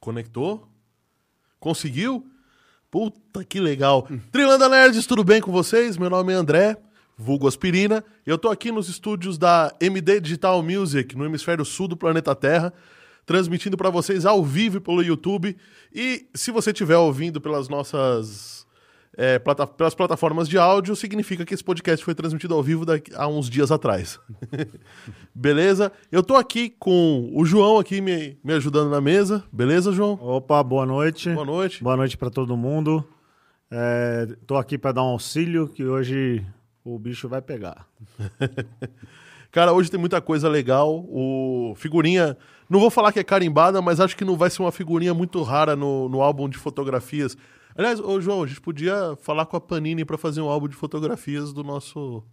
[0.00, 0.66] Conectou?
[1.60, 2.26] Conseguiu?
[2.90, 4.08] Puta que legal.
[4.32, 5.96] Trilanda Nerds, tudo bem com vocês?
[5.96, 6.76] Meu nome é André,
[7.16, 8.02] vulgo Aspirina.
[8.26, 12.72] Eu tô aqui nos estúdios da MD Digital Music, no hemisfério sul do planeta Terra,
[13.24, 15.56] transmitindo para vocês ao vivo pelo YouTube.
[15.94, 18.57] E se você estiver ouvindo pelas nossas
[19.18, 23.10] é, plata pelas plataformas de áudio, significa que esse podcast foi transmitido ao vivo daqui,
[23.16, 24.20] há uns dias atrás.
[25.34, 25.90] beleza?
[26.12, 29.42] Eu tô aqui com o João aqui me, me ajudando na mesa.
[29.52, 30.12] Beleza, João?
[30.22, 31.30] Opa, boa noite.
[31.30, 31.82] Boa noite.
[31.82, 33.04] Boa noite para todo mundo.
[33.68, 36.46] É, tô aqui para dar um auxílio que hoje
[36.84, 37.88] o bicho vai pegar.
[39.50, 41.04] Cara, hoje tem muita coisa legal.
[41.08, 42.36] O figurinha,
[42.70, 45.42] não vou falar que é carimbada, mas acho que não vai ser uma figurinha muito
[45.42, 47.36] rara no, no álbum de fotografias
[47.78, 50.74] Aliás, ô João, a gente podia falar com a Panini para fazer um álbum de
[50.74, 52.24] fotografias do nosso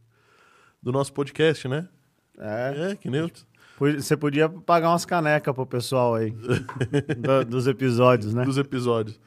[0.82, 1.88] do nosso podcast, né?
[2.36, 2.92] É.
[2.92, 3.32] É, que nem eu...
[3.80, 6.32] Você podia pagar umas canecas pro pessoal aí.
[7.16, 8.44] do, dos episódios, né?
[8.44, 9.20] Dos episódios.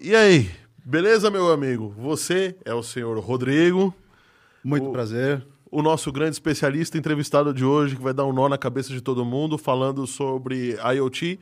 [0.00, 0.50] E aí,
[0.82, 1.94] beleza, meu amigo?
[1.98, 3.94] Você é o senhor Rodrigo.
[4.64, 5.46] Muito o, prazer.
[5.70, 9.02] O nosso grande especialista entrevistado de hoje, que vai dar um nó na cabeça de
[9.02, 11.38] todo mundo, falando sobre IoT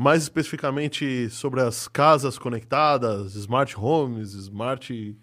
[0.00, 5.14] mais especificamente sobre as casas conectadas, smart homes, smart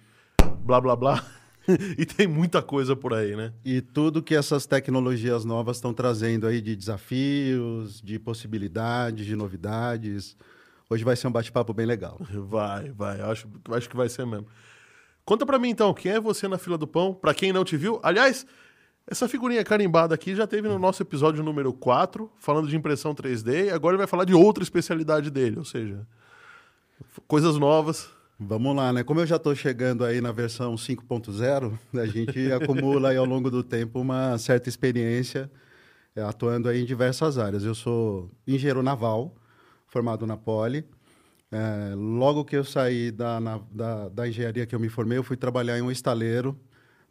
[0.60, 1.26] blá blá blá.
[1.98, 3.52] e tem muita coisa por aí, né?
[3.66, 10.38] E tudo que essas tecnologias novas estão trazendo aí de desafios, de possibilidades, de novidades.
[10.88, 12.22] Hoje vai ser um bate-papo bem legal.
[12.48, 13.20] Vai, vai.
[13.20, 14.46] Acho, acho que vai ser mesmo.
[15.26, 17.16] Conta para mim então, quem é você na fila do pão?
[17.16, 18.46] Para quem não te viu, aliás,
[19.10, 23.68] essa figurinha carimbada aqui já teve no nosso episódio número 4, falando de impressão 3D,
[23.68, 26.06] e agora ele vai falar de outra especialidade dele, ou seja,
[27.26, 28.10] coisas novas.
[28.38, 29.04] Vamos lá, né?
[29.04, 33.50] Como eu já estou chegando aí na versão 5.0, a gente acumula aí ao longo
[33.50, 35.50] do tempo uma certa experiência
[36.14, 37.64] é, atuando aí em diversas áreas.
[37.64, 39.34] Eu sou engenheiro naval,
[39.88, 40.86] formado na Poli.
[41.50, 45.24] É, logo que eu saí da, na, da, da engenharia que eu me formei, eu
[45.24, 46.60] fui trabalhar em um estaleiro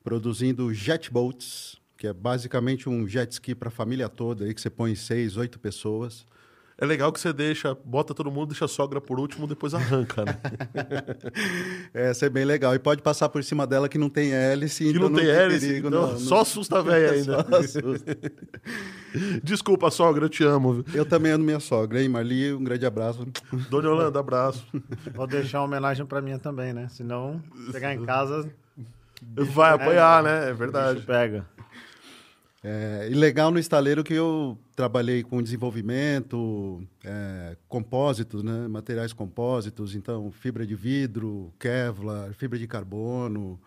[0.04, 4.70] produzindo jetboats, que é basicamente um jet ski para a família toda, aí que você
[4.70, 6.26] põe seis, oito pessoas.
[6.78, 10.26] É legal que você deixa, bota todo mundo, deixa a sogra por último, depois arranca,
[10.26, 10.38] né?
[11.94, 12.74] é, isso é bem legal.
[12.74, 14.84] E pode passar por cima dela que não tem hélice.
[14.84, 17.40] Que então não, não tem, hélice, perigo, então, não, só assusta a velha ainda.
[17.56, 18.18] assusta.
[19.42, 20.84] Desculpa, sogra, eu te amo.
[20.92, 22.52] Eu também amo minha sogra, hein, Marli?
[22.52, 23.26] Um grande abraço.
[23.70, 24.66] Dona Yolanda, abraço.
[25.14, 26.88] Vou deixar uma homenagem para mim também, né?
[26.90, 27.42] Senão,
[27.72, 28.50] chegar em casa...
[29.34, 30.50] Vai apoiar, é, né?
[30.50, 31.00] É verdade.
[31.00, 31.46] Pega.
[32.68, 38.66] É, e legal no estaleiro que eu trabalhei com desenvolvimento, é, compósitos, né?
[38.66, 43.60] materiais compósitos, então fibra de vidro, Kevlar, fibra de carbono.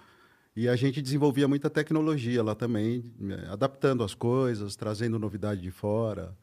[0.53, 5.71] E a gente desenvolvia muita tecnologia lá também, é, adaptando as coisas, trazendo novidade de
[5.71, 6.35] fora.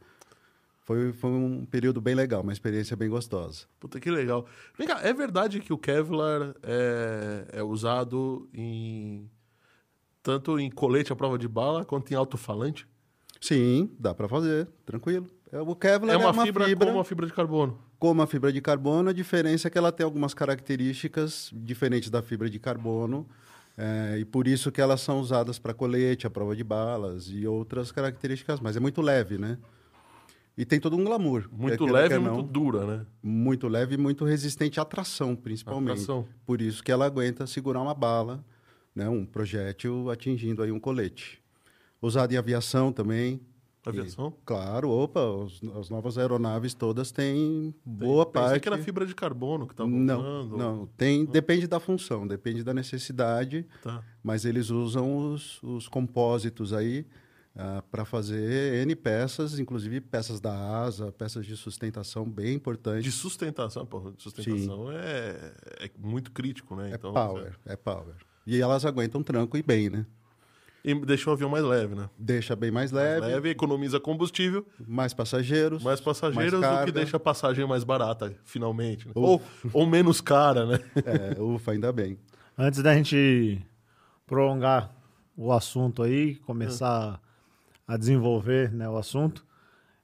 [0.81, 3.67] Foi, foi um período bem legal, uma experiência bem gostosa.
[3.79, 4.47] Puta que legal.
[4.79, 9.29] Vem cá, é verdade que o Kevlar é, é usado em
[10.27, 12.85] tanto em colete à prova de bala quanto em alto-falante?
[13.41, 15.29] Sim, dá para fazer, tranquilo.
[15.53, 17.79] É, o Kevlar é uma, é uma fibra, fibra como uma fibra de carbono.
[17.97, 22.23] Como a fibra de carbono, a diferença é que ela tem algumas características diferentes da
[22.23, 23.25] fibra de carbono.
[23.79, 27.47] É, e por isso que elas são usadas para colete, à prova de balas e
[27.47, 28.77] outras características mais.
[28.77, 29.59] É muito leve, né?
[30.59, 31.49] E tem todo um glamour.
[31.53, 33.07] Muito leve e muito dura, né?
[33.23, 36.03] Muito leve e muito resistente à tração, principalmente.
[36.03, 36.27] Atração.
[36.45, 38.45] Por isso que ela aguenta segurar uma bala
[38.97, 41.39] né, um projétil atingindo aí um colete.
[42.01, 43.39] Usado em aviação também.
[43.85, 44.35] Aviação?
[44.37, 48.61] E, claro, opa, os, as novas aeronaves todas têm boa tem, parte.
[48.61, 50.57] que era fibra de carbono que estava não, usando.
[50.57, 51.31] Não, tem, não.
[51.31, 53.67] depende da função, depende da necessidade.
[53.83, 54.03] Tá.
[54.23, 57.07] Mas eles usam os, os compósitos aí
[57.55, 63.05] uh, para fazer N peças, inclusive peças da asa, peças de sustentação bem importantes.
[63.05, 66.91] De sustentação, pô, sustentação é, é, muito crítico, né?
[66.91, 68.17] É então, power, é, é power.
[68.47, 70.07] E elas aguentam tranco e bem, né?
[70.85, 72.09] E deixa o avião mais leve, né?
[72.17, 73.21] Deixa bem mais leve.
[73.21, 74.65] Mais leve, economiza combustível.
[74.87, 75.83] Mais passageiros.
[75.83, 79.09] Mais passageiros mais do que deixa a passagem mais barata, finalmente.
[79.09, 79.13] Né?
[79.17, 80.79] Ou, ou menos cara, né?
[81.05, 82.17] É, ufa, ainda bem.
[82.57, 83.61] Antes da gente
[84.25, 84.95] prolongar
[85.37, 87.21] o assunto aí, começar
[87.87, 89.45] a desenvolver né, o assunto,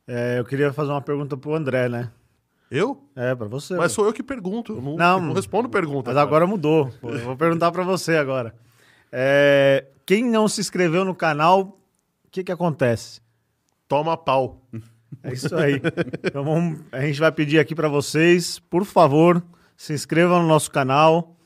[0.06, 2.10] é, eu queria fazer uma pergunta pro André, né?
[2.72, 3.06] Eu?
[3.14, 3.74] É, pra você.
[3.74, 4.72] Mas sou eu que pergunto.
[4.72, 6.08] Eu não, não, não respondo pergunta.
[6.08, 6.26] Mas cara.
[6.26, 6.90] agora mudou.
[7.02, 8.54] Eu vou perguntar para você agora.
[9.12, 11.78] É, quem não se inscreveu no canal,
[12.24, 13.20] o que, que acontece?
[13.86, 14.62] Toma pau.
[15.22, 15.82] É isso aí.
[16.24, 19.44] então vamos, a gente vai pedir aqui para vocês, por favor,
[19.76, 21.36] se inscrevam no nosso canal.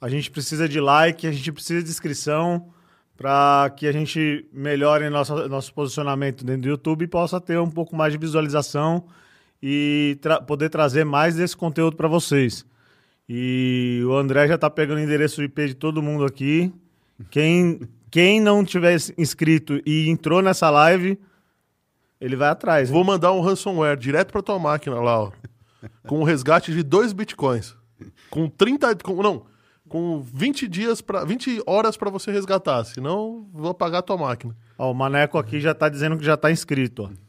[0.00, 2.70] A gente precisa de like, a gente precisa de inscrição
[3.16, 7.70] para que a gente melhore nosso, nosso posicionamento dentro do YouTube e possa ter um
[7.70, 9.04] pouco mais de visualização
[9.66, 12.66] e tra poder trazer mais desse conteúdo para vocês.
[13.26, 16.70] E o André já está pegando o endereço IP de todo mundo aqui.
[17.30, 17.80] Quem,
[18.10, 21.18] quem não tiver inscrito e entrou nessa live,
[22.20, 22.90] ele vai atrás.
[22.90, 25.32] Vou mandar um ransomware direto para tua máquina lá, ó.
[26.06, 27.74] com um resgate de dois bitcoins.
[28.28, 28.96] Com 30.
[28.96, 29.46] Com, não,
[29.88, 34.54] com 20 dias para 20 horas para você resgatar, senão vou apagar a tua máquina.
[34.76, 37.23] Ó, o Maneco aqui já tá dizendo que já tá inscrito, ó.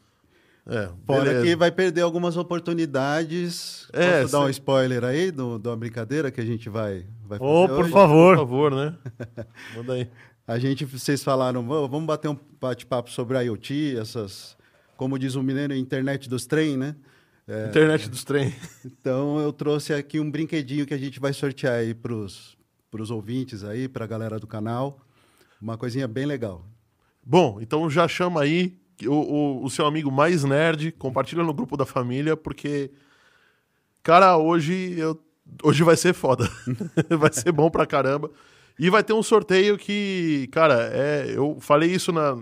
[0.67, 3.87] É, Fora que vai perder algumas oportunidades.
[3.93, 7.37] É, Posso dar um spoiler aí do, de uma brincadeira que a gente vai, vai
[7.37, 7.91] fazer oh, por hoje?
[7.91, 8.35] favor.
[8.35, 8.97] Por favor, né?
[9.75, 10.09] Manda aí.
[10.47, 14.57] A gente, vocês falaram, vamos bater um bate-papo sobre IoT, essas,
[14.97, 16.95] como diz o mineiro, internet dos trem, né?
[17.47, 18.53] É, internet dos trem.
[18.85, 23.63] Então eu trouxe aqui um brinquedinho que a gente vai sortear aí para os ouvintes
[23.63, 24.99] aí, para a galera do canal.
[25.61, 26.65] Uma coisinha bem legal.
[27.23, 31.75] Bom, então já chama aí o, o, o seu amigo mais nerd, compartilha no grupo
[31.75, 32.91] da família, porque,
[34.01, 35.19] cara, hoje eu,
[35.63, 36.49] hoje vai ser foda.
[37.19, 38.31] vai ser bom pra caramba.
[38.77, 42.37] E vai ter um sorteio que, cara, é, eu falei isso na,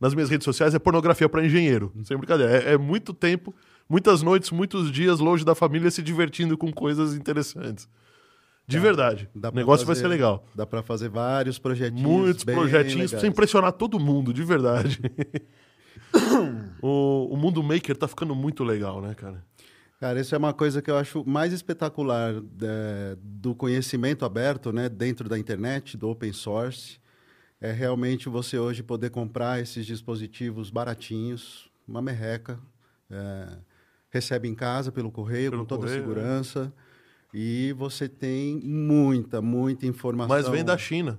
[0.00, 1.92] nas minhas redes sociais, é pornografia para engenheiro.
[2.04, 2.56] Sem brincadeira.
[2.56, 3.54] É, é, muito tempo,
[3.88, 7.88] muitas noites, muitos dias longe da família se divertindo com coisas interessantes.
[8.66, 9.28] De dá, verdade.
[9.34, 10.46] Dá o negócio fazer, vai ser legal.
[10.54, 12.02] Dá para fazer vários projetinhos.
[12.02, 15.00] Muitos projetinhos pra você impressionar todo mundo, de verdade.
[16.82, 19.44] o, o mundo maker tá ficando muito legal, né, cara?
[20.00, 24.88] Cara, isso é uma coisa que eu acho mais espetacular é, do conhecimento aberto, né,
[24.88, 27.00] dentro da internet, do open source.
[27.60, 32.60] É realmente você hoje poder comprar esses dispositivos baratinhos, uma merreca,
[33.10, 33.58] é,
[34.08, 36.72] recebe em casa pelo correio, pelo com toda correio, a segurança.
[37.34, 40.34] E você tem muita, muita informação.
[40.34, 41.18] Mas vem da China.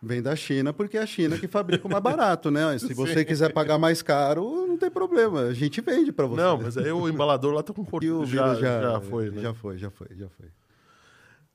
[0.00, 2.78] Vem da China, porque é a China que fabrica mais barato, né?
[2.78, 5.42] Se você quiser pagar mais caro, não tem problema.
[5.42, 6.40] A gente vende para você.
[6.40, 8.28] Não, mas aí o embalador lá tá com português.
[8.28, 9.42] Já, já, já foi, né?
[9.42, 10.46] Já foi, já foi, já foi.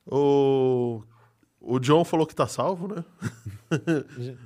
[0.06, 1.01] O,
[1.62, 3.04] o John falou que tá salvo, né?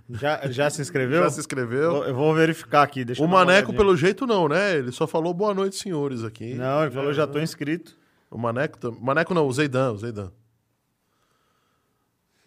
[0.10, 1.24] Já, já se inscreveu?
[1.24, 2.06] Já se inscreveu.
[2.06, 3.04] Eu vou verificar aqui.
[3.04, 4.78] Deixa o Maneco, pelo jeito, não, né?
[4.78, 6.54] Ele só falou boa noite, senhores, aqui.
[6.54, 7.98] Não, ele falou já tô inscrito.
[8.32, 10.32] O Maneco, Maneco não, o Zeidan, o Zeidan.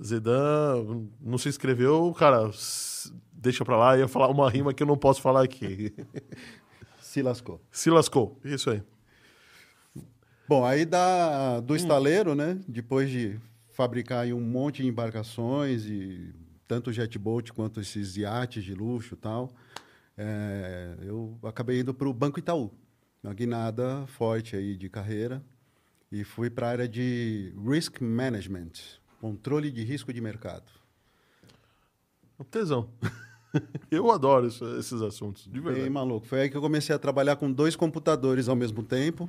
[0.03, 2.51] Zedan não se inscreveu, cara,
[3.33, 5.95] deixa pra lá, ia falar uma rima que eu não posso falar aqui.
[7.01, 7.61] se lascou.
[7.71, 8.83] Se lascou, isso aí.
[10.49, 11.77] Bom, aí da, do hum.
[11.77, 12.59] estaleiro, né?
[12.67, 13.39] Depois de
[13.73, 16.35] fabricar um monte de embarcações, e
[16.67, 19.51] tanto jetboat quanto esses iates de luxo e tal,
[20.17, 22.71] é, eu acabei indo para o Banco Itaú,
[23.23, 25.43] uma guinada forte aí de carreira,
[26.13, 30.65] e fui para a área de Risk Management, Controle de risco de mercado.
[32.39, 32.89] Um tesão.
[33.91, 35.83] Eu adoro isso, esses assuntos, de verdade.
[35.83, 36.27] Bem maluco.
[36.27, 39.29] Foi aí que eu comecei a trabalhar com dois computadores ao mesmo tempo.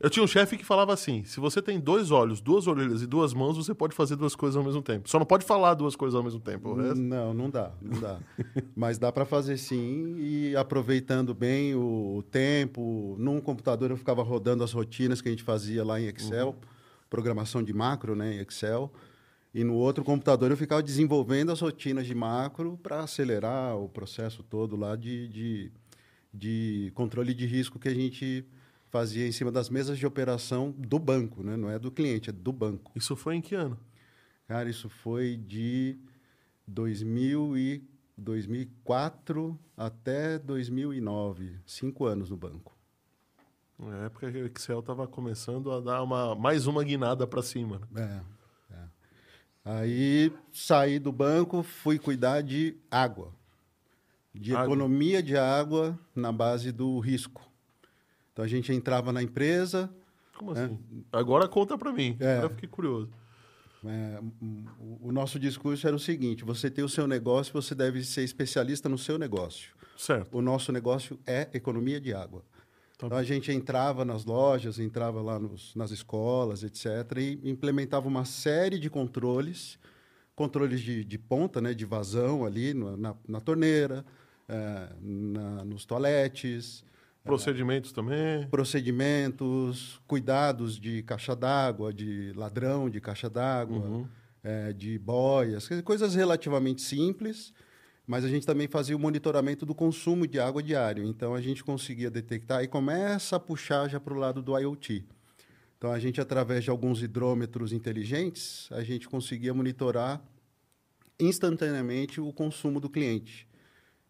[0.00, 3.06] Eu tinha um chefe que falava assim: se você tem dois olhos, duas orelhas e
[3.06, 5.08] duas mãos, você pode fazer duas coisas ao mesmo tempo.
[5.08, 6.74] Só não pode falar duas coisas ao mesmo tempo.
[6.74, 8.18] Não, não dá, não dá.
[8.74, 13.14] Mas dá para fazer sim e aproveitando bem o tempo.
[13.18, 16.54] Num computador eu ficava rodando as rotinas que a gente fazia lá em Excel, uhum.
[17.08, 18.90] programação de macro, né, em Excel.
[19.52, 24.42] E no outro computador eu ficava desenvolvendo as rotinas de macro para acelerar o processo
[24.42, 25.72] todo lá de, de,
[26.32, 28.44] de, controle de risco que a gente
[28.90, 31.56] fazia em cima das mesas de operação do banco, né?
[31.56, 32.92] não é do cliente, é do banco.
[32.94, 33.78] Isso foi em que ano?
[34.46, 35.98] Cara, isso foi de
[36.66, 37.84] 2000 e
[38.16, 42.76] 2004 até 2009, cinco anos no banco.
[43.78, 47.80] Na época que o Excel estava começando a dar uma, mais uma guinada para cima.
[47.90, 48.22] Né?
[48.36, 48.39] É.
[49.64, 53.32] Aí saí do banco, fui cuidar de água,
[54.34, 54.64] de água.
[54.64, 57.42] economia de água na base do risco.
[58.32, 59.90] Então a gente entrava na empresa.
[60.36, 60.64] Como né?
[60.64, 61.04] assim?
[61.12, 62.16] Agora conta para mim.
[62.18, 63.10] É, Agora eu fiquei curioso.
[63.84, 64.20] É,
[65.00, 68.88] o nosso discurso era o seguinte: você tem o seu negócio, você deve ser especialista
[68.88, 69.72] no seu negócio.
[69.96, 70.36] Certo.
[70.36, 72.42] O nosso negócio é economia de água.
[73.00, 78.06] Tá então a gente entrava nas lojas, entrava lá nos, nas escolas, etc., e implementava
[78.06, 79.78] uma série de controles,
[80.34, 84.04] controles de, de ponta, né, de vazão ali na, na torneira,
[84.46, 86.84] é, na, nos toaletes.
[87.24, 88.46] Procedimentos é, também?
[88.48, 94.06] Procedimentos, cuidados de caixa d'água, de ladrão de caixa d'água, uhum.
[94.42, 97.52] é, de boias, coisas relativamente simples
[98.10, 101.04] mas a gente também fazia o monitoramento do consumo de água diário.
[101.04, 105.04] Então a gente conseguia detectar e começa a puxar já para o lado do IoT.
[105.78, 110.20] Então a gente através de alguns hidrômetros inteligentes, a gente conseguia monitorar
[111.20, 113.46] instantaneamente o consumo do cliente.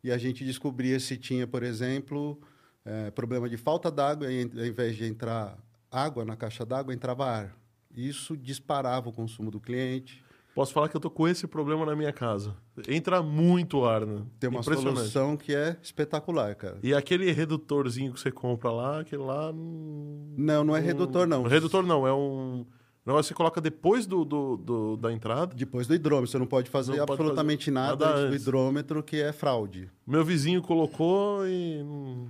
[0.02, 2.40] E a gente descobria se tinha, por exemplo,
[2.86, 5.58] é, problema de falta d'água, e ao invés de entrar
[5.90, 7.54] água na caixa d'água, entrava ar.
[7.94, 10.24] Isso disparava o consumo do cliente.
[10.54, 12.54] Posso falar que eu tô com esse problema na minha casa.
[12.88, 14.22] Entra muito ar, né?
[14.38, 16.78] Tem uma solução que é espetacular, cara.
[16.82, 19.52] E aquele redutorzinho que você compra lá, aquele lá.
[19.52, 21.44] Não, Não, não é redutor, não.
[21.44, 22.66] Redutor não, é um.
[23.06, 25.54] Não, você coloca depois do, do, do- da entrada.
[25.54, 26.30] Depois do hidrômetro.
[26.30, 29.88] Você não pode fazer Não pode absolutamente fazer nada, nada do hidrômetro, que é fraude.
[30.06, 31.80] Meu vizinho colocou e.
[31.82, 32.26] hum,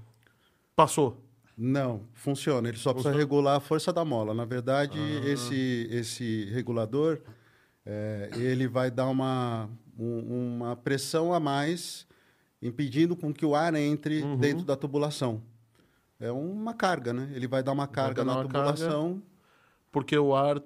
[0.76, 1.16] Passou.
[1.58, 2.68] Não, funciona.
[2.68, 3.16] Ele só precisa Funciona?
[3.18, 4.32] regular a força da mola.
[4.32, 5.28] Na verdade, Ah.
[5.28, 7.18] esse, esse regulador,
[7.86, 9.68] é, ele vai dar uma,
[9.98, 12.06] um- uma pressão a mais,
[12.62, 14.36] impedindo com que o ar entre Uhum.
[14.36, 15.42] dentro da tubulação.
[16.18, 17.30] É uma carga, né?
[17.34, 18.72] Ele vai dar uma carga dar na uma carga.
[18.74, 19.22] tubulação.
[19.90, 20.62] Porque o ar.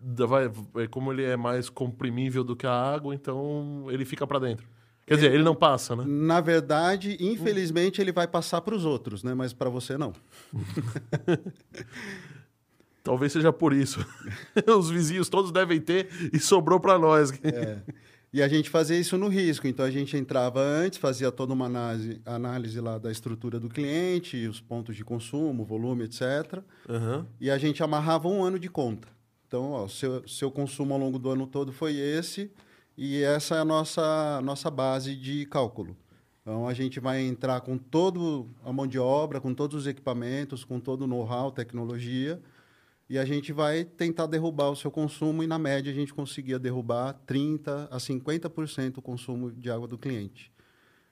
[0.00, 4.38] Vai, é como ele é mais comprimível do que a água, então ele fica pra
[4.38, 4.66] dentro.
[5.06, 6.04] Quer dizer, ele não passa, né?
[6.06, 9.34] Na verdade, infelizmente, ele vai passar para os outros, né?
[9.34, 10.12] Mas para você não.
[13.08, 14.04] Talvez seja por isso.
[14.78, 17.32] Os vizinhos todos devem ter e sobrou pra nós.
[17.42, 17.78] É.
[18.30, 19.66] E a gente fazia isso no risco.
[19.66, 24.46] Então a gente entrava antes, fazia toda uma análise, análise lá da estrutura do cliente,
[24.46, 26.62] os pontos de consumo, volume, etc.
[26.86, 27.26] Aham.
[27.40, 29.08] E a gente amarrava um ano de conta.
[29.46, 32.52] Então, ó, seu, seu consumo ao longo do ano todo foi esse,
[32.94, 35.96] e essa é a nossa, nossa base de cálculo.
[36.42, 38.20] Então, a gente vai entrar com toda
[38.62, 42.38] a mão de obra, com todos os equipamentos, com todo o know-how, tecnologia,
[43.08, 46.58] e a gente vai tentar derrubar o seu consumo, e na média a gente conseguia
[46.58, 50.52] derrubar 30% a 50% o consumo de água do cliente.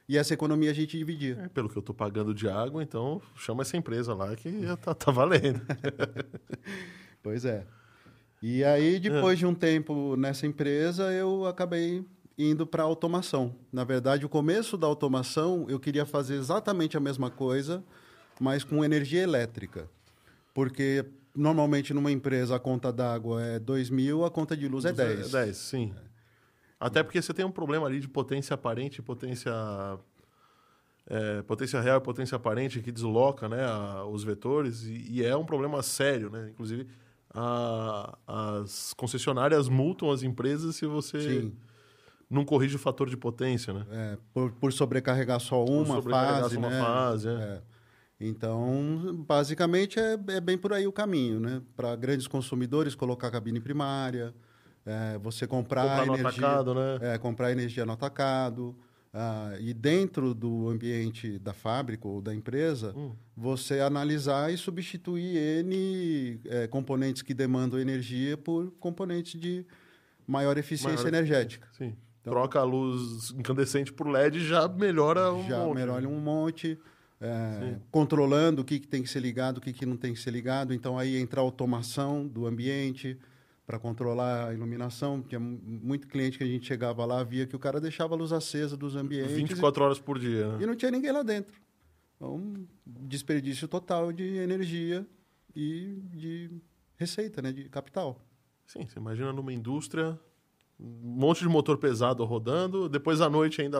[0.08, 1.38] E essa economia a gente dividia.
[1.44, 4.76] É, pelo que eu tô pagando de água, então chama essa empresa lá que já
[4.76, 5.60] tá, tá valendo.
[7.22, 7.66] Pois é.
[8.40, 12.04] E aí, depois de um tempo nessa empresa, eu acabei
[12.38, 13.56] indo para automação.
[13.72, 17.82] Na verdade, o começo da automação, eu queria fazer exatamente a mesma coisa,
[18.40, 19.90] mas com energia elétrica.
[20.54, 21.04] Porque
[21.36, 25.34] normalmente numa empresa a conta d'água é 2 mil, a conta de luz é 10.
[25.34, 25.94] É 10, sim.
[26.80, 29.52] Até porque você tem um problema ali de potência aparente potência.
[31.08, 35.36] é, potência real e potência aparente que desloca né, a- os vetores e, e é
[35.36, 36.48] um problema sério, né?
[36.50, 36.86] Inclusive,
[37.32, 41.52] a- as concessionárias multam as empresas se você Sim.
[42.28, 43.86] não corrige o fator de potência, né?
[43.90, 46.80] É, por, por sobrecarregar só Por uma sobrecarregar fase, só uma né?
[46.80, 47.32] fase, é.
[47.32, 47.62] É.
[48.18, 51.60] Então, basicamente, é, é bem por aí o caminho, né?
[51.76, 54.34] Para grandes consumidores, colocar cabine primária,
[54.86, 56.98] é, você comprar, Comprar energia, atacado, né?
[57.02, 58.74] é, comprar energia no atacado.
[59.18, 63.12] ah, e dentro do ambiente da fábrica ou da empresa, Hum.
[63.34, 69.64] você analisar e substituir N é, componentes que demandam energia por componentes de
[70.26, 71.66] maior eficiência Maior energética.
[71.72, 71.94] Sim.
[72.20, 75.74] Então- Troca a luz incandescente por LED já melhora um já monte.
[75.76, 76.78] melhora um monte,
[77.20, 80.20] é, controlando o que, que tem que ser ligado, o que, que não tem que
[80.20, 80.74] ser ligado.
[80.74, 83.18] Então, aí entra a automação do ambiente
[83.66, 85.22] para controlar a iluminação.
[85.22, 88.16] Tinha mu- muito cliente que a gente chegava lá, via que o cara deixava a
[88.18, 90.58] luz acesa dos ambientes 24 horas por dia, e, né?
[90.62, 91.54] e não tinha ninguém lá dentro.
[92.16, 92.54] Então,
[92.86, 95.06] desperdício total de energia
[95.54, 96.50] e de
[96.96, 98.24] receita, né, de capital.
[98.66, 100.18] Sim, você imagina numa indústria,
[100.78, 103.78] um monte de motor pesado rodando, depois à noite ainda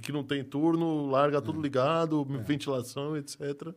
[0.00, 1.40] que não tem turno, larga É.
[1.40, 3.72] tudo ligado, ventilação, etc.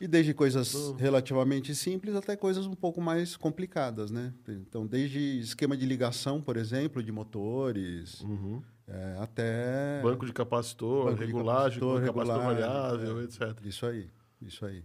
[0.00, 0.94] E desde coisas Hum.
[0.96, 4.32] relativamente simples até coisas um pouco mais complicadas, né?
[4.48, 8.60] Então, desde esquema de ligação, por exemplo, de motores, Uhum.
[8.88, 10.00] é, até...
[10.02, 13.24] Banco de capacitor, Banco de regulagem, capacitor, capacitor regulagem, variável, é.
[13.24, 13.58] etc.
[13.64, 14.82] Isso aí, isso aí.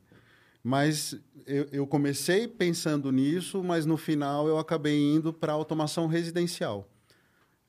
[0.63, 6.87] Mas eu, eu comecei pensando nisso, mas no final eu acabei indo para automação residencial.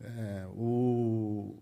[0.01, 1.57] É, o,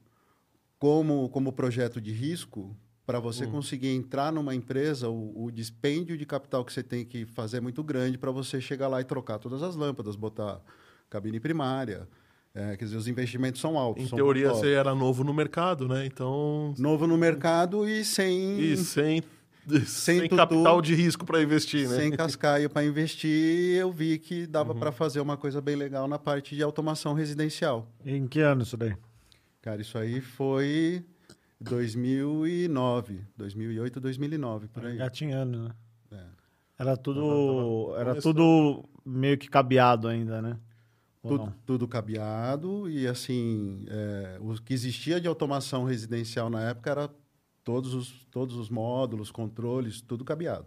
[0.79, 2.77] como, como projeto de risco,
[3.07, 3.53] para você Hum.
[3.53, 7.61] conseguir entrar numa empresa, o, o dispêndio de capital que você tem que fazer é
[7.61, 10.61] muito grande para você chegar lá e trocar todas as lâmpadas, botar
[11.09, 12.09] cabine primária.
[12.55, 14.05] É, quer dizer, os investimentos são altos.
[14.05, 16.07] Em são teoria, você era novo no mercado, né?
[16.07, 16.75] Então.
[16.79, 19.23] Novo no mercado e sem, E sem,
[19.87, 21.97] sem, tutu, capital de risco para investir, né?
[21.97, 24.79] sem cascaio para investir, eu vi que dava Uhum.
[24.79, 27.89] para fazer uma coisa bem legal na parte de automação residencial.
[28.05, 28.95] Em que ano isso daí?
[29.61, 31.05] Cara, isso aí foi
[31.61, 34.97] 2009, 2008, 2009, por aí.
[34.97, 35.71] Gatinhando, né?
[36.13, 36.25] É.
[36.79, 40.59] Era tudo, era tudo meio que cabeado ainda, né?
[41.27, 47.11] Tudo, tudo cabeado e assim, é, o que existia de automação residencial na época era
[47.67, 50.67] todos os, todos os módulos, controles, tudo cabeado.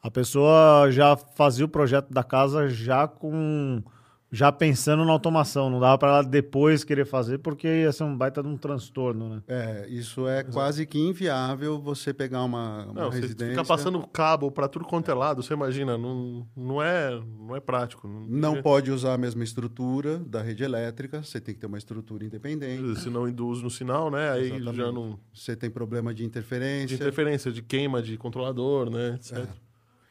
[0.00, 3.82] A pessoa já fazia o projeto da casa já com,
[4.30, 8.16] já pensando na automação, não dava para ela depois querer fazer, porque ia ser um
[8.16, 9.42] baita de um transtorno, né?
[9.48, 13.54] É, isso é quase que inviável você pegar uma, uma Não, você residência.
[13.54, 17.60] fica passando cabo para tudo quanto é lado, você imagina, não, não, é, não é
[17.60, 18.06] prático.
[18.06, 22.24] Não pode usar a mesma estrutura da rede elétrica, você tem que ter uma estrutura
[22.24, 23.00] independente.
[23.00, 24.30] Se não induz no sinal, né?
[24.30, 24.76] Aí Exatamente.
[24.76, 25.18] já não.
[25.32, 26.88] Você tem problema de interferência.
[26.88, 29.14] De interferência, de queima de controlador, né?
[29.14, 29.46] Etc.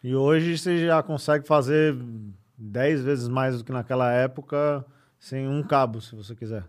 [0.04, 1.96] E hoje você já consegue fazer
[2.58, 4.86] 10 vezes mais do que naquela época
[5.20, 6.66] sem um cabo, se você quiser.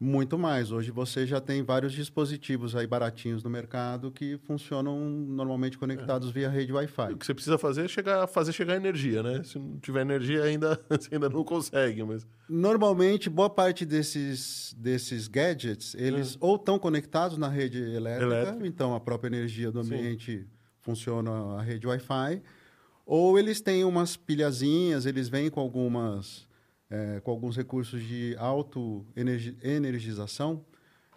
[0.00, 0.70] Muito mais.
[0.70, 6.48] Hoje você já tem vários dispositivos aí baratinhos no mercado que funcionam normalmente conectados via
[6.48, 7.16] rede O Wi-Fi.
[7.16, 9.42] que você precisa fazer é chegar, fazer chegar energia, né?
[9.42, 12.04] Se não tiver energia, ainda, você ainda não consegue.
[12.04, 12.24] Mas...
[12.48, 18.66] Normalmente, boa parte desses, desses gadgets, eles ou estão conectados na rede elétrica, Elétrica.
[18.68, 19.94] então a própria energia do Sim.
[19.94, 20.46] ambiente
[20.80, 22.40] funciona a rede Wi-Fi,
[23.08, 26.46] ou eles têm umas pilhazinhas, eles vêm com algumas
[26.90, 28.34] eh, com alguns recursos de
[29.28, 30.64] auto-energização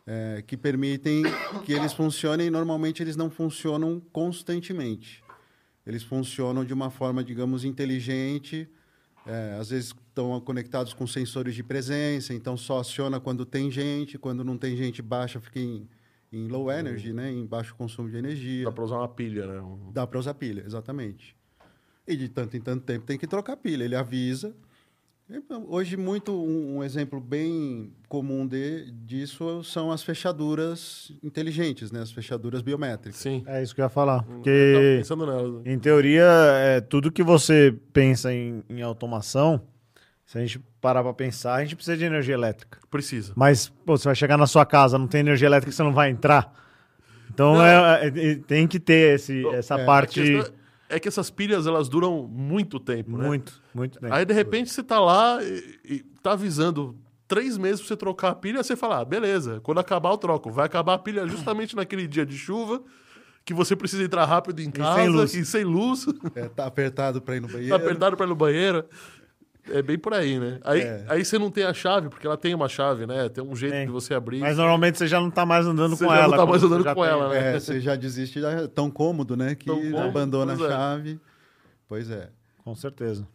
[0.05, 1.23] eh, que permitem
[1.65, 2.49] que eles funcionem.
[2.49, 5.23] Normalmente, eles não funcionam constantemente.
[5.85, 8.67] Eles funcionam de uma forma, digamos, inteligente.
[9.25, 14.17] eh, às vezes estão conectados com sensores de presença, então só aciona quando tem gente,
[14.17, 15.87] quando não tem gente baixa, fica em,
[16.31, 17.31] em low energy, né?
[17.31, 18.65] em baixo consumo de energia.
[18.65, 19.61] Dá para usar uma pilha, né?
[19.61, 21.35] Um- Dá para usar pilha, exatamente.
[22.11, 23.83] E de tanto em tanto tempo tem que trocar pilha.
[23.85, 24.53] Ele avisa.
[25.29, 32.01] Então, Hoje, muito um, um exemplo bem comum de, disso são as fechaduras inteligentes, né?
[32.01, 33.15] as fechaduras biométricas.
[33.15, 33.41] Sim.
[33.47, 34.23] É isso que eu ia falar.
[34.23, 35.61] Tava Porque, pensando nela.
[35.65, 39.61] em teoria, é, tudo que você pensa em, em automação,
[40.25, 42.79] se a gente parar para pensar, a gente precisa de energia elétrica.
[42.89, 43.31] Precisa.
[43.33, 46.09] Mas, pô, você vai chegar na sua casa, não tem energia elétrica, você não vai
[46.09, 46.53] entrar.
[47.33, 50.60] Então, é- é- é- tem que ter esse, essa é, parte questão
[50.91, 53.27] é que essas pilhas, elas duram muito tempo, né?
[53.27, 54.13] muito, muito tempo.
[54.13, 56.95] Aí, de repente, você tá lá e, e tá avisando
[57.27, 60.51] três meses pra você trocar a pilha, você fala, ah, beleza, quando acabar eu troco.
[60.51, 62.81] Vai acabar a pilha justamente naquele dia de chuva,
[63.45, 65.33] que você precisa entrar rápido em casa, sem luz.
[65.33, 67.69] e sem luz, É, tá apertado para ir no banheiro.
[67.69, 68.85] tá apertado pra ir no banheiro.
[69.69, 70.59] É bem por aí, né?
[70.63, 71.05] Aí, É.
[71.07, 73.29] aí você não tem a chave, porque ela tem uma chave, né?
[73.29, 73.85] Tem um jeito Tem.
[73.85, 74.39] de você abrir.
[74.39, 76.37] Mas normalmente você já não tá mais andando Você com já não ela.
[76.37, 77.03] tá mais você andando com tem.
[77.11, 77.55] ela, né?
[77.55, 79.53] É, você já desiste, já é tão cômodo, né?
[79.53, 80.57] Que cômodo, abandona a é.
[80.57, 81.19] chave.
[81.87, 82.29] Pois é.
[82.63, 83.27] Com certeza.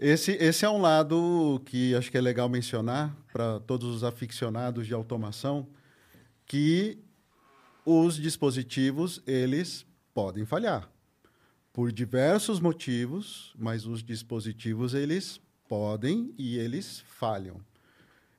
[0.00, 4.86] Esse, esse é um lado que acho que é legal mencionar para todos os aficionados
[4.86, 5.66] de automação,
[6.46, 6.98] que
[7.84, 10.88] os dispositivos, eles podem falhar.
[11.72, 17.56] Por diversos motivos, mas os dispositivos, eles podem e eles falham.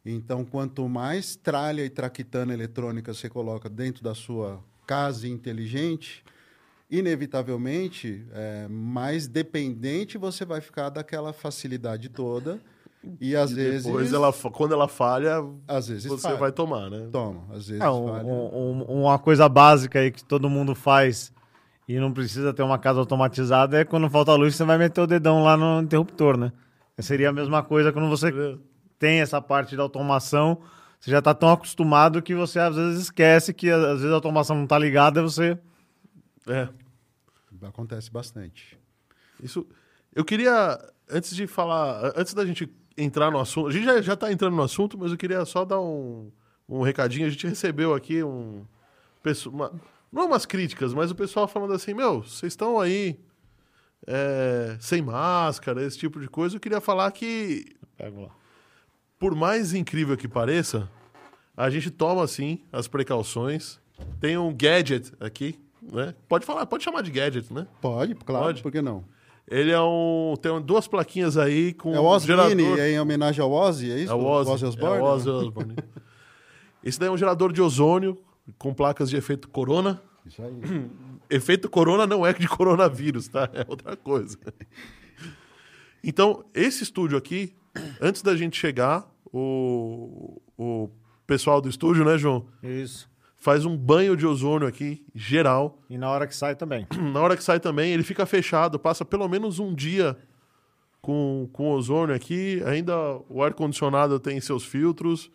[0.05, 6.23] Então, quanto mais tralha e traquitana eletrônica você coloca dentro da sua casa inteligente,
[6.89, 12.59] inevitavelmente, é, mais dependente você vai ficar daquela facilidade toda.
[13.21, 13.83] E às E vezes.
[13.85, 15.35] depois, ela, quando ela falha,
[15.67, 16.35] Às vezes você falha.
[16.37, 17.07] vai tomar, né?
[17.11, 18.25] Toma, às vezes É, um- falha.
[18.25, 21.31] um- um- uma coisa básica aí que todo mundo faz
[21.87, 25.07] e não precisa ter uma casa automatizada é quando falta luz, você vai meter o
[25.07, 26.51] dedão lá no interruptor, né?
[27.01, 28.57] Seria a mesma coisa quando você
[28.97, 30.61] tem essa parte da automação,
[30.99, 34.55] você já está tão acostumado que você às vezes esquece que às vezes a automação
[34.55, 35.57] não está ligada e você.
[36.47, 36.67] É.
[37.61, 38.77] Acontece bastante.
[39.41, 39.65] Isso.
[40.13, 40.77] Eu queria,
[41.09, 44.55] antes de falar, antes da gente entrar no assunto, a gente já, já tá entrando
[44.55, 46.31] no assunto, mas eu queria só dar um,
[46.67, 47.27] um recadinho.
[47.27, 48.65] A gente recebeu aqui um.
[49.47, 49.71] Uma,
[50.11, 53.19] não umas críticas, mas o pessoal falando assim: meu, vocês estão aí
[54.11, 56.55] é, sem máscara, esse tipo de coisa.
[56.55, 57.75] Eu queria falar que,
[59.19, 60.89] por mais incrível que pareça,
[61.55, 63.79] a gente toma sim as precauções.
[64.19, 66.15] Tem um gadget aqui, né?
[66.27, 67.67] Pode falar, pode chamar de gadget, né?
[67.79, 68.63] Pode, claro, Pode.
[68.63, 69.03] por que não?
[69.47, 70.35] Ele é um.
[70.41, 71.93] Tem duas plaquinhas aí com.
[71.93, 72.79] É o Ozzy, gerador.
[72.79, 74.11] é em homenagem ao Ozzy, é isso?
[74.11, 74.97] É o Ozzy, Osbourne?
[74.97, 75.75] É o Ozzy Osbourne.
[76.83, 78.17] Esse daí é um gerador de ozônio
[78.57, 80.01] com placas de efeito corona.
[80.29, 80.53] Isso aí.
[81.29, 83.49] Efeito corona não é de coronavírus, tá?
[83.53, 84.37] É outra coisa.
[86.03, 87.53] Então, esse estúdio aqui,
[87.99, 90.89] antes da gente chegar, o, o
[91.25, 92.45] pessoal do estúdio, né, João?
[92.63, 93.09] Isso.
[93.35, 95.79] Faz um banho de ozônio aqui, geral.
[95.89, 96.85] E na hora que sai também.
[97.13, 100.17] Na hora que sai também, ele fica fechado, passa pelo menos um dia
[101.01, 102.61] com, com ozônio aqui.
[102.65, 102.95] Ainda
[103.27, 105.31] o ar-condicionado tem seus filtros,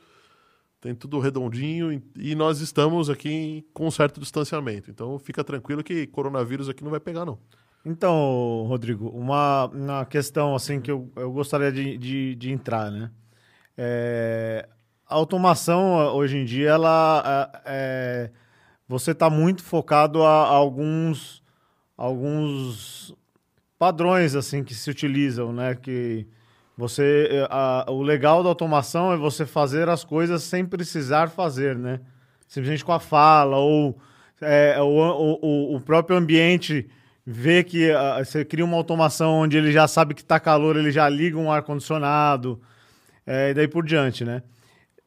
[0.84, 4.90] tem tudo redondinho e, nós estamos aqui com um certo distanciamento.
[4.90, 7.38] Então fica tranquilo que coronavírus aqui não vai pegar, não.
[7.86, 13.10] Então, Rodrigo, uma, uma questão assim que eu, eu gostaria de, de, de entrar, né?
[13.78, 14.68] É,
[15.08, 18.30] a automação hoje em dia, ela é, é,
[18.86, 21.42] você está muito focado a, a alguns
[21.96, 23.14] alguns
[23.78, 25.74] padrões assim que se utilizam, né?
[25.74, 26.28] Que
[26.76, 31.76] Você, eh, a- o legal da automação é você fazer as coisas sem precisar fazer,
[31.76, 32.00] né?
[32.48, 33.96] Simplesmente com a fala ou
[34.40, 36.86] é, o, o- o- próprio ambiente
[37.24, 40.90] vê que ah, você cria uma automação onde ele já sabe que está calor, ele
[40.90, 42.60] já liga um ar-condicionado
[43.26, 44.42] é, e daí por diante, né?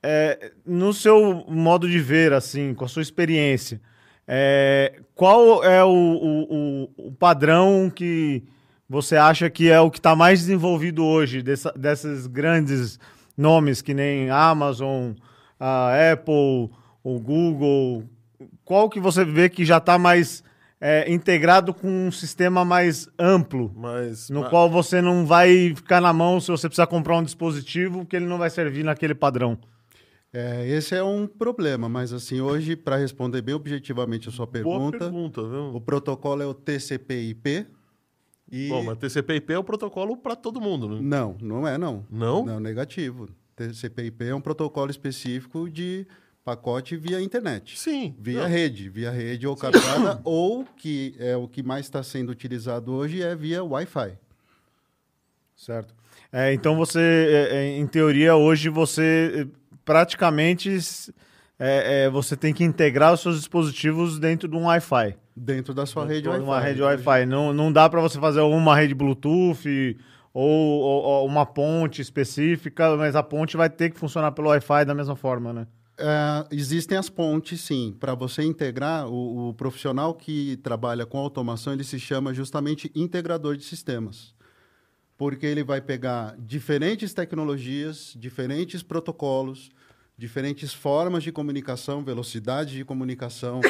[0.02, 3.82] É, no seu modo de ver, assim, com a sua experiência,
[4.28, 8.44] é, qual é o- o- o padrão que
[8.90, 13.00] você acha que é o que está mais desenvolvido hoje, dessa- desses grandes
[13.38, 15.12] nomes que nem Amazon,
[15.60, 16.70] a Apple,
[17.04, 18.04] o Google?
[18.64, 20.44] Qual que você vê que já está mais
[20.80, 23.74] é, integrado com um sistema mais amplo?
[23.76, 24.30] Mas.
[24.30, 28.06] No ma- qual você não vai ficar na mão se você precisar comprar um dispositivo
[28.06, 29.58] que ele não vai servir naquele padrão.
[30.32, 35.00] É, esse é um problema, mas assim, hoje, para responder bem objetivamente a sua pergunta,
[35.00, 35.74] pergunta, viu?
[35.74, 37.66] o protocolo é o TCP/IP.
[38.52, 38.70] E...
[38.70, 41.00] Bom, mas TCP/IP é o protocolo para todo mundo, né?
[41.02, 42.06] Não, não é não.
[42.10, 42.46] Não?
[42.46, 43.30] Não, negativo.
[43.56, 46.08] TCP/IP é um protocolo específico de
[46.48, 47.78] pacote via internet.
[47.78, 48.16] Sim.
[48.18, 48.48] Via Não.
[48.48, 53.22] rede, via rede ou captada, ou que é o que mais está sendo utilizado hoje
[53.22, 54.18] é via Wi-Fi.
[55.54, 55.94] Certo.
[56.32, 59.48] É, então você, é, é, em teoria, hoje você é,
[59.84, 60.78] praticamente
[61.60, 65.18] é, é, você tem que integrar os seus dispositivos dentro de um Wi-Fi.
[65.40, 66.50] Dentro da sua rede Dentro de Wi-Fi.
[66.52, 67.26] Uma rede Wi-Fi.
[67.28, 69.96] Não, não dá para você fazer uma rede Bluetooth
[70.34, 74.84] ou, ou- ou uma ponte específica, mas a ponte vai ter que funcionar pelo Wi-Fi
[74.86, 75.68] da mesma forma, né?
[76.00, 77.96] É, existem as pontes, sim.
[78.00, 83.56] Para você integrar, o, o profissional que trabalha com automação, ele se chama justamente integrador
[83.58, 84.36] de sistemas.
[85.18, 89.72] Porque ele vai pegar diferentes tecnologias, diferentes protocolos,
[90.18, 93.62] diferentes formas de comunicação, velocidade de comunicação,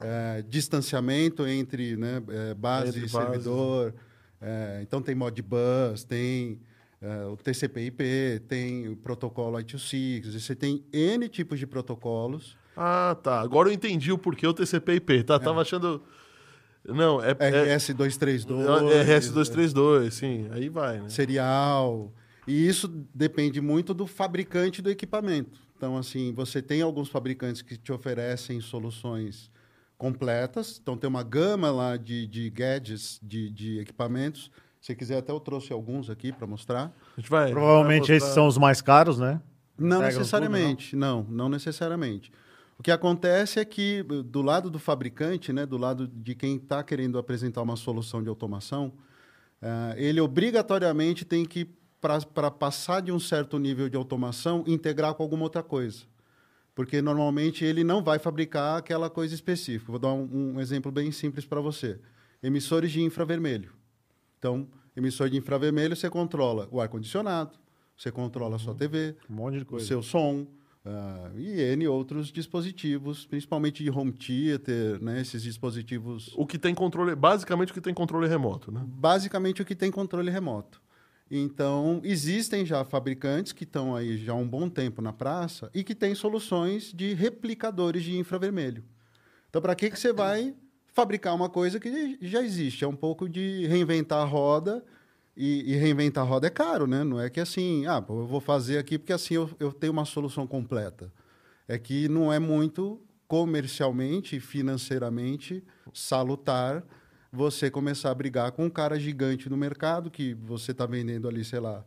[0.00, 3.94] é, distanciamento entre né, é, base Entre e servidor.
[4.40, 6.58] É, então tem Modbus, tem
[7.02, 12.56] é, o TCP/IP, tem o protocolo I2C, você tem N tipos de protocolos.
[12.74, 13.40] Ah, tá.
[13.40, 15.24] Agora eu entendi o porquê o TCP/IP.
[15.24, 16.02] Tá, Tava achando.
[16.82, 17.32] Não, é.
[17.38, 17.76] é...
[17.76, 20.48] RS232, É RS232, sim.
[20.50, 21.10] Aí vai, né?
[21.10, 22.10] serial.
[22.46, 25.69] E isso depende muito do fabricante do equipamento.
[25.80, 29.50] Então, assim, você tem alguns fabricantes que te oferecem soluções
[29.96, 30.78] completas.
[30.82, 34.50] Então, tem uma gama lá de, de gadgets, de, de equipamentos.
[34.78, 36.92] Se quiser, até eu trouxe alguns aqui para mostrar.
[37.16, 37.50] A gente vai.
[37.50, 39.40] Provavelmente vai esses são os mais caros, né?
[39.78, 42.30] Não Pegam necessariamente, não, não necessariamente.
[42.78, 46.82] O que acontece é que, do lado do fabricante, né, do lado de quem está
[46.82, 48.92] querendo apresentar uma solução de automação,
[49.62, 51.66] eh, ele obrigatoriamente tem que,
[52.00, 56.02] para passar de um certo nível de automação, integrar com alguma outra coisa.
[56.74, 59.92] Porque, normalmente, ele não vai fabricar aquela coisa específica.
[59.92, 62.00] Vou dar um, um exemplo bem simples para você.
[62.42, 63.72] Emissores de infravermelho.
[64.38, 67.58] Então, emissor de infravermelho, você controla o ar-condicionado,
[67.96, 69.34] você controla a sua TV, Um
[69.76, 70.46] o seu som
[70.84, 75.20] ah, e N outros dispositivos, principalmente de home theater, né?
[75.20, 77.14] esses dispositivos, O que tem controle.
[77.14, 78.82] Basicamente o que tem controle remoto, né?
[78.86, 80.79] basicamente o que tem controle remoto.
[81.30, 85.84] Então, existem já fabricantes que estão aí já há um bom tempo na praça e
[85.84, 88.82] que têm soluções de replicadores de infravermelho.
[89.48, 90.54] Então, para que, que você vai
[90.92, 92.82] fabricar uma coisa que já existe?
[92.82, 94.84] É um pouco de reinventar a roda.
[95.36, 97.04] E, e reinventar a roda é caro, né?
[97.04, 100.04] Não é que assim, ah, eu vou fazer aqui porque assim eu, eu tenho uma
[100.04, 101.12] solução completa.
[101.68, 105.62] É que não é muito comercialmente e financeiramente
[105.94, 106.84] salutar
[107.32, 111.44] você começar a brigar com um cara gigante no mercado que você está vendendo ali,
[111.44, 111.84] sei lá,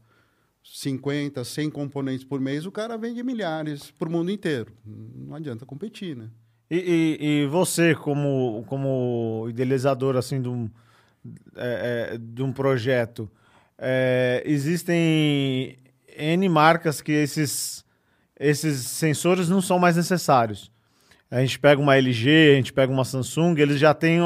[0.63, 4.71] 50, 100 componentes por mês, o cara vende milhares para o mundo inteiro.
[4.85, 6.29] Não adianta competir, né?
[6.71, 6.77] E,
[7.19, 10.69] e- e você, como, como idealizador assim, de, um,
[11.55, 13.29] é, é, de um projeto,
[13.77, 15.77] é, existem
[16.17, 17.83] N marcas que esses,
[18.39, 20.71] esses sensores não são mais necessários.
[21.29, 24.21] A gente pega uma LG, a gente pega uma Samsung, eles já têm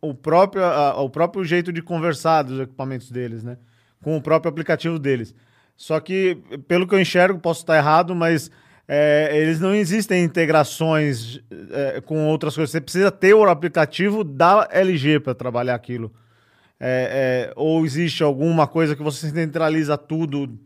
[0.00, 3.56] o próprio, a- o próprio jeito de conversar dos equipamentos deles, né?
[4.02, 5.34] Com o próprio aplicativo deles.
[5.76, 8.50] Só que, pelo que eu enxergo, posso estar errado, mas
[8.86, 12.70] é, eles não existem integrações é, com outras coisas.
[12.70, 16.12] Você precisa ter o aplicativo da LG para trabalhar aquilo.
[16.80, 20.58] É, é, ou existe alguma coisa que você centraliza tudo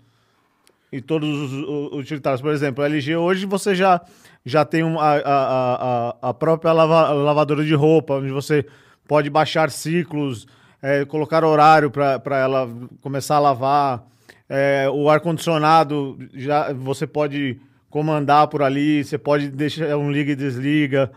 [0.93, 1.53] e todos os,
[1.93, 2.41] os utilitários.
[2.43, 4.01] Por exemplo, a LG hoje você já,
[4.45, 8.65] já tem um- a, a, a, a própria lava- lavadora de roupa, onde você
[9.13, 10.47] pode baixar ciclos,
[10.81, 12.67] é, colocar horário para ela
[13.03, 14.05] começar a lavar.
[14.49, 20.35] É, o ar-condicionado já você pode comandar por ali, você pode deixar um liga e
[20.35, 21.13] desliga.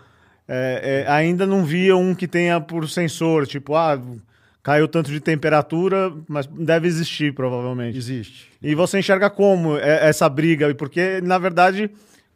[0.46, 3.98] É, é, ainda não via um que tenha por sensor, tipo, ah,
[4.62, 7.98] caiu tanto de temperatura, mas deve existir provavelmente.
[7.98, 8.50] Existe.
[8.62, 10.70] E você enxerga como é- essa briga?
[10.70, 11.90] E Porque, na verdade,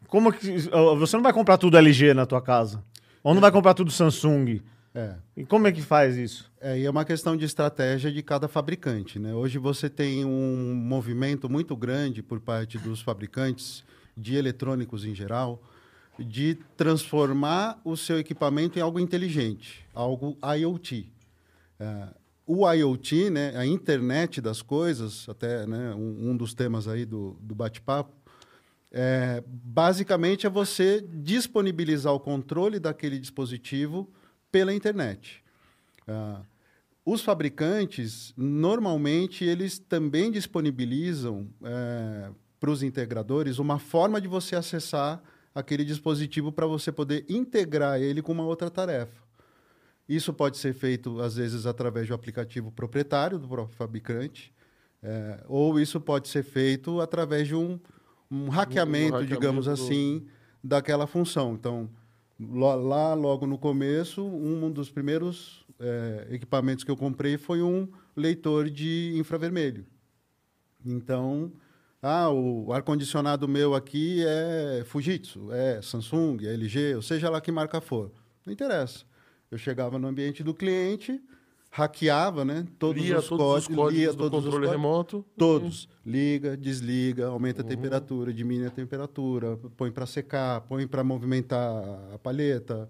[0.08, 0.58] como que.
[1.00, 2.82] Você não vai comprar tudo LG na tua casa.
[3.22, 4.62] Ou não vai comprar tudo Samsung.
[5.00, 5.16] É.
[5.38, 6.52] E como é que faz isso?
[6.60, 9.18] É, e é uma questão de estratégia de cada fabricante.
[9.18, 9.34] Né?
[9.34, 13.86] Hoje você tem um movimento muito grande por parte dos fabricantes
[14.18, 15.64] de eletrônicos em geral
[16.20, 21.10] de transformar o seu equipamento em algo inteligente, algo IoT.
[21.80, 22.08] É,
[22.46, 27.38] o IoT, né, a internet das coisas, até né, um, um dos temas aí do,
[27.40, 28.14] do bate-papo,
[28.92, 34.12] é, basicamente é você disponibilizar o controle daquele dispositivo
[34.52, 35.44] pela internet.
[36.08, 36.42] Ah,
[37.06, 41.48] os fabricantes, normalmente, eles também disponibilizam
[42.60, 45.22] para os integradores uma forma de você acessar
[45.56, 49.24] aquele dispositivo para você poder integrar ele com uma outra tarefa.
[50.08, 54.54] Isso pode ser feito, às vezes, através do aplicativo proprietário do próprio fabricante,
[55.02, 57.80] é, ou isso pode ser feito através de um,
[58.30, 60.28] um hackeamento, hackeamento digamos do- assim,
[60.64, 61.54] daquela função.
[61.54, 61.90] Então,
[62.40, 68.70] lá, logo no começo, um dos primeiros é, equipamentos que eu comprei foi um leitor
[68.70, 69.86] de infravermelho.
[70.86, 71.52] Então,
[72.02, 77.52] ah, o ar-condicionado meu aqui é Fujitsu, é Samsung, é LG, ou seja lá que
[77.52, 78.12] marca for.
[78.46, 79.04] Não interessa.
[79.52, 81.22] Eu chegava no ambiente do cliente,
[81.70, 82.66] hackeava, né?
[82.78, 85.26] Todos, lia os, todos os códigos, códigos lia do todos os controle códigos, remoto.
[85.38, 85.90] Todos.
[86.06, 87.70] Liga, desliga, aumenta a Uhum.
[87.70, 92.90] temperatura, diminui a temperatura, põe para secar, põe para movimentar a palheta.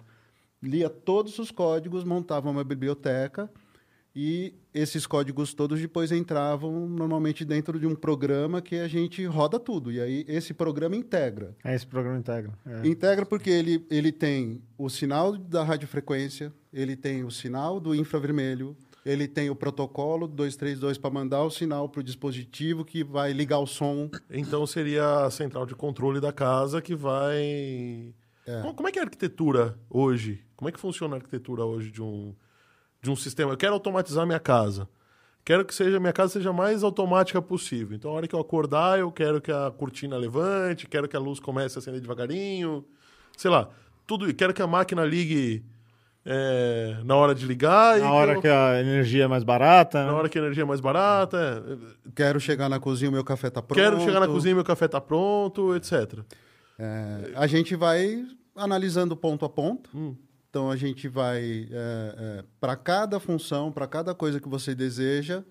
[0.61, 3.49] Lia todos os códigos, montava uma biblioteca
[4.21, 9.58] e esses códigos todos depois entravam normalmente dentro de um programa que a gente roda
[9.58, 9.91] tudo.
[9.93, 11.55] E aí esse programa integra.
[11.63, 12.51] É esse programa integra.
[12.65, 12.86] É.
[12.86, 18.75] Integra porque ele, ele tem o sinal da radiofrequência, ele tem o sinal do infravermelho,
[19.05, 23.60] ele tem o protocolo 232 para mandar o sinal para o dispositivo que vai ligar
[23.60, 24.10] o som.
[24.29, 28.13] Então seria a central de controle da casa que vai.
[28.62, 30.43] Como- Como é que é a arquitetura hoje?
[30.58, 32.36] Como é que funciona a arquitetura hoje de um,
[33.01, 33.51] de um sistema?
[33.53, 34.88] Eu quero automatizar minha casa.
[35.45, 37.95] Quero que seja minha casa seja a mais automática possível.
[37.95, 41.19] Então, a hora que eu acordar, eu quero que a cortina levante, quero que a
[41.19, 42.85] luz comece a acender devagarinho.
[43.38, 43.69] Sei lá,
[44.05, 44.31] tudo.
[44.33, 45.63] Quero que a máquina ligue
[46.25, 47.97] é, na hora de ligar.
[47.97, 50.03] e Na hora eu- que a energia é mais barata.
[50.05, 50.17] na né?
[50.17, 51.63] hora que a energia é mais barata.
[52.05, 52.12] é.
[52.15, 53.79] Quero chegar na cozinha, o meu café tá pronto.
[53.79, 56.19] Quero chegar na cozinha, meu café tá pronto, etc.
[56.77, 58.23] É, a gente vai
[58.55, 59.89] analisando ponto a ponto.
[59.95, 60.15] Hum.
[60.49, 61.69] Então a gente vai
[62.59, 65.43] para cada função, para cada coisa que você deseja,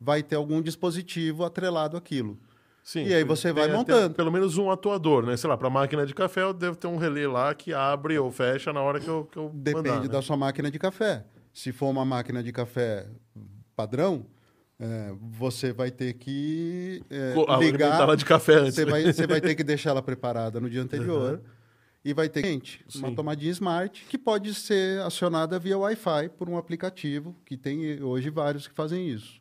[0.00, 2.38] vai ter algum dispositivo atrelado àquilo.
[2.84, 4.14] Sim, E aí você vai tem montando.
[4.14, 5.36] Pelo menos um atuador, né?
[5.38, 8.30] Sei lá, para máquina de café eu devo ter um relé lá que abre ou
[8.30, 10.08] fecha na hora que eu, que eu Depende mandar, né?
[10.08, 11.24] da sua máquina de café.
[11.52, 13.06] Se for uma máquina de café
[13.74, 14.26] padrão,
[14.78, 18.02] é, você vai ter que é, ligar.
[18.02, 18.74] ela de café antes.
[18.74, 18.90] Você né?
[18.90, 21.40] vai, você vai ter que deixar ela preparada no dia anterior.
[22.04, 26.58] E vai ter quente, uma tomadinha smart que pode ser acionada via Wi-Fi por um
[26.58, 29.40] aplicativo, que tem hoje vários que fazem isso.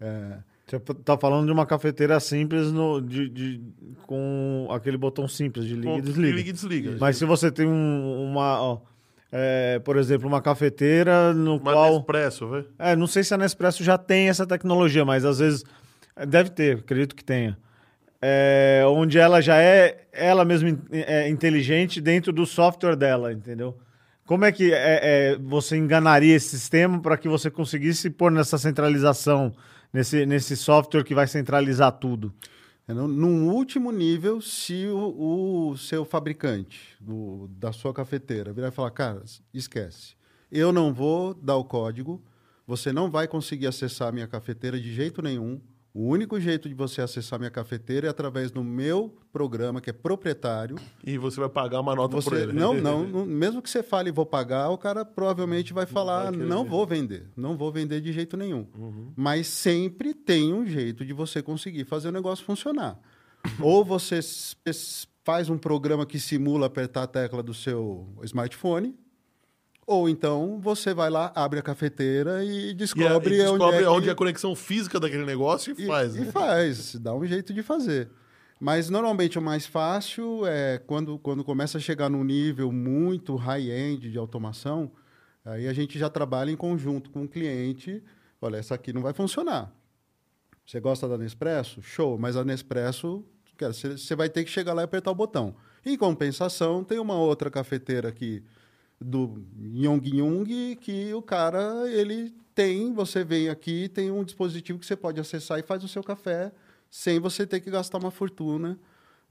[0.00, 3.60] É, Você tá falando de uma cafeteira simples no, de, de-
[4.06, 6.36] com aquele botão simples de liga e desliga.
[6.36, 6.96] Liga e desliga.
[7.00, 8.80] Mas se você tem um- uma, ó,
[9.32, 11.94] é, por exemplo, uma cafeteira no Uma qual...
[11.96, 12.66] Nespresso, velho.
[12.78, 15.64] É, não sei se a Nespresso já tem essa tecnologia, mas às vezes
[16.14, 17.58] é, deve ter, acredito que tenha.
[18.22, 23.78] É, onde ela já é ela mesma é, inteligente dentro do software dela, entendeu?
[24.26, 28.58] Como é que é, é, você enganaria esse sistema para que você conseguisse pôr nessa
[28.58, 29.52] centralização,
[29.92, 32.32] nesse, nesse software que vai centralizar tudo?
[32.86, 36.96] É, no- Num último nível, se o, o seu fabricante
[37.58, 39.22] da sua cafeteira virar e falar, cara,
[39.54, 40.14] esquece,
[40.52, 42.22] eu não vou dar o código,
[42.66, 45.60] você não vai conseguir acessar a minha cafeteira de jeito nenhum.
[45.92, 49.92] O único jeito de você acessar minha cafeteira é através do meu programa, que é
[49.92, 50.76] proprietário.
[51.04, 52.52] E você vai pagar uma nota por Você, ele.
[52.52, 56.32] não, não, não- mesmo que você fale vou pagar, o cara provavelmente vai falar vai
[56.32, 56.44] querer.
[56.46, 58.66] não vou vender, não vou vender de jeito nenhum.
[58.78, 59.12] Uhum.
[59.16, 62.96] Mas sempre tem um jeito de você conseguir fazer o negócio funcionar.
[63.60, 64.20] Ou você
[65.24, 68.94] faz um programa que simula apertar a tecla do seu smartphone,
[69.92, 73.84] ou então você vai lá, abre a cafeteira e E, a- descobre, e descobre onde,
[73.84, 76.14] é, onde que- é a conexão física daquele negócio e, e faz.
[76.16, 76.26] E né?
[76.30, 78.08] faz, dá um jeito de fazer.
[78.60, 84.10] Mas normalmente o mais fácil é quando, quando começa a chegar num nível muito high-end
[84.10, 84.92] de automação,
[85.44, 88.02] aí a gente já trabalha em conjunto com o cliente.
[88.40, 89.72] Olha, essa aqui não vai funcionar.
[90.66, 91.82] Você gosta da Nespresso?
[91.82, 93.24] Show, mas a Nespresso,
[93.56, 95.56] cara, você você vai ter que chegar lá e apertar o botão.
[95.84, 98.44] Em compensação, tem uma outra cafeteira aqui
[99.00, 104.86] do Yong Yung que o cara, ele tem, você vem aqui, tem um dispositivo que
[104.86, 106.52] você pode acessar e faz o seu café
[106.90, 108.78] sem você ter que gastar uma fortuna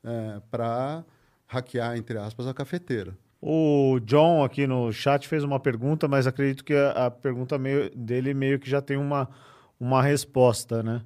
[0.03, 1.03] é, para
[1.45, 3.15] hackear, entre aspas, a cafeteira.
[3.41, 7.89] O John aqui no chat fez uma pergunta, mas acredito que a, a pergunta meio,
[7.95, 9.29] dele meio que já tem uma,
[9.79, 11.01] uma resposta, né?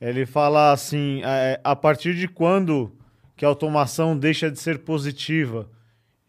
[0.00, 2.92] Ele fala assim, é, a partir de quando
[3.36, 5.68] que a automação deixa de ser positiva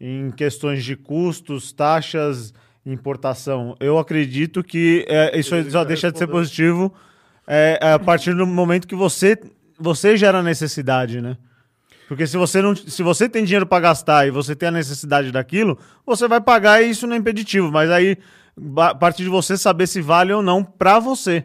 [0.00, 2.52] em questões de custos, taxas,
[2.84, 3.76] importação?
[3.80, 6.92] Eu acredito que é, isso só já deixa de ser positivo
[7.46, 9.38] é, é a partir do momento que você,
[9.78, 11.36] você gera necessidade, né?
[12.08, 15.32] Porque se você não, se você tem dinheiro para gastar e você tem a necessidade
[15.32, 17.70] daquilo, você vai pagar e isso não é impeditivo.
[17.70, 18.16] Mas aí
[18.78, 21.44] a partir de você saber se vale ou não para você,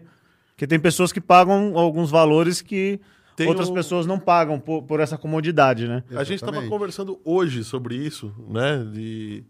[0.52, 3.00] porque tem pessoas que pagam alguns valores que
[3.42, 6.04] Tem outras um- pessoas não pagam por, por essa comodidade, né?
[6.12, 6.70] A gente estava Exatamente.
[6.70, 8.84] conversando hoje sobre isso, né?
[8.92, 9.44] De,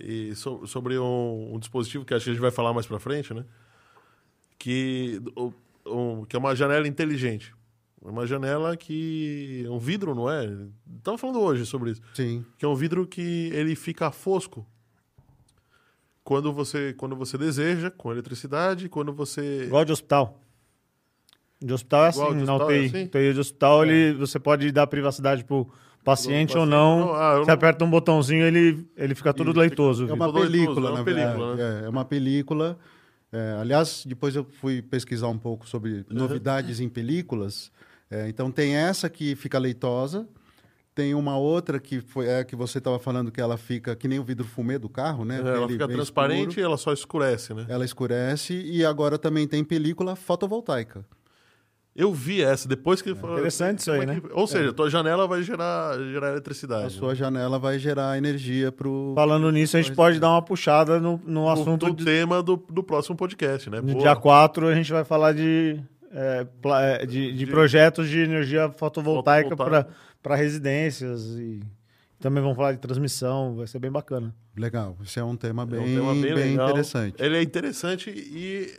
[0.00, 2.98] e so- sobre um, um dispositivo que acho que a gente vai falar mais pra
[2.98, 3.44] frente, né?
[4.58, 5.20] Que,
[5.86, 7.54] um- que é uma janela inteligente.
[8.04, 9.62] Uma janela que.
[9.64, 10.50] é um vidro, não é?
[10.98, 12.02] Estava falando hoje sobre isso.
[12.14, 12.44] Sim.
[12.58, 14.66] Que é um vidro que ele fica fosco.
[16.24, 19.64] Quando você, quando você deseja, com eletricidade, quando você.
[19.66, 20.40] Igual de hospital.
[21.62, 22.86] De hospital é assim, Igual de na hospital é UTI.
[22.86, 23.04] assim?
[23.04, 25.68] UTI de hospital, ele, você pode dar privacidade pro
[26.04, 26.98] paciente, ou não.
[27.00, 30.08] não, ah, eu você não- aperta um botãozinho, ele, ele fica todo leitoso.
[30.08, 31.82] É uma Todo película, é uma na película, verdade.
[31.82, 32.78] É, é uma película.
[33.32, 37.70] É, aliás, depois eu fui pesquisar um pouco sobre novidades em películas.
[38.10, 40.28] É, então tem essa que fica leitosa,
[40.94, 44.06] tem uma outra que foi é a que você estava falando que ela fica que
[44.06, 45.38] nem o vidro fumê do carro, né?
[45.38, 47.64] ela Ele fica bem transparente escuro, e ela só escurece, né?
[47.70, 51.02] ela escurece e agora também tem película fotovoltaica.
[51.94, 53.10] Eu vi essa, depois que...
[53.10, 56.80] Interessante isso aí, é que- Ou seja, a tua janela vai gerar, gerar eletricidade.
[56.80, 56.90] A né?
[56.90, 60.98] sua janela vai gerar energia para o Falando nisso, a gente pode dar uma puxada
[60.98, 63.82] no, no assunto do de, tema do, do próximo podcast, né?
[63.82, 63.98] no Boa.
[63.98, 65.78] dia 4, a gente vai falar de,
[66.10, 66.46] é,
[67.00, 69.90] é, de, de De- projetos de energia fotovoltaica Fotovoltaica.
[70.22, 71.60] para residências e
[72.18, 74.34] também vamos falar de transmissão, vai ser bem bacana.
[74.56, 77.16] Legal, esse é um tema É bem, um tema bem, bem interessante.
[77.18, 78.72] Ele é interessante e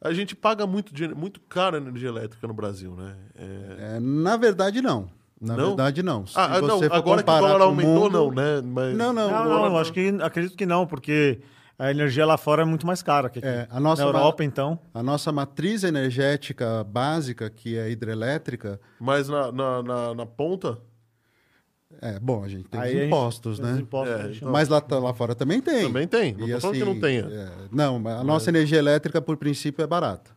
[0.00, 3.14] a gente paga muito, dinheiro- muito caro a energia elétrica no Brasil, né?
[3.34, 3.96] É...
[3.96, 5.08] É, na verdade, não.
[5.40, 5.66] Na Não?
[5.68, 6.26] verdade, não.
[6.26, 8.30] Se Ah, ah, não, você for agora que o dólar com o aumentou, mundo- não,
[8.32, 8.62] né?
[8.64, 8.96] Mas...
[8.96, 9.30] Não, não.
[9.30, 11.40] Não, não, dólar- acho que acredito que não, porque
[11.78, 13.46] a energia lá fora é muito mais cara que aqui.
[13.46, 14.78] É, a nossa Na ma- Europa, então.
[14.94, 20.78] A nossa matriz energética básica, que é hidrelétrica, Mas na, na, na, na ponta,
[22.00, 23.78] é bom, a gente tem Aí os impostos, Os né?
[23.80, 25.86] impostos, É, a gente- então- Mas lá, lá fora também tem.
[25.86, 26.32] também tem.
[26.34, 27.20] Não E tô falando que assim, não tenha.
[27.22, 30.30] é, não, mas a nossa energia elétrica, por princípio, é barata.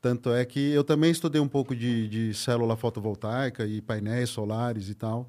[0.00, 4.88] Tanto é que eu também estudei um pouco de, de célula fotovoltaica e painéis solares
[4.90, 5.28] e tal.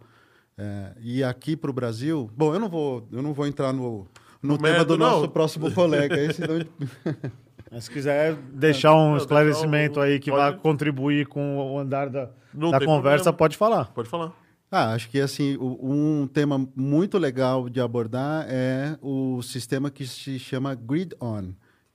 [0.58, 4.06] É, e aqui para o Brasil, bom, eu não vou, eu não vou entrar no,
[4.42, 5.30] no No tema do nosso não.
[5.30, 6.16] próximo colega.
[6.18, 6.56] Esse não,
[7.72, 11.58] Mas se quiser deixar um Não, esclarecimento deixar um- aí que pode- vai contribuir com
[11.58, 13.34] o andar da, da conversa, problema.
[13.34, 13.86] pode falar.
[13.94, 14.34] Pode falar.
[14.72, 20.40] Ah, acho que assim, um tema muito legal de abordar é o sistema que se
[20.40, 21.54] chama grid-on,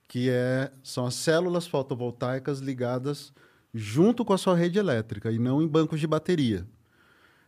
[0.09, 3.33] que é, são as células fotovoltaicas ligadas
[3.74, 6.66] junto com a sua rede elétrica e não em bancos de bateria.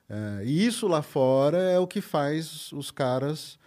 [0.09, 3.59] É, e isso lá fora é o que faz os caras,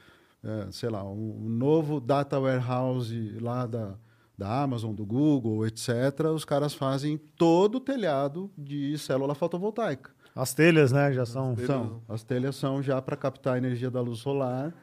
[0.43, 3.95] é, sei lá, um novo data warehouse lá da,
[4.37, 5.89] da Amazon, do Google, etc.
[6.33, 10.14] Os caras fazem todo o telhado de célula fotovoltaica.
[10.35, 11.55] As telhas, né, já são...
[11.57, 12.01] São.
[12.09, 14.73] As telhas são já para captar a energia da luz solar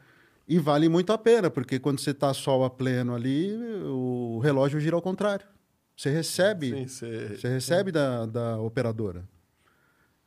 [0.48, 4.80] e vale muito a pena, porque quando você está sol a pleno ali, o relógio
[4.80, 5.46] gira ao contrário.
[5.94, 7.36] Você recebe, Sim, você...
[7.36, 9.24] você recebe da, da operadora.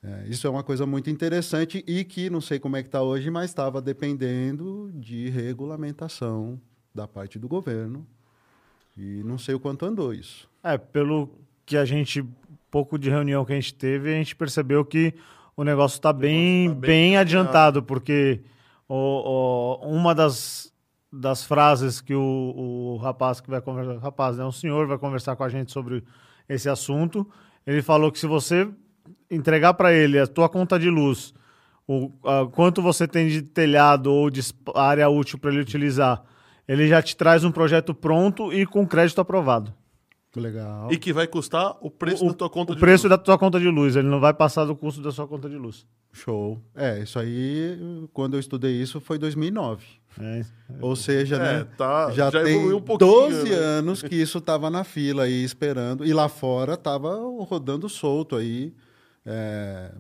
[0.04, 3.02] É, isso é uma coisa muito interessante e que não sei como é que está
[3.02, 6.62] hoje, mas estava dependendo de regulamentação
[6.94, 8.06] da parte do governo.
[8.96, 10.48] E não sei o quanto andou isso.
[10.64, 11.30] É, pelo
[11.66, 12.24] que a gente,
[12.76, 15.14] pouco de reunião que a gente teve, a gente percebeu que
[15.56, 18.42] o negócio está bem, tá bem bem adiantado, porque
[18.86, 18.96] o,
[19.82, 20.74] o- uma das,
[21.10, 22.22] das frases que o,
[22.58, 26.04] o rapaz que vai conversar, rapaz, né, o senhor vai conversar com a gente sobre
[26.50, 27.26] esse assunto,
[27.66, 28.68] ele falou que se você
[29.32, 31.34] entregar para ele a tua conta de luz,
[31.88, 34.42] o a- quanto você tem de telhado ou de
[34.76, 36.22] área útil para ele utilizar,
[36.68, 39.74] ele já te traz um projeto pronto e com crédito aprovado.
[40.40, 40.92] Legal.
[40.92, 43.10] E que vai custar o preço O- da tua conta o de preço luz.
[43.10, 45.56] da tua conta de luz, ele não vai passar do custo da sua conta de
[45.58, 45.86] luz.
[46.12, 46.60] Show.
[46.74, 47.78] É, isso aí,
[48.14, 49.86] quando eu estudei isso, foi 2009.
[50.20, 50.42] É,
[50.80, 51.68] Ou seja, É, né?
[51.78, 53.56] tá, já, já tem evoluiu um pouquinho, 12 né?
[53.56, 56.06] anos que isso estava na fila aí esperando.
[56.06, 57.16] E lá fora estava
[57.48, 58.74] rodando solto aí.
[59.28, 59.92] é,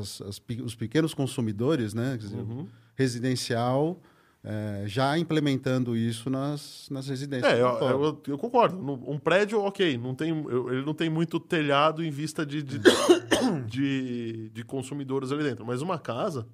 [0.00, 2.12] as- as- os pequenos consumidores, né?
[2.18, 2.66] Quer dizer, Uhum.
[2.96, 4.00] Residencial,
[4.44, 7.50] é, já implementando isso nas, nas residências.
[7.50, 8.76] É, eu, eu- eu concordo.
[8.78, 10.30] Um prédio, ok, não tem,
[10.68, 12.78] ele não tem muito telhado em vista de, de,
[13.66, 15.64] de, de consumidores ali dentro.
[15.64, 16.46] Mas uma casa,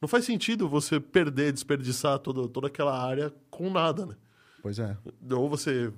[0.00, 4.14] não faz sentido você perder, desperdiçar toda, toda aquela área com nada, né?
[4.62, 4.96] Pois é.
[5.30, 5.92] Ou você.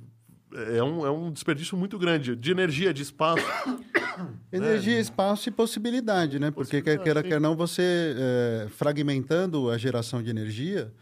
[0.76, 3.44] É um, é um desperdício muito grande de energia, de espaço.
[4.52, 6.50] Energia, espaço e possibilidade, né?
[6.50, 7.28] Porque quer Possibilidade, queira, sim.
[7.28, 10.92] quer não, você é, fragmentando a geração de energia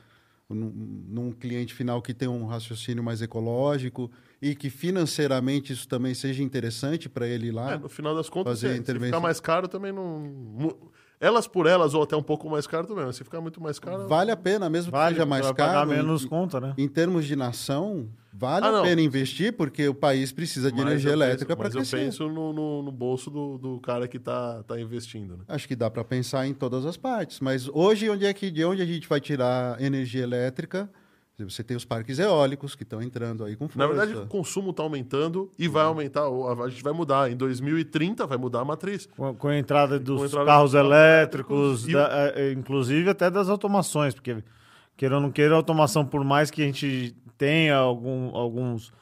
[0.54, 0.72] num,
[1.08, 6.42] num cliente final que tem um raciocínio mais ecológico e que financeiramente isso também seja
[6.42, 7.72] interessante para ele ir lá.
[7.72, 9.08] É, no final das contas, Fazer é, se intervenção.
[9.18, 10.76] ficar mais caro também não.
[11.20, 13.04] Elas por elas, ou até um pouco mais caro também.
[13.04, 14.08] Mas se ficar muito mais caro.
[14.08, 15.90] Vale a pena, mesmo que Vale, seja mais vai pagar caro.
[15.90, 16.74] menos em, conta, né?
[16.76, 20.86] em termos de nação, vale Ah, a pena investir, porque o país precisa de Mas
[20.86, 21.96] energia elétrica para Mas eu crescer.
[21.98, 25.44] penso no, no, no bolso do, do cara que tá, tá investindo, né?
[25.48, 27.40] Acho que dá para pensar em todas as partes.
[27.40, 30.90] Mas hoje, onde é que, de onde a gente vai tirar energia elétrica?
[31.38, 33.78] Você tem os parques eólicos que estão entrando aí com força.
[33.78, 36.22] Na verdade, o consumo está aumentando e vai aumentar.
[36.22, 37.32] A gente vai mudar.
[37.32, 39.08] Em 2030 vai mudar a matriz.
[39.16, 42.52] Com, com a entrada dos Com a entrada carros dos elétricos, elétricos e da- é,
[42.52, 44.36] inclusive até das automações, porque
[44.96, 48.92] queira ou não queira, a automação, por mais que a gente tenha algum- alguns,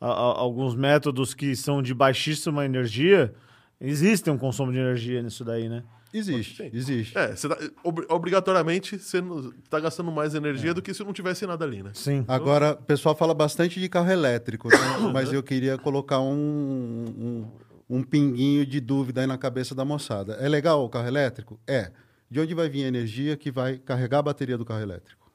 [0.00, 3.34] a- a- alguns métodos que são de baixíssima energia,
[3.78, 5.82] existe um consumo de energia nisso daí, né?
[6.14, 6.70] Existe, Sim.
[6.72, 7.16] existe.
[7.16, 9.22] É, você tá- obri- obrigatoriamente você
[9.64, 11.90] está gastando mais energia do que se não tivesse nada ali, né?
[11.94, 12.24] Sim.
[12.26, 14.76] Agora, o pessoal fala bastante de carro elétrico, né?
[15.12, 17.04] mas eu queria colocar um,
[17.90, 20.32] um, um pinguinho de dúvida aí na cabeça da moçada.
[20.40, 21.60] É legal o carro elétrico?
[21.66, 21.92] É.
[22.30, 25.29] De onde vai vir a energia que vai carregar a bateria do carro elétrico?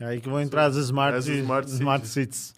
[0.00, 2.54] É aí que vão entrar as smart, As smart smart cities.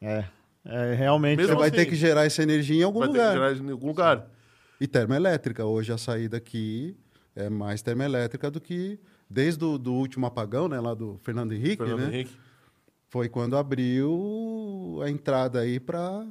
[0.00, 0.24] É.
[0.64, 1.36] É, realmente.
[1.38, 3.28] Mesmo Você vai assim, ter que gerar essa energia em algum Vai ter lugar.
[3.32, 4.26] que gerar em algum lugar.
[4.80, 5.64] E termoelétrica.
[5.64, 6.96] Hoje a saída aqui
[7.34, 8.98] é mais termoelétrica do que
[9.30, 12.06] desde o do último apagão, né, lá do Fernando Henrique, Fernando né?
[12.14, 12.36] Henrique.
[13.08, 16.26] Foi quando abriu a entrada aí para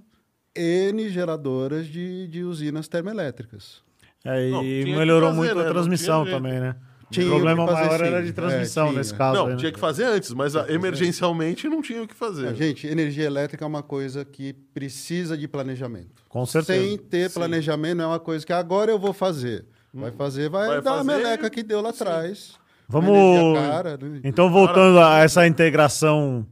[0.56, 3.82] N geradoras de, de usinas termoelétricas.
[4.24, 5.62] É, Não, e que melhorou fazer, muito né?
[5.62, 6.76] a Não transmissão também, né?
[7.12, 8.26] Tinha o problema maior era sim.
[8.26, 9.38] de transmissão É, nesse caso.
[9.38, 9.58] Não, aí, né?
[9.58, 12.48] tinha que fazer antes, mas a- emergencialmente não tinha o que fazer.
[12.48, 16.24] Ah, Gente, energia elétrica é uma coisa que precisa de planejamento.
[16.28, 16.80] Com certeza.
[16.84, 19.66] Sem ter planejamento, não é uma coisa que agora eu vou fazer.
[19.94, 22.54] Vai fazer, vai, Vai dar a fazer, meleca que deu lá atrás.
[22.88, 23.58] Vamos.
[23.58, 24.20] Cara, né?
[24.24, 26.46] Então, voltando a essa integração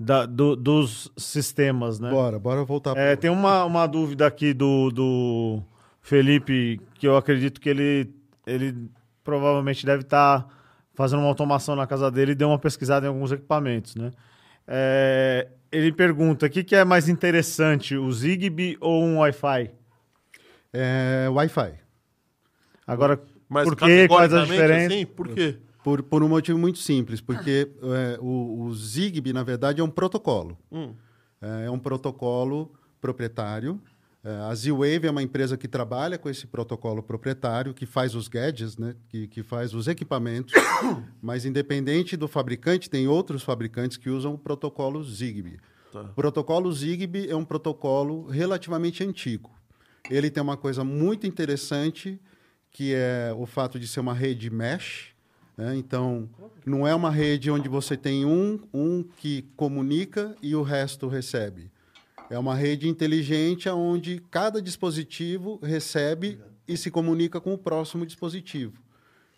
[0.00, 2.10] da- do- dos sistemas, né?
[2.10, 2.96] Bora, bora voltar.
[2.96, 5.62] É, pro- tem uma, uma dúvida aqui do, do
[6.02, 8.10] Felipe, que eu acredito que ele,
[8.46, 8.74] ele
[9.28, 10.48] provavelmente deve estar
[10.94, 14.10] fazendo uma automação na casa dele e deu uma pesquisada em alguns equipamentos, né?
[14.66, 19.70] É, ele pergunta, o que, que é mais interessante, o Zigbee ou um Wi-Fi?
[20.72, 21.74] É, Wi-Fi.
[22.86, 23.20] Agora,
[23.50, 23.76] Mas por?
[23.76, 24.92] Quais as categoricamente, diferenças?
[24.92, 25.58] Assim, por quê?
[25.84, 29.90] Por, por um motivo muito simples, porque é, o, o Zigbee, na verdade, é um
[29.90, 30.56] protocolo.
[30.72, 30.94] Hum.
[31.42, 33.78] É, é um protocolo proprietário.
[34.24, 38.26] É, a Z-Wave é uma empresa que trabalha com esse protocolo proprietário, que faz os
[38.26, 38.96] gadgets, né?
[39.08, 40.52] que, que faz os equipamentos.
[41.22, 45.58] Mas, independente do fabricante, tem outros fabricantes que usam o protocolo Zigbee.
[45.92, 46.02] Tá.
[46.02, 49.50] O protocolo Zigbee é um protocolo relativamente antigo.
[50.10, 52.20] Ele tem uma coisa muito interessante,
[52.70, 55.14] que é o fato de ser uma rede mesh.
[55.56, 55.76] né?
[55.76, 56.28] Então,
[56.66, 61.70] não é uma rede onde você tem um, um que comunica e o resto recebe.
[62.30, 68.74] É uma rede inteligente onde cada dispositivo recebe e se comunica com o próximo dispositivo.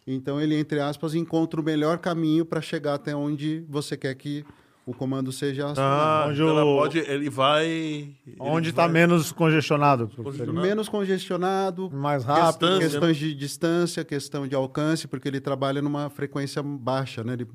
[0.07, 4.45] Então, ele, entre aspas, encontra o melhor caminho para chegar até onde você quer que
[4.85, 6.03] o comando seja acionado.
[6.03, 8.09] Ah, Onde ela o- pode, ele vai.
[8.41, 10.09] Onde está vai- menos congestionado?
[10.17, 10.61] Congestionado.
[10.67, 12.67] menos congestionado, Mais rápido.
[12.67, 17.35] Distância, questões de distância, questão de alcance, porque ele trabalha numa frequência baixa, né?
[17.35, 17.47] Ele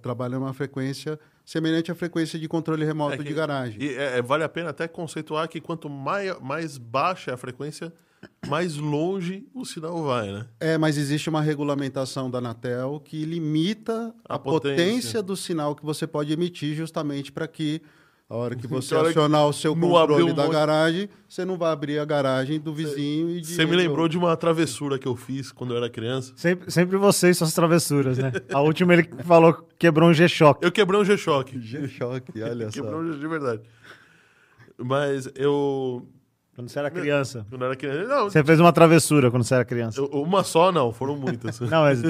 [0.00, 3.82] trabalha numa frequência semelhante à frequência de controle remoto É que- de garagem.
[3.82, 7.36] E é- é- vale a pena até conceituar que quanto mais, mais baixa é a
[7.36, 7.92] frequência,
[8.48, 10.46] mais longe o sinal vai, né?
[10.58, 14.76] É, mas existe uma regulamentação da Anatel que limita a, A potência.
[14.86, 15.22] potência.
[15.22, 17.82] do sinal que você pode emitir justamente para que
[18.28, 21.56] a hora que você hora que acionar o seu controle um da garagem, você não
[21.56, 25.06] vai abrir a garagem do vizinho e de Você me lembrou de uma travessura que
[25.06, 26.32] eu fiz quando eu era criança.
[26.36, 28.32] Sempre, sempre você e suas travessuras, né?
[28.52, 30.64] A última ele falou que quebrou um G-Shock.
[30.64, 31.58] Eu quebrei um G-Shock.
[31.60, 32.82] G-Shock, olha só.
[32.82, 33.62] Quebrou um G de verdade.
[34.78, 36.06] Mas eu.
[36.54, 37.44] Quando você era criança.
[37.50, 38.04] Quando era criança.
[38.08, 40.00] Não, Você fez uma travessura quando você era criança.
[40.00, 41.58] eu- uma só não, foram muitas.
[41.60, 42.00] Não, mas.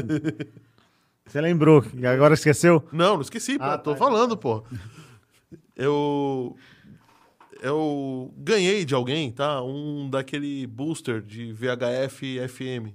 [1.26, 1.82] Você lembrou?
[1.94, 2.82] e Agora esqueceu?
[2.92, 3.96] Não, não esqueci, pô, Ah, tô tá.
[3.96, 4.62] falando, pô.
[5.76, 6.56] Eu.
[7.60, 9.62] Eu ganhei de alguém, tá?
[9.62, 12.92] Um daquele booster de VHF FM.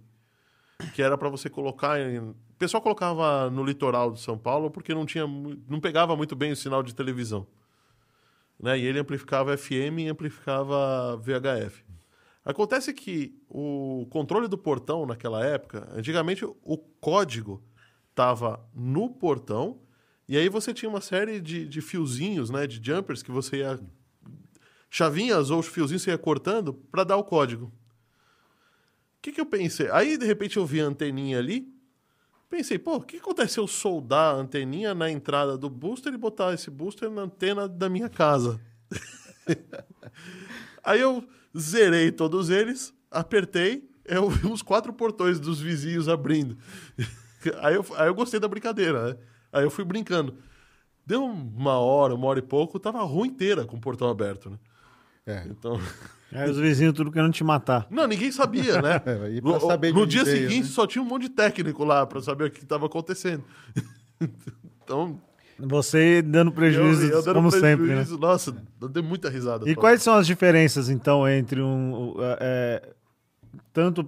[0.94, 5.06] Que era pra você colocar em- pessoal colocava no litoral de São Paulo porque não
[5.06, 7.48] tinha, não pegava muito bem o sinal de televisão.
[8.60, 8.78] Né?
[8.78, 11.84] E ele amplificava FM e amplificava VHF.
[12.44, 17.64] Acontece que o controle do portão naquela época, antigamente o código
[18.10, 19.80] estava no portão
[20.30, 23.80] e aí você tinha uma série de, de fiozinhos, né, de jumpers que você ia
[24.88, 27.66] chavinhas ou os fiozinhos você ia cortando para dar o código.
[27.66, 29.90] O que, que eu pensei?
[29.90, 31.68] Aí, de repente, eu vi a anteninha ali.
[32.48, 36.18] Pensei, pô, o que acontece se eu soldar a anteninha na entrada do booster e
[36.18, 38.62] botar esse booster na antena da minha casa?
[40.84, 41.28] Aí eu
[41.58, 46.56] zerei todos eles, apertei, eu vi os quatro portões dos vizinhos abrindo.
[47.62, 49.18] Aí eu, aí eu gostei da brincadeira, né?
[49.52, 50.36] Aí eu fui brincando.
[51.06, 54.50] Deu uma hora, uma hora e pouco, tava a rua inteira com o portão aberto,
[54.50, 54.58] né?
[55.26, 55.44] É.
[55.50, 55.80] Então.
[56.32, 57.88] Aí os vizinhos tudo querendo te matar.
[57.90, 59.02] Não, ninguém sabia, né?
[59.06, 60.72] É, e pra no saber de no dia veio, seguinte né?
[60.72, 63.44] só tinha um monte de técnico lá pra saber o que estava acontecendo.
[64.84, 65.20] então,
[65.58, 67.96] Você dando eu, prejuízo, eu dando como sempre, né?
[67.96, 69.68] prejuízo, Nossa, eu dei muita risada.
[69.68, 72.14] E quais são as diferenças, então, entre um.
[72.40, 72.90] é,
[73.74, 74.08] tanto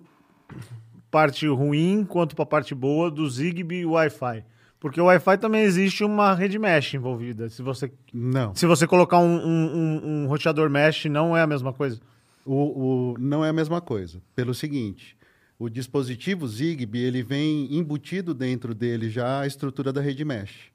[1.10, 4.46] parte ruim quanto para parte boa do Zigbee e Wi-Fi?
[4.82, 7.48] Porque o Wi-Fi também existe uma rede mesh envolvida.
[7.50, 8.54] Se você, Não.
[8.56, 12.02] se você colocar um, um, um- um roteador mesh, não é a mesma coisa.
[12.44, 14.20] O, o- não é a mesma coisa.
[14.36, 15.16] Pelo seguinte,
[15.60, 20.72] o dispositivo Zigbee ele vem embutido dentro dele já a estrutura da rede mesh.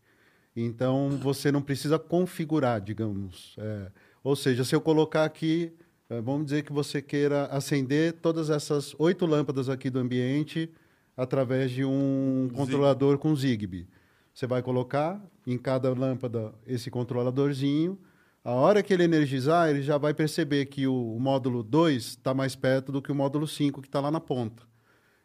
[0.54, 3.56] Então você não precisa configurar, digamos.
[3.58, 3.90] É,
[4.22, 5.72] ou seja, se eu colocar aqui,
[6.08, 10.70] é, vamos dizer que você queira acender todas essas oito lâmpadas aqui do ambiente
[11.16, 13.88] através de um controlador com Zigbee.
[14.36, 17.98] Você vai colocar em cada lâmpada esse controladorzinho.
[18.44, 22.34] A hora que ele energizar, ele já vai perceber que o, o módulo 2 está
[22.34, 24.62] mais perto do que o módulo 5 que está lá na ponta.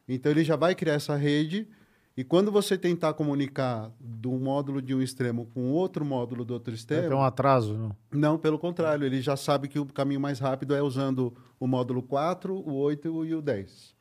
[0.07, 1.68] Então ele já vai criar essa rede
[2.16, 6.72] e quando você tentar comunicar do módulo de um extremo com outro módulo do outro
[6.72, 7.74] Vai extremo, ter um atraso.
[7.78, 7.95] Não?
[8.14, 12.01] não, pelo contrário, ele já sabe que o caminho mais rápido é usando o módulo
[12.01, 13.93] 4, o 8 e o 10.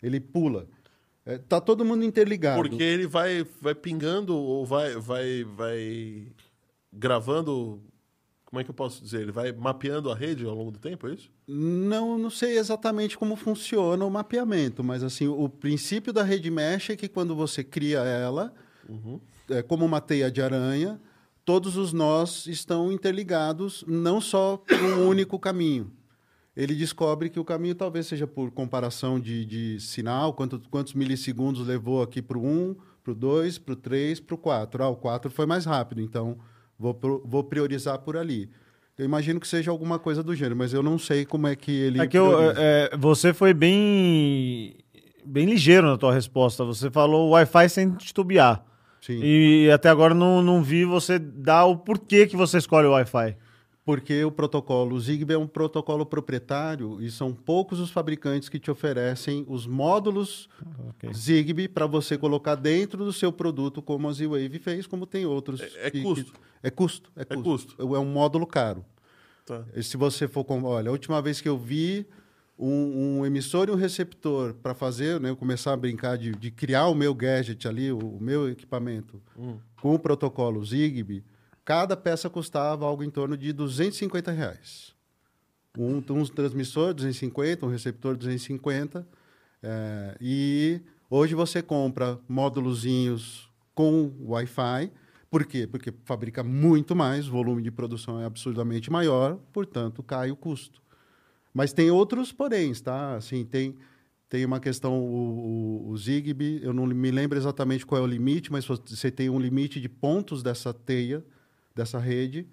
[0.00, 0.68] Ele pula.
[1.24, 2.60] É, tá todo mundo interligado.
[2.60, 6.26] Porque ele vai, vai pingando ou vai, vai, vai
[6.92, 7.80] gravando.
[8.44, 9.22] Como é que eu posso dizer?
[9.22, 11.30] Ele vai mapeando a rede ao longo do tempo, é isso?
[11.46, 16.90] Não, não sei exatamente como funciona o mapeamento, mas assim, o princípio da rede mesh
[16.90, 18.52] é que quando você cria ela,
[19.48, 21.00] é como uma teia de aranha,
[21.44, 25.90] todos os nós estão interligados, não só por um único caminho.
[26.56, 31.66] Ele descobre que o caminho talvez seja por comparação de, de sinal, quanto, quantos milissegundos
[31.66, 34.82] levou aqui para o 1, para o 2, para o 3, para o 4.
[34.84, 36.36] Ah, o 4 foi mais rápido, então
[36.78, 38.50] vou, pro- vou priorizar por ali.
[38.98, 41.72] Eu imagino que seja alguma coisa do gênero, mas eu não sei como é que
[41.72, 42.00] ele.
[42.00, 44.76] É que eu, é, é, você foi bem,
[45.24, 46.62] bem ligeiro na tua resposta.
[46.64, 48.62] Você falou Wi-Fi sem titubear.
[49.00, 49.18] Sim.
[49.24, 53.36] E até agora não, não vi você dar o porquê que você escolhe o Wi-Fi.
[53.84, 58.70] Porque o protocolo Zigbee é um protocolo proprietário e são poucos os fabricantes que te
[58.70, 60.48] oferecem os módulos
[60.90, 61.12] Ok.
[61.12, 65.60] Zigbee para você colocar dentro do seu produto, como a Z-Wave fez, como tem outros.
[65.60, 66.32] É- é que- custo.
[66.32, 67.10] que- é custo.
[67.16, 67.74] É É custo.
[67.78, 68.84] É um módulo caro.
[69.44, 69.64] Tá.
[69.74, 70.44] E Se você for.
[70.44, 72.06] com- Olha, a última vez que eu vi
[72.56, 76.52] um, um emissor e um receptor para fazer, né, eu começar a brincar de, de
[76.52, 79.20] criar o meu gadget ali, o, o meu equipamento,
[79.80, 81.24] com o protocolo Zigbee,
[81.64, 84.94] cada peça custava algo em torno de 250 reais.
[85.76, 89.06] Um, um transmissor 250, um receptor 250.
[89.62, 94.92] é, e hoje você compra módulozinhos com Wi-Fi.
[95.30, 95.66] Por quê?
[95.66, 100.82] Porque fabrica muito mais, o volume de produção é absurdamente maior, portanto, cai o custo.
[101.54, 103.14] Mas tem outros poréns, tá?
[103.14, 103.76] Assim, tem,
[104.28, 108.06] tem uma questão, o, o, o Zigbee, eu não me lembro exatamente qual é o
[108.06, 111.24] limite, mas você tem um limite de pontos dessa teia,
[111.74, 112.46] dessa rede.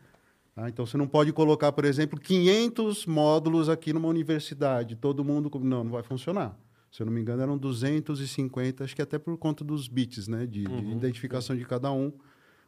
[0.55, 0.69] tá?
[0.69, 5.49] Então, você não pode colocar, por exemplo, 500 módulos aqui numa universidade, todo mundo...
[5.59, 6.57] Não, não vai funcionar.
[6.91, 10.45] Se eu não me engano, eram 250, acho que até por conta dos bits, né?
[10.47, 12.11] De, de identificação de cada um.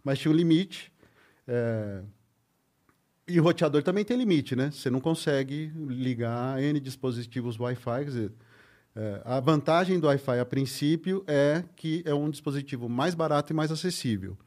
[0.04, 0.91] Mas tinha um limite.
[1.47, 2.04] é,
[3.28, 4.70] E o roteador também tem limite, né?
[4.72, 7.99] Você não consegue ligar N dispositivos Wi-Fi.
[7.99, 8.32] Quer dizer,
[8.95, 13.56] é, a vantagem do Wi-Fi, a princípio, é que é um dispositivo mais barato e
[13.56, 14.38] mais acessível.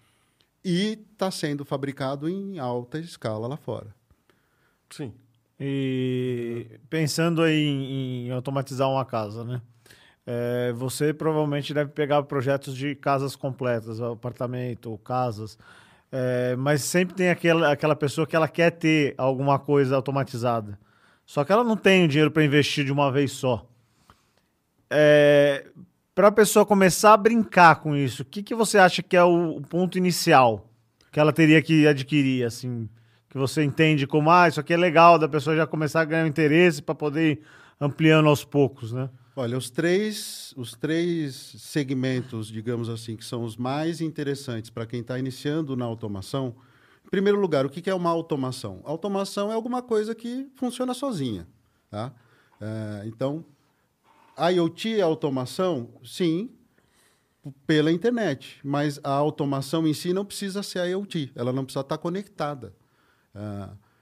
[0.64, 3.94] E está sendo fabricado em alta escala lá fora.
[4.88, 5.12] Sim.
[5.60, 9.60] E pensando aí em, em automatizar uma casa, né?
[10.26, 15.58] É, você provavelmente deve pegar projetos de casas completas, apartamento, casas.
[16.10, 20.78] É, mas sempre tem aquela, aquela pessoa que ela quer ter alguma coisa automatizada.
[21.26, 23.66] Só que ela não tem o dinheiro para investir de uma vez só.
[24.88, 25.66] É,
[26.14, 29.24] Para a pessoa começar a brincar com isso, o que, que você acha que é
[29.24, 30.70] o, o ponto inicial
[31.10, 32.88] que ela teria que adquirir, assim,
[33.28, 36.26] que você entende como, ah, isso aqui é legal, da pessoa já começar a ganhar
[36.26, 37.40] interesse para poder ir
[37.80, 39.08] ampliando aos poucos, né?
[39.36, 45.00] Olha, os três, os três segmentos, digamos assim, que são os mais interessantes para quem
[45.00, 46.54] está iniciando na automação.
[47.04, 48.80] Em primeiro lugar, o que é uma automação?
[48.84, 51.46] Automação é alguma coisa que funciona sozinha.
[51.90, 52.12] Tá?
[52.60, 53.44] É, então,
[54.38, 55.90] IoT é automação?
[56.04, 56.50] Sim,
[57.66, 58.60] pela internet.
[58.64, 61.32] Mas a automação em si não precisa ser IoT.
[61.34, 62.74] Ela não precisa estar conectada.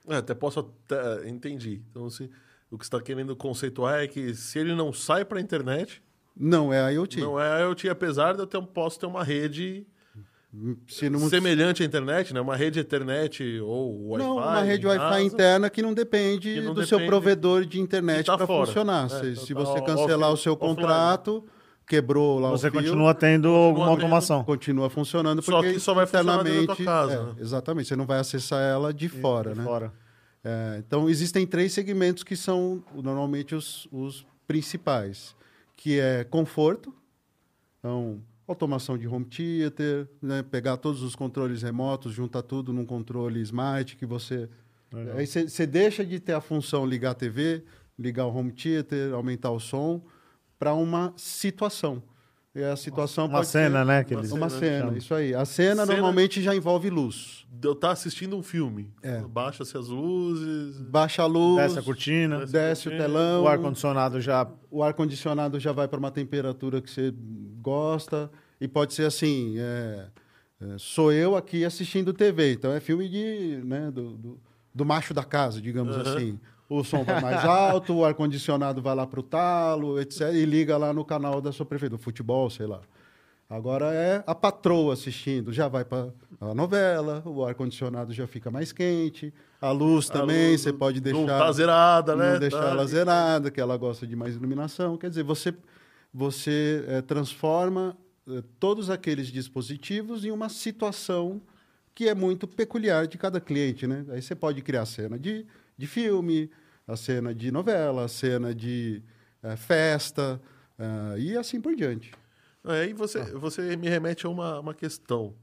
[0.09, 1.83] É, até posso até, entendi.
[1.91, 2.31] Então, se,
[2.71, 6.03] o que você está querendo conceituar é que se ele não sai para a internet...
[6.35, 7.21] Não é IoT.
[7.21, 9.87] Não é IoT, apesar de eu ter, posso ter uma rede...
[10.53, 10.77] Não...
[11.31, 12.41] Semelhante à internet, né?
[12.41, 14.27] Uma rede Ethernet ou Wi-Fi.
[14.27, 17.81] Não, uma rede Wi-Fi interna que não depende que não do depende seu provedor de
[17.81, 19.07] internet tá para funcionar.
[19.07, 21.53] É, se, então se, você tá cancelar off, o seu contrato, offline.
[21.87, 22.71] quebrou lá você o.
[22.71, 24.45] Você continua tendo continua alguma automação.
[24.45, 27.15] Continua funcionando, porque só que só vai funcionar dentro da tua casa.
[27.15, 27.35] É, né?
[27.39, 29.65] Exatamente, você não vai acessar ela de fora, de né?
[29.65, 29.91] Fora.
[30.45, 35.35] É, então, existem três segmentos que são normalmente os, os principais,
[35.75, 36.93] que é conforto,
[37.79, 40.43] então automação de home theater, né?
[40.43, 44.49] pegar todos os controles remotos, juntar tudo num controle smart que você...
[44.93, 45.17] Legal.
[45.17, 47.65] Aí você deixa de ter a função ligar a TV,
[47.99, 50.05] ligar o home theater, aumentar o som,
[50.59, 52.03] para uma situação.
[52.55, 53.85] E a situação uma cena, ser...
[53.87, 54.05] né?
[54.05, 54.31] Que eles...
[54.31, 55.35] Uma cena, isso aí.
[55.35, 57.47] A cena, cena, normalmente já envolve luz.
[57.63, 58.93] Eu tá assistindo um filme.
[59.03, 59.21] É.
[59.21, 60.79] Baixa-se as luzes.
[60.83, 61.63] Baixa a luz.
[61.63, 62.41] Desce a cortina.
[62.41, 63.43] Desce, desce a o telão.
[63.45, 64.47] O ar-condicionado já.
[64.71, 67.15] O ar-condicionado já vai para uma temperatura que você
[67.63, 68.31] gosta.
[68.61, 70.09] E pode ser assim: é,
[70.61, 72.53] é, sou eu aqui assistindo TV.
[72.53, 74.41] Então é filme de, né, do, do,
[74.75, 76.03] do macho da casa, digamos uhum.
[76.03, 76.41] assim
[76.79, 80.33] o som vai mais alto, o ar-condicionado vai lá para o talo, etc.
[80.33, 82.81] E liga lá no canal da sua prefeitura, futebol, sei lá.
[83.49, 86.09] Agora é a patroa assistindo, já vai para
[86.41, 91.01] a novela, o ar-condicionado já fica mais quente, a luz a também, luz, você pode
[91.01, 91.19] deixar.
[91.21, 92.33] Não tá zerada, né?
[92.33, 92.71] Não deixar tá.
[92.71, 94.97] ela zerada, que ela gosta de mais iluminação.
[94.97, 95.55] Quer dizer, você,
[96.15, 97.95] você é, transforma
[98.27, 101.43] é, todos aqueles dispositivos em uma situação
[101.95, 104.07] que é muito peculiar de cada cliente, né?
[104.09, 105.45] Aí você pode criar cena de,
[105.77, 106.51] de filme,
[106.93, 109.03] a cena de novela, a cena de
[109.43, 110.41] é, festa
[110.79, 112.13] uh, e assim por diante.
[112.65, 113.39] É, e você, ah.
[113.39, 115.35] você me remete a uma, uma questão.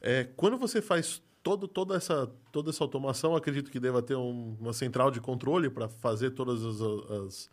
[0.00, 4.56] É, quando você faz todo, toda, essa, toda essa automação, acredito que deva ter um,
[4.60, 7.50] uma central de controle para fazer todas as, as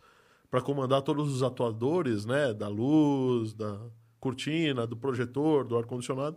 [0.50, 3.80] para comandar todos os atuadores, né, da luz, da
[4.20, 6.36] cortina, do projetor, do ar condicionado.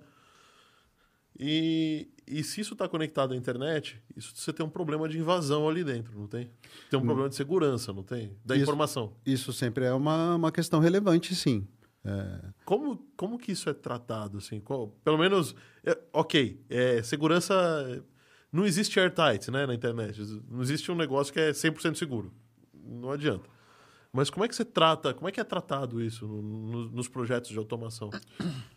[1.39, 5.69] E, e se isso está conectado à internet, isso você tem um problema de invasão
[5.69, 6.51] ali dentro, não tem?
[6.89, 7.05] Tem um hum.
[7.05, 8.35] problema de segurança, não tem?
[8.43, 9.13] Da isso, informação.
[9.25, 11.65] Isso sempre é uma, uma questão relevante, sim.
[12.03, 12.41] É...
[12.65, 14.39] Como, como que isso é tratado?
[14.39, 14.59] Assim?
[14.59, 18.03] Qual, pelo menos, é, ok, é, segurança...
[18.51, 20.19] Não existe airtight né, na internet.
[20.49, 22.33] Não existe um negócio que é 100% seguro.
[22.73, 23.47] Não adianta.
[24.11, 27.51] Mas como é que você trata, como é que é tratado isso no, nos projetos
[27.51, 28.09] de automação?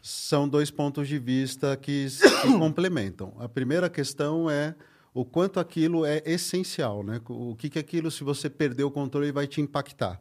[0.02, 2.22] São dois pontos de vista que se
[2.58, 3.34] complementam.
[3.38, 4.74] A primeira questão é
[5.14, 7.20] o quanto aquilo é essencial, né?
[7.28, 10.20] O que que aquilo, se você perder o controle, vai te impactar.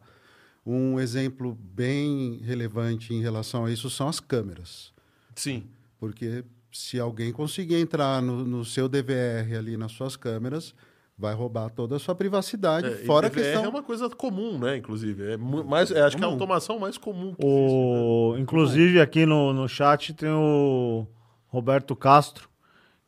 [0.64, 4.92] Um exemplo bem relevante em relação a isso são as câmeras.
[5.34, 5.64] Sim.
[5.98, 10.74] Porque se alguém conseguir entrar no, no seu DVR ali nas suas câmeras,
[11.22, 12.88] vai roubar toda a sua privacidade.
[12.88, 13.64] É, fora a questão.
[13.64, 14.76] É uma coisa comum, né?
[14.76, 15.34] Inclusive.
[15.34, 16.18] É mais, é, acho comum.
[16.18, 17.34] que é a automação mais comum.
[17.38, 18.32] o...
[18.32, 18.42] Existe, né?
[18.42, 21.06] Inclusive, aqui no, no chat tem o
[21.46, 22.48] Roberto Castro,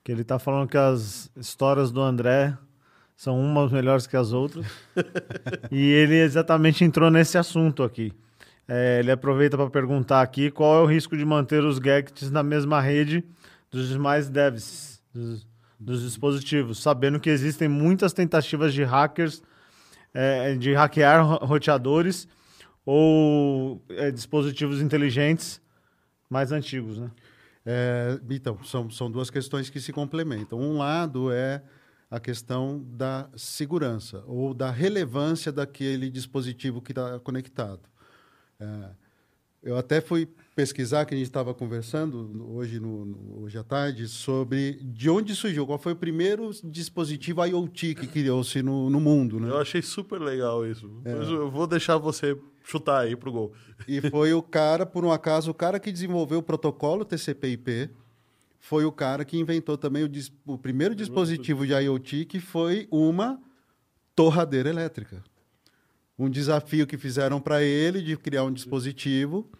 [0.04, 2.56] que ele está falando que as histórias do André
[3.16, 4.64] são umas melhores que as outras.
[5.72, 8.12] e ele exatamente entrou nesse assunto aqui.
[8.68, 12.44] É, ele aproveita para perguntar aqui qual é o risco de manter os gadgets na
[12.44, 13.24] mesma rede
[13.70, 15.44] dos demais devs, dos,
[15.78, 19.42] dos dispositivos, sabendo que existem muitas tentativas de hackers
[20.12, 22.28] é, de hackear roteadores
[22.86, 25.60] ou é, dispositivos inteligentes
[26.30, 27.10] mais antigos, né?
[27.66, 30.58] É, então, são, são duas questões que se complementam.
[30.60, 31.62] Um lado é
[32.10, 37.80] a questão da segurança ou da relevância daquele dispositivo que está conectado.
[38.60, 38.90] É,
[39.62, 44.06] eu até fui pesquisar, que a gente estava conversando hoje, no, no, hoje à tarde,
[44.06, 49.40] sobre de onde surgiu, qual foi o primeiro dispositivo IoT que criou-se no, no mundo.
[49.40, 49.48] Né?
[49.48, 50.90] Eu achei super legal isso.
[51.04, 51.12] É.
[51.12, 53.52] Eu vou deixar você chutar aí para o gol.
[53.86, 57.90] E foi o cara, por um acaso, o cara que desenvolveu o protocolo TCP/IP,
[58.60, 60.10] foi o cara que inventou também o,
[60.46, 63.38] o primeiro dispositivo de IoT, que foi uma
[64.14, 65.22] torradeira elétrica.
[66.18, 69.50] Um desafio que fizeram para ele de criar um dispositivo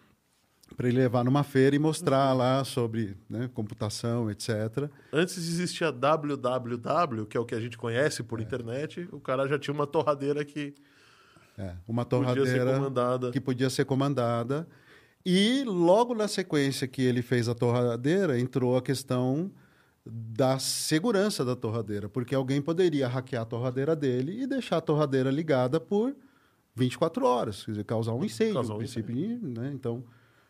[0.75, 4.89] para ele levar numa feira e mostrar lá sobre né, computação, etc.
[5.11, 9.57] Antes existia www, que é o que a gente conhece por internet, o cara já
[9.59, 10.73] tinha uma torradeira que
[11.57, 13.31] É, uma podia ser torradeira comandada.
[13.31, 14.67] que podia ser comandada.
[15.25, 19.51] E logo na sequência que ele fez a torradeira, entrou a questão
[20.05, 25.31] da segurança da torradeira, porque alguém poderia hackear a torradeira dele e deixar a torradeira
[25.31, 26.15] ligada por
[26.75, 29.71] 24 horas, quer dizer, causar um incêndio, Causar um de- né?
[29.73, 30.03] Então,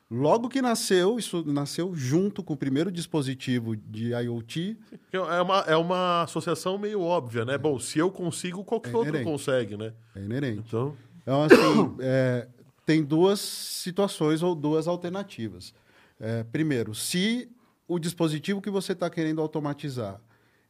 [0.10, 4.78] logo que nasceu, isso nasceu junto com o primeiro dispositivo de IoT,
[5.12, 7.58] É uma, é uma associação meio óbvia, né?
[7.58, 9.94] Bom, se eu consigo, qualquer É outro consegue, né?
[10.16, 10.64] é inerente.
[10.68, 12.48] Então, Então, assim, é,
[12.86, 15.74] tem duas situações ou duas alternativas.
[16.20, 17.50] É, primeiro, se
[17.88, 20.20] o dispositivo que você está querendo automatizar,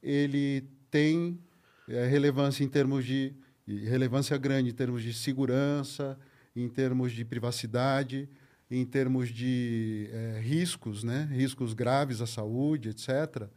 [0.02, 1.38] ele tem
[1.88, 3.34] é, relevância em termos de
[3.68, 6.18] relevância grande em termos de segurança,
[6.56, 8.30] em termos de privacidade,
[8.70, 11.28] em termos de é, riscos, né?
[11.32, 13.48] riscos graves à saúde, etc.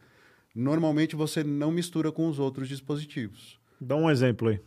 [0.54, 3.58] Normalmente você não mistura com os outros dispositivos.
[3.80, 4.60] Dá um exemplo aí.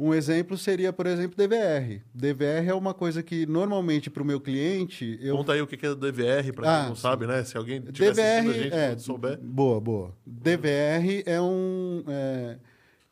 [0.00, 2.00] Um exemplo seria, por exemplo, DVR.
[2.14, 5.74] DVR é uma coisa que normalmente para o meu cliente eu conta aí o que
[5.84, 7.42] é DVR, pra quem Ah, não sabe, né?
[7.42, 9.38] Se alguém tiver assistindo a DVR gente, é não souber.
[9.42, 10.16] boa, boa.
[10.24, 12.58] DVR é um é,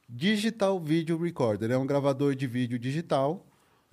[0.08, 3.44] digital video recorder, é um gravador de vídeo digital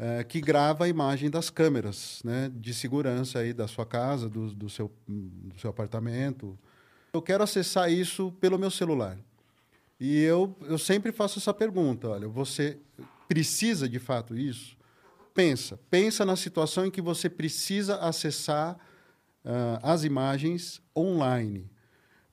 [0.03, 4.53] é, que grava a imagem das câmeras, né, de segurança aí da sua casa, do,
[4.53, 6.59] do seu do seu apartamento.
[7.13, 9.17] Eu quero acessar isso pelo meu celular.
[9.97, 12.77] E eu, eu sempre faço essa pergunta: olha, você
[13.29, 14.75] precisa de fato isso?
[15.33, 18.77] Pensa, pensa na situação em que você precisa acessar
[19.45, 21.71] ah, as imagens online.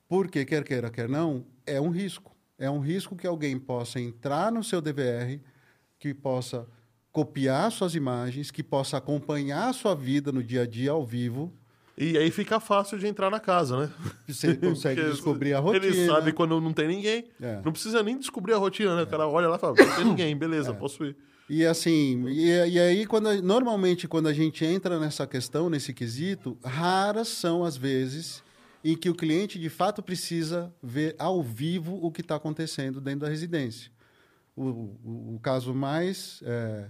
[0.09, 2.35] Porque, quer queira, quer não, é um risco.
[2.59, 5.41] É um risco que alguém possa entrar no seu DVR,
[6.01, 6.67] que possa
[7.13, 11.53] copiar suas imagens, que possa acompanhar a sua vida no dia a dia ao vivo.
[11.99, 13.91] E aí fica fácil de entrar na casa, né?
[14.27, 15.85] Você consegue descobrir a rotina.
[15.87, 17.27] Ele sabe quando não tem ninguém.
[17.41, 17.61] É.
[17.65, 19.03] Não precisa nem descobrir a rotina, né?
[19.03, 20.35] O cara olha lá e fala, não tem ninguém, É.
[20.35, 21.17] beleza, posso ir.
[21.49, 26.57] E assim, e, e aí quando normalmente quando a gente entra nessa questão, nesse quesito,
[26.65, 28.43] raras são as vezes
[28.85, 33.21] em que o cliente de fato precisa ver ao vivo o que está acontecendo dentro
[33.21, 33.91] da residência.
[34.57, 36.87] O, o- o caso mais é,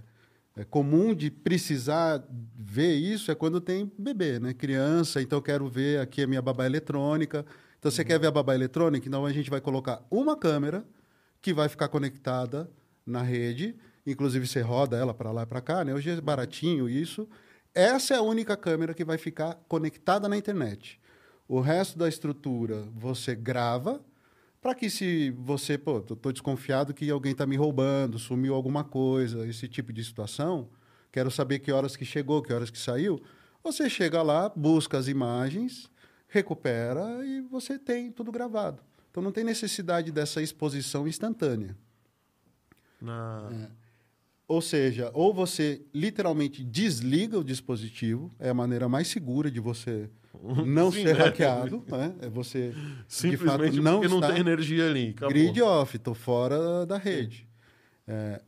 [0.55, 2.23] é comum de precisar
[2.55, 4.53] ver isso é quando tem bebê, né?
[4.53, 7.45] Criança, então eu quero ver aqui a minha babá eletrônica.
[7.79, 9.07] Então você quer ver a babá eletrônica?
[9.07, 10.85] Então a gente vai colocar uma câmera
[11.41, 12.69] que vai ficar conectada
[13.05, 13.75] na rede,
[14.05, 15.93] inclusive você roda ela para lá e para cá, né?
[15.93, 17.27] Hoje é baratinho isso.
[17.73, 20.99] Essa é a única câmera que vai ficar conectada na internet.
[21.47, 24.01] O resto da estrutura você grava
[24.61, 28.83] para que se você, pô, tô, tô desconfiado que alguém está me roubando, sumiu alguma
[28.83, 30.69] coisa, esse tipo de situação,
[31.11, 33.19] quero saber que horas que chegou, que horas que saiu,
[33.63, 35.89] você chega lá, busca as imagens,
[36.27, 38.83] recupera e você tem tudo gravado.
[39.09, 41.75] Então não tem necessidade dessa exposição instantânea.
[43.01, 43.49] Na...
[44.47, 50.09] Ou seja, ou você literalmente desliga o dispositivo, é a maneira mais segura de você
[50.65, 51.23] não Sim, ser né?
[51.23, 52.15] hackeado, né?
[52.21, 52.73] É você
[53.07, 55.09] Simplesmente de fato não porque não tem energia ali.
[55.09, 55.29] acabou.
[55.29, 57.47] grid off, estou fora da rede.
[58.07, 58.41] É,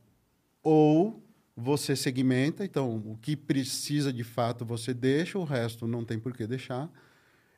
[0.62, 1.22] ou
[1.56, 6.32] você segmenta, então o que precisa de fato você deixa, o resto não tem por
[6.34, 6.90] que deixar.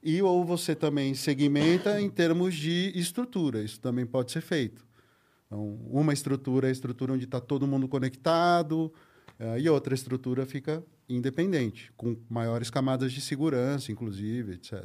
[0.03, 4.87] E ou você também segmenta em termos de estrutura, isso também pode ser feito.
[5.47, 8.93] Então, uma estrutura é a estrutura onde está todo mundo conectado,
[9.39, 14.85] eh, e outra estrutura fica independente, com maiores camadas de segurança, inclusive, etc.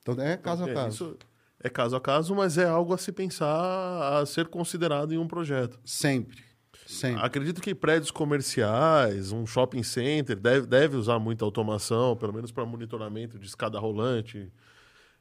[0.00, 0.94] Então, é caso a É, caso.
[0.94, 1.18] isso
[1.60, 5.26] é caso a caso, mas é algo a se pensar, a ser considerado em um
[5.26, 5.78] projeto.
[5.84, 6.44] Sempre.
[6.86, 7.24] Sempre.
[7.24, 12.64] Acredito que prédios comerciais, um shopping center, deve, deve usar muita automação, pelo menos para
[12.64, 14.52] monitoramento de escada rolante,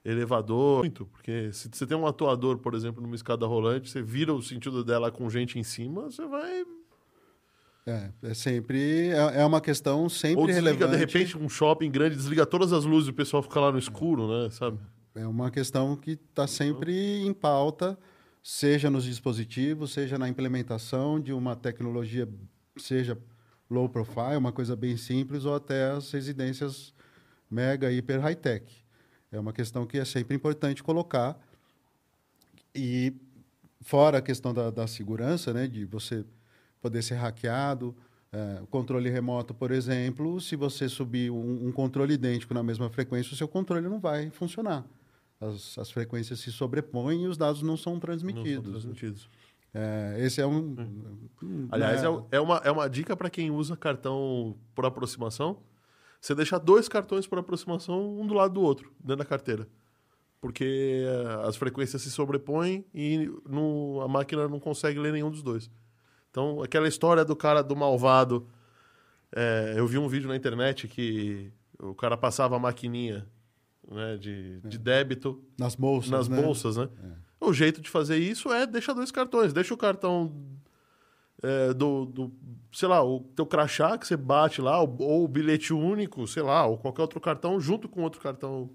[0.04, 0.80] elevador.
[0.80, 4.42] Muito, porque se você tem um atuador, por exemplo, numa escada rolante, você vira o
[4.42, 6.64] sentido dela com gente em cima, você vai.
[7.88, 10.92] É, é sempre é, é uma questão sempre Ou desliga, relevante.
[10.92, 13.78] de repente, um shopping grande, desliga todas as luzes e o pessoal fica lá no
[13.78, 14.50] escuro, né?
[14.50, 14.80] Sabe?
[15.14, 17.98] É uma questão que está sempre em pauta,
[18.42, 22.28] seja nos dispositivos, seja na implementação de uma tecnologia,
[22.76, 23.18] seja
[23.70, 26.94] low profile, uma coisa bem simples, ou até as residências
[27.50, 28.66] mega, hiper high-tech.
[29.32, 31.40] É uma questão que é sempre importante colocar.
[32.74, 33.14] E
[33.80, 36.26] fora a questão da, da segurança, né, de você
[36.86, 37.96] poder ser hackeado,
[38.32, 43.34] é, controle remoto, por exemplo, se você subir um, um controle idêntico na mesma frequência,
[43.34, 44.86] o seu controle não vai funcionar.
[45.42, 48.70] As, as frequências se sobrepõem e os dados não são Não são transmitidos.
[48.70, 49.30] transmitidos.
[49.74, 50.76] É, esse é um.
[51.72, 55.58] Aliás, né, é, é uma, é uma dica para quem usa cartão por aproximação.
[56.22, 59.68] você deixa dois cartões por aproximação um do lado do outro, dentro da carteira.
[60.40, 65.42] Porque eh, as frequências se sobrepõem e no, a máquina não consegue ler nenhum dos
[65.42, 65.70] dois.
[66.36, 68.46] Então, aquela história do cara do malvado.
[69.34, 73.26] eh, eu vi um vídeo na internet que o cara passava a maquininha
[73.90, 76.42] né, de, de débito Nas bolsas, nas né?
[76.42, 76.90] bolsas, né?
[77.40, 79.54] O jeito de fazer isso é deixar dois cartões.
[79.54, 80.36] Deixa o cartão
[81.42, 82.34] é, do, do,
[82.70, 86.44] sei lá, o teu crachá que você bate lá, ou, ou o bilhete único, sei
[86.44, 88.70] lá, ou qualquer outro cartão junto com outro cartão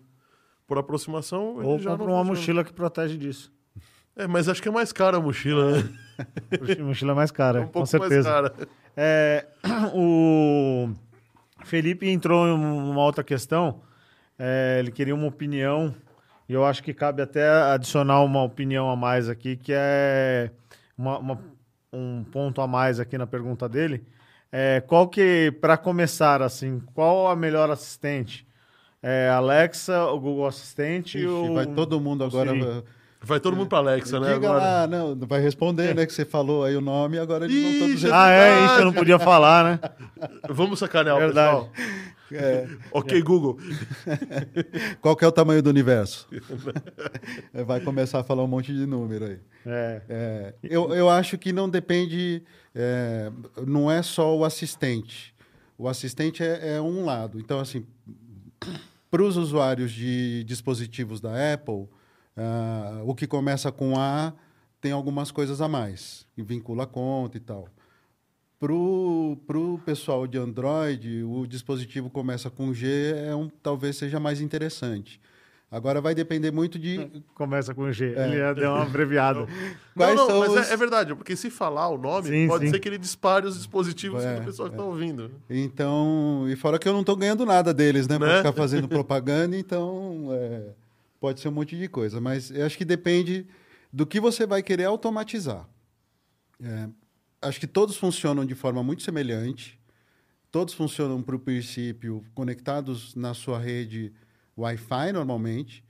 [0.67, 1.59] por aproximação.
[1.59, 2.39] ele Ou já compra não uma funciona.
[2.39, 3.53] mochila que protege disso.
[4.17, 5.99] É, mas acho que é mais cara a mochila, né?
[6.83, 8.31] mochila mais cara, É um com certeza.
[8.31, 8.53] cara.
[8.97, 9.47] É,
[9.95, 10.91] o
[11.65, 13.81] Felipe entrou em uma outra questão.
[14.39, 15.95] É, ele queria uma opinião,
[16.49, 20.51] e eu acho que cabe até adicionar uma opinião a mais aqui, que é
[20.97, 21.39] uma- uma-
[21.93, 24.03] um ponto a mais aqui na pergunta dele.
[24.51, 28.47] É, qual que, para começar, assim, qual a melhor assistente?
[29.03, 31.55] É Alexa, o Google Assistente Ixi, ou...
[31.55, 32.51] vai todo mundo agora.
[32.53, 32.85] Siri?
[33.23, 34.33] Vai todo mundo pra Alexa, né?
[34.35, 34.65] Diga Agora.
[34.65, 36.07] lá, não, vai responder, né?
[36.07, 38.67] Que você falou aí o nome, agora eles vão todos Ixi, Ah, é, verdade.
[38.73, 39.81] isso eu não podia falar, né?
[40.49, 41.69] Vamos sacanear o Verdade.
[41.69, 41.73] pessoal.
[42.33, 43.59] É, Ok, Google.
[45.03, 46.29] qual que é o tamanho do universo?
[47.53, 49.39] É, vai começar a falar um monte de número aí.
[49.67, 50.03] É.
[50.09, 52.43] É, eu, eu acho que não depende,
[52.75, 53.31] é,
[53.67, 55.35] não é só o assistente.
[55.77, 57.39] O assistente é, é um lado.
[57.39, 57.85] Então, assim,
[59.11, 61.87] para os usuários de dispositivos da Apple,
[62.37, 64.33] ah, o que começa com A
[64.81, 67.69] tem algumas coisas a mais, e vincula a conta e tal.
[68.59, 74.41] Para o pessoal de Android, o dispositivo começa com G, é um, talvez seja mais
[74.41, 75.19] interessante.
[75.71, 78.13] Agora vai depender muito de Começa com G.
[78.15, 78.27] É.
[78.27, 79.41] Ele ia dar uma abreviada.
[79.97, 82.49] Não, Quais não, são mas os- é, é verdade, porque se falar o nome, Sim,
[82.49, 82.71] pode sim.
[82.73, 85.31] ser que ele dispare os dispositivos É, do pessoal que está ouvindo.
[85.49, 88.19] Então, e fora que eu não estou ganhando nada deles, né?
[88.19, 88.37] Para Né?
[88.39, 90.63] ficar fazendo propaganda, então é,
[91.21, 92.21] pode ser um monte de coisa.
[92.21, 93.47] Mas eu acho que depende
[93.93, 95.69] do que você vai querer automatizar.
[96.61, 96.89] É,
[97.43, 99.79] acho que todos funcionam de forma muito semelhante.
[100.51, 104.13] Todos funcionam para o princípio conectados na sua rede
[104.57, 105.85] Wi-Fi normalmente.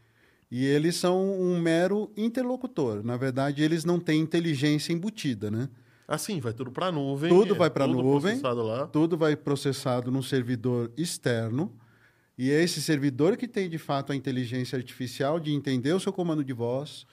[0.51, 3.05] E eles são um mero interlocutor.
[3.05, 5.69] Na verdade, eles não têm inteligência embutida, né?
[6.09, 7.31] Assim, vai tudo para nuvem.
[7.31, 8.33] Tudo é vai pra tudo nuvem.
[8.33, 8.87] processado lá.
[8.89, 11.73] tudo vai processado num servidor externo.
[12.41, 16.11] E é esse servidor que tem, de fato, a inteligência artificial de entender o seu
[16.11, 17.07] comando de voz,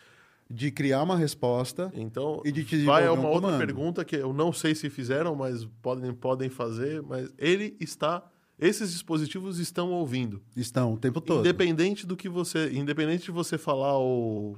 [0.49, 1.91] de criar uma resposta.
[1.93, 4.89] Então, E de te vai a uma um outra pergunta que eu não sei se
[4.89, 7.01] fizeram, mas podem, podem fazer.
[7.01, 8.25] Mas ele está.
[8.57, 10.41] Esses dispositivos estão ouvindo.
[10.55, 11.41] Estão o tempo todo.
[11.41, 12.71] Independente do que você.
[12.71, 14.57] Independente de você falar o,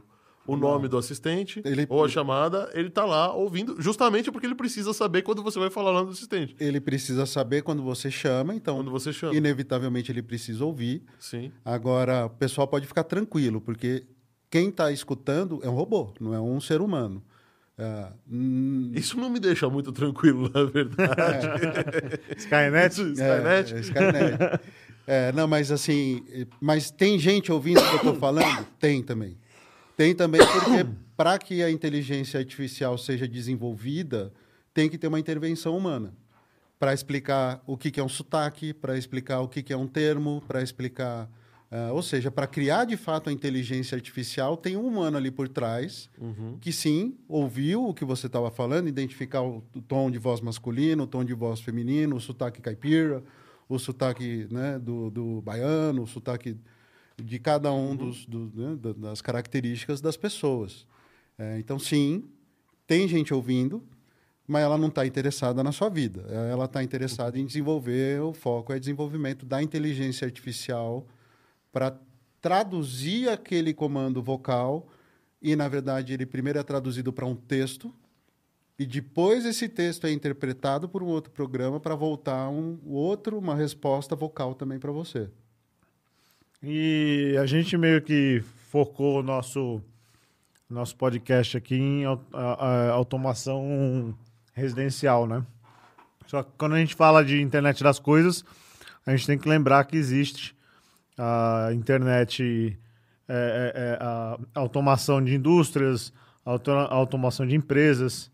[0.54, 4.56] o nome do assistente Ele- ou a chamada, ele está lá ouvindo, justamente porque ele
[4.56, 6.56] precisa saber quando você vai falar o nome do assistente.
[6.60, 9.36] Ele precisa saber quando você chama, então, Quando você chama.
[9.36, 11.04] inevitavelmente, ele precisa ouvir.
[11.20, 11.52] Sim.
[11.64, 14.04] Agora, o pessoal pode ficar tranquilo, porque
[14.50, 17.24] quem está escutando é um robô, não é um ser humano.
[17.82, 21.48] Ah, hum, Isso não me deixa muito tranquilo, na verdade.
[22.38, 22.94] Skynet?
[23.14, 23.74] Skynet.
[23.74, 24.60] É, é, Skynet.
[25.12, 26.24] É, não, mas assim,
[26.62, 28.64] mas tem gente ouvindo o que eu estou falando?
[28.80, 29.36] Tem também.
[30.00, 30.88] Tem também porque
[31.18, 34.32] para que a inteligência artificial seja desenvolvida,
[34.74, 36.14] tem que ter uma intervenção humana
[36.80, 39.88] para explicar o que, que é um sotaque, para explicar o que, que é um
[39.88, 41.30] termo, para explicar,
[41.70, 45.50] ah, ou seja, para criar de fato a inteligência artificial, tem um humano ali por
[45.50, 46.10] trás
[46.62, 51.04] que sim ouviu o que você estava falando, identificar o, o tom de voz masculino,
[51.04, 53.22] o tom de voz feminino, o sotaque caipira,
[53.68, 56.56] o sotaque né, do, do baiano, o sotaque
[57.24, 60.86] de cada um dos, do- né, da- das características das pessoas.
[61.38, 62.24] É, então, sim,
[62.86, 63.84] tem gente ouvindo,
[64.48, 66.22] mas ela não está interessada na sua vida.
[66.30, 71.06] Ela está interessada em desenvolver, o foco é desenvolvimento da inteligência artificial
[71.72, 71.98] para
[72.42, 74.88] traduzir aquele comando vocal
[75.42, 77.94] e, na verdade, ele primeiro é traduzido para um texto
[78.78, 83.54] e depois esse texto é interpretado por um outro programa para voltar um outro, uma
[83.56, 85.30] resposta vocal também para você.
[86.62, 89.82] E a gente meio que focou o nosso,
[90.70, 94.14] nosso podcast aqui em a- a- automação
[94.54, 95.46] residencial, né?
[96.28, 98.44] Só que quando a gente fala de internet das coisas,
[99.06, 100.56] a gente tem que lembrar que existe
[101.18, 102.78] a internet,
[103.28, 103.34] é,
[103.76, 106.14] é, é, a automação de indústrias,
[106.46, 106.52] a
[106.94, 108.30] automação de empresas.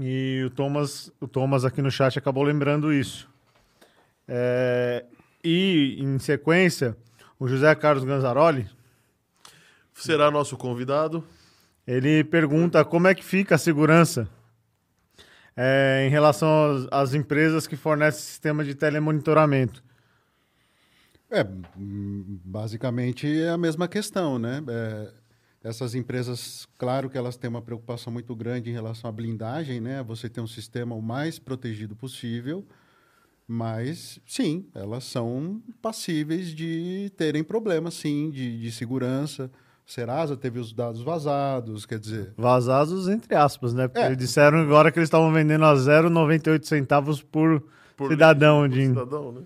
[0.00, 3.28] E o Thomas, o Thomas aqui no chat acabou lembrando isso.
[4.26, 5.04] É,
[5.42, 6.96] e, em sequência,
[7.38, 8.68] o José Carlos Ganzaroli,
[9.94, 11.24] Será nosso convidado.
[11.86, 14.28] ele pergunta como é que fica a segurança
[15.56, 19.82] é, em relação às, empresas que fornecem sistema de telemonitoramento.
[21.30, 24.62] É, basicamente é a mesma questão, né?
[24.68, 25.12] É,
[25.62, 30.02] essas empresas, claro que elas têm uma preocupação muito grande em relação à blindagem, né?
[30.02, 32.66] Você tem um sistema o mais protegido possível,
[33.46, 39.50] mas sim, elas são passíveis de terem problemas, sim, de, de segurança.
[39.86, 42.32] Serasa teve os dados vazados, quer dizer.
[42.38, 43.86] Vazados entre aspas, né?
[43.86, 44.06] Porque É.
[44.06, 47.62] eles disseram agora que eles estavam vendendo a 0,98 centavos por,
[47.94, 48.86] Por cidadão litro, de.
[48.94, 49.42] por cidadão, né?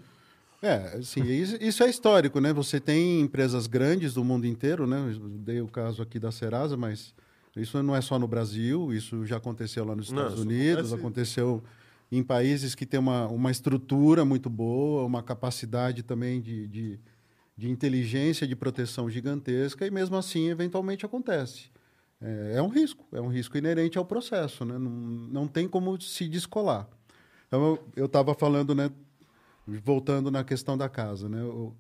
[0.62, 2.52] É, assim, isso, isso é histórico, né?
[2.52, 5.12] Você tem empresas grandes do mundo inteiro, né?
[5.12, 7.12] Eu dei o caso aqui da Serasa, mas
[7.56, 10.92] isso não é só no Brasil, isso já aconteceu lá nos Não, Estados isso Unidos,
[10.92, 10.94] acontece-
[11.40, 11.62] aconteceu
[12.10, 17.00] em países que têm uma, uma estrutura muito boa, uma capacidade também de, de,
[17.56, 21.70] de inteligência, de proteção gigantesca, e mesmo assim, eventualmente acontece.
[22.20, 24.78] É, é um risco, é um risco inerente ao processo, né?
[24.78, 26.88] Não, não tem como se descolar.
[27.46, 28.90] Então, eu estava falando, né?
[29.66, 31.42] voltando na questão da casa, né?
[31.42, 31.74] O,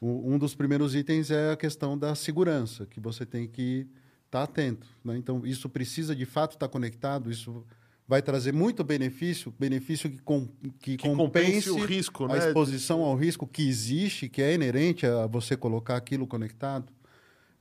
[0.00, 3.86] o- um dos primeiros itens é a questão da segurança, que você tem que
[4.26, 4.86] estar atento.
[5.04, 5.16] Né?
[5.16, 7.64] Então, isso precisa de fato estar conectado, isso
[8.06, 10.46] vai trazer muito benefício, benefício que, com,
[10.78, 12.38] que, Que compense compense o risco, a né?
[12.38, 16.92] exposição ao risco que existe, que é inerente a você colocar aquilo conectado.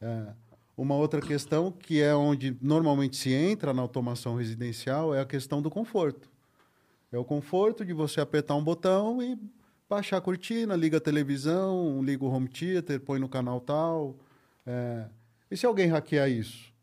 [0.01, 0.27] É,
[0.75, 5.61] uma outra questão, que é onde normalmente se entra na automação residencial, é a questão
[5.61, 6.29] do conforto.
[7.11, 9.37] É o conforto de você apertar um botão e
[9.87, 14.17] baixar a cortina, liga a televisão, liga o home theater, põe no canal tal.
[14.65, 15.05] É,
[15.51, 16.73] E se alguém hackear isso?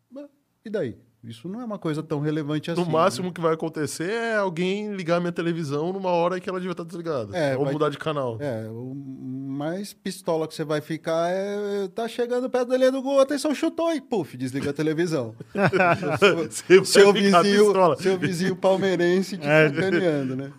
[0.64, 0.96] E daí?
[1.22, 2.80] Isso não é uma coisa tão relevante assim.
[2.80, 6.72] No máximo que vai acontecer é alguém ligar minha televisão numa hora que ela devia
[6.72, 7.36] estar desligada.
[7.36, 8.38] É, Ou vai- mudar de canal.
[8.40, 11.88] É, o mais pistola que você vai ficar é.
[11.94, 15.34] Tá chegando perto da linha do gol, atenção, chutou e puf, desliga a televisão.
[16.84, 17.96] Seu, ficar vizinho, pistola.
[17.98, 19.68] seu vizinho palmeirense te É.
[19.68, 20.52] sacaneando, né?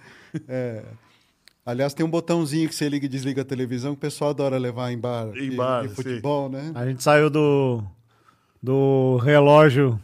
[0.47, 0.84] É.
[1.66, 4.57] Aliás, tem um botãozinho que você liga e desliga a televisão que o pessoal adora
[4.57, 5.95] levar em bar, Em de, bar, sim.
[5.95, 6.72] futebol, né?
[6.76, 7.84] A gente saiu do,
[8.62, 9.99] do relógio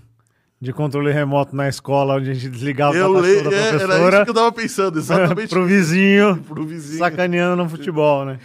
[0.60, 3.76] de controle remoto na escola, onde a gente desligava Eu o leio, da é, era
[3.78, 7.00] isso professora que eu tava pensando, exatamente pro vizinho, pro vizinho.
[7.00, 8.40] sacaneando no futebol, né?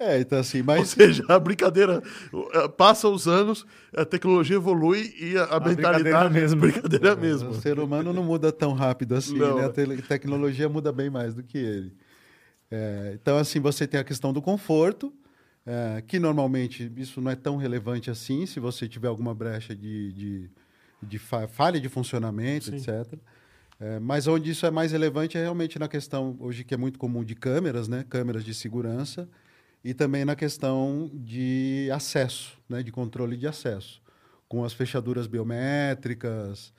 [0.00, 2.00] É, então assim, Ou mas seja, a brincadeira
[2.32, 6.60] uh, passa os anos, a tecnologia evolui e a, a mentalidade brincadeira é a mesma.
[6.62, 7.50] brincadeira é a mesma.
[7.50, 9.56] o ser humano não muda tão rápido assim, Não.
[9.56, 9.64] né?
[9.64, 11.92] A te- tecnologia muda bem mais do que ele.
[12.70, 15.12] É, então, assim, você tem a questão do conforto,
[15.66, 20.12] é, que normalmente isso não é tão relevante assim, se você tiver alguma brecha de,
[20.12, 20.50] de,
[21.02, 22.76] de fa- falha de funcionamento, Sim.
[22.76, 23.18] etc.
[23.80, 26.98] É, mas onde isso é mais relevante é realmente na questão, hoje que é muito
[26.98, 28.04] comum, de câmeras, né?
[28.08, 29.28] Câmeras de segurança,
[29.84, 32.82] e também na questão de acesso, né?
[32.82, 34.02] De controle de acesso,
[34.48, 36.72] com as fechaduras biométricas,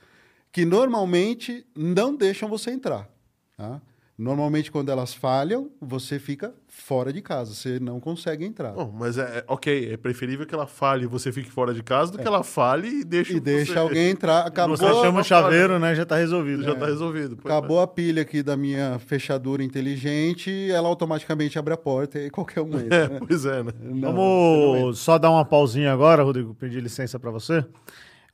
[0.51, 3.09] que normalmente não deixam você entrar.
[3.55, 3.81] Tá?
[4.21, 8.73] Normalmente, quando elas falham, você fica fora de casa, você não consegue entrar.
[8.73, 11.81] Bom, mas é, é- ok, é preferível que ela fale e você fique fora de
[11.81, 13.37] casa do que ela fale e deixe É.
[13.37, 14.41] e deixa você- alguém entrar.
[14.45, 15.95] Acabou, Você chama o chaveiro, né?
[15.95, 16.63] Já tá resolvido.
[16.63, 17.37] Já tá resolvido.
[17.37, 22.29] Pois acabou a pilha aqui da minha fechadura inteligente, ela automaticamente abre a porta e
[22.29, 22.95] qualquer um É, entra.
[22.97, 23.19] É, né?
[23.25, 23.71] pois é, né?
[23.81, 27.63] Não Vamos só dar uma pausinha agora, Rodrigo, pedir licença para você.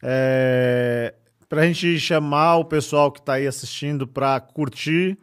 [0.02, 1.14] É,
[1.48, 5.16] para a gente chamar o pessoal que está aí assistindo para curtir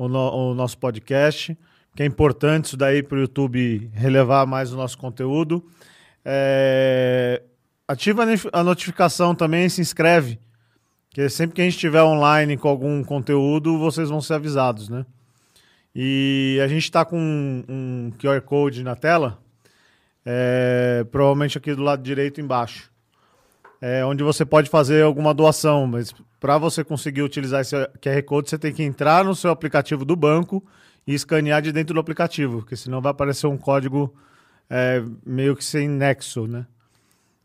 [0.00, 1.56] o, no- o nosso podcast,
[1.94, 5.62] que é importante isso daí para o YouTube relevar mais o nosso conteúdo.
[6.24, 7.42] É,
[7.86, 10.38] ativa a notificação também, se inscreve,
[11.10, 15.04] que sempre que a gente estiver online com algum conteúdo, vocês vão ser avisados, né?
[15.94, 19.38] E a gente está com um, um QR Code na tela,
[20.24, 22.89] é, provavelmente aqui do lado direito embaixo,
[23.80, 28.50] é, onde você pode fazer alguma doação, mas para você conseguir utilizar esse QR Code,
[28.50, 30.64] você tem que entrar no seu aplicativo do banco
[31.06, 34.14] e escanear de dentro do aplicativo, porque senão vai aparecer um código
[34.68, 36.66] é, meio que sem nexo, né?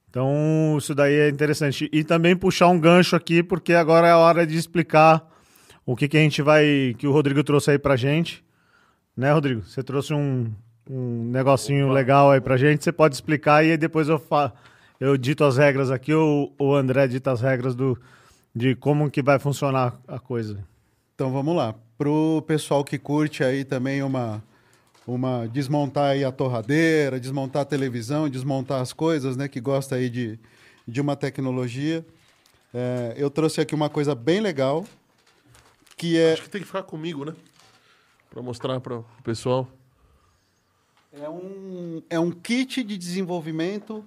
[0.10, 1.90] Então, isso daí é interessante.
[1.92, 5.30] E também puxar um gancho aqui, porque agora é a hora de explicar
[5.86, 6.96] o que, que a gente vai.
[6.98, 8.42] que o Rodrigo trouxe aí pra gente.
[9.16, 9.64] Né, Rodrigo?
[9.64, 10.54] Você trouxe um,
[10.90, 12.82] um negocinho legal aí pra gente.
[12.82, 14.54] Você pode explicar e aí depois eu, fa
[15.00, 18.00] eu dito as regras aqui, ou o André dita as regras do,
[18.56, 20.66] de como que vai funcionar a coisa.
[21.14, 21.76] Então vamos lá.
[21.98, 24.44] Pro pessoal que curte aí também uma,
[25.08, 29.48] uma desmontar aí a torradeira, desmontar a televisão, desmontar as coisas, né?
[29.48, 30.40] Que gosta aí de,
[30.88, 32.06] de uma tecnologia.
[32.74, 34.86] é, eu trouxe aqui uma coisa bem legal,
[35.96, 37.34] que é, Acho que tem que ficar comigo, né?
[38.30, 39.70] Pra mostrar para o pessoal.
[41.14, 44.06] é, um, é um kit de desenvolvimento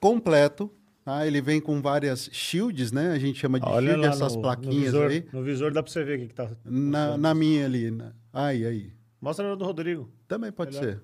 [0.00, 0.70] completo.
[1.04, 1.24] Tá?
[1.26, 3.12] Ele vem com várias shields, né?
[3.12, 5.24] A gente chama de shield, essas plaquinhas visor, aí.
[5.32, 6.50] No visor dá pra você ver o que, que tá.
[6.64, 7.90] Na, na minha ali.
[7.92, 8.92] na- Aí, aí.
[9.20, 10.10] Mostra no do Rodrigo.
[10.26, 10.94] Também pode Melhor.
[10.94, 11.02] ser.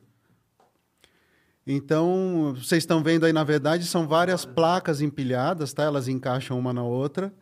[1.66, 5.84] Então, vocês estão vendo aí, na verdade, são várias placas empilhadas, tá?
[5.84, 7.32] Elas encaixam uma na outra.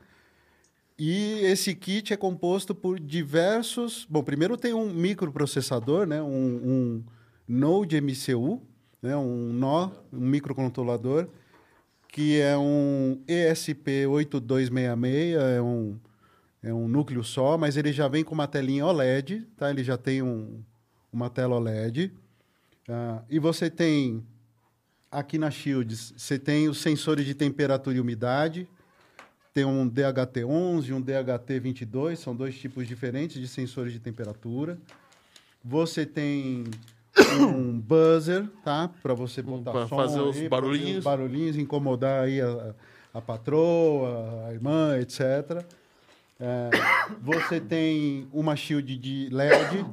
[0.99, 4.07] E esse kit é composto por diversos.
[4.11, 6.21] Bom, primeiro tem um microprocessador, né?
[6.21, 7.05] um, um
[7.49, 8.61] Node MCU,
[9.01, 9.17] né?
[9.17, 11.27] um nó, um microcontrolador,
[12.13, 15.97] que é um ESP8266, é um,
[16.63, 19.71] é um núcleo só, mas ele já vem com uma telinha OLED, tá?
[19.71, 20.61] ele já tem um,
[21.13, 22.13] uma tela OLED.
[22.89, 24.27] Uh, e você tem,
[25.11, 28.69] aqui na Shields, você tem os sensores de temperatura e umidade,
[29.53, 34.79] tem um DHT11 e um DHT22, são dois tipos diferentes de sensores de temperatura.
[35.63, 36.65] Você tem
[37.41, 38.91] um buzzer, tá?
[39.03, 40.99] Para você botar pra som fazer os aí, barulhinhos.
[40.99, 42.75] Os barulhinhos, incomodar aí a,
[43.15, 45.65] a patroa, a irmã, etc.
[46.39, 46.71] É,
[47.21, 49.85] você tem uma shield de LED,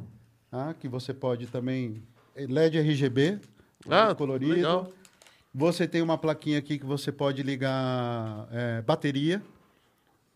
[0.50, 0.74] tá?
[0.80, 2.02] que você pode também...
[2.36, 3.40] LED RGB,
[3.90, 4.54] Ah, colorido.
[4.54, 4.90] legal.
[5.54, 9.42] Você tem uma plaquinha aqui que você pode ligar é, bateria,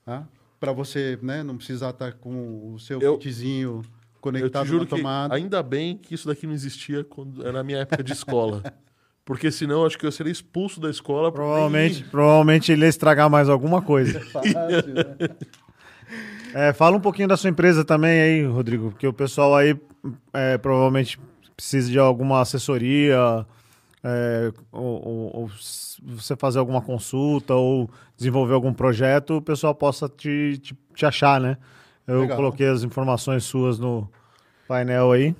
[0.03, 0.27] tá?
[0.59, 3.83] Para você né, não precisar estar com o seu Eu- kitzinho
[4.29, 5.33] Eu conectado te juro tomada.
[5.35, 8.63] ainda bem que isso daqui não existia quando era na minha época de escola.
[9.25, 11.31] Porque senão acho que eu seria expulso da escola.
[11.31, 14.19] Provavelmente, provavelmente ele ia estragar mais alguma coisa.
[14.31, 15.17] Fácil, né?
[16.53, 19.79] É, fala um pouquinho da sua empresa também aí, Rodrigo, porque o pessoal aí
[20.33, 21.19] é, provavelmente
[21.55, 23.45] precisa de alguma assessoria,
[24.03, 25.51] é, ou, ou- ou
[26.03, 31.39] você fazer alguma consulta ou desenvolver algum projeto, o pessoal possa te, te, te achar,
[31.39, 31.57] né?
[32.11, 32.37] Eu Legal.
[32.37, 34.09] coloquei as informações suas no
[34.67, 35.35] painel aí.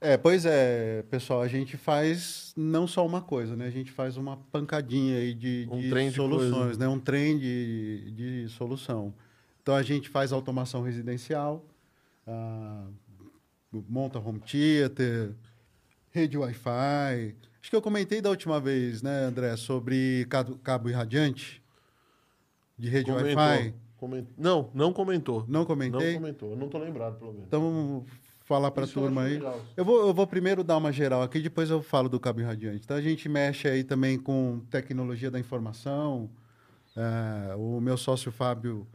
[0.00, 3.66] É, pois é, pessoal, a gente faz não só uma coisa, né?
[3.66, 6.78] A gente faz uma pancadinha aí de, Um de trem de soluções, coisa.
[6.80, 6.88] né?
[6.88, 9.14] Um trem de, de solução.
[9.62, 11.64] Então a gente faz automação residencial,
[12.26, 12.86] ah,
[13.88, 15.32] monta home theater,
[16.10, 17.34] rede Wi-Fi.
[17.60, 21.62] Acho que eu comentei da última vez, né, André, sobre cabo, cabo irradiante
[22.78, 23.10] de rede.
[23.10, 23.74] Wi-Fi.
[23.96, 25.40] Comen- Não, não comentou.
[25.48, 26.14] Não Não comentei?
[26.14, 26.50] comentou.
[26.50, 27.46] Eu não tô lembrado, pelo menos.
[27.46, 28.04] Então vamos
[28.44, 29.40] falar para a Isso turma aí.
[29.76, 32.82] Eu vou, eu vou primeiro dar uma geral aqui, depois eu falo do cabo irradiante.
[32.84, 36.30] Então a gente mexe aí também com tecnologia da informação.
[36.94, 38.86] É, o meu sócio Fábio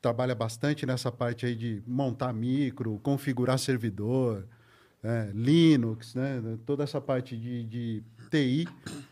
[0.00, 4.46] trabalha bastante nessa parte aí de montar micro, configurar servidor,
[5.02, 6.40] é, Linux, né?
[6.64, 8.66] toda essa parte de, de TI,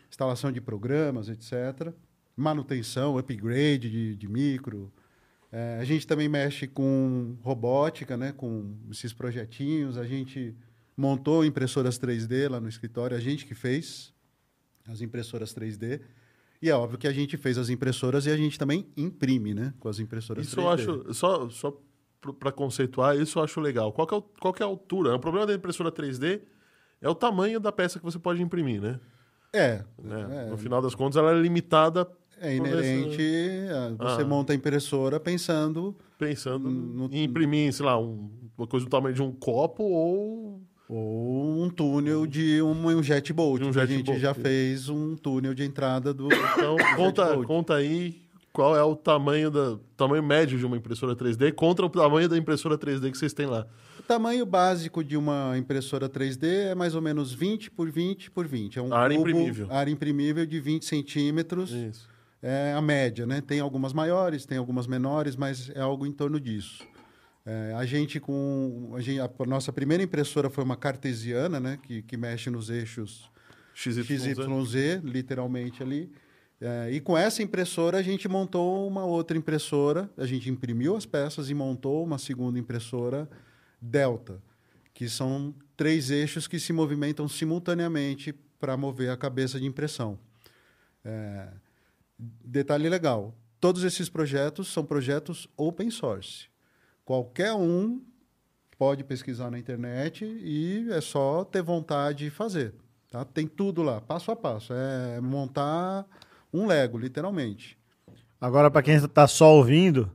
[0.09, 1.93] instalação de programas, etc.
[2.35, 4.91] Manutenção, upgrade de, de micro.
[5.51, 8.31] É, a gente também mexe com robótica, né?
[8.31, 9.97] com esses projetinhos.
[9.97, 10.55] A gente
[10.95, 14.13] montou impressoras 3D lá no escritório, a gente que fez
[14.87, 16.01] as impressoras 3D.
[16.61, 19.73] E é óbvio que a gente fez as impressoras e a gente também imprime, né?
[19.79, 20.61] Com as impressoras Isso 3D.
[20.61, 21.81] eu acho, só, só
[22.37, 23.93] para conceituar, isso eu acho legal.
[23.93, 25.15] Qual é, qual é a altura?
[25.15, 26.41] O problema da impressora 3D
[27.01, 28.99] é o tamanho da peça que você pode imprimir, né?
[29.53, 30.45] É, Né?
[30.47, 32.05] é, No final das contas, ela é limitada
[32.41, 33.21] é inerente.
[33.99, 34.25] a- Você Ah.
[34.25, 39.15] monta a impressora pensando pensando No- em imprimir, sei lá, um- uma coisa do tamanho
[39.15, 40.61] de um copo ou
[40.91, 43.61] ou um túnel de um, um jet bolt.
[43.61, 44.19] Um que a jet gente bolt.
[44.19, 46.27] já fez um túnel de entrada do.
[46.33, 47.47] Então, conta, Jet bolt.
[47.47, 48.15] conta aí
[48.51, 52.35] qual é o tamanho da tamanho médio de uma impressora 3D contra o tamanho da
[52.35, 53.67] impressora 3D que vocês têm lá.
[53.99, 58.47] O tamanho básico de uma impressora 3D é mais ou menos 20 por 20 por
[58.47, 58.79] 20.
[58.79, 59.67] É um Área cubo, imprimível.
[59.69, 61.69] Área imprimível de 20 centímetros.
[61.71, 62.09] Isso.
[62.41, 63.41] É a média, né?
[63.41, 66.83] Tem algumas maiores, tem algumas menores, mas é algo em torno disso.
[67.45, 71.79] É, a gente com a, gente- a nossa primeira impressora foi uma cartesiana, né?
[71.81, 73.29] Que, que mexe nos eixos
[73.73, 74.05] XYZ.
[74.35, 76.11] XYZ, literalmente ali.
[76.61, 81.05] É, e com essa impressora a gente montou uma outra impressora, a gente imprimiu as
[81.05, 83.29] peças e montou uma segunda impressora
[83.81, 84.41] Delta,
[84.93, 90.19] que são três eixos que se movimentam simultaneamente para mover a cabeça de impressão.
[91.03, 91.47] É,
[92.19, 96.47] detalhe legal: todos esses projetos são projetos open source.
[97.05, 98.01] Qualquer um
[98.77, 102.73] pode pesquisar na internet e é só ter vontade de fazer.
[103.11, 103.25] Tá?
[103.25, 104.73] Tem tudo lá, passo a passo.
[104.73, 106.05] É montar
[106.53, 107.77] um Lego, literalmente.
[108.39, 110.09] Agora, para quem está só ouvindo,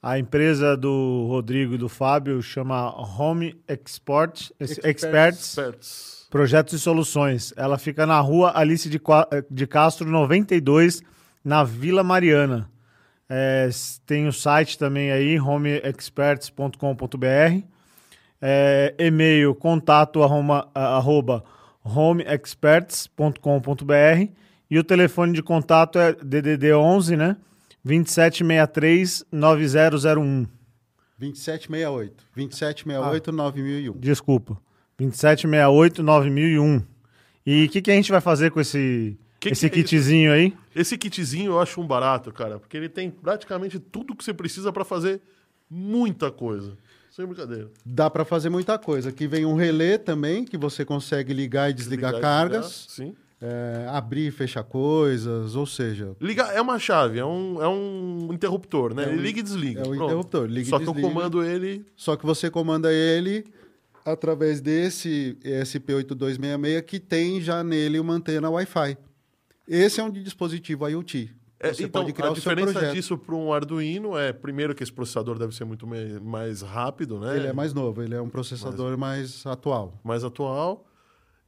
[0.00, 2.88] a empresa do Rodrigo e do Fábio chama
[3.18, 4.84] Home Export, Experts.
[4.84, 6.26] Experts Experts.
[6.30, 7.52] Projetos e Soluções.
[7.56, 11.02] Ela fica na rua Alice de, Qua- de Castro 92,
[11.48, 12.70] na Vila Mariana.
[13.26, 13.70] É,
[14.06, 17.62] tem o site também aí, homeexperts.com.br.
[18.40, 21.42] É, e-mail contato arroba, arroba
[21.82, 24.30] homeexperts.com.br
[24.70, 27.38] e o telefone de contato é DDD 11, né?
[27.82, 30.46] 2763 9001.
[31.18, 32.24] 2768.
[32.36, 33.98] 2768 9001.
[33.98, 34.58] Desculpa.
[34.98, 36.82] 2768 9001.
[37.46, 40.30] E o que, que a gente vai fazer com esse, Que esse que é kitzinho
[40.32, 40.54] aí?
[40.80, 44.72] Esse kitzinho eu acho um barato, cara, porque ele tem praticamente tudo que você precisa
[44.72, 45.20] pra fazer
[45.70, 46.76] muita coisa.
[47.10, 47.68] Sem brincadeira.
[47.84, 49.08] Dá para fazer muita coisa.
[49.08, 53.12] Aqui vem um relé também, que você consegue ligar e desligar, Ligar e cargas, desligar,
[53.12, 53.16] Sim.
[53.42, 58.28] é, abrir e fechar coisas, ou seja, Ligar é uma chave, é um, é um
[58.32, 59.02] interruptor, né?
[59.04, 59.80] É um- ele liga e desliga.
[59.80, 60.04] é o pronto.
[60.04, 61.08] interruptor, liga e Só que eu desliga.
[61.08, 61.84] comando ele.
[61.96, 63.44] Só que você comanda ele
[64.04, 68.96] através desse ESP8266 que tem já nele uma antena Wi-Fi.
[69.68, 71.30] Esse é um dispositivo IoT.
[71.60, 74.92] É, Você então, pode criar a diferença disso para um Arduino é, primeiro, que esse
[74.92, 77.36] processador deve ser muito mais rápido, né?
[77.36, 80.00] Ele é mais novo, ele é um processador mais atual.
[80.04, 80.86] mais atual.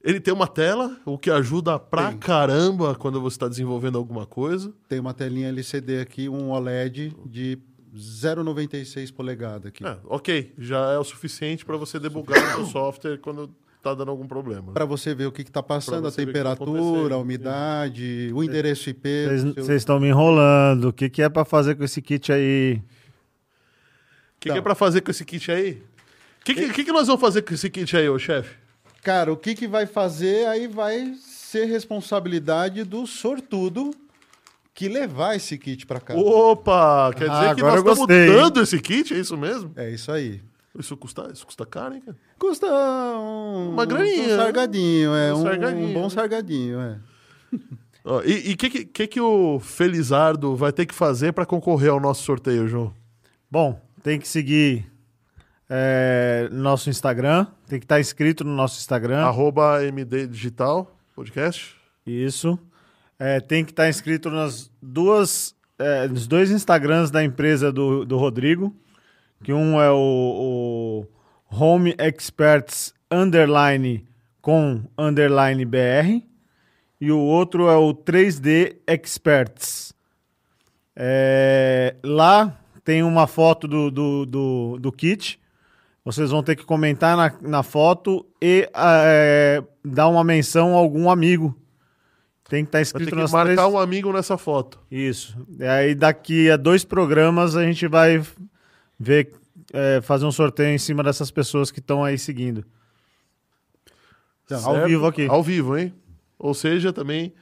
[0.02, 2.18] Ele tem uma tela, o que ajuda pra Tem.
[2.18, 4.72] caramba quando você está desenvolvendo alguma coisa.
[4.88, 7.58] Tem uma telinha LCD aqui, um OLED de
[7.94, 9.86] 0,96 polegada aqui.
[9.86, 14.10] É, ok, já é o suficiente para você debugar o seu software quando tá dando
[14.10, 14.72] algum problema.
[14.72, 17.14] Para você ver o que está passando, a tá temperatura, acontecendo.
[17.14, 19.08] a umidade, o endereço IP.
[19.08, 20.88] seu- Vocês estão me enrolando.
[20.88, 22.74] O que, que é pra fazer com esse kit aí?
[22.74, 24.62] O que, que é Então.
[24.62, 25.82] para fazer com esse kit aí?
[26.40, 28.54] O que, que, que que nós vamos fazer com esse kit aí, ô chefe?
[29.02, 33.90] Cara, o que, que vai fazer aí vai ser responsabilidade do sortudo
[34.74, 36.14] que levar esse kit para cá.
[36.14, 37.10] Opa!
[37.14, 38.32] Quer dizer Ah, que nós estamos gostei, hein?
[38.34, 39.72] dando esse kit, é isso mesmo?
[39.76, 40.40] É isso aí.
[40.78, 42.16] Isso custa, isso custa caro, hein, cara?
[42.38, 44.36] Custa um, Uma graninha, Um né?
[44.36, 45.34] sargadinho, é.
[45.34, 46.10] Um Um, sargadinho, um bom né?
[46.10, 46.98] sargadinho, é.
[48.04, 51.90] Ó, e o que, que, que, que o Felizardo vai ter que fazer para concorrer
[51.90, 52.94] ao nosso sorteio, João?
[53.50, 54.86] Bom, tem que seguir
[55.68, 57.46] é, nosso Instagram.
[57.68, 59.18] Tem que estar inscrito no nosso Instagram.
[59.24, 61.76] Arroba MD Digital Podcast.
[62.06, 62.58] Isso.
[63.18, 68.16] É, tem que estar inscrito nas duas, é, nos dois Instagrams da empresa do, do
[68.16, 68.74] Rodrigo,
[69.42, 71.06] que um é o,
[71.50, 74.06] o Home Experts underline
[74.40, 76.22] com underline BR
[77.00, 79.94] e o outro é o 3D Experts.
[80.94, 85.40] É, lá tem uma foto do, do, do, do kit.
[86.04, 91.10] Vocês vão ter que comentar na, na foto e é, dar uma menção a algum
[91.10, 91.56] amigo.
[92.48, 93.72] Tem que estar ter escrito nas marcar três...
[93.72, 94.80] um amigo nessa foto.
[94.90, 95.38] Isso.
[95.58, 98.20] E aí daqui a dois programas a gente vai
[99.00, 99.32] ver,
[99.72, 102.64] é, fazer um sorteio em cima dessas pessoas que estão aí seguindo.
[104.50, 104.86] Ao Certo?
[104.86, 105.26] vivo aqui.
[105.26, 105.94] Ao vivo, hein?
[106.38, 107.32] Ou seja, também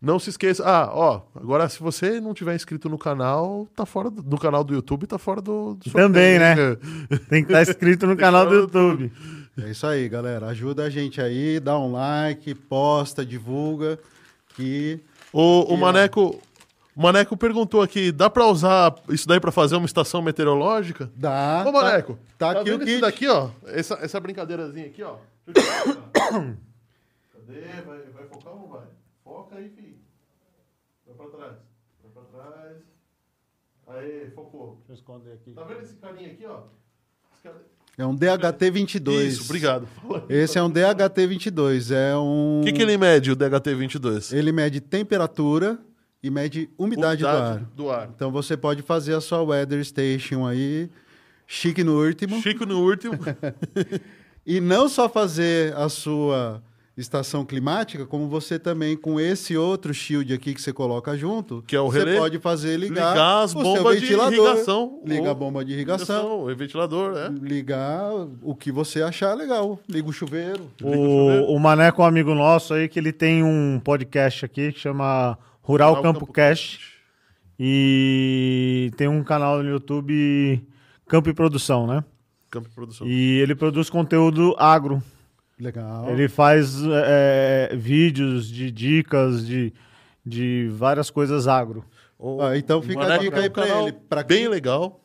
[0.00, 0.62] não se esqueça.
[0.64, 4.62] Ah, ó, agora se você não tiver inscrito no canal, tá fora do, no canal
[4.62, 6.54] do YouTube, tá fora do, do Também, né?
[7.28, 9.12] Tem que estar inscrito no canal do YouTube.
[9.60, 10.46] É isso aí, galera.
[10.46, 13.98] Ajuda a gente aí, dá um like, posta, divulga.
[14.54, 15.00] Que
[15.32, 16.40] O, o E, Maneco.
[16.98, 21.08] O Maneco perguntou aqui: dá pra usar isso daí pra fazer uma estação meteorológica?
[21.14, 21.64] dá.
[21.64, 23.00] Ô, Maneco, tá, tá aqui vendo o isso kit.
[23.00, 23.50] daqui, ó?
[23.66, 25.14] Essa, essa brincadeirazinha aqui, ó.
[27.32, 27.60] Cadê?
[27.86, 28.82] Vai, vai focar ou não vai?
[29.22, 29.94] Foca aí, filho.
[31.06, 31.52] Vai pra trás.
[32.02, 32.76] Vai pra trás.
[33.86, 34.82] Aê, focou.
[34.86, 35.52] Deixa eu esconder aqui.
[35.52, 36.62] Tá vendo esse carinha aqui, ó?
[37.32, 37.62] Esse cara-
[37.96, 39.22] É um DHT22.
[39.28, 39.88] Isso, obrigado.
[40.28, 41.92] Esse é um DHT22.
[41.94, 42.60] É um.
[42.60, 44.36] O que, que ele mede, o DHT22?
[44.36, 45.78] Ele mede temperatura
[46.22, 47.58] e mede umidade, do ar.
[47.76, 48.10] do ar.
[48.14, 50.88] Então você pode fazer a sua weather station aí,
[51.46, 52.40] chique no último.
[52.42, 53.14] Chico no último.
[54.50, 56.62] E não só fazer a sua
[56.96, 61.76] estação climática, como você também, com esse outro shield aqui que você coloca junto, Que
[61.76, 65.02] é o você relé, pode fazer ligar, ligar as o seu bombas de ventilador, irrigação.
[65.04, 67.28] Liga ou- a bomba de irrigação, O ventilador, né?
[67.42, 68.10] ligar
[68.42, 69.78] o que você achar legal.
[69.86, 70.70] Liga o chuveiro.
[70.82, 74.80] O, o Maneco é um amigo nosso aí que ele tem um podcast aqui que
[74.80, 75.36] chama
[75.68, 76.96] Rural, Rural Campo, Campo Cash.
[77.60, 80.66] E tem um canal no YouTube
[81.06, 82.02] Campo e Produção, né?
[82.50, 83.06] Campo de produção.
[83.06, 85.02] E ele produz conteúdo agro.
[85.60, 86.08] Legal.
[86.08, 89.72] Ele faz é, vídeos de dicas de,
[90.24, 91.84] de várias coisas agro.
[92.40, 95.00] Ah, então fica a dica aí pra canal ele, pra bem quem- legal.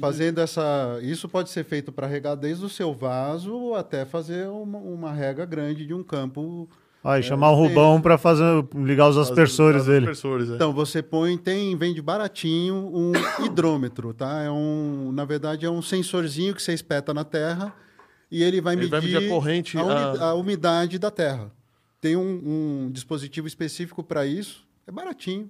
[0.00, 0.98] Fazendo essa.
[1.02, 5.44] Isso pode ser feito para regar desde o seu vaso até fazer uma, uma rega
[5.44, 6.66] grande de um campo.
[7.02, 7.54] Aí, chamar o.
[7.54, 8.44] Rubão para fazer
[8.74, 10.06] ligar os aspersores As- as dele.
[10.06, 10.54] aspersores, é.
[10.56, 13.12] Então, você põe, tem, vende baratinho um
[13.46, 14.42] hidrômetro, tá?
[14.42, 17.72] É um, na verdade, é um sensorzinho que você espeta na terra
[18.30, 21.10] e ele vai Ele medir, vai medir a corrente, a, uni- a- a umidade da
[21.10, 21.50] terra.
[22.00, 22.42] Tem um,
[22.86, 25.48] um dispositivo específico para isso, é baratinho.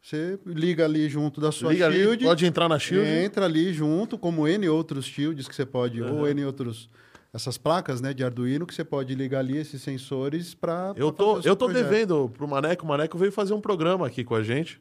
[0.00, 3.08] Você liga ali junto da sua Liga ali, shield, pode entrar na shield.
[3.08, 6.20] entra ali junto, como N outros shields que você pode, Uhum.
[6.20, 6.90] ou N outros,
[7.34, 11.40] essas placas né, de Arduino que você pode ligar ali esses sensores para Eu tô,
[11.40, 12.84] eu tô devendo pro Maneco.
[12.84, 14.80] O Maneco veio fazer um programa aqui com a gente.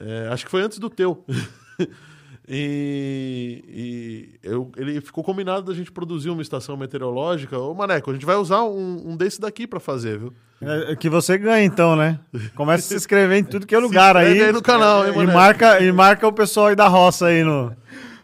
[0.00, 1.24] É, acho que foi antes do teu.
[2.52, 7.56] E, e eu, ele ficou combinado da gente produzir uma estação meteorológica.
[7.56, 10.32] Ô, Maneco, a gente vai usar um, um desse daqui para fazer, viu?
[10.60, 12.18] É, que você ganha então, né?
[12.56, 14.42] Começa a se inscrever em tudo que é lugar aí.
[14.42, 15.32] aí no canal, hein, e Maneco?
[15.32, 17.72] marca, e marca o pessoal aí da roça aí no.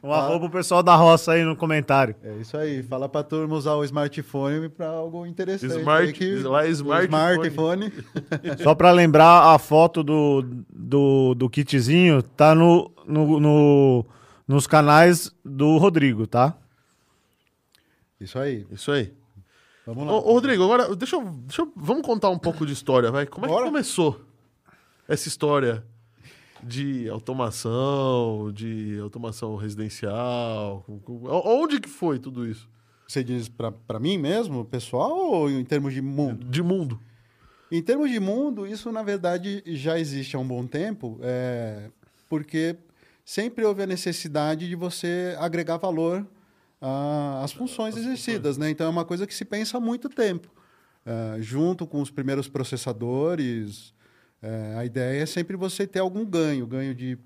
[0.03, 2.15] Um arroba o pessoal da roça aí no comentário.
[2.23, 2.83] É isso aí.
[2.83, 5.79] Fala pra turma usar o smartphone para algo interessante.
[5.79, 7.89] Smart- que lá é smartphone.
[7.89, 7.93] smartphone.
[8.63, 14.07] Só pra lembrar, a foto do, do, do kitzinho tá no, no, no-
[14.47, 16.57] nos canais do Rodrigo, tá?
[18.21, 18.67] Isso aí.
[18.71, 19.13] Isso aí.
[19.87, 20.13] Vamos Ô, lá.
[20.15, 23.27] ô, Rodrigo, agora deixa eu, deixa eu- Vamos contar um pouco de história, vai.
[23.27, 23.67] Como é que Bora.
[23.67, 24.21] começou
[25.09, 25.85] essa história
[26.63, 30.85] de automação, de automação residencial?
[31.45, 32.69] Onde que foi tudo isso?
[33.07, 36.45] Você diz pra mim mesmo, pessoal, ou em termos de mundo?
[36.45, 37.01] De mundo.
[37.71, 41.91] Em termos de mundo, isso na verdade já existe há um bom tempo, é,
[42.29, 42.77] porque
[43.25, 46.27] sempre houve a necessidade de você agregar valor
[47.43, 48.71] às funções exercidas, né?
[48.71, 50.49] Então é uma coisa que se pensa há muito tempo.
[51.07, 53.95] Ah, junto com os primeiros processadores,
[54.43, 57.19] é, a ideia é sempre você ter algum ganho, ganho de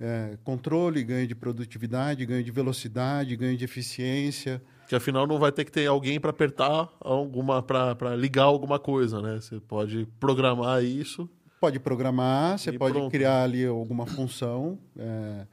[0.00, 4.62] é, controle, ganho de produtividade, ganho de velocidade, ganho de eficiência.
[4.88, 9.20] Que afinal não vai ter que ter alguém para apertar alguma, para ligar alguma coisa,
[9.20, 9.40] né?
[9.40, 11.28] Você pode programar isso.
[11.60, 13.10] Pode programar, você pode pronto.
[13.10, 15.46] criar ali alguma função é,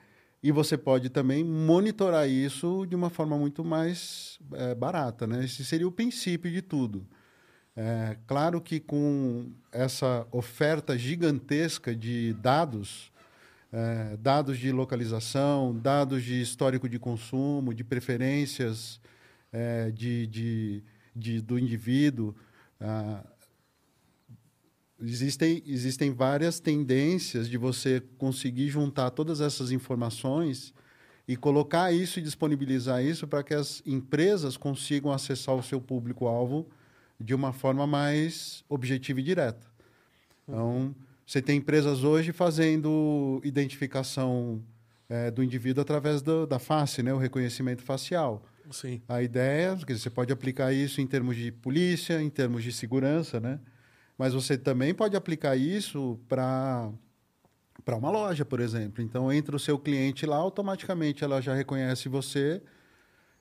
[0.43, 5.45] e você pode também monitorar isso de uma forma muito mais é, barata, né?
[5.45, 7.07] Esse seria o princípio de tudo.
[7.76, 13.11] É, claro que com essa oferta gigantesca de dados,
[13.72, 18.99] é, dados de localização, dados de histórico de consumo, de preferências
[19.53, 20.84] é, de, de,
[21.15, 22.35] de- do indivíduo,
[24.99, 30.73] existem, existem várias tendências de você conseguir juntar todas essas informações
[31.27, 36.68] e colocar isso e disponibilizar isso para que as empresas consigam acessar o seu público-alvo
[37.22, 39.68] de uma forma mais objetiva e direta.
[40.48, 40.93] Então,
[41.26, 44.61] você tem empresas hoje fazendo identificação
[45.10, 47.14] eh, do indivíduo através do- da face, né?
[47.14, 48.41] o reconhecimento facial.
[48.72, 49.02] Sim.
[49.07, 52.72] A ideia, quer dizer, você pode aplicar isso em termos de polícia, em termos de
[52.72, 53.60] segurança, né?
[54.18, 56.89] Mas você também pode aplicar isso para
[57.84, 59.03] para uma loja, por exemplo.
[59.03, 62.61] Então entra o seu cliente lá, automaticamente ela já reconhece você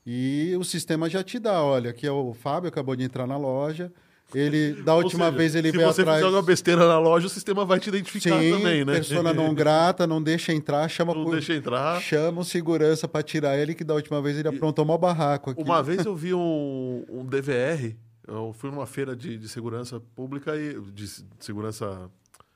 [0.06, 3.36] e o sistema já te dá, olha, aqui é o Fábio, acabou de entrar na
[3.36, 3.92] loja.
[4.34, 6.18] Ele da última seja, vez ele se veio você atrás.
[6.18, 8.92] fizer alguma besteira na loja, o sistema vai te identificar Sim, também, né?
[8.92, 12.00] persona não grata, não deixa entrar, chama Não por- deixa entrar.
[12.00, 15.60] chama o segurança para tirar ele que da última vez ele aprontou um barraco aqui.
[15.62, 17.96] Uma vez eu vi um, um DVR,
[18.28, 20.80] eu fui numa feira de, de segurança pública e.
[20.92, 22.08] de se- segurança.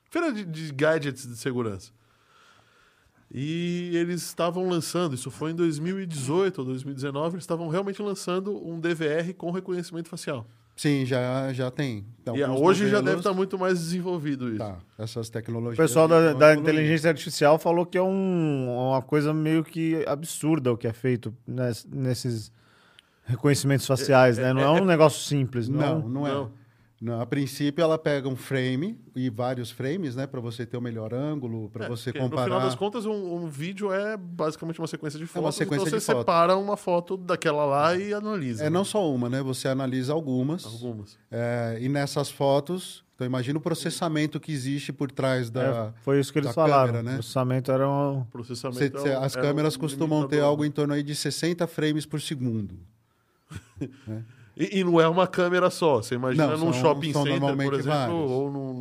[0.09, 1.91] Feira de, de gadgets de segurança.
[3.33, 8.79] E eles estavam lançando, isso foi em 2018 ou 2019, eles estavam realmente lançando um
[8.79, 10.45] DVR com reconhecimento facial.
[10.75, 12.05] Sim, já, já tem.
[12.21, 14.57] Então, e hoje já modelos- deve estar muito mais desenvolvido isso.
[14.57, 15.73] Tá, essas tecnologias.
[15.79, 20.71] O pessoal da, da inteligência artificial falou que é um- uma coisa meio que absurda
[20.73, 22.51] o que é feito nes- nesses
[23.23, 24.53] reconhecimentos faciais, né?
[24.53, 25.99] Não é, um negócio simples, não.
[26.01, 26.31] Não, não é.
[26.33, 26.51] Não.
[27.05, 30.25] Não, a princípio, ela pega um frame e vários frames, né?
[30.25, 32.45] Para você ter o melhor ângulo, para É, você porque No comparar.
[32.45, 35.53] final das contas, um, um vídeo é basicamente uma sequência de fotos.
[35.55, 36.17] sequência então de você foto.
[36.21, 38.63] separa uma foto daquela lá e analisa.
[38.63, 39.39] É não só uma, né?
[39.43, 40.65] Você analisa algumas.
[40.65, 41.15] Algumas.
[41.29, 45.63] é, e nessas fotos, então imagina o processamento que existe por trás da.
[45.63, 46.87] É, foi isso que eles falaram.
[46.87, 47.11] câmera, né?
[47.11, 48.23] O processamento era um...
[48.31, 48.79] Processamento.
[48.79, 50.49] Você- é você- um- as é câmeras um costumam ter limitador.
[50.49, 52.79] algo em torno aí de 60 frames por segundo.
[54.57, 55.97] E, e não é uma câmera só.
[56.01, 58.31] Você imagina Não, num são- shopping são center, por exemplo, vários.
[58.31, 58.73] ou num,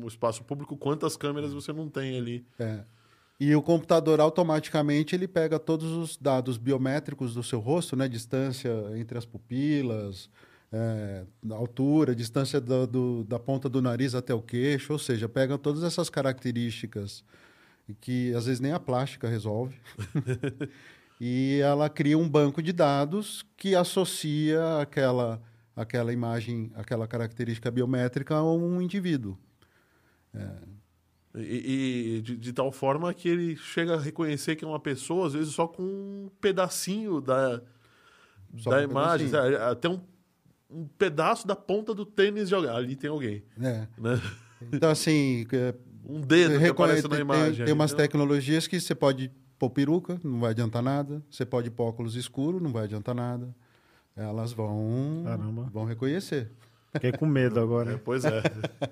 [0.00, 2.46] num espaço público, quantas câmeras você não tem ali.
[2.58, 2.80] É.
[3.40, 8.06] E o computador automaticamente ele pega todos os dados biométricos do seu rosto, né?
[8.08, 10.30] Distância entre as pupilas,
[10.72, 15.56] é, altura, distância do- do- da ponta do nariz até o queixo, ou seja, pega
[15.58, 17.24] todas essas características
[18.00, 19.76] que às vezes nem a plástica resolve.
[21.26, 25.40] e ela cria um banco de dados que associa aquela,
[25.74, 29.38] aquela imagem, aquela característica biométrica a um indivíduo.
[31.34, 35.28] E, e de, de tal forma que ele chega a reconhecer que é uma pessoa,
[35.28, 37.62] às vezes só com um pedacinho da,
[38.58, 39.30] Só da um imagem.
[39.30, 39.62] pedacinho.
[39.62, 40.00] Até um,
[40.68, 42.70] um pedaço da ponta do tênis de alguém.
[42.70, 43.42] Ali tem alguém.
[43.58, 43.88] É.
[43.96, 44.20] Né?
[44.70, 45.74] Então, assim, é,
[46.06, 47.54] Um dedo que aparece na tem, imagem.
[47.54, 47.96] tem ali, umas né?
[47.96, 51.22] tecnologias que você pode pôr peruca, não vai adiantar nada.
[51.30, 53.48] Você pode pôr óculos escuro, não vai adiantar nada.
[54.16, 55.68] Elas vão, Caramba.
[55.72, 56.50] vão reconhecer.
[56.92, 58.00] Fiquei com medo É, agora.
[58.04, 58.40] pois é.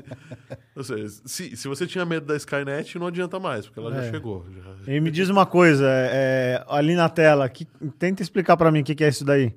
[0.74, 4.02] Ou seja, se, se você tinha medo da Skynet, não adianta mais, porque ela já
[4.02, 4.10] É.
[4.10, 4.44] chegou.
[4.84, 7.64] Já, E me diz uma coisa, é, ali na tela, que,
[7.98, 9.54] tenta explicar para mim o que, que é isso daí.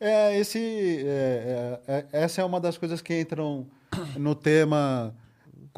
[0.00, 3.66] É, esse, é, é, é, essa é uma das coisas que entram
[4.16, 5.14] no tema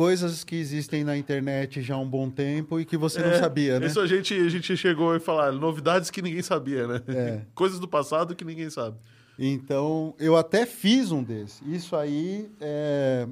[0.01, 3.39] coisas que existem na internet já há um bom tempo e que você não É,
[3.39, 3.85] sabia, né?
[3.87, 7.03] Isso a gente, a gente chegou e falar novidades que ninguém sabia, né?
[7.07, 7.43] É.
[7.55, 8.97] Coisas do passado que ninguém sabe.
[9.39, 11.63] Então, eu até fiz um desse.
[11.71, 13.29] Isso aí é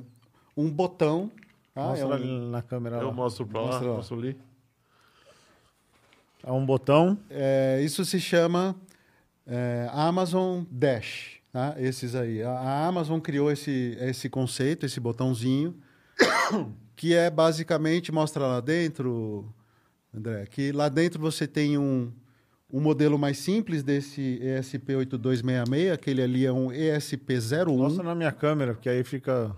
[0.54, 1.30] um botão.
[1.74, 1.84] tá?
[1.84, 2.96] Mostra é, um, ali na câmera.
[2.98, 3.12] Eu lá.
[3.14, 3.96] mostro pra lá, Mostra lá.
[3.96, 4.36] mostro ali.
[6.44, 7.16] É um botão.
[7.30, 8.76] é, isso se chama
[9.46, 11.38] é, Amazon Dash.
[11.50, 11.76] Tá?
[11.78, 12.42] Esses aí.
[12.42, 15.74] A, a Amazon criou esse, esse conceito, esse botãozinho,
[16.96, 19.52] que é basicamente, mostra lá dentro,
[20.14, 22.12] André, que lá dentro você tem um,
[22.72, 27.76] um modelo mais simples desse ESP8266, aquele ali é um ESP01.
[27.76, 29.54] Mostra na minha câmera, porque aí fica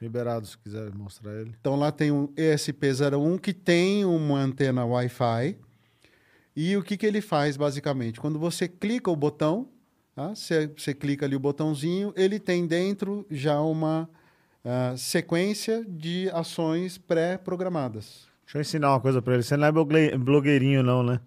[0.00, 1.54] liberado se quiser mostrar ele.
[1.60, 5.56] Então lá tem um ESP01 que tem uma antena Wi-Fi.
[6.56, 8.20] E o que, que ele faz basicamente?
[8.20, 9.68] Quando você clica o botão,
[10.14, 10.28] tá?
[10.34, 14.08] você, você clica ali o botãozinho, ele tem dentro já uma
[14.64, 18.26] ah, sequência de ações pré-programadas.
[18.44, 19.42] Deixa eu ensinar uma coisa pra ele.
[19.42, 21.20] Você não é blogue- blogueirinho, não, né?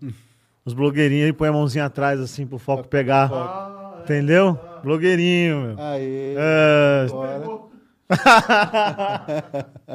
[0.66, 3.30] Os blogueirinhos aí põem a mãozinha atrás, assim, pro foco pegar.
[3.34, 4.58] Ah, Entendeu?
[4.84, 5.80] Blogueirinho, meu.
[5.80, 6.36] Aê!
[6.38, 7.68] É, Agora-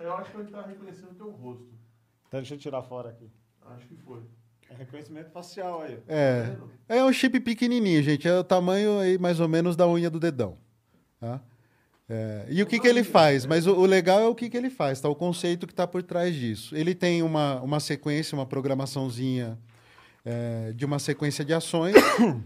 [0.00, 1.66] Eu acho que ele tá reconhecendo o teu rosto.
[2.26, 3.30] Então deixa eu tirar fora aqui.
[3.66, 4.20] Acho que foi.
[4.70, 5.98] É reconhecimento facial aí.
[6.06, 6.56] É,
[6.88, 8.28] é um chip pequenininho, gente.
[8.28, 10.58] É o tamanho aí mais ou menos da unha do dedão.
[11.20, 11.40] Tá?
[12.08, 13.44] É, e o que, que ele faz?
[13.44, 15.08] Mas o, o legal é o que, que ele faz, tá?
[15.08, 16.74] O conceito que está por trás disso.
[16.74, 19.58] Ele tem uma, uma sequência, uma programaçãozinha
[20.24, 21.94] é, de uma sequência de ações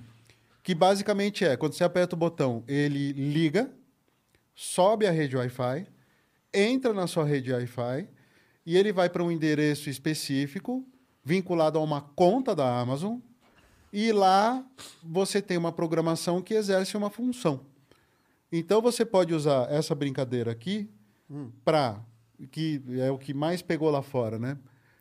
[0.63, 3.71] que basicamente é, quando você aperta o botão, ele liga,
[4.55, 5.87] sobe a rede Wi-Fi,
[6.53, 8.09] entra na sua rede Wi-Fi
[8.67, 10.85] e ele vai para um endereço específico
[11.25, 13.19] vinculado a uma conta da Amazon
[13.93, 14.65] e lá
[15.03, 17.72] você tem uma programação que exerce uma função.
[18.53, 20.91] Então você pode usar essa brincadeira aqui
[21.65, 21.99] para
[22.51, 24.59] que é o que mais pegou lá fora, né?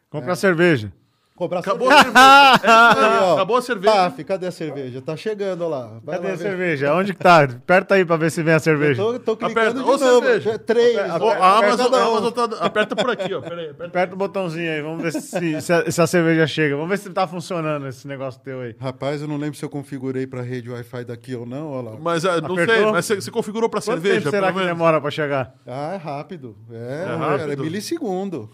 [0.09, 0.93] Compra cerveja.
[1.35, 2.11] Cobrar Acabou cerveja.
[2.11, 2.67] a cerveja.
[2.67, 3.33] É isso aí.
[3.33, 3.93] Acabou a cerveja.
[3.95, 5.01] Paf, cadê a cerveja?
[5.01, 5.99] Tá chegando lá.
[6.03, 6.43] Vai Cadê lá a ver.
[6.43, 6.93] cerveja?
[6.93, 7.43] Onde que tá?
[7.43, 9.01] Aperta aí pra ver se vem a cerveja.
[9.01, 9.71] Eu tô, tô Aperta.
[9.71, 10.21] clicando Ô, de novo.
[10.25, 10.51] cerveja.
[10.51, 10.95] Já- Três.
[10.97, 12.05] Ô, Aperta- a Amazon, Aperta a.
[12.07, 12.43] Amazon tá.
[12.65, 13.41] Aperta por aqui, ó.
[13.41, 13.85] Pera aí, aperta.
[13.87, 16.75] Aperta o botãozinho aí, vamos ver se, se, a, se a cerveja chega.
[16.75, 18.75] Vamos ver se tá funcionando esse negócio teu aí.
[18.79, 21.71] Rapaz, eu não lembro se eu configurei para rede Wi-Fi daqui ou não.
[21.71, 21.97] Olha lá.
[21.99, 22.75] Mas ah, não Apertou?
[22.75, 24.67] sei, mas você, você configurou pra Quanto cerveja, tempo será que menos?
[24.71, 25.55] demora pra chegar?
[25.65, 26.55] Ah, é rápido.
[26.71, 27.63] É, É cara, é rápido?
[27.63, 28.49] milissegundo.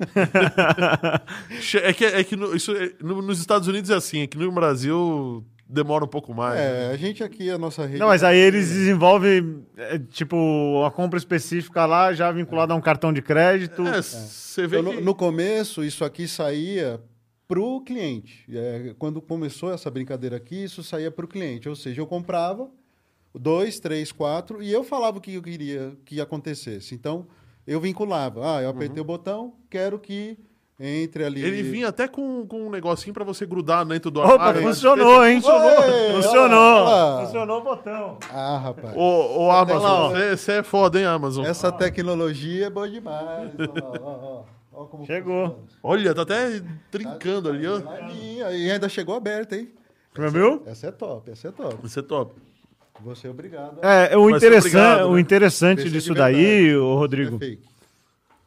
[1.82, 4.36] É que, é que no, isso, é- no- nos Estados Unidos é assim, é que
[4.38, 6.54] no Brasil demora um pouco mais.
[6.58, 6.86] né?
[6.88, 7.98] É, a gente aqui, a nossa rede.
[8.00, 12.80] Não, mas aí eles desenvolvem, é, tipo, a compra específica lá, já vinculada a um
[12.80, 13.86] cartão de crédito.
[13.86, 14.98] É, você vê Então, que...
[14.98, 17.00] no, no começo, isso aqui saía
[17.46, 18.44] para o cliente.
[18.52, 21.68] É, quando começou essa brincadeira aqui, isso saía para o cliente.
[21.68, 22.68] Ou seja, eu comprava
[23.32, 26.94] dois, três, quatro, e eu falava o que eu queria que acontecesse.
[26.96, 27.28] Então,
[27.64, 28.56] eu vinculava.
[28.56, 30.36] Ah, eu apertei o botão, quero que
[30.80, 31.44] entre ali.
[31.44, 34.62] Ele vinha até com, com um negocinho pra você grudar dentro do Opa, armário.
[34.62, 35.36] funcionou, hein?
[35.42, 35.68] Funcionou.
[36.40, 37.26] olha lá.
[37.26, 38.18] Funcionou o botão.
[38.32, 38.96] Ah, rapaz.
[38.96, 39.00] Ô,
[39.42, 40.08] ô lá, Amazon, ó.
[40.36, 41.44] você é foda, hein, Amazon?
[41.44, 43.50] Essa tecnologia é boa demais.
[43.58, 45.48] Ó, ó, ó, ó como Chegou.
[45.48, 45.68] funciona.
[45.82, 47.76] Olha, tá até trincando ali, ó.
[47.76, 49.68] Ali, e ainda chegou aberta, hein?
[50.32, 50.62] Viu?
[50.66, 51.86] Essa é top, essa é top.
[51.86, 52.34] Isso é top.
[53.04, 53.78] Você é obrigado.
[53.82, 55.20] É, o, interessante, obrigado, o né?
[55.20, 57.62] interessante Vai ser disso daí, ô É Rodrigo, fake.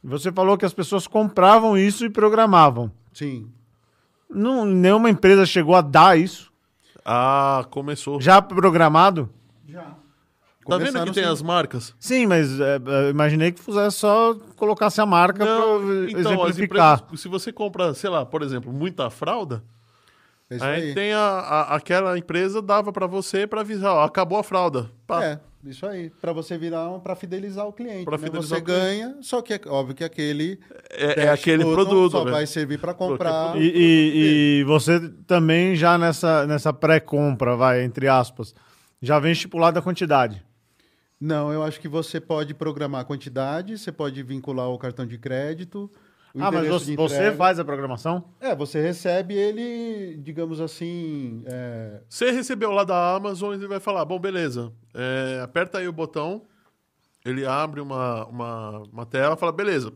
[0.03, 2.91] Você falou que as pessoas compravam isso e programavam.
[3.13, 3.49] Sim.
[4.29, 6.51] Não, nenhuma empresa chegou a dar isso.
[7.05, 8.19] Ah, começou.
[8.21, 9.29] Já programado?
[9.67, 9.95] Já.
[10.65, 11.93] Tá vendo que tem as marcas?
[11.99, 16.13] Sim, mas é, é, eu imaginei que fizesse só colocasse a marca para então, as
[16.13, 16.99] exemplificar.
[16.99, 19.61] empresas, se você compra, sei lá, por exemplo, muita fralda,
[20.49, 20.93] É aí, aí.
[20.93, 24.89] tem a, a- aquela empresa dava pra você pra avisar, ó, acabou a fralda.
[25.05, 25.21] Pá.
[25.25, 26.09] É, isso aí.
[26.21, 28.05] Para você virar um, para fidelizar o cliente.
[28.05, 28.25] Pra né?
[28.25, 28.81] fidelizar Você o cliente.
[28.81, 30.59] ganha, só que é óbvio que aquele.
[30.89, 32.31] É, é aquele produto, Só né?
[32.31, 33.55] vai servir para comprar.
[33.55, 38.53] E, e- e você também já nessa, nessa pré-compra, vai, entre aspas,
[39.01, 40.43] já vem estipulada a quantidade.
[41.19, 45.17] Não, eu acho que você pode programar a quantidade, você pode vincular o cartão de
[45.17, 45.89] crédito.
[46.39, 48.23] Ah, mas você, você faz a programação?
[48.39, 51.43] É, você recebe ele, digamos assim.
[51.45, 55.93] é, Você recebeu lá da Amazon, ele vai falar, bom, beleza, é, aperta aí o
[55.93, 56.43] botão,
[57.23, 59.93] ele abre uma, uma, uma tela, fala, beleza,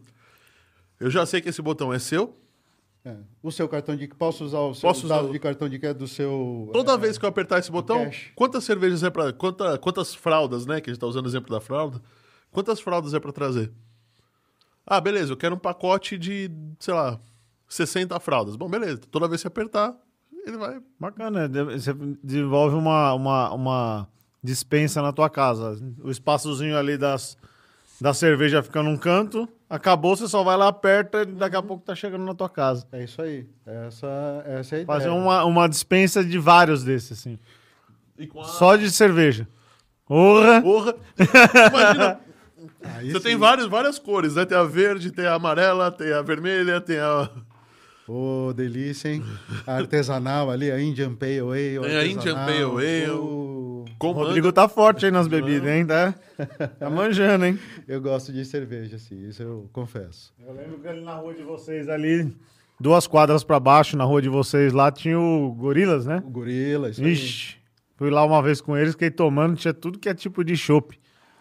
[1.00, 2.38] eu já sei que esse botão é seu,
[3.04, 4.08] é, o seu cartão de.
[4.08, 6.70] Posso usar o seu Posso usar de cartão de crédito do seu.
[6.74, 9.32] toda é, vez que eu apertar esse botão, quantas cervejas é pra...
[9.32, 12.02] Quanta, quantas fraldas, né, que a gente tá usando o exemplo da fralda,
[12.52, 13.72] quantas fraldas é pra trazer?
[14.90, 16.50] Ah, beleza, eu quero um pacote de,
[16.80, 17.20] sei lá,
[17.68, 18.56] 60 fraldas.
[18.56, 19.02] Bom, beleza.
[19.12, 19.94] Toda vez que você apertar,
[20.46, 20.80] ele vai.
[20.98, 21.94] Bacana, de- você
[22.24, 24.08] desenvolve uma, uma, uma
[24.42, 25.78] dispensa na tua casa.
[26.02, 27.38] O espaçozinho ali das,
[28.00, 31.84] da cerveja fica num canto, acabou, você só vai lá, aperta e daqui a pouco
[31.84, 32.88] tá chegando na tua casa.
[32.94, 33.46] É isso aí.
[33.66, 34.08] Essa,
[34.46, 34.86] essa é a ideia.
[34.86, 37.38] Fazer uma, uma dispensa de vários desses, assim.
[38.18, 38.44] E a...
[38.46, 39.46] Só de cerveja.
[40.06, 40.62] Porra!
[40.62, 40.96] Porra!
[41.70, 42.20] Imagina,
[42.84, 43.24] Aí você sim.
[43.24, 44.46] tem várias, várias cores, né?
[44.46, 47.30] Tem a verde, tem a amarela, tem a vermelha, tem a.
[48.08, 49.24] Ô, delícia, hein?
[49.66, 51.80] A artesanal ali, a Indian Pale Ale.
[51.82, 52.36] Tem a Indian.
[52.36, 53.10] Pale Ale.
[53.10, 55.86] O Com Rodrigo tá forte aí nas bebidas, hein?
[55.86, 56.14] Tá,
[56.80, 57.60] tá manjando, hein?
[57.88, 60.34] eu gosto de cerveja, assim, isso eu confesso.
[60.46, 62.34] Eu lembro que ali na rua de vocês ali,
[62.80, 66.22] duas quadras pra baixo, na rua de vocês lá, tinha o Gorilas, né?
[66.26, 67.12] O gorila, isso aí.
[67.12, 67.58] Ixi,
[67.96, 70.98] fui lá uma vez com eles, fiquei tomando, tinha tudo que é tipo de chopp.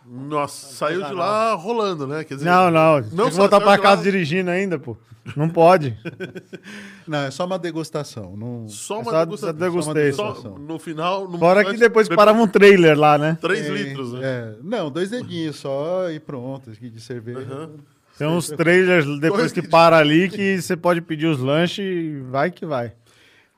[0.09, 2.23] Nossa, saiu de lá rolando, né?
[2.25, 4.79] Quer dizer, Não, não, tem que só voltar saiu pra de casa lá- dirigindo ainda,
[4.79, 4.97] pô.
[5.37, 5.99] Não pode.
[7.07, 8.37] Não, é só uma degustação.
[8.37, 8.69] Não...
[8.69, 9.55] Só É uma só degustação.
[9.59, 10.13] degustei.
[10.13, 10.59] Só degustação.
[10.59, 11.29] no final.
[11.29, 13.37] No Fora que depois parava um trailer lá, né?
[13.41, 14.21] 3 É, litros, né?
[14.23, 17.69] É, não, dois dedinhos só e pronto, aqui de cerveja.
[18.17, 22.21] Tem uns trailers depois que que- para ali que você pode pedir os lanches e
[22.31, 22.93] vai que vai.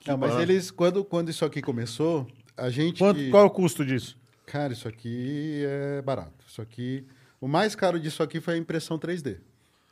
[0.06, 0.50] Não, mas barato.
[0.50, 2.26] eles, quando, quando isso aqui começou,
[2.56, 2.98] a gente.
[2.98, 4.16] Quanto, qual é o custo disso?
[4.50, 6.44] Cara, isso aqui é barato.
[6.46, 7.06] Isso aqui.
[7.40, 9.38] O mais caro disso aqui foi a impressão 3D.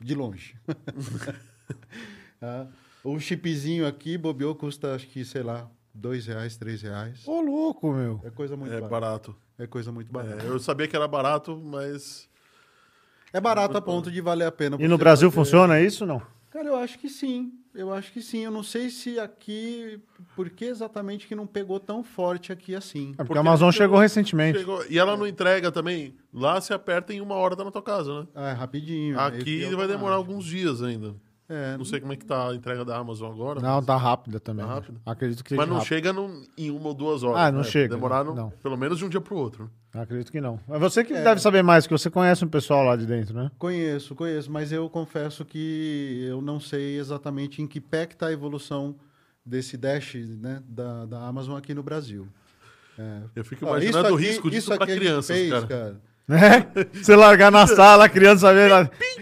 [0.00, 0.56] De longe.
[2.40, 2.66] Ah,
[3.02, 7.26] o chipzinho aqui, bobeou, custa, acho que, sei lá, dois reais, três reais.
[7.26, 8.20] Ô, louco, meu.
[8.24, 8.90] É coisa muito É barata.
[9.00, 9.36] barato.
[9.58, 10.44] É coisa muito barata.
[10.44, 12.28] É, eu sabia que era barato, mas.
[13.32, 14.76] É, barato a ponto de valer a pena.
[14.78, 16.22] E no Brasil fazer- funciona isso ou não?
[16.50, 17.52] Cara, eu acho que sim.
[17.76, 18.38] Eu acho que sim.
[18.44, 20.00] Eu não sei se aqui.
[20.34, 23.08] Por que exatamente que não pegou tão forte aqui assim?
[23.10, 24.58] É porque, Porque a Amazon chegou- chegou recentemente.
[24.58, 26.14] Chegou- E ela não entrega também.
[26.32, 28.26] Lá você aperta em uma hora, tá na tua casa, né?
[28.34, 29.18] Ah, é rapidinho.
[29.20, 29.92] Aqui vai automático.
[29.98, 31.14] demorar alguns dias ainda.
[31.48, 33.60] É, Não sei como é que tá a entrega da Amazon agora.
[33.60, 34.66] Não, tá rápida também.
[34.66, 35.00] Tá rápida?
[35.06, 35.88] Acredito que mas não rápido.
[35.88, 37.38] chega num- em uma ou duas horas.
[37.40, 37.64] Ah, não né?
[37.64, 38.50] chega, Demorar no- não.
[38.50, 39.70] pelo menos de um dia pro outro.
[39.94, 40.58] Acredito que não.
[40.68, 43.50] É você que deve saber mais, que você conhece um pessoal lá de dentro, né?
[43.58, 48.26] Conheço, conheço, mas eu confesso que eu não sei exatamente em que pé que está
[48.26, 48.96] a evolução
[49.44, 52.26] desse Dash né, da, da Amazon aqui no Brasil.
[52.98, 53.20] É.
[53.36, 56.00] Eu fico imaginando isso o risco disso isso pra aqui a gente crianças, fez, cara.
[56.28, 56.66] Né?
[56.92, 58.68] Você largar na sala, a criança vê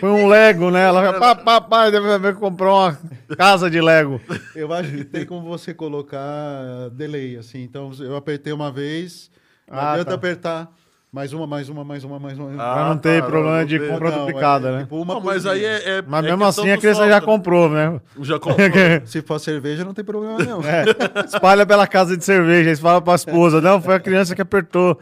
[0.01, 0.85] põe um Lego, né?
[0.87, 2.99] Ela vai, pá, pá, pá, deve ver que comprou uma
[3.37, 4.21] casa de Lego.
[4.55, 7.63] Eu acho que tem como você colocar delay, assim.
[7.63, 9.31] Então, eu apertei uma vez,
[9.71, 10.15] não Ah, adianta tá.
[10.15, 10.73] apertar
[11.15, 12.51] mais uma, mais uma, mais uma, mais uma.
[12.55, 13.89] Ah, pra não ter tá, problema não de ter.
[13.89, 14.79] compra Não, duplicada, é né?
[14.81, 15.99] tipo uma Não, mas aí é.
[15.99, 18.01] é Mas é mesmo assim a criança já comprou, né?
[18.21, 18.67] Já comprou.
[19.07, 20.61] Se for cerveja, não tem problema não.
[20.65, 20.85] É,
[21.25, 24.43] espalha pela casa de cerveja, aí você fala pra esposa, não, foi a criança que
[24.43, 24.99] apertou.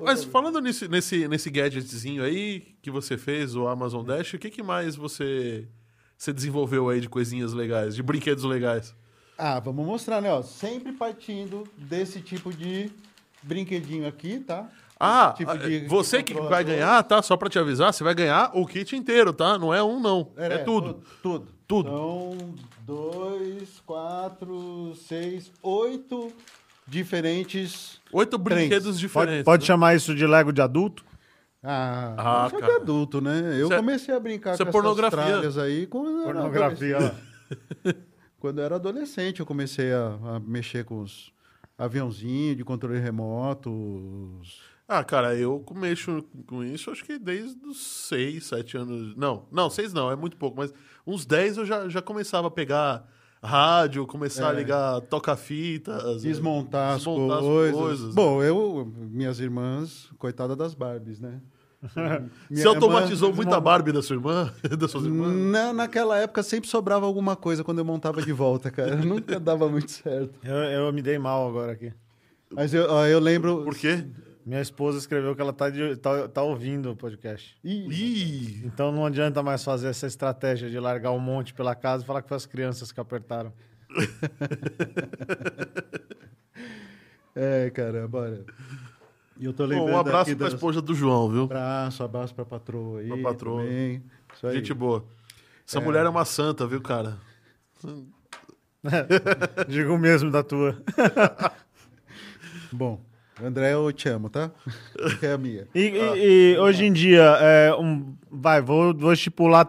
[0.00, 4.50] Mas falando nesse, nesse, nesse gadgetzinho aí que você fez, o Amazon Dash, o que,
[4.50, 5.66] que mais você,
[6.16, 8.94] você desenvolveu aí de coisinhas legais, de brinquedos legais?
[9.36, 10.32] Ah, vamos mostrar, né?
[10.32, 12.88] Ó, sempre partindo desse tipo de
[13.42, 14.68] brinquedinho aqui, tá?
[14.98, 17.20] Ah, Tipo ah, de- você de que vai ganhar, tá?
[17.20, 19.58] Só pra te avisar, você vai ganhar o kit inteiro, tá?
[19.58, 20.32] Não é um, não.
[20.36, 21.02] É, tudo.
[21.22, 21.46] Tudo.
[21.68, 21.88] Tudo.
[21.88, 22.54] Então,
[22.86, 26.32] dois, quatro, seis, oito
[26.86, 28.00] diferentes.
[28.12, 29.44] Oito brinquedos Pode, diferentes.
[29.44, 29.66] pode né?
[29.66, 31.04] chamar isso de Lego de adulto?
[31.62, 33.56] Ah, Ah, é de adulto, né?
[33.60, 35.18] Eu é- comecei a brincar é com pornografia.
[35.20, 37.14] essas tralhas aí quando era Pornografia.
[38.38, 41.32] Quando eu era adolescente, eu comecei a, a mexer com os
[41.76, 43.70] aviãozinhos de controle remoto.
[44.40, 47.76] os- Ah, cara, eu mexo com isso acho que desde os
[48.06, 49.16] seis, sete anos.
[49.16, 50.72] Não, não, seis não, é muito pouco, mas
[51.06, 53.04] uns dez eu já, já começava a pegar
[53.42, 54.56] rádio, começar a É.
[54.56, 56.22] ligar toca-fitas.
[56.22, 57.76] Desmontar, as, desmontar as coisas.
[57.80, 58.14] coisas.
[58.14, 61.40] Bom, eu, minhas irmãs, coitada das Barbies, né?
[62.50, 64.52] Você automatizou irmã- muita Barbie da sua irmã?
[64.78, 65.32] Das suas irmãs?
[65.32, 68.96] Na, naquela época sempre sobrava alguma coisa quando eu montava de volta, cara.
[68.96, 70.38] Nunca dava muito certo.
[70.44, 71.92] Eu, eu me dei mal agora aqui.
[72.50, 73.62] Mas eu, eu lembro.
[73.64, 74.04] Por quê?
[74.46, 77.58] Minha esposa escreveu que ela tá, de- tá, tá ouvindo o podcast.
[77.64, 82.04] Ih, Ih, Então não adianta mais fazer essa estratégia de largar um monte pela casa
[82.04, 83.52] e falar que foi as crianças que apertaram.
[87.34, 88.44] é, cara, bora.
[89.36, 90.54] E eu tô bom, lembrando um abraço aqui pra das...
[90.54, 91.42] esposa do João, viu?
[91.44, 93.08] Abraço, abraço pra patroa aí.
[93.08, 93.64] Pra patroa.
[93.64, 94.00] também.
[94.32, 94.58] Isso aí.
[94.58, 95.04] Gente boa.
[95.66, 97.18] Essa mulher é uma santa, viu, cara?
[99.68, 100.80] Digo mesmo da tua.
[102.72, 103.00] Bom,
[103.42, 104.50] André, eu te amo, tá?
[105.22, 105.66] É a minha.
[105.74, 109.68] E, e- e hoje em dia, é, um, vai, vou, vou estipular,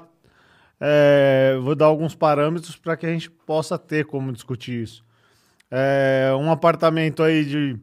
[0.79, 5.03] é, vou dar alguns parâmetros para que a gente possa ter como discutir isso.
[5.69, 7.77] É, um apartamento aí de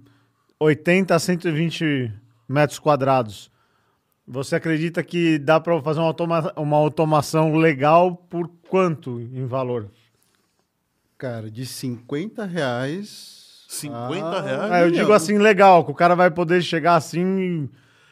[0.59, 2.11] 80 a 120
[2.48, 3.51] metros quadrados.
[4.27, 9.90] Você acredita que dá para fazer uma, automa- uma automação legal por quanto em valor?
[11.19, 13.44] Cara, de 50 reais.
[13.74, 14.72] 50 Ah, reais?
[14.72, 17.68] Ah, eu digo assim, legal, que o cara vai poder chegar assim.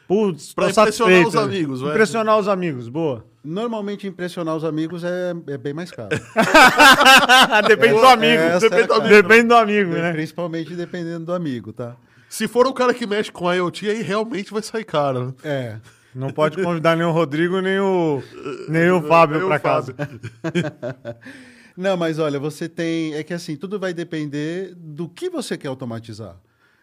[0.08, 1.90] Putz, Pra impressionar satisfeito, os amigos, vai.
[1.90, 3.24] Impressionar os amigos, boa.
[3.44, 6.10] Normalmente impressionar os amigos é, é bem mais caro.
[7.66, 8.42] depende do amigo.
[8.42, 9.08] essa é Depende, a do, cara.
[9.22, 10.12] depende do amigo, né?
[10.12, 11.96] Principalmente dependendo do amigo, tá?
[12.28, 15.26] Se for o cara que mexe com IoT, aí realmente vai sair caro.
[15.26, 15.32] né?
[15.44, 15.76] É.
[16.14, 18.22] Não pode convidar nem o Rodrigo, nem o,
[18.68, 19.94] nem o Fábio Nem o pra casa.
[21.76, 23.14] Não, mas olha, você tem.
[23.14, 26.38] É que assim, tudo vai depender do que você quer automatizar.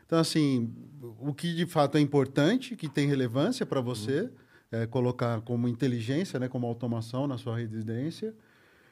[0.05, 0.73] Então, assim,
[1.19, 4.29] o que de fato é importante, que tem relevância para você,
[4.71, 8.33] é colocar como inteligência, né, como automação na sua residência.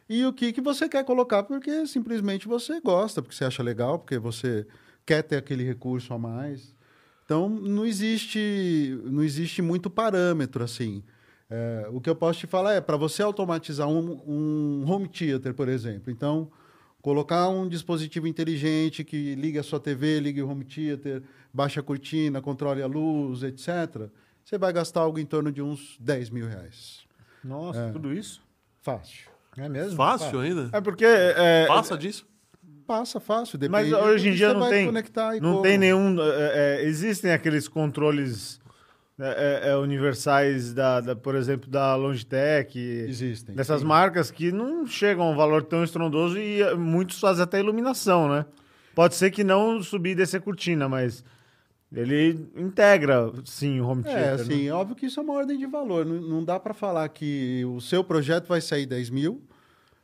[0.09, 3.99] E o que, que você quer colocar porque simplesmente você gosta, porque você acha legal,
[3.99, 4.65] porque você
[5.05, 6.73] quer ter aquele recurso a mais.
[7.25, 11.03] Então, não existe, não existe muito parâmetro assim.
[11.49, 15.53] É, o que eu posso te falar é, para você automatizar um, um home theater,
[15.53, 16.51] por exemplo, então,
[17.01, 21.83] colocar um dispositivo inteligente que ligue a sua TV, ligue o home theater, baixe a
[21.83, 24.09] cortina, controle a luz, etc.,
[24.43, 27.01] você vai gastar algo em torno de uns 10 mil reais.
[27.43, 28.41] Nossa, tudo isso?
[28.81, 29.29] Fácil.
[29.57, 29.97] É mesmo?
[29.97, 30.69] Fácil ainda?
[30.71, 31.03] É porque.
[31.05, 32.25] é, Passa disso?
[32.85, 34.85] Passa fácil, Mas depende hoje em dia você não vai tem.
[34.85, 35.63] conectar e Não como.
[35.63, 36.15] tem nenhum.
[36.21, 38.61] é, é, existem aqueles controles
[39.19, 42.77] é, é, é, universais, da, da, por exemplo, da Logitech.
[42.79, 43.55] Existem.
[43.55, 43.87] Dessas sim.
[43.87, 48.29] marcas que não chegam a um valor tão estrondoso e eh, muitos fazem até iluminação,
[48.29, 48.45] né?
[48.93, 51.23] Pode ser que não subir e descer cortina, mas
[51.91, 54.37] ele integra, sim, o home É, theater.
[54.37, 54.53] né?
[54.53, 56.05] assim, óbvio que isso é uma ordem de valor.
[56.05, 59.41] Não, não dá para falar que o seu projeto vai sair 10 mil,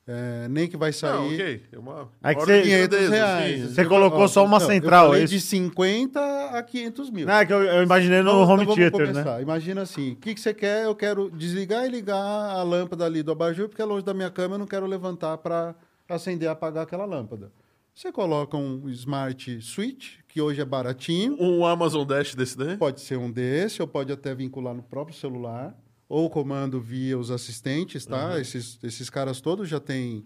[0.06, 1.64] é, nem que vai sair Não, ok.
[1.72, 3.62] É uma Aí que ordem você- de 500 grandeza, reais.
[3.62, 3.68] sim.
[3.74, 5.34] Você colocou só uma não, central, Eu falei é isso?
[5.36, 6.20] de 50
[6.50, 7.26] a 500 mil.
[7.26, 9.36] Não, é que eu, eu imaginei no Então, home então vamos theater, começar.
[9.38, 9.42] né?
[9.42, 10.86] Imagina assim, o que, que você quer?
[10.86, 14.30] Eu quero desligar e ligar a lâmpada ali do abajur, porque é longe da minha
[14.30, 15.74] cama, eu não quero levantar para
[16.10, 17.52] acender e apagar aquela lâmpada.
[17.96, 22.76] Você coloca um smart switch, que hoje é baratinho, Um Amazon Dash desse daí?
[22.76, 25.76] Pode ser um desse, ou pode até vincular no próprio celular,
[26.14, 28.40] ou comando via os assistentes, tá?
[28.40, 30.26] Esses, esses caras todos já têm,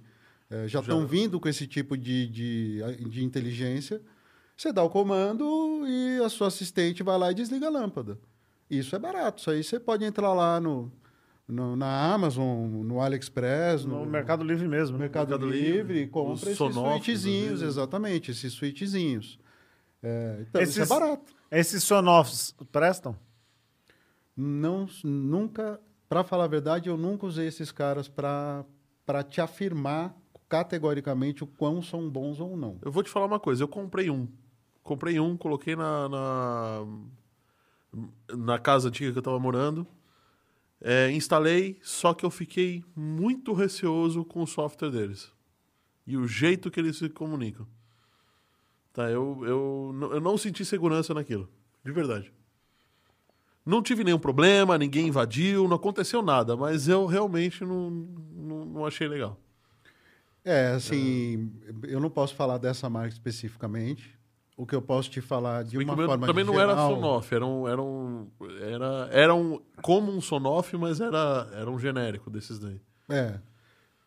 [0.50, 4.02] eh, já estão vindo com esse tipo de, de, de inteligência.
[4.58, 5.46] Você dá o comando
[5.88, 8.18] e a sua assistente vai lá e desliga a lâmpada.
[8.70, 9.40] Isso é barato.
[9.40, 10.92] Isso aí você pode entrar lá no,
[11.48, 14.98] no- na Amazon, no AliExpress, No no, Mercado Livre mesmo.
[14.98, 15.04] né?
[15.06, 19.40] Mercado, Mercado Livre, Livre, compra esses switchzinhos, exatamente, esses switchzinhos.
[20.04, 21.32] É, então, isso é Esses- barato.
[21.50, 23.16] Esses sonoffs prestam?
[24.38, 28.66] Não, nunca, para falar a verdade, eu nunca usei esses caras para
[29.28, 30.16] te afirmar
[30.48, 32.78] categoricamente o quão são bons ou não.
[32.84, 34.28] Eu vou te falar uma coisa, eu comprei um.
[34.84, 36.86] Comprei um, coloquei na, na,
[38.30, 39.88] na casa antiga que eu tava morando.
[40.80, 45.32] É, instalei, só que eu fiquei muito receoso com o software deles.
[46.06, 47.68] E o jeito que eles se comunicam.
[48.94, 51.50] Tá, eu, eu, eu não senti segurança naquilo.
[51.84, 52.32] De verdade.
[53.68, 58.86] Não tive nenhum problema, ninguém invadiu, não aconteceu nada, mas eu realmente não, não, não
[58.86, 59.38] achei legal.
[60.46, 61.52] É, assim,
[61.84, 64.18] eu não posso falar dessa marca especificamente.
[64.56, 67.46] O que eu posso te falar de uma forma também não era geral- Sonoff, era
[67.46, 68.28] um, era um,
[68.62, 72.80] era, era um, como um Sonoff, mas era, era um genérico desses daí.
[73.10, 73.40] É,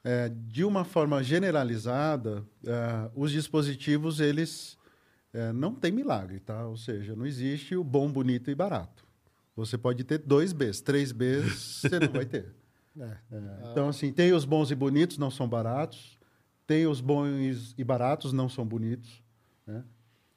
[0.03, 4.79] é, de uma forma generalizada, é, os dispositivos, eles
[5.35, 6.67] é, não tem milagre, tá?
[6.67, 9.05] Ou seja, não existe o bom, bonito e barato.
[9.57, 12.55] Você pode ter dois Bs, três Bs você não vai ter.
[13.01, 13.17] É,
[13.71, 16.19] então, assim, tem os bons e bonitos, não são baratos.
[16.67, 19.23] Tem os bons e baratos, não são bonitos.
[19.65, 19.85] Né?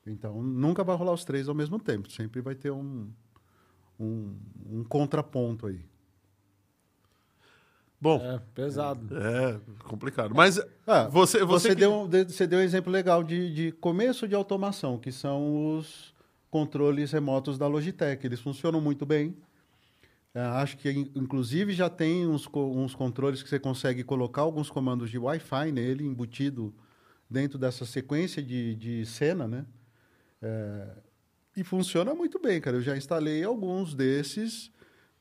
[0.06, 2.11] Então, nunca vai rolar os três ao mesmo tempo.
[2.11, 3.10] Sempre vai ter um,
[3.99, 4.35] um,
[4.69, 5.84] um contraponto aí.
[7.99, 9.07] Bom, É, pesado.
[9.18, 10.34] é, complicado.
[10.35, 13.52] Mas Ah, você, você, Você, que- deu, um- de- você deu um exemplo legal de,
[13.53, 16.12] de começo de automação, que são os
[16.54, 18.24] controles remotos da Logitech.
[18.24, 19.36] Eles funcionam muito bem.
[20.36, 24.70] É, acho que, in- inclusive, já tem uns, uns controles que você consegue colocar alguns
[24.70, 26.72] comandos de Wi-Fi nele, embutido
[27.28, 29.66] dentro dessa sequência de, de cena, né?
[30.42, 30.88] É,
[31.58, 32.78] e funciona muito bem, cara.
[32.78, 34.72] Eu já instalei alguns desses.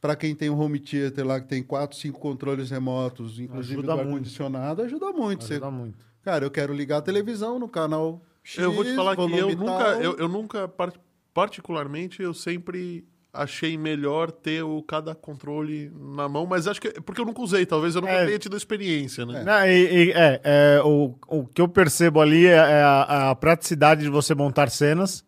[0.00, 3.94] Para quem tem um home theater lá que tem quatro, cinco controles remotos, inclusive Ajuda
[3.94, 5.44] do ar-condicionado, ajuda muito.
[5.44, 6.04] Você Ajuda muito.
[6.22, 9.48] Cara, eu quero ligar a televisão no canal X, eu vou te falar que eu
[9.56, 9.72] nunca,
[10.02, 10.92] eu, eu nunca, par-
[11.34, 13.04] particularmente, eu sempre
[13.34, 17.40] achei melhor ter o cada controle na mão, mas acho que é porque eu nunca
[17.40, 18.26] usei, talvez eu nunca É.
[18.26, 19.42] tenha tido experiência, né?
[19.42, 23.34] Não, e- e- é, é, o, o que eu percebo ali é, é a, a
[23.34, 25.24] praticidade de você montar cenas.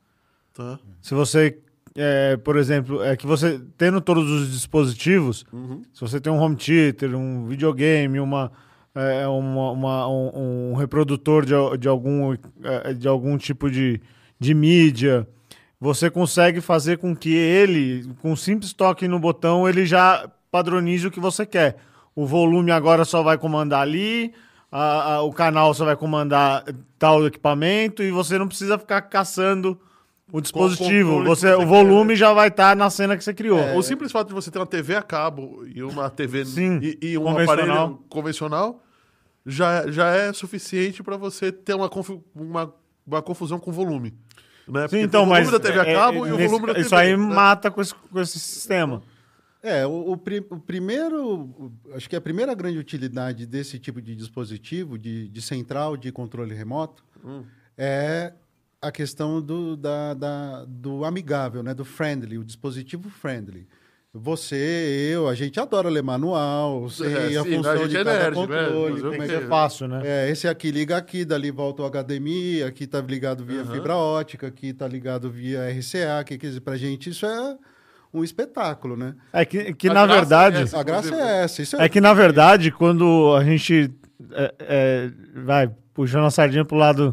[0.53, 0.79] Tá.
[1.01, 1.59] Se você,
[1.97, 5.81] é, por exemplo, é que você tendo todos os dispositivos, Uhum.
[5.93, 8.53] se você tem um home theater, um videogame, uma
[8.97, 12.33] é, uma- uma- um, um reprodutor de, de algum,
[12.63, 14.01] é, de algum tipo de,
[14.39, 15.27] de mídia,
[15.81, 21.07] você consegue fazer com que ele, com um simples toque no botão, ele já padronize
[21.07, 21.77] o que você quer.
[22.15, 24.33] O volume agora só vai comandar ali,
[24.71, 26.65] a- a- o canal só vai comandar
[26.99, 29.79] tal equipamento e você não precisa ficar caçando
[30.33, 31.23] o dispositivo.
[31.25, 33.77] Você, você o volume já vai estar na cena que você criou.
[33.77, 36.99] O simples fato de você ter uma TV a cabo e uma TV Sim, e,
[37.03, 37.77] e um convencional.
[37.77, 38.83] aparelho convencional
[39.45, 41.91] já, já é suficiente para você ter uma,
[42.35, 42.75] uma,
[43.07, 44.15] uma confusão com o volume.
[44.67, 44.89] Né?
[44.89, 46.67] Sim, então, o volume mas da TV a é- cabo é- e o nesse- volume
[46.69, 46.87] da TV.
[46.87, 47.17] Isso aí né?
[47.17, 49.03] mata com esse, com esse sistema.
[49.63, 54.15] É, o, o pri- o primeiro, acho que a primeira grande utilidade desse tipo de
[54.15, 57.03] dispositivo, de, de central de controle remoto,
[57.77, 58.33] é
[58.81, 61.73] a questão do, da, da- do amigável, né?
[61.73, 63.67] do friendly, o dispositivo friendly.
[64.17, 67.97] Você, eu, a gente adora ler manual, sei É, a sim, função a gente de
[67.97, 68.47] é cada nerd, né?
[68.47, 70.03] controle, Mas eu como é Mas que é fácil, né?
[70.05, 74.47] é, esse aqui liga aqui, dali volta o HDMI, aqui tá ligado via fibra ótica,
[74.47, 77.57] aqui tá ligado via RCA, que quer dizer, pra gente isso é
[78.13, 79.17] um espetáculo, né?
[79.33, 80.59] É que, que A na verdade.
[80.59, 80.79] é essa.
[80.79, 81.63] A graça é essa.
[81.63, 83.91] Isso É que, na verdade, quando a gente
[84.31, 85.11] é, é,
[85.45, 87.13] vai puxando a sardinha pro lado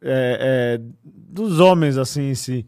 [0.00, 2.64] é, é, dos homens, assim, em si,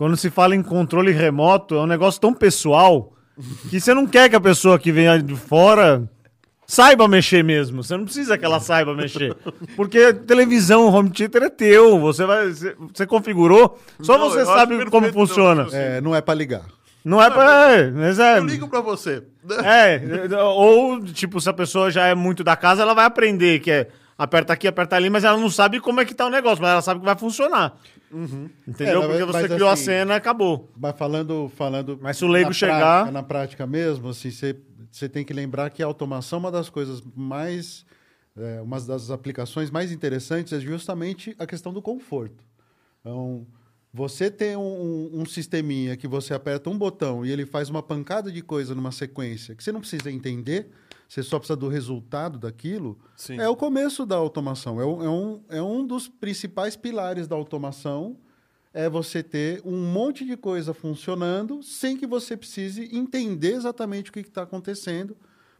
[0.00, 3.12] quando se fala em controle remoto, é um negócio tão pessoal
[3.68, 6.08] que você não quer que a pessoa que venha de fora
[6.66, 7.84] saiba mexer mesmo.
[7.84, 9.36] Você não precisa que ela saiba mexer.
[9.76, 12.00] Porque televisão, home theater é teu.
[12.00, 15.64] Você, vai, você, você configurou, só Não, você sabe como perfeito, não, funciona.
[15.64, 16.64] tipo é, não é para ligar.
[17.04, 17.70] Não é pra.
[17.72, 19.22] É, mas é, Eu ligo pra você.
[19.62, 20.00] é,
[20.42, 23.88] ou, tipo, se a pessoa já é muito da casa, ela vai aprender que é
[24.16, 26.70] aperta aqui, aperta ali, mas ela não sabe como é que tá o negócio, mas
[26.72, 27.74] ela sabe que vai funcionar.
[28.66, 29.02] Entendeu?
[29.02, 30.68] É, Porque você mas criou a assim- cena e acabou.
[30.76, 34.56] Mas falando, falando Mas se o leigo na chegar- prática, na prática mesmo, assim, você,
[34.90, 37.84] você tem que lembrar que a automação é uma das coisas mais,
[38.36, 42.42] é, uma das aplicações mais interessantes é justamente a questão do conforto.
[43.00, 43.46] Então,
[43.92, 44.60] você tem um,
[45.14, 48.74] um, um sisteminha que você aperta um botão e ele faz uma pancada de coisa
[48.74, 50.70] numa sequência que você não precisa entender,
[51.10, 53.36] você só precisa do resultado daquilo, Sim.
[53.40, 54.80] é o começo da automação.
[54.80, 58.16] É um, é, um, é um dos principais pilares da automação
[58.72, 64.12] é você ter um monte de coisa funcionando sem que você precise entender exatamente o
[64.12, 65.16] que está acontecendo.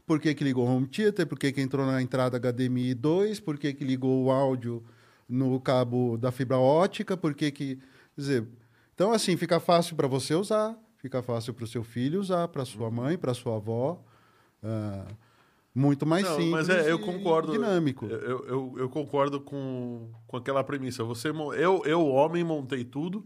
[0.06, 3.40] Por que, que ligou o home theater, por que, que entrou na entrada HDMI 2,
[3.40, 4.84] por que, que ligou o áudio
[5.28, 7.76] no cabo da fibra ótica, por que que...
[8.16, 8.46] Dizer,
[8.94, 12.64] então, assim, fica fácil para você usar, fica fácil para o seu filho usar, para
[12.64, 14.00] sua mãe, para sua avó.
[14.62, 15.06] ah,
[15.74, 17.52] muito mais Não, simples mas é, eu concordo.
[17.52, 18.06] dinâmico.
[18.06, 21.04] Eu, eu, eu concordo com, com aquela premissa.
[21.04, 23.24] Você, eu, eu, homem, montei tudo.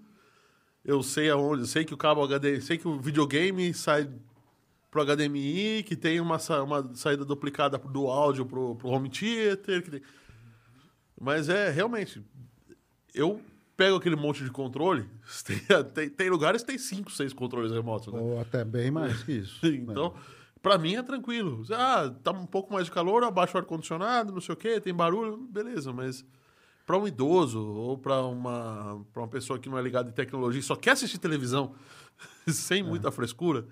[0.85, 4.11] Eu sei aonde, eu sei que o cabo HD, sei que o videogame sai
[4.91, 9.83] pro HDMI, que tem uma, uma saída duplicada do áudio pro, pro home theater.
[9.91, 10.03] tem-
[11.19, 12.23] Mas é, realmente,
[13.15, 13.41] eu
[13.77, 15.09] pego aquele monte de controle,
[15.45, 15.59] tem,
[15.95, 18.21] tem, tem lugares que tem cinco, seis controles remotos, né?
[18.21, 19.59] Ou até bem mais que isso.
[19.67, 20.15] Então,
[20.65, 21.63] pra mim é tranquilo.
[21.71, 24.81] Ah, tá um pouco mais de calor, eu abaixo o ar-condicionado, não sei o quê,
[24.81, 26.25] tem barulho, beleza, mas
[26.87, 30.59] pra um idoso ou pra uma, pra uma pessoa que não é ligada em tecnologia
[30.61, 31.75] e só quer assistir televisão
[32.49, 33.67] sem muita frescura,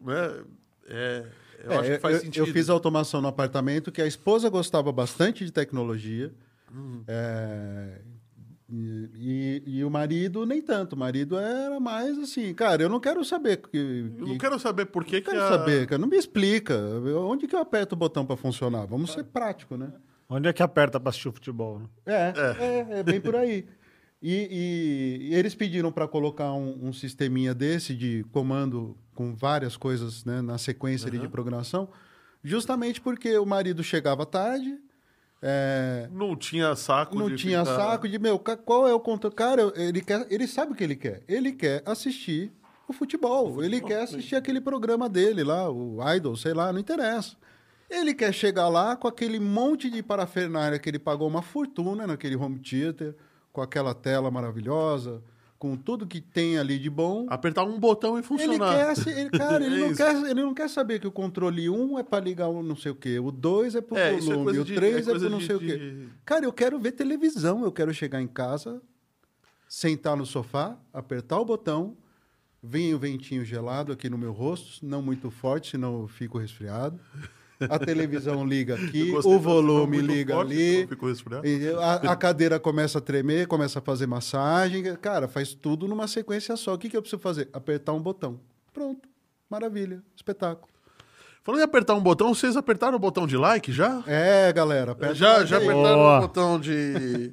[0.00, 0.44] né?
[0.86, 1.26] É,
[1.64, 2.46] eu É, acho que faz eu, sentido.
[2.46, 6.32] eu fiz automação no apartamento que a esposa gostava bastante de tecnologia.
[6.74, 7.04] Uhum.
[7.06, 8.00] é,
[8.72, 10.94] e, e- e o marido nem tanto.
[10.94, 13.58] O marido era mais assim, cara, eu não quero saber.
[13.58, 16.00] Que, Eu não que- quero saber por que não que quero a- saber, cara.
[16.00, 16.74] Não me explica.
[17.28, 18.86] Onde que eu aperto o botão para funcionar?
[18.86, 19.92] Vamos ser prático, né?
[20.28, 21.80] Onde é que aperta pra assistir o futebol?
[21.80, 21.86] né?
[22.06, 23.66] É, é, é bem por aí.
[24.22, 29.76] E, e- e eles pediram para colocar um, um sisteminha desse de comando com várias
[29.76, 31.88] coisas né, na sequência ali de programação,
[32.42, 34.78] justamente porque o marido chegava tarde,
[35.42, 39.34] é, Não tinha saco não de tinha ficar- saco de, meu, qual é o controle?
[39.34, 41.22] Cara, ele, quer, ele sabe o que ele quer.
[41.28, 42.52] Ele quer assistir
[42.88, 43.62] o futebol.
[43.64, 47.36] ele quer assistir aquele programa dele lá, o Idol, sei lá, não interessa.
[47.90, 52.36] Ele quer chegar lá com aquele monte de parafernália que ele pagou uma fortuna naquele
[52.36, 53.14] home theater,
[53.52, 55.22] com aquela tela maravilhosa,
[55.62, 57.24] com tudo que tem ali de bom.
[57.28, 58.74] Apertar um botão e Ele funcionar.
[58.76, 59.96] quer, se- ele, cara, ele É não, isso.
[59.96, 62.90] quer, ele não quer saber que o controle 1 é para ligar o não sei
[62.90, 65.14] o quê, o 2 é pro É, é volume, coisa o de- 3 é é,
[65.14, 66.06] pro não de- sei o de- quê.
[66.24, 68.82] Cara, eu quero ver televisão, eu quero chegar em casa,
[69.68, 71.96] sentar no sofá, apertar o botão,
[72.60, 76.98] vem o ventinho gelado aqui no meu rosto, não muito forte, senão eu fico resfriado.
[77.68, 80.88] A televisão liga aqui, o volume liga forte, ali.
[81.44, 84.82] e A, a cadeira começa a tremer, começa a fazer massagem.
[84.96, 86.74] Cara, faz tudo numa sequência só.
[86.74, 87.48] O que, que eu preciso fazer?
[87.52, 88.40] Apertar um botão.
[88.72, 89.08] Pronto.
[89.50, 90.02] Maravilha.
[90.16, 90.68] Espetáculo.
[91.44, 94.02] Falando em apertar um botão, vocês apertaram o botão de like já?
[94.06, 94.92] É, galera.
[94.92, 95.64] aperta Já, já aí.
[95.64, 96.18] apertaram Boa.
[96.18, 97.32] o botão de,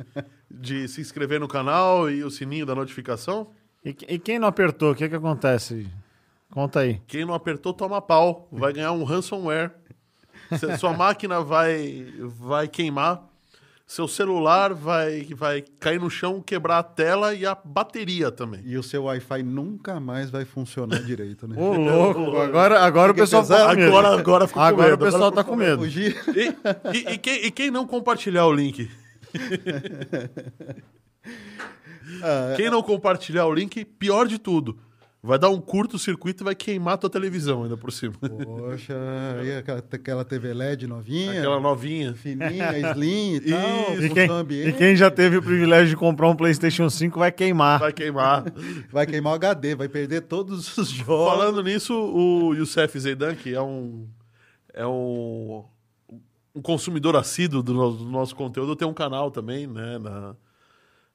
[0.49, 3.47] de se inscrever no canal e o sininho da notificação?
[3.85, 5.87] E, e quem não apertou, o que que acontece?
[6.51, 6.99] Conta aí.
[7.05, 8.47] Quem não apertou, toma pau.
[8.51, 9.71] Vai ganhar um ransomware.
[10.79, 12.05] Sua máquina vai,
[12.39, 13.23] vai queimar.
[13.85, 18.61] Seu celular vai, vai cair no chão, quebrar a tela e a bateria também.
[18.63, 21.55] E o seu Wi-Fi nunca mais vai funcionar direito, né?
[21.59, 22.37] Ô, louco.
[22.37, 23.63] Agora, agora o pessoal pesado.
[23.63, 23.97] tá com medo.
[23.97, 25.01] Agora, agora ficou com Agora medo.
[25.01, 25.81] o pessoal Agora tá com medo.
[25.81, 26.15] Fugir.
[26.35, 28.87] E, e- e quem, e quem não compartilhar o link?
[32.23, 34.79] Ah, Quem não compartilhar o link, pior de tudo.
[35.21, 38.13] Vai dar um curto-circuito e vai queimar a tua televisão ainda por cima.
[38.21, 38.93] Poxa,
[39.43, 42.13] e aquela, aquela TV LED novinha, Aquela novinha.
[42.15, 44.03] fininha, slim e tal, Isso.
[44.05, 44.69] E quem, ambiente.
[44.69, 47.79] e quem já teve o privilégio de comprar um PlayStation 5 vai queimar.
[47.81, 48.45] Vai queimar.
[48.89, 51.33] Vai queimar o HD, vai perder todos os jogos.
[51.37, 54.07] Falando nisso, o Youssef Zeidan, que é um,
[54.73, 55.65] é um,
[56.55, 60.33] um consumidor assíduo do nosso, do nosso conteúdo, tem um canal também né, na,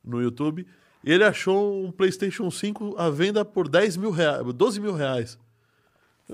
[0.05, 0.67] no YouTube.
[1.05, 5.39] E ele achou um PlayStation 5 à venda por 10 mil reais, 12 mil reais.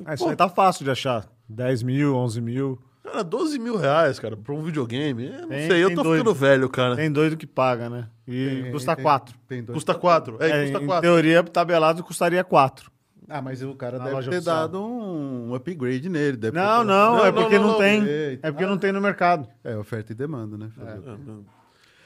[0.04, 1.26] Ah, isso aí tá fácil de achar.
[1.48, 2.78] 10 mil, 11 mil.
[3.02, 5.26] Cara, 12 mil reais, cara, pra um videogame.
[5.26, 6.18] Eu não Tem- sei, eu tô doido.
[6.20, 6.94] ficando velho, cara.
[6.94, 8.08] Tem doido que paga, né?
[8.28, 9.34] E Tem- custa tem- 4.
[9.48, 10.36] tem dois- Custa 4.
[10.38, 11.02] É, É, custa em 4.
[11.02, 12.90] teoria, tabelado custaria 4.
[13.28, 14.56] Ah, mas o cara Na deve ter oficial.
[14.56, 16.36] dado um upgrade nele.
[16.36, 17.78] deve ter Não, colocado- não, Não, é porque não, não, não.
[17.78, 18.02] tem.
[18.42, 19.48] É porque não tem no mercado.
[19.64, 20.70] É, oferta e demanda, né?
[20.78, 21.50] É.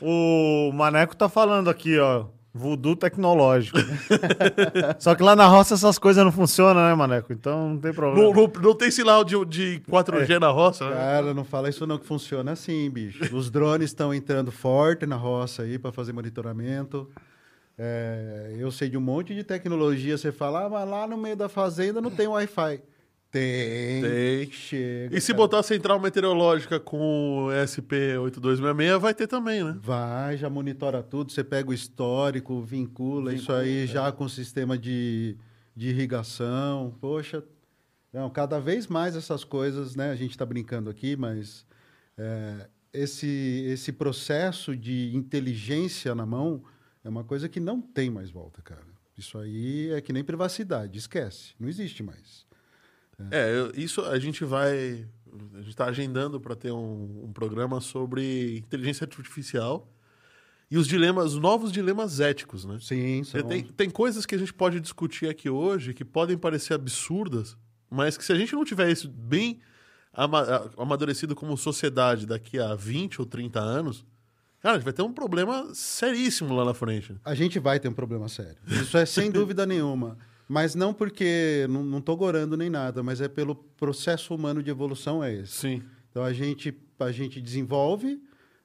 [0.01, 2.27] O Maneco tá falando aqui, ó.
[2.57, 3.77] Voodoo tecnológico.
[5.01, 7.33] Só que lá na roça essas coisas não funcionam, né, Maneco?
[7.33, 8.23] Então não tem problema.
[8.23, 10.95] Não, não, não tem sinal de, de 4G na roça, né?
[10.95, 13.35] Cara, não fala isso não que funciona assim, bicho.
[13.37, 17.11] Os drones estão entrando forte na roça aí para fazer monitoramento.
[17.77, 20.17] É, eu sei de um monte de tecnologia.
[20.17, 22.81] Você fala, ah, mas lá no meio da fazenda não tem Wi-Fi.
[23.35, 24.01] Tem.
[24.01, 24.52] Tem.
[24.52, 25.16] Chega.
[25.16, 25.36] E se cara.
[25.39, 29.77] botar a central meteorológica com o SP8266, vai ter também, né?
[29.81, 31.32] Vai, já monitora tudo.
[31.32, 35.36] Você pega o histórico, vincula, isso aí já com o sistema de,
[35.74, 36.97] de irrigação.
[37.01, 37.43] Poxa,
[38.12, 40.12] não, cada vez mais essas coisas, né?
[40.12, 41.66] A gente está brincando aqui, mas
[42.16, 46.62] é, esse, esse processo de inteligência na mão
[47.02, 48.86] é uma coisa que não tem mais volta, cara.
[49.19, 52.47] Isso aí é que nem privacidade, esquece, não existe mais.
[53.31, 55.07] É, eu- isso a gente vai.
[55.55, 59.89] A gente está agendando para ter um, um programa sobre inteligência artificial
[60.70, 62.78] e os dilemas, os novos dilemas éticos, né?
[62.81, 63.43] Sim, são...
[63.43, 67.57] Tem, tem coisas que a gente pode discutir aqui hoje que podem parecer absurdas,
[67.91, 69.59] mas que se a gente não tiver isso bem
[70.12, 74.05] ama- amadurecido como sociedade daqui a 20 ou 30 anos,
[74.61, 77.16] cara, a gente vai ter um problema seríssimo lá na frente.
[77.24, 78.57] A gente vai ter um problema sério.
[78.69, 80.16] Isso é sem dúvida nenhuma.
[80.49, 81.66] Mas não porque.
[81.69, 85.53] Não, não tô gorando nem nada, mas é pelo processo humano de evolução é esse.
[85.53, 85.83] Sim.
[86.11, 88.23] Então a gente, a gente desenvolve,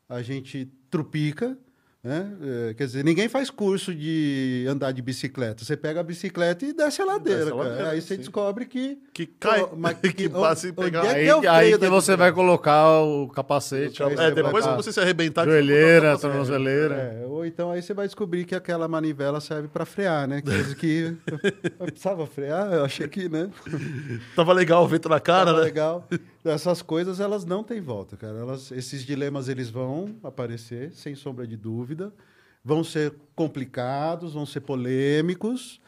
[0.08, 1.58] a gente trupica.
[2.02, 2.32] Né?
[2.70, 5.66] É, quer dizer, ninguém faz curso de andar de bicicleta.
[5.66, 7.40] Você pega a bicicleta e desce a ladeira.
[7.42, 7.70] Desce a cara.
[7.70, 8.20] ladeira, Aí você sim.
[8.22, 8.98] descobre que.
[9.14, 11.06] Que cai, Pô, mas que, que- passa e pegar.
[11.06, 14.76] é que Aí, é o aí que você vai colocar o capacete, É, depois que
[14.76, 15.44] você se arrebentar...
[15.44, 16.96] que joelheira, tornozeleira.
[16.96, 20.42] É, ou então aí você vai descobrir que aquela manivela serve para frear, né?
[20.42, 21.14] Coisa que.
[21.80, 23.50] eu precisava frear, eu achei que, né?
[24.38, 25.64] Tava legal o vento na cara, Tava né?
[25.66, 26.08] legal.
[26.44, 28.38] Essas coisas, elas não têm volta, cara.
[28.38, 32.14] Elas, esses dilemas, eles vão aparecer, sem sombra de dúvida.
[32.64, 35.82] Vão ser complicados, vão ser polêmicos.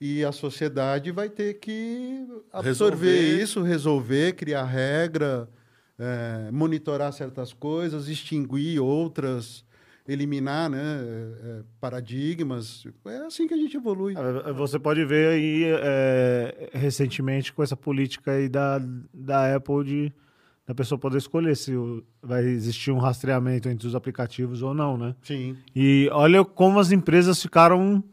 [0.00, 3.42] E a sociedade vai ter que absorver Resolver.
[3.42, 5.48] isso, resolver, criar regra,
[5.98, 9.64] eh, monitorar certas coisas, extinguir outras,
[10.08, 12.84] eliminar né, eh, paradigmas.
[13.04, 14.14] É assim que a gente evolui.
[14.16, 18.80] É, Você pode ver aí é, recentemente com essa política aí da,
[19.12, 20.12] da Apple de
[20.66, 21.72] da pessoa poder escolher se
[22.22, 25.14] vai existir um rastreamento entre os aplicativos ou não, né?
[25.22, 25.56] Sim.
[25.74, 28.04] E olha como as empresas ficaram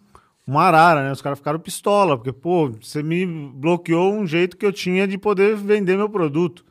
[0.48, 1.12] uma arara, né?
[1.12, 5.18] Os caras ficaram pistola, porque, pô, você me bloqueou um jeito que eu tinha de
[5.18, 6.64] poder vender meu produto.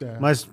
[0.00, 0.20] É.
[0.20, 0.48] Mas,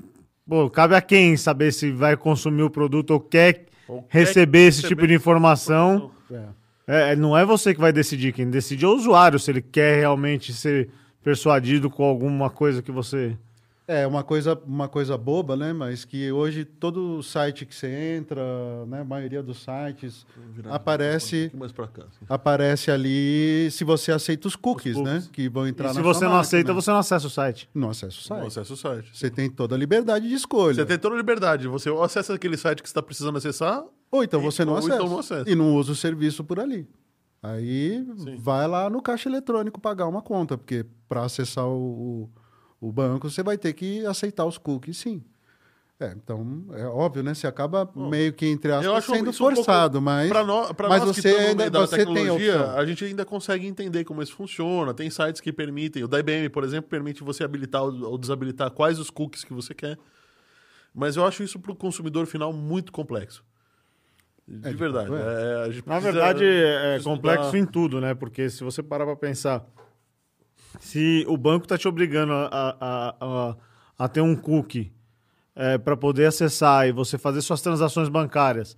[0.50, 3.68] pô, cabe a quem saber se vai consumir o produto Ou quer
[4.10, 6.12] receber esse receber tipo de informação.
[6.32, 6.62] É.
[6.88, 10.00] É, não é você que vai decidir, quem decide é o usuário, se ele quer
[10.00, 10.90] realmente ser
[11.24, 13.38] persuadido com alguma coisa que você.
[13.94, 15.74] É uma coisa, uma coisa boba, né?
[15.74, 17.88] Mas que hoje todo site que você
[18.18, 18.42] entra,
[18.88, 19.02] né?
[19.02, 20.26] A maioria dos sites
[20.70, 22.04] aparece, um pouquinho mais pra cá.
[22.04, 22.26] assim.
[22.30, 25.24] aparece ali se você aceita os cookies, Os né?
[25.32, 26.42] Que vão entrar E se na você sua não máquina.
[26.42, 27.70] aceita, você não acessa o site.
[27.74, 28.40] não acessa o site.
[28.40, 29.10] Não acessa o site.
[29.18, 30.76] Você tem toda a liberdade de escolha.
[30.76, 31.68] Você tem toda a liberdade.
[31.68, 34.80] Você acessa aquele site que você está precisando acessar, Ou então E- você não ou
[34.80, 34.96] acessa.
[34.96, 35.50] então não acessa.
[35.50, 36.88] E não usa o serviço por ali.
[37.44, 38.36] Aí Sim.
[38.38, 41.72] vai lá no caixa eletrônico pagar uma conta, porque para acessar o,
[42.26, 42.30] o,
[42.82, 45.24] o banco, você vai ter que aceitar os cookies, sim.
[46.00, 47.32] É, então, é óbvio, né?
[47.36, 50.28] Você acaba meio que, entre aspas, sendo isso um pouco- forçado, mas...
[50.30, 52.78] Pra nó- pra mas nós que você estamos no ainda- você tem a tecnologia, opção.
[52.80, 54.96] a gente ainda consegue entender como isso funciona.
[54.96, 58.98] Tem sites que permitem, o da IBM, por exemplo, permite você habilitar ou desabilitar quais
[58.98, 59.96] os cookies que você quer.
[60.92, 63.44] Mas eu acho isso para o consumidor final muito complexo.
[64.48, 65.08] De, de verdade.
[65.08, 65.22] fato é.
[65.22, 68.16] É, a gente Na precisa verdade, é complexo em tudo, né?
[68.16, 69.64] Porque se você parar para pensar,
[70.80, 72.48] se o banco está te obrigando a,
[72.80, 73.56] a, a,
[74.00, 74.92] a ter um cookie
[75.84, 78.76] para poder acessar e você fazer suas transações bancárias,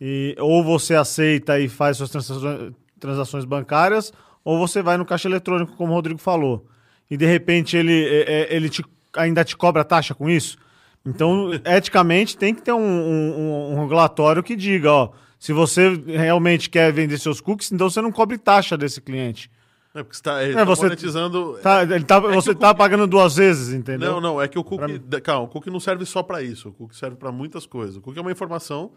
[0.00, 4.12] e, ou você aceita e faz suas transações, transações bancárias,
[4.44, 6.66] ou você vai no caixa eletrônico, como o Rodrigo falou,
[7.10, 8.84] e de repente ele, é, é, ele te-
[9.16, 10.56] ainda te cobra taxa com isso.
[11.04, 16.70] Então, eticamente, tem que ter um, um- um regulatório que diga, ó, se você realmente
[16.70, 19.50] quer vender seus cookies, então você não cobre taxa desse cliente.
[19.94, 21.58] É porque você está ele É, tá você- monetizando.
[21.62, 24.14] Tá, ele tá, você que o tá pagando duas vezes, entendeu?
[24.14, 24.98] Não, não, é que o Pra cookie.
[24.98, 26.70] da- Calma, o cookie não serve só para isso.
[26.70, 27.96] O cookie serve para muitas coisas.
[27.96, 28.92] O cookie é uma informação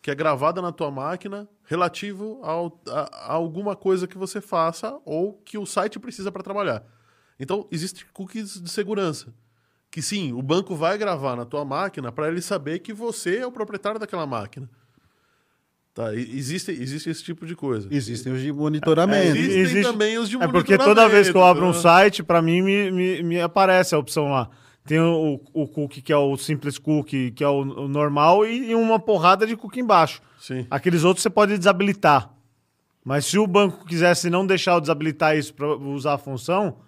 [0.00, 3.00] que é gravada na tua máquina relativo ao- a,
[3.30, 6.84] a alguma coisa que você faça ou que o site precisa para trabalhar.
[7.38, 9.34] Então, existem cookies de segurança.
[9.90, 13.46] Que sim, o banco vai gravar na tua máquina para ele saber que você é
[13.46, 14.70] o proprietário daquela máquina.
[15.92, 16.14] Tá?
[16.14, 17.88] Existe, existe esse tipo de coisa.
[17.90, 19.36] Existem os de monitoramento.
[19.36, 22.22] Existem Existe- também os de É porque toda vez que eu abro um monitoramento, site,
[22.22, 24.48] pra mim me, me, me aparece a opção lá.
[24.86, 28.70] Tem o, o cookie, que é o simples cookie, que é o, o normal, e,
[28.70, 30.22] e uma porrada de cookie embaixo.
[30.38, 30.66] Sim.
[30.70, 32.32] Aqueles outros você pode desabilitar.
[33.04, 36.78] Mas se o banco quisesse não deixar eu desabilitar isso para usar a função,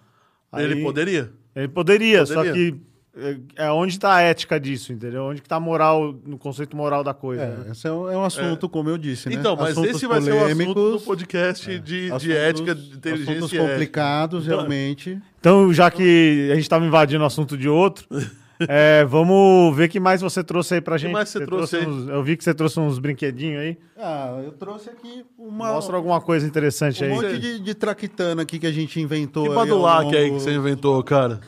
[0.55, 1.31] Ele aí- poderia.
[1.55, 2.53] Ele poderia, só Poderia.
[2.71, 2.81] que
[3.15, 3.37] é,
[3.67, 5.23] é onde está a ética disso, entendeu?
[5.25, 7.45] Onde que está a moral, no conceito moral da coisa.
[7.45, 7.65] né?
[7.67, 9.35] É, esse é um, é um assunto, como eu disse, né?
[9.35, 12.95] Então, mas Assuntos esse vai ser o assunto do podcast de, de assuntos- ética, de
[12.95, 13.69] inteligência Assuntos ética.
[13.69, 15.21] complicados, realmente.
[15.39, 18.07] Então, já que a gente estava invadindo o assunto de outro,
[18.67, 21.11] é, vamos ver o que mais você trouxe aí pra gente.
[21.11, 21.85] mais você trouxe aí?
[21.87, 23.77] uns- eu vi que você trouxe uns brinquedinhos aí.
[23.97, 27.13] Ah, eu trouxe aqui uma, Mostra alguma coisa interessante um aí.
[27.13, 29.43] monte de, de traquitana aqui que a gente inventou.
[29.43, 31.39] Que aí ao badulac aí que longo- você inventou, cara?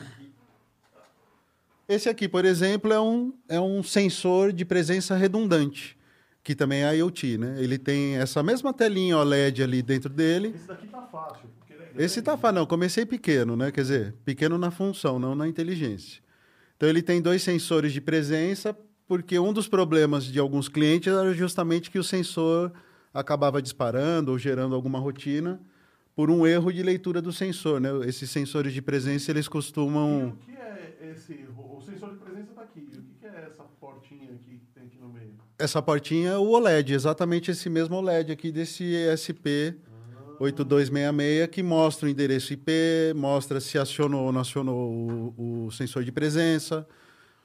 [1.88, 5.96] Esse aqui, por exemplo, é um, é um sensor de presença redundante,
[6.42, 7.56] que também é IoT, né?
[7.58, 10.52] Ele tem essa mesma telinha OLED ali dentro dele.
[10.54, 11.48] Esse daqui tá fácil.
[11.70, 13.70] É Esse tá falando, não, comecei pequeno, né?
[13.70, 16.20] Quer dizer, pequeno na função, não na inteligência.
[16.76, 18.76] Então ele tem dois sensores de presença,
[19.06, 22.72] porque um dos problemas de alguns clientes era justamente que o sensor
[23.14, 25.60] acabava disparando ou gerando alguma rotina
[26.14, 27.90] por um erro de leitura do sensor, né?
[28.06, 30.28] Esses sensores de presença, eles costumam...
[30.28, 31.46] O que é esse.
[31.56, 32.80] O sensor de presença tá aqui.
[32.80, 35.34] O que é essa portinha aqui que tem aqui no meio?
[35.58, 39.74] Essa portinha é o OLED, exatamente esse mesmo OLED aqui desse ESP
[40.38, 42.70] 8266, que mostra o endereço IP,
[43.14, 46.86] mostra se acionou ou não acionou o, o sensor de presença.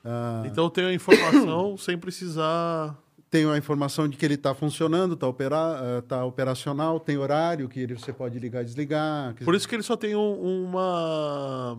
[0.03, 2.97] Ah, Então tenho a informação sem precisar.
[3.29, 7.79] tem a informação de que ele está funcionando, está opera, tá operacional, tem horário que
[7.79, 9.35] ele, você pode ligar e desligar.
[9.45, 11.77] Por isso que ele só tem um- uma.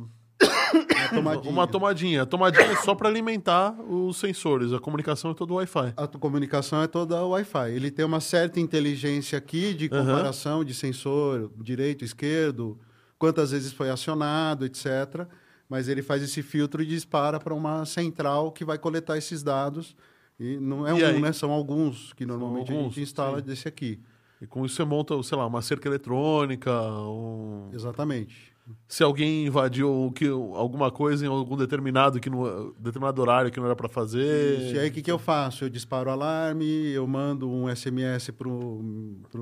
[1.13, 1.53] Uma tomadinha.
[1.53, 2.23] Uma tomadinha.
[2.23, 4.73] A tomadinha é só para alimentar os sensores.
[4.73, 5.95] A comunicação é todo Wi-Fi.
[5.97, 7.71] A comunicação é toda Wi-Fi.
[7.73, 12.79] Ele tem uma certa inteligência aqui de comparação de sensor direito, esquerdo,
[13.19, 15.27] quantas vezes foi acionado, etc.
[15.69, 19.97] Mas ele faz esse filtro e dispara para uma central que vai coletar esses dados.
[20.39, 21.21] E não é E um, aí?
[21.21, 21.33] né?
[21.33, 23.45] São alguns que normalmente a alguns, gente instala sim.
[23.45, 24.01] desse aqui.
[24.41, 26.71] E com isso você monta, sei lá, uma cerca eletrônica.
[26.73, 27.71] Um...
[27.73, 28.52] Exatamente.
[28.89, 33.59] Se alguém invadiu o que, alguma coisa em algum determinado, que não, determinado horário que
[33.59, 34.61] não era para fazer.
[34.61, 34.75] Isso.
[34.75, 35.65] E aí, o que, que eu faço?
[35.65, 38.83] Eu disparo o alarme, eu mando um SMS para o.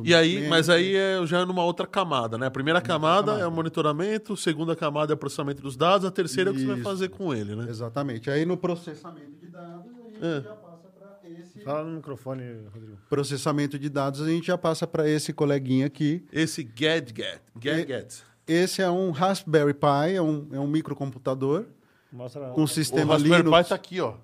[0.05, 2.47] E aí, mas aí é já numa outra camada, né?
[2.47, 3.43] A primeira camada, camada.
[3.44, 6.55] é o monitoramento, a segunda camada é o processamento dos dados, a terceira é o
[6.55, 6.85] que você vai Isso.
[6.85, 7.66] fazer com ele, né?
[7.69, 8.31] Exatamente.
[8.31, 10.40] Aí no processamento de dados, a gente É.
[10.43, 11.61] já passa para esse.
[11.61, 12.43] Fala no microfone,
[12.73, 12.97] Rodrigo.
[13.09, 16.24] Processamento de dados, a gente já passa para esse coleguinha aqui.
[16.32, 17.40] Esse Gadget.
[17.57, 18.23] Gadget.
[18.52, 21.66] Esse é um Raspberry Pi, é um, é um microcomputador
[22.12, 23.62] Mostra com O sistema Raspberry Linux.
[23.62, 24.14] Pi tá aqui, ó.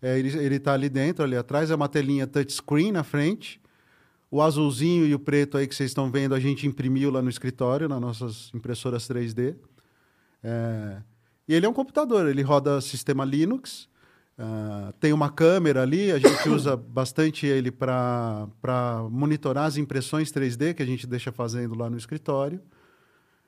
[0.00, 3.60] É, ele, ele tá ali dentro, ali atrás, é uma telinha touchscreen na frente.
[4.30, 7.28] O azulzinho e o preto aí que vocês estão vendo, a gente imprimiu lá no
[7.28, 9.54] escritório, nas nossas impressoras 3D.
[10.42, 11.02] É,
[11.46, 13.88] e ele é um computador, ele roda sistema Linux.
[14.38, 18.48] ah, tem uma câmera ali, a gente usa bastante ele para
[19.10, 22.60] monitorar as impressões 3D que a gente deixa fazendo lá no escritório.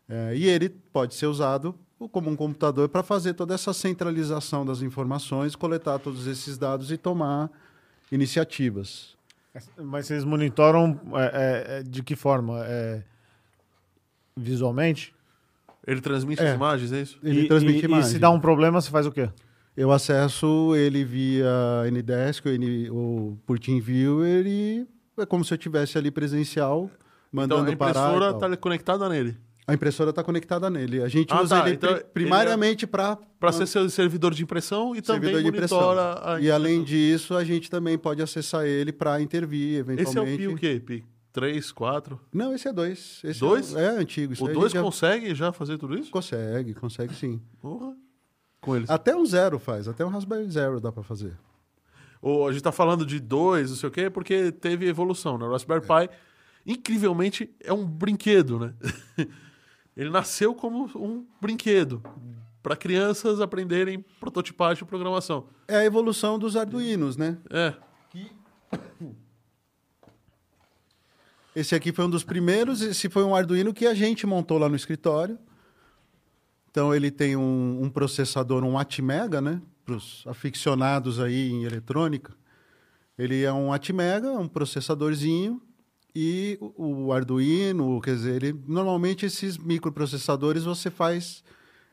[0.09, 1.75] É, e ele pode ser usado
[2.13, 6.97] como um computador para fazer toda essa centralização das informações, coletar todos esses dados e
[6.97, 7.51] tomar
[8.13, 9.17] iniciativas.
[9.79, 12.63] Mas vocês monitoram é, é, é, de que forma?
[12.67, 13.03] É,
[14.37, 15.15] visualmente?
[15.87, 16.49] Ele transmite É.
[16.51, 17.19] as imagens, é isso?
[17.23, 18.09] Ele e, transmite e, imagem.
[18.11, 19.31] E se dá um problema, você faz o quê?
[19.77, 21.47] Eu acesso ele via
[21.91, 24.87] Ndesk ou, N, ou por TeamViewer e
[25.19, 28.01] é como se eu tivesse ali presencial, Então mandando a parar.
[28.01, 28.51] e impressora tal.
[28.51, 29.37] tá conectada nele.
[29.69, 31.03] A impressora está conectada nele.
[31.03, 31.67] A gente Ah, usa tá.
[31.67, 35.49] ele Então, pri- primariamente para Para ser seu servidor de impressão e também servidor de
[35.49, 35.91] impressão.
[35.99, 39.93] a E além disso, a gente também pode acessar ele para intervir, Esse é o
[39.93, 40.37] eventualmente.
[40.39, 40.81] Pi o quê?
[40.85, 42.19] Pi 3, 4?
[42.33, 43.21] Não, esse é dois.
[43.25, 43.75] Esse Dois?
[43.75, 44.33] É, é antigo.
[44.33, 46.11] Isso O aí a 2 gente já consegue já fazer tudo isso?
[46.11, 47.41] consegue, consegue sim.
[47.61, 47.95] Porra.
[48.61, 48.89] Com eles.
[48.89, 51.37] Até um zero faz, até um Raspberry Zero dá para fazer.
[52.23, 55.45] Ou a gente tá falando de dois, não sei o quê, porque teve evolução, né?
[55.45, 56.09] O Raspberry Pi,
[56.65, 58.75] incrivelmente, é um brinquedo, né?
[59.97, 62.03] Ele nasceu como um brinquedo
[62.63, 65.47] para crianças aprenderem prototipagem e programação.
[65.67, 67.39] É a evolução dos Arduinos, né?
[67.49, 67.75] É.
[71.55, 72.83] Esse aqui foi um dos primeiros.
[72.83, 75.39] Esse foi um Arduino que a gente montou lá no escritório.
[76.71, 79.63] Então ele tem um, um processador, um Atmega, né?
[79.83, 82.35] Para os aficionados aí em eletrônica.
[83.17, 85.63] Ele é um Atmega, um processadorzinho.
[86.19, 91.45] E o, Arduino, quer dizer, ele, normalmente esses microprocessadores você faz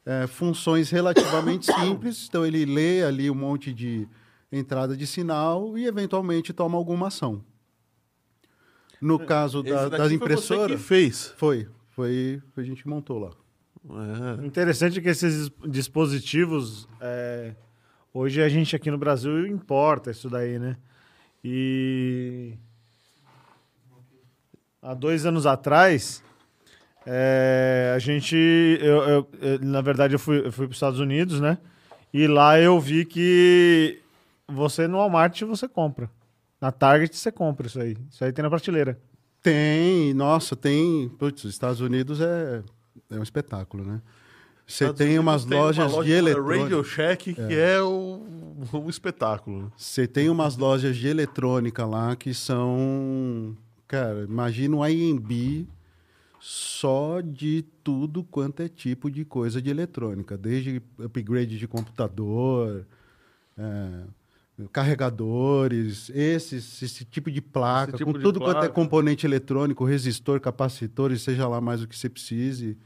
[0.06, 2.28] é, funções relativamente simples.
[2.30, 4.08] Então ele lê ali um monte de
[4.50, 7.44] entrada de sinal e eventualmente toma alguma ação.
[9.02, 11.34] No caso Esse da, daqui das foi impressoras, Você que fez.
[11.36, 13.32] foi, foi, foi a gente montou lá.
[14.40, 14.45] É.
[14.45, 17.56] Interessante que esses dispositivos, é,
[18.14, 20.78] hoje a gente aqui no Brasil importa isso daí, né?
[21.44, 22.58] E
[24.84, 26.22] há dois anos atrás,
[27.05, 30.99] é, a gente, eu, eu- eu- na verdade, eu fui, eu fui para os Estados
[30.99, 31.57] Unidos, né?
[32.14, 33.99] E lá eu vi que
[34.47, 36.10] você no Walmart você compra.
[36.61, 37.97] Na Target você compra isso aí.
[38.10, 38.99] Isso aí tem na prateleira.
[39.41, 41.10] Tem, nossa, tem.
[41.19, 42.61] Putz, os Estados Unidos é,
[43.11, 44.01] é um espetáculo, né?
[44.65, 46.61] Você Estados tem umas tem uma lojas loja de eletrônica.
[46.64, 48.26] Radio Shack, que é o-
[48.73, 49.69] um espetáculo.
[49.76, 53.57] Você tem umas lojas de eletrônica lá que são.
[53.88, 55.68] Cara, imagina um IMB
[56.39, 62.85] só de tudo quanto é tipo de coisa de eletrônica, desde upgrade de computador,
[63.57, 64.03] é,
[64.72, 68.69] carregadores, esses, esse tipo de placa, Esse tipo com de tudo quanto é placa.
[68.69, 72.77] componente eletrônico, resistor, capacitores, seja lá mais o que você precise.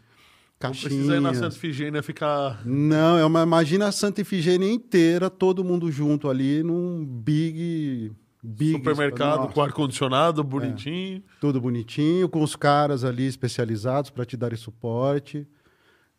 [0.62, 1.34] Não precisa ir na.
[1.34, 2.66] Santa Efigênia ficar...
[2.66, 8.12] Não, é uma, imagina a Santa Efigênia inteira, todo mundo junto ali num big,
[8.44, 11.24] big supermercado com ar-condicionado, bonitinho.
[11.42, 15.48] tudo bonitinho, com os caras ali especializados para te darem suporte.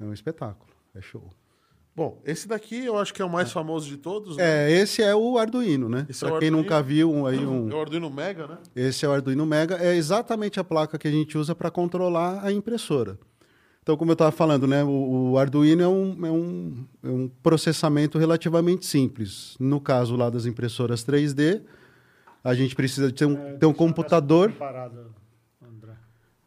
[0.01, 1.33] É um espetáculo, é show.
[1.95, 4.37] Bom, esse daqui eu acho que é o mais famoso de todos.
[4.37, 4.69] né?
[4.69, 6.07] É, esse é o Arduino, né?
[6.09, 6.57] É Para o quem Arduino.
[6.59, 8.59] nunca viu um, aí um, É o Arduino Mega, né?
[8.77, 12.45] Esse é o Arduino Mega, é exatamente a placa que a gente usa para controlar
[12.45, 13.19] a impressora.
[13.83, 17.29] Então, como eu estava falando, né, o, o Arduino é um, é, um, é um
[17.43, 19.57] processamento relativamente simples.
[19.59, 21.63] No caso lá das impressoras 3D,
[22.43, 24.53] a gente precisa ter um, ter um computador.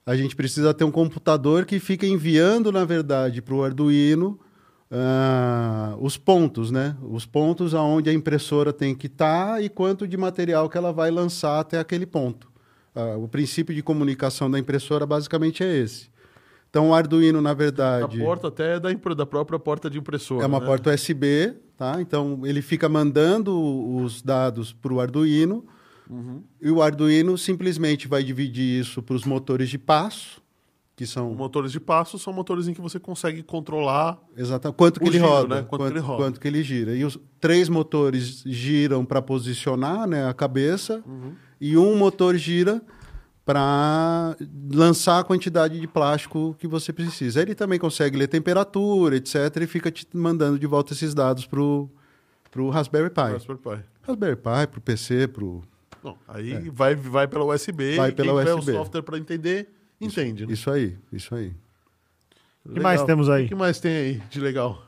[0.06, 4.40] A gente precisa ter um computador que fica enviando, na verdade, para o Arduino
[4.92, 6.98] ah, os pontos, né?
[7.02, 11.10] Os pontos aonde a impressora tem que estar e quanto de material que ela vai
[11.10, 12.52] lançar até aquele ponto.
[12.94, 16.12] Ah, o princípio de comunicação da impressora basicamente é esse.
[16.70, 20.44] Então, o Arduino, na A verdade, porta até é da, da própria porta de impressora.
[20.44, 20.66] é uma né?
[20.66, 22.02] porta USB, tá?
[22.02, 23.58] Então, ele fica mandando
[23.96, 25.66] os dados para o Arduino
[26.12, 26.44] Uhum.
[26.62, 30.42] e o Arduino simplesmente vai dividir isso para os motores de passo,
[30.96, 34.20] que são Os motores de passo são motores em que você consegue controlar.
[34.38, 34.78] Exatamente.
[34.78, 35.56] Quanto que ele giro, roda?
[35.56, 35.62] né?
[35.68, 36.24] Quanto que ele roda.
[36.24, 36.96] quanto que ele gira.
[36.96, 41.34] E os três motores giram para posicionar né, a cabeça Uhum.
[41.60, 42.82] e um motor gira
[43.44, 44.36] para
[44.72, 47.42] lançar a quantidade de plástico que você precisa.
[47.42, 49.36] Ele também consegue ler temperatura, etc.
[49.62, 51.90] E fica te mandando de volta esses dados para o
[52.70, 53.22] Raspberry Pi.
[53.34, 53.84] Raspberry Pi.
[54.04, 55.64] Raspberry Pi, para o PC, para o...
[56.04, 57.94] Não, aí vai, vai pela USB.
[57.94, 57.98] É.
[57.98, 58.72] Vai pela quem tiver USB.
[58.72, 59.70] o software para entender,
[60.00, 60.46] entende.
[60.46, 60.54] né?
[60.54, 61.54] Isso aí, isso aí.
[62.66, 63.46] O que mais temos aí?
[63.46, 64.86] O que mais tem aí de legal?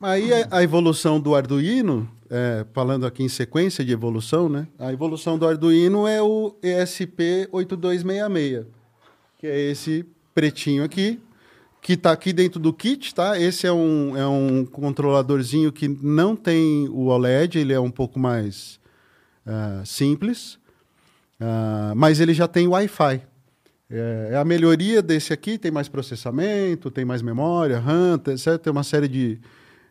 [0.00, 4.66] Aí a, a evolução do Arduino, é, falando aqui em sequência de evolução, né?
[4.78, 8.66] A evolução do Arduino é o ESP8266,
[9.38, 10.04] que é esse
[10.34, 11.18] pretinho aqui,
[11.80, 13.40] que está aqui dentro do kit, tá?
[13.40, 18.18] Esse é um, é um controladorzinho que não tem o OLED, ele é um pouco
[18.18, 18.78] mais
[19.46, 20.58] ah, simples,
[21.40, 23.22] ah, mas ele já tem Wi-Fi.
[23.88, 28.62] É, é a melhoria desse aqui, tem mais processamento, tem mais memória, RAM, certo?
[28.62, 29.38] tem uma série de,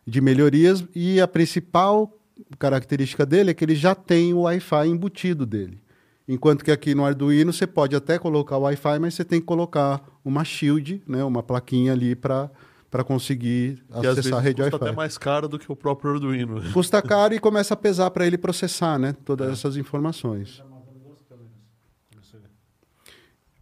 [0.06, 2.12] de melhorias e a principal
[2.58, 5.80] característica dele é que ele já tem o Wi-Fi embutido dele.
[6.28, 9.46] Enquanto que aqui no Arduino você pode até colocar o Wi-Fi, mas você tem que
[9.46, 12.50] colocar uma shield, né, uma plaquinha ali para
[12.96, 14.84] para conseguir acessar a rede custa Wi-Fi.
[14.86, 16.62] até mais caro do que o próprio Arduino.
[16.72, 19.14] Custa caro e começa a pesar para ele processar, né?
[19.22, 20.62] Todas essas informações.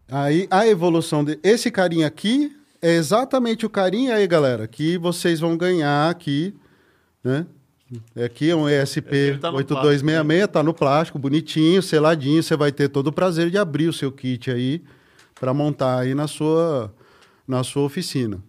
[0.09, 5.41] Aí a evolução de esse carinha aqui é exatamente o carinha aí, galera, que vocês
[5.41, 6.55] vão ganhar aqui,
[7.25, 7.45] né?
[8.25, 12.41] Aqui é um ESP Ele tá no 8266, tá no plástico, bonitinho, seladinho.
[12.41, 14.81] Você vai ter todo o prazer de abrir o seu kit aí
[15.35, 16.95] para montar aí na sua,
[17.49, 18.41] na sua oficina.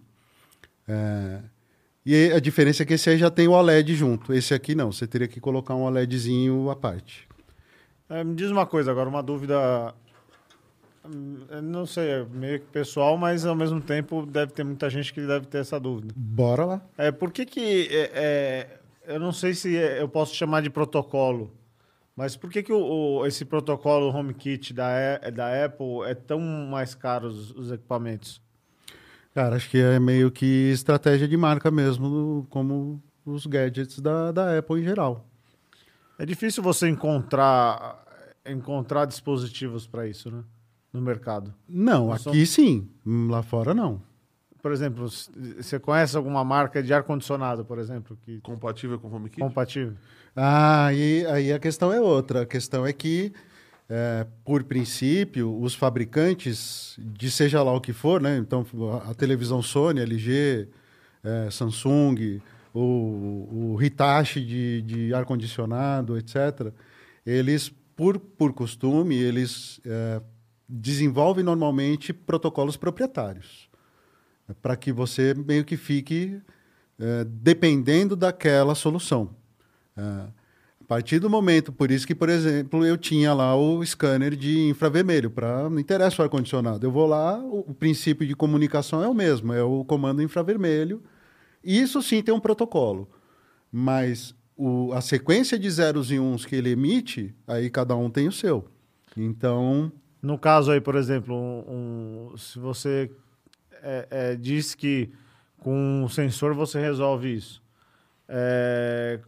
[0.88, 1.40] É,
[2.04, 4.32] E a diferença é que esse aí já tem o OLED junto.
[4.32, 7.26] Esse aqui não, você teria que colocar um OLEDzinho à parte.
[8.08, 9.92] É, me diz uma coisa agora, uma dúvida.
[11.04, 15.12] hum, Não sei, é meio que pessoal, mas ao mesmo tempo deve ter muita gente
[15.12, 16.14] que deve ter essa dúvida.
[16.16, 16.80] Bora lá.
[16.96, 17.88] É, por que que.
[17.90, 21.52] é, é, eu não sei se é- eu posso chamar de protocolo,
[22.16, 22.78] mas por que que o,
[23.20, 28.40] o- esse protocolo HomeKit da, da Apple é tão mais caro os, os equipamentos?
[29.36, 34.58] Cara, acho que é meio que estratégia de marca mesmo, como os gadgets da, da
[34.58, 35.28] Apple em geral.
[36.18, 38.02] É difícil você encontrar
[38.46, 40.42] encontrar dispositivos para isso, né?
[40.90, 41.52] No mercado.
[41.68, 44.00] Não, Não aqui sim, lá fora não.
[44.62, 49.38] Por exemplo, você conhece alguma marca de ar-condicionado, por exemplo, que Compatível com o HomeKit?
[49.38, 49.98] compatível?
[50.34, 52.40] Ah, e aí a questão é outra.
[52.40, 53.34] A questão é que,
[53.88, 58.36] é, por princípio, os fabricantes, de seja lá o que for, né?
[58.38, 58.66] Então,
[59.08, 60.68] a, televisão Sony, LG,
[61.22, 62.40] é, Samsung,
[62.74, 66.72] o, o Hitachi de, de ar-condicionado, etc.,
[67.24, 70.20] eles, por, por costume, eles é,
[70.68, 73.68] desenvolvem normalmente protocolos proprietários
[74.62, 76.40] para que você meio que fique
[76.98, 79.30] é, dependendo daquela solução.
[79.96, 80.26] É,
[80.86, 84.68] a partir do momento, por isso que, por exemplo, eu tinha lá o scanner de
[84.68, 86.86] infravermelho, para não interessa o ar-condicionado.
[86.86, 91.02] Eu vou lá, o, o princípio de comunicação é o mesmo, é o comando infravermelho.
[91.64, 93.08] Isso sim tem um protocolo,
[93.72, 98.28] mas o, a sequência de zeros e uns que ele emite, aí cada um tem
[98.28, 98.64] o seu.
[99.16, 99.90] Então,
[100.22, 103.10] No caso aí, por exemplo, um- um- se você
[103.82, 105.10] é, é, diz que
[105.58, 107.60] com um sensor você resolve isso,
[108.28, 109.20] é,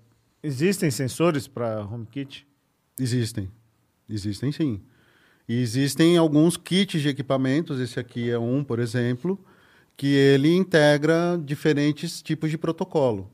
[0.43, 2.47] existem sensores para HomeKit?
[2.99, 3.51] Existem.
[4.09, 4.81] Existem sim.
[5.49, 9.39] E existem alguns kits de equipamentos, esse aqui é um, por exemplo,
[9.97, 13.31] que ele integra diferentes tipos de protocolo.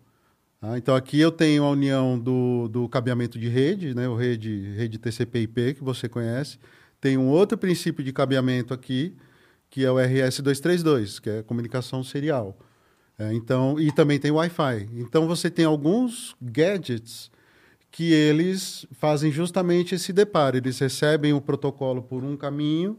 [0.61, 0.79] tá?
[0.79, 4.99] então aqui eu tenho a união do, do cabeamento de rede, né, o rede, rede
[4.99, 6.59] TCP/IP que você conhece.
[7.01, 9.15] Tem um outro princípio de cabeamento aqui,
[9.69, 12.57] que é o RS232, que é comunicação serial.
[13.19, 14.89] É, então, e também tem Wi-Fi.
[14.95, 17.31] Então você tem alguns gadgets
[17.91, 20.57] que eles fazem justamente esse deparo.
[20.57, 22.99] Eles recebem o protocolo por um caminho,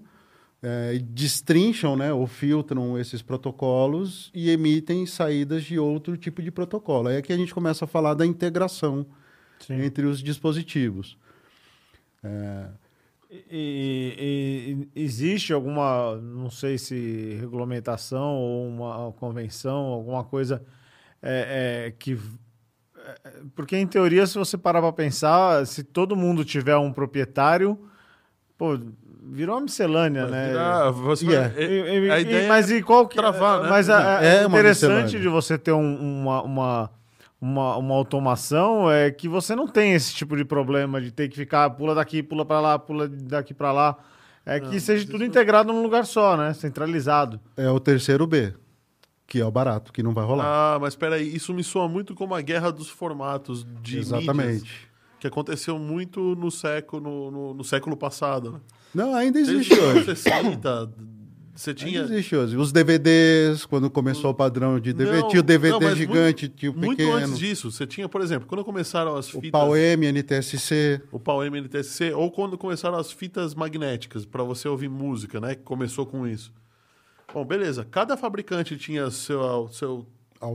[0.64, 7.10] é, destrincham né, ou filtram esses protocolos e emitem saídas de outro tipo de protocolo.
[7.10, 9.06] Aí é que a gente começa a falar da integração
[9.70, 11.18] entre os dispositivos.
[12.24, 12.68] É,
[13.50, 14.16] E,
[14.96, 20.62] e- e existe alguma, não sei se regulamentação ou uma convenção, alguma coisa
[21.22, 22.20] é, é, que.
[23.24, 27.78] é, Porque, em teoria, se você parar para pensar, se todo mundo tiver um proprietário,
[28.58, 28.78] pô,
[29.32, 30.50] virou uma miscelânea, né?
[30.50, 31.50] Virar- você Yeah.
[31.54, 33.70] vai- E- e- a e- ideia mas e qual que travar, né?
[33.70, 33.94] Mas É
[34.42, 36.92] é interessante de você ter um- uma, uma,
[37.46, 41.36] uma, uma automação é que você não tem esse tipo de problema de ter que
[41.36, 43.98] ficar pula daqui, pula para lá, pula daqui para lá.
[44.46, 46.54] É que seja tudo integrado num lugar só, né?
[46.54, 47.40] Centralizado.
[47.58, 48.54] é o terceiro B,
[49.28, 50.46] que é o barato, que não vai rolar.
[50.46, 54.90] Ah, mas peraí, isso me soa muito como a guerra dos formatos de mídias, Exatamente.
[55.20, 58.52] que aconteceu muito no século, no, no- no século passado.
[58.54, 58.60] Né?
[58.94, 60.16] Não, ainda Desde existe anos hoje.
[60.16, 60.92] 60,
[61.56, 62.02] você tinha...
[62.02, 62.58] Ainda existe hoje.
[62.58, 66.72] Os DVDs, quando começou o padrão de DVD, Não, tinha o DVD não, gigante, tinha
[66.72, 67.16] o Muito pequeno.
[67.16, 69.52] antes disso, você tinha, por exemplo, quando começaram as O fitas...
[69.52, 71.02] PAU-M, NTSC.
[71.12, 75.56] o pau MNTSC, ou quando começaram as fitas magnéticas para você ouvir música, né?
[75.56, 76.52] Que começou com isso.
[77.34, 77.86] Bom, beleza.
[77.90, 80.06] Cada fabricante tinha seu, seu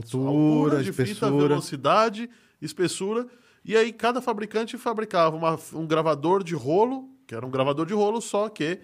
[0.05, 1.47] sua Altura, de fita, espessura.
[1.47, 2.29] velocidade,
[2.61, 3.25] espessura.
[3.65, 7.93] E aí cada fabricante fabricava uma- um gravador de rolo, que era um gravador de
[7.93, 8.79] rolo, só que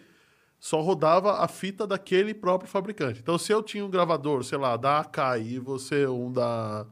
[0.60, 3.20] só rodava a fita daquele próprio fabricante.
[3.20, 6.86] Então, se eu tinha um gravador, sei lá, da Akai e você um da,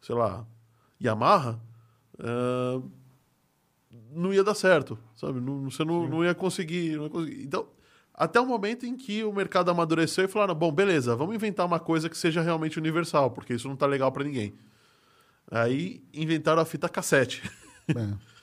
[0.00, 0.46] sei lá,
[1.02, 1.60] Yamaha,
[2.18, 2.80] ah,
[4.12, 5.40] não ia dar certo, sabe?
[5.40, 7.42] Não- você não, não ia conseguir, não ia conseguir.
[7.42, 7.66] Então,
[8.14, 11.78] até o momento em que o mercado amadureceu e falaram, bom, beleza, vamos inventar uma
[11.80, 14.54] coisa que seja realmente universal, porque isso não tá legal para ninguém.
[15.50, 17.42] Aí inventaram a fita cassete.
[17.88, 18.30] É.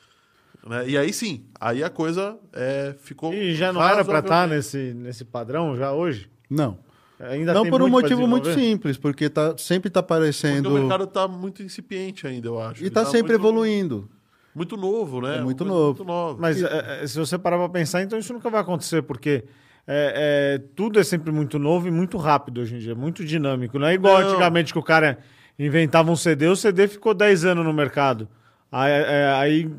[0.68, 0.88] né?
[0.88, 3.34] E aí sim, aí a coisa é, ficou.
[3.34, 6.30] E já não era para estar nesse, nesse padrão já hoje?
[6.49, 6.77] Não.
[7.19, 10.73] Ainda Não tem por um motivo muito simples, porque tá, sempre está Porque aparecendo o
[10.73, 12.84] mercado tá muito incipiente ainda, eu acho.
[12.84, 14.10] e está tá sempre muito- evoluindo.
[14.53, 15.38] Muito novo, né?
[15.38, 15.88] É muito novo.
[15.88, 16.39] Muito nova.
[16.39, 19.45] Mas é, é, se você parar pra pensar, então isso nunca vai acontecer, porque
[19.88, 23.77] é, é, tudo é sempre muito novo e muito rápido hoje em dia, muito dinâmico.
[23.77, 24.30] Não é igual Não.
[24.30, 25.19] antigamente que o cara
[25.60, 28.27] inventava um CD, o CD ficou 10 anos no mercado.
[28.72, 29.72] Aí, é, aí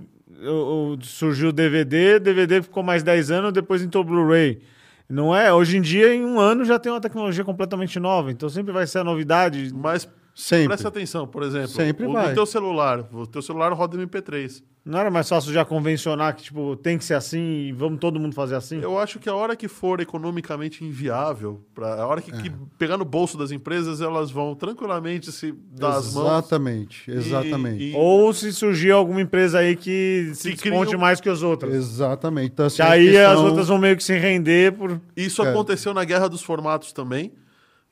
[0.43, 4.61] o- o- surgiu o DVD, DVD ficou mais 10 anos, depois entrou o Blu-ray.
[5.09, 5.53] Não é?
[5.53, 8.31] Hoje em dia, em um ano, já tem uma tecnologia completamente nova.
[8.31, 9.71] Então sempre vai ser a novidade.
[9.75, 10.07] Mas
[10.41, 10.69] Sempre.
[10.69, 12.29] presta atenção, por exemplo, Sempre o, vai.
[12.29, 14.63] no teu celular, o teu celular roda MP3.
[14.85, 18.19] Não era mais fácil já convencionar que, tipo, tem que ser assim e vamos todo
[18.19, 18.81] mundo fazer assim?
[18.81, 22.97] Eu acho que a hora que for economicamente inviável, pra, a hora que, que pegar
[22.97, 26.25] no bolso das empresas, elas vão tranquilamente se dar as mãos.
[26.27, 27.83] Exatamente, exatamente.
[27.85, 31.43] E- Ou se surgir alguma empresa aí que se Que desponte um- mais que as
[31.43, 31.75] outras.
[31.75, 32.53] Exatamente.
[32.53, 35.01] Então, assim, Que aí as questão- outras vão meio que se render por.
[35.17, 35.51] Isso É.
[35.51, 37.33] aconteceu na Guerra dos Formatos também,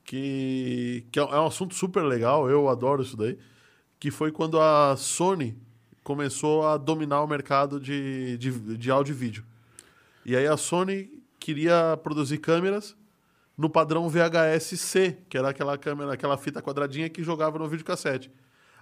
[0.07, 3.37] que, que é é um assunto super legal, eu adoro isso daí,
[3.99, 5.59] que foi quando a Sony
[6.05, 9.45] começou a dominar o mercado de, de, de áudio e vídeo.
[10.25, 12.97] E aí a Sony queria produzir câmeras
[13.59, 18.31] no padrão VHS-C, que era aquela câmera, aquela fita quadradinha que jogava no videocassete.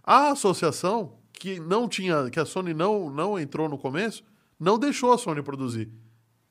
[0.02, 4.22] A associação, que não tinha, que a Sony não, não entrou no começo,
[4.60, 5.90] não deixou a Sony produzir.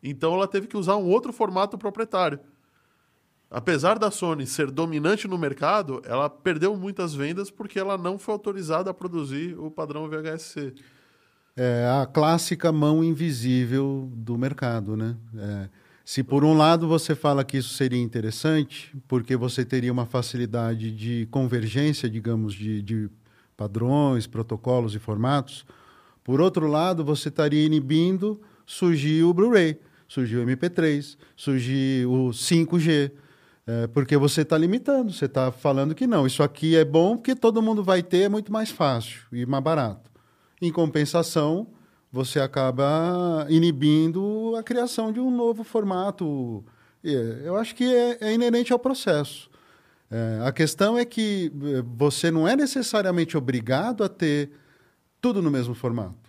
[0.02, 2.40] Então ela teve que usar um outro formato proprietário.
[3.54, 8.34] Apesar da Sony ser dominante no mercado, ela perdeu muitas vendas porque ela não foi
[8.34, 10.74] autorizada a produzir o padrão VHS-C.
[11.56, 15.16] É a clássica mão invisível do mercado, né?
[15.38, 15.70] É,
[16.04, 20.90] se por um lado você fala que isso seria interessante, porque você teria uma facilidade
[20.90, 23.08] de convergência, digamos, de, de
[23.56, 25.64] padrões, protocolos e formatos,
[26.24, 33.12] por outro lado você estaria inibindo surgir o Blu-ray, surgir o MP3, surgir o 5G,
[33.66, 37.36] é, porque você está limitando, você está falando que não, isso aqui é bom porque
[37.36, 40.12] todo mundo vai ter, é muito mais fácil e mais barato.
[40.62, 41.68] Em compensação,
[42.12, 46.64] você acaba inibindo a criação de um novo formato.
[47.04, 47.12] E,
[47.46, 49.50] Eu acho que é, é inerente ao processo.
[50.12, 54.52] É, a questão é que eh, você não é necessariamente obrigado a ter
[55.20, 56.23] tudo no mesmo formato.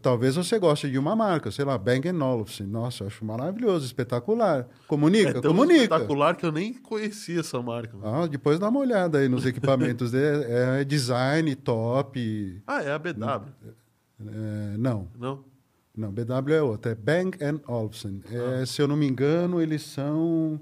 [0.00, 2.66] Talvez você goste de uma marca, sei lá, Bang Olufsen.
[2.66, 4.66] Nossa, eu acho maravilhoso, espetacular.
[4.88, 5.82] Comunica, É tão comunica.
[5.82, 7.96] espetacular que eu nem conhecia essa marca.
[8.02, 10.44] Ah, depois dá uma olhada aí nos equipamentos dele.
[10.80, 12.62] É design top.
[12.66, 13.48] Ah, é a BW.
[14.26, 15.44] É, não, Não?
[15.96, 16.92] não, BW é outra.
[16.92, 18.20] É Bang Olufsen.
[18.30, 20.60] É, Se eu não me engano, eles são.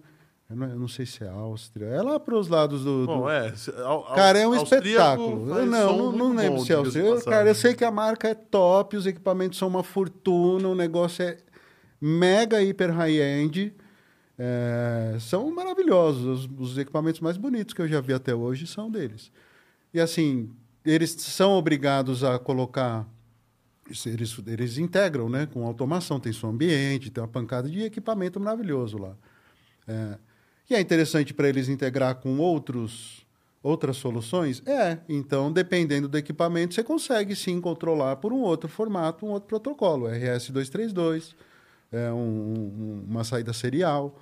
[0.53, 1.87] Eu não, eu não sei se é Áustria.
[1.87, 3.07] É lá para os lados do.
[3.07, 3.53] Bom, do- é.
[3.85, 5.49] au- au- Cara, é um espetáculo.
[5.59, 7.09] Eu não, não, lembro se é austríaco.
[7.19, 7.25] Eu.
[7.25, 11.25] Cara, eu sei que a marca é top, os equipamentos são uma fortuna, o negócio
[11.25, 11.39] é
[12.01, 13.75] mega hiper high-end.
[14.39, 16.47] É, são maravilhosos.
[16.47, 19.31] Os, os equipamentos mais bonitos que eu já vi até hoje são deles.
[19.95, 20.51] E assim,
[20.85, 23.07] eles são obrigados a colocar.
[24.07, 28.97] Eles, eles integram né, com automação, tem som ambiente, tem uma pancada de equipamento maravilhoso
[28.97, 29.15] lá.
[29.87, 30.17] É,
[30.69, 33.27] e é interessante para eles integrar com outros,
[33.63, 34.63] outras soluções?
[34.67, 34.99] É.
[35.09, 40.07] Então, dependendo do equipamento, você consegue sim controlar por um outro formato, um outro protocolo.
[40.09, 41.35] RS-232,
[41.91, 44.19] é, um- um- uma saída serial.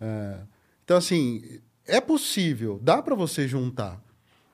[0.00, 0.38] É,
[0.84, 4.02] então, assim, é possível, dá para você juntar.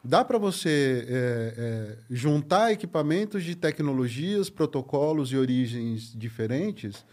[0.04, 7.04] Dá para você é, é, juntar equipamentos de tecnologias, protocolos e origens diferentes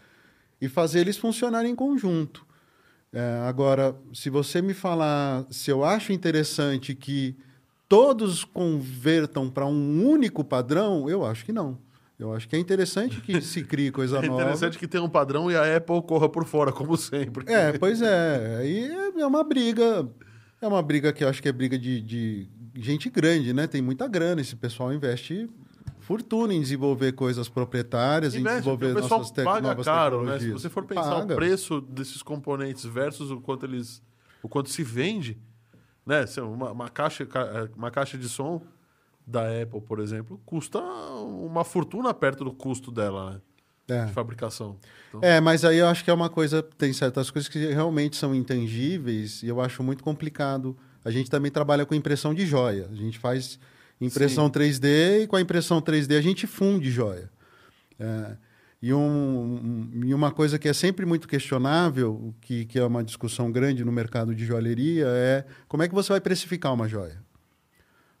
[0.60, 2.44] e fazer eles funcionarem em conjunto.
[3.12, 7.36] É, agora, se você me falar se eu acho interessante que
[7.88, 11.76] todos convertam para um único padrão, eu acho que não.
[12.18, 14.42] Eu acho que é interessante que se crie coisa É nova.
[14.42, 17.50] interessante que tenha um padrão e a Apple corra por fora, como sempre.
[17.52, 18.56] É, pois é.
[18.60, 20.06] Aí é uma briga.
[20.60, 23.66] É uma briga que eu acho que é briga de, de gente grande, né?
[23.66, 24.40] Tem muita grana.
[24.40, 25.48] Esse pessoal investe
[26.10, 30.32] fortuna em desenvolver coisas proprietárias, em Investe, desenvolver o nossas tec paga novas caro, né?
[30.32, 30.62] Se tecnologias.
[30.62, 31.32] você for pensar Paga.
[31.34, 34.02] o preço desses componentes versus o quanto eles,
[34.42, 35.38] o quanto se vende,
[36.04, 36.24] né?
[36.42, 38.60] Uma, uma caixa, ca- uma caixa de som
[39.24, 43.40] da Apple, por exemplo, custa uma fortuna perto do custo dela, né?
[43.96, 44.04] É.
[44.06, 44.76] De fabricação.
[45.08, 48.16] Então, É, mas aí eu acho que é uma coisa, tem certas coisas que realmente
[48.16, 50.76] são intangíveis e eu acho muito complicado.
[51.04, 52.88] A gente também trabalha com impressão de joia.
[52.90, 53.58] A gente faz
[54.00, 54.52] impressão Sim.
[54.52, 57.30] 3D e com a impressão 3D a gente funde joia.
[57.98, 58.36] É,
[58.82, 63.04] e, um, um- e uma coisa que é sempre muito questionável, que, que é uma
[63.04, 67.22] discussão grande no mercado de joalheria, é como é que você vai precificar uma joia?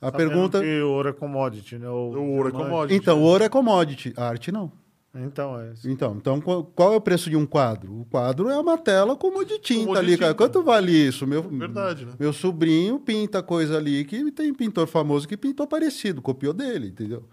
[0.02, 0.60] A Sabendo pergunta.
[0.60, 1.88] que o ouro é commodity, né?
[1.88, 2.94] o ouro é commodity.
[2.98, 4.72] Então, o ouro é commodity, a arte não.
[5.14, 5.88] Então, é isso.
[5.90, 8.00] Então, então qual, qual é o preço de um quadro?
[8.00, 10.32] O quadro é uma tela como de tinta Como de ali, cara.
[10.32, 10.34] tinta.
[10.34, 11.26] Quanto vale isso?
[11.26, 12.12] Meu, Verdade, né?
[12.18, 17.24] Meu sobrinho pinta coisa ali que tem pintor famoso que pintou parecido, copiou dele, entendeu?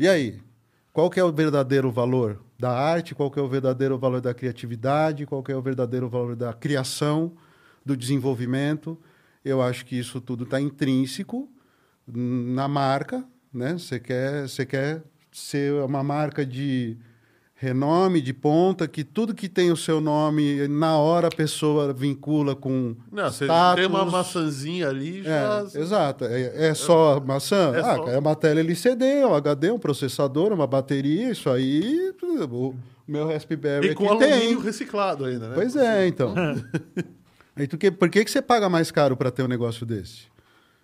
[0.00, 0.40] E aí?
[0.92, 3.14] Qual que é o verdadeiro valor da arte?
[3.14, 5.26] Qual que é o verdadeiro valor da criatividade?
[5.26, 7.32] Qual que é o verdadeiro valor da criação,
[7.84, 8.98] do desenvolvimento?
[9.44, 11.48] Eu acho que isso tudo está intrínseco
[12.08, 13.74] na marca, né?
[13.74, 15.04] Você quer, você quer
[15.38, 16.96] ser uma marca de
[17.54, 22.54] renome, de ponta, que tudo que tem o seu nome, na hora a pessoa vincula
[22.54, 23.76] com Não, você status.
[23.76, 25.64] tem uma maçãzinha ali já.
[25.74, 26.24] É, exato.
[26.24, 27.72] É, é só maçã?
[27.74, 28.08] É ah, só.
[28.08, 32.12] é uma tela LCD, um HD, um processador, uma bateria, isso aí.
[32.22, 32.74] O
[33.08, 34.32] meu Raspberry E com aqui tem.
[34.32, 35.54] alumínio reciclado ainda, né?
[35.54, 36.34] Pois é, então.
[37.58, 40.24] Aí tu que, por que, que você paga mais caro para ter um negócio desse?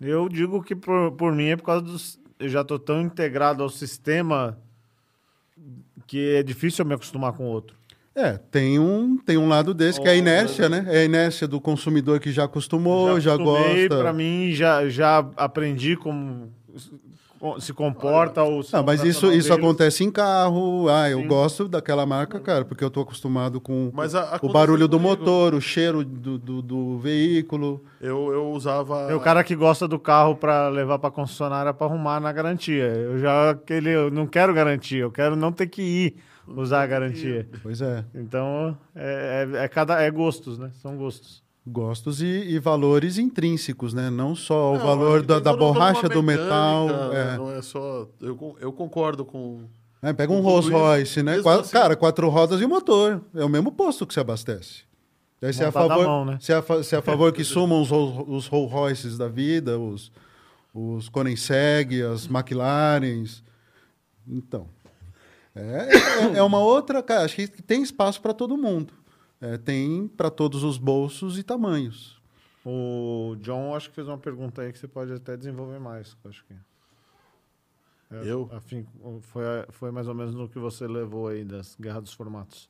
[0.01, 2.19] Eu digo que por, por mim é por causa dos.
[2.43, 4.57] Eu já tô tão integrado ao sistema
[6.05, 7.75] que é difícil eu me acostumar com outro.
[8.15, 10.85] É, tem um, tem um lado desse, que é a inércia, né?
[10.87, 14.03] É a inércia do consumidor que já acostumou, já, acostumei, gosta.
[14.03, 16.51] Pra mim, já, já aprendi como
[17.59, 19.51] se comporta ou se Não, mas isso, isso deles.
[19.51, 20.87] acontece em carro.
[20.89, 21.27] Ah, eu Sim.
[21.27, 25.17] gosto daquela marca, cara, porque eu tô acostumado com Mas a- o barulho do comigo.
[25.19, 27.83] motor, o cheiro do, do, do veículo.
[28.01, 29.11] Eu, eu usava.
[29.11, 32.83] É o cara que gosta do carro pra levar pra concessionária pra arrumar na garantia.
[32.85, 36.15] Eu já aquele, eu não quero garantia, eu quero não ter que ir
[36.47, 37.47] usar a garantia.
[37.61, 38.03] Pois é.
[38.15, 40.71] Então, é, é, é cada é gostos, né?
[40.81, 41.42] São gostos.
[41.65, 44.09] Gostos e, e valores intrínsecos, né?
[44.09, 46.89] Não só o Não, valor que da, da borracha do metal.
[47.13, 47.37] é.
[47.37, 48.05] Não é só.
[48.19, 49.63] Eu, eu concordo com.
[50.01, 51.31] É, pega um Rolls Royce, né?
[51.31, 53.21] mesmo Qua- assim- Cara, quatro rodas e motor.
[53.33, 54.81] É o mesmo posto que você abastece.
[55.39, 56.37] Daí você é a favor, mão, né?
[56.39, 59.79] você é você é a favor que sumam os, Rolls- os Rolls Royces da vida,
[59.79, 60.11] os,
[60.73, 63.41] os Koenigsegg, as McLarens.
[64.27, 64.67] Então.
[65.55, 65.89] É,
[66.33, 67.01] é, é uma outra.
[67.01, 68.93] Cara, acho que tem espaço para todo mundo.
[69.43, 72.17] É, tem para todos os bolsos e tamanhos.
[72.65, 76.15] O John acho que fez uma pergunta aí que você pode até desenvolver mais.
[76.23, 76.53] eu Acho que.
[78.09, 78.49] É, Eu?
[78.53, 78.87] Afim,
[79.19, 82.69] foi, foi mais ou menos no que você levou aí das guerras dos formatos.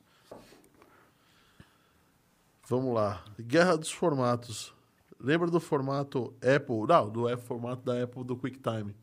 [2.66, 3.22] Vamos lá.
[3.40, 4.74] Guerra dos formatos.
[5.20, 6.88] Lembra do formato Apple?
[6.88, 8.96] Não, do formato da Apple do QuickTime.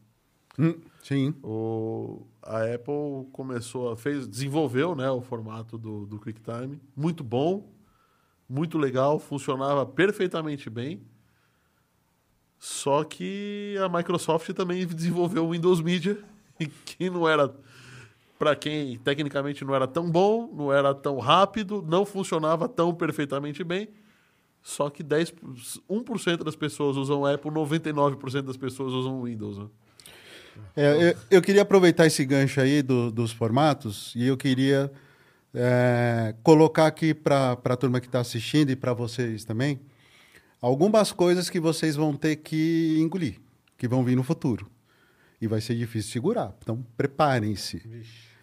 [0.58, 1.34] Hum, sim.
[1.44, 6.80] O, a Apple começou fez, desenvolveu né, o formato do, do QuickTime.
[6.96, 7.72] Muito bom,
[8.48, 11.02] muito legal, funcionava perfeitamente bem.
[12.60, 16.18] Só que a Microsoft também desenvolveu o Windows Media,
[16.86, 17.54] que não era
[18.38, 23.64] para quem tecnicamente não era tão bom, não era tão rápido, não funcionava tão perfeitamente
[23.64, 23.90] bem.
[24.64, 25.34] Só que 10,
[25.90, 29.58] 1% das pessoas usam Apple, 99% das pessoas usam Windows.
[29.58, 29.66] Né?
[30.76, 34.92] É, eu, eu queria aproveitar esse gancho aí do- dos formatos e eu queria
[35.54, 39.80] é, colocar aqui para a turma que está assistindo e para vocês também
[40.62, 43.36] algumas coisas que vocês vão ter que engolir,
[43.78, 44.70] que vão vir no futuro.
[45.42, 46.54] E vai ser difícil segurar.
[46.62, 47.82] Então, preparem-se.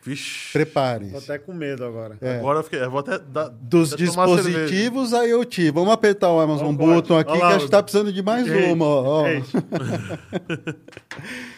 [0.05, 0.47] Vixe.
[0.49, 1.17] Tô Preparem-se.
[1.17, 2.17] até com medo agora.
[2.21, 2.39] É.
[2.39, 3.49] Agora eu, fiquei, eu vou até dar.
[3.49, 5.71] Dos até dispositivos IoT.
[5.71, 6.75] Vamos apertar o Amazon.
[6.75, 8.85] Button aqui, que a gente está precisando de mais Ei, uma.
[8.87, 9.25] ó.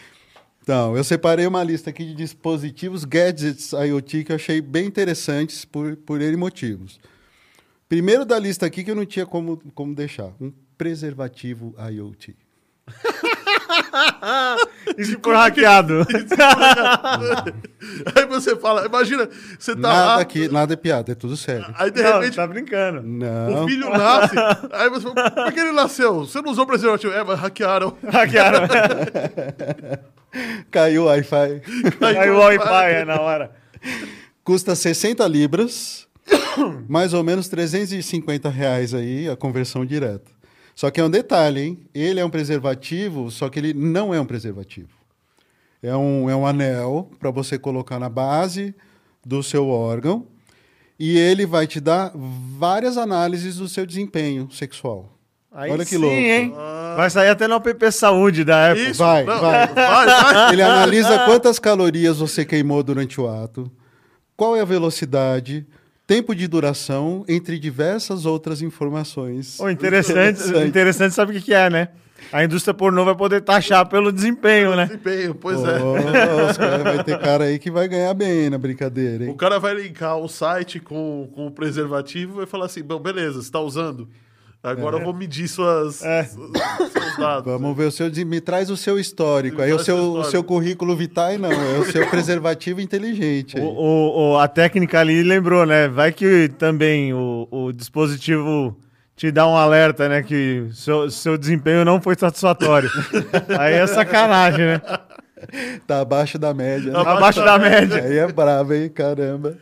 [0.71, 5.65] Então, eu separei uma lista aqui de dispositivos gadgets IoT que eu achei bem interessantes
[5.65, 7.01] por, por N motivos.
[7.89, 12.37] Primeiro da lista aqui que eu não tinha como, como deixar, um preservativo IoT.
[14.99, 16.07] E se for hackeado?
[18.15, 19.29] Aí você fala, imagina,
[19.59, 21.67] você tá Nada lá, aqui, nada é piada, é tudo sério.
[21.79, 23.03] aí de Não, repente tá brincando.
[23.03, 23.65] Não.
[23.65, 24.35] o filho nasce,
[24.73, 26.21] aí você fala, por que ele nasceu?
[26.21, 27.13] Você não usou preservativo?
[27.13, 27.97] É, mas hackearam.
[28.07, 28.61] Hackearam.
[30.71, 31.63] Caiu o Wi-Fi.
[32.19, 33.51] Aí o Wi-Fi é na hora.
[34.45, 36.07] Custa 60 libras,
[36.89, 40.31] mais ou menos 350 reais aí, a conversão direta.
[40.81, 41.79] Só que é um detalhe, hein?
[41.95, 44.89] Ele é um preservativo, só que ele não é um preservativo.
[45.83, 48.75] É um, é um anel para você colocar na base
[49.23, 50.27] do seu órgão
[50.99, 55.13] e ele vai te dar várias análises do seu desempenho sexual.
[55.53, 56.17] Aí Olha que sim, louco.
[56.17, 56.55] hein?
[56.97, 58.89] Vai sair até no app Saúde da Apple.
[58.89, 59.67] Isso, Vai, não, vai.
[59.67, 60.49] vai, vai.
[60.55, 63.71] Ele analisa quantas calorias você queimou durante o ato,
[64.35, 65.67] qual é a velocidade,
[66.11, 69.61] tempo de duração, entre diversas outras informações.
[69.61, 70.67] O interessante, Interessante.
[70.69, 71.89] interessante sabe o que, que é, né?
[72.33, 74.87] A indústria pornô vai poder taxar pelo desempenho, né?
[74.87, 75.79] Desempenho, pois é.
[75.81, 79.37] Oh, os cara- vai ter cara aí que vai ganhar bem na brincadeira, O hein?
[79.37, 83.41] cara vai linkar o site com, com o preservativo e vai falar assim: bom, beleza,
[83.41, 84.09] você tá usando?
[84.63, 86.25] Agora eu vou medir suas, É.
[86.93, 87.45] seus dados.
[87.51, 88.11] Vamos ver o seu.
[88.27, 89.57] Me traz o seu histórico.
[89.59, 93.59] Me Aí o seu, o seu currículo vitae não, é o seu preservativo inteligente.
[93.59, 95.89] O, o- o- a técnica ali lembrou, né?
[95.89, 98.77] Vai que também o, o dispositivo
[99.17, 100.23] te dá um alerta, né?
[100.23, 102.91] Que seu, seu desempenho não foi satisfatório.
[103.59, 104.83] Aí é sacanagem, né?
[105.87, 106.93] Tá abaixo da média.
[106.93, 107.03] né?
[107.03, 108.03] Tá Abaixo da média.
[108.03, 108.91] Aí é brabo, hein?
[108.91, 109.57] Caramba.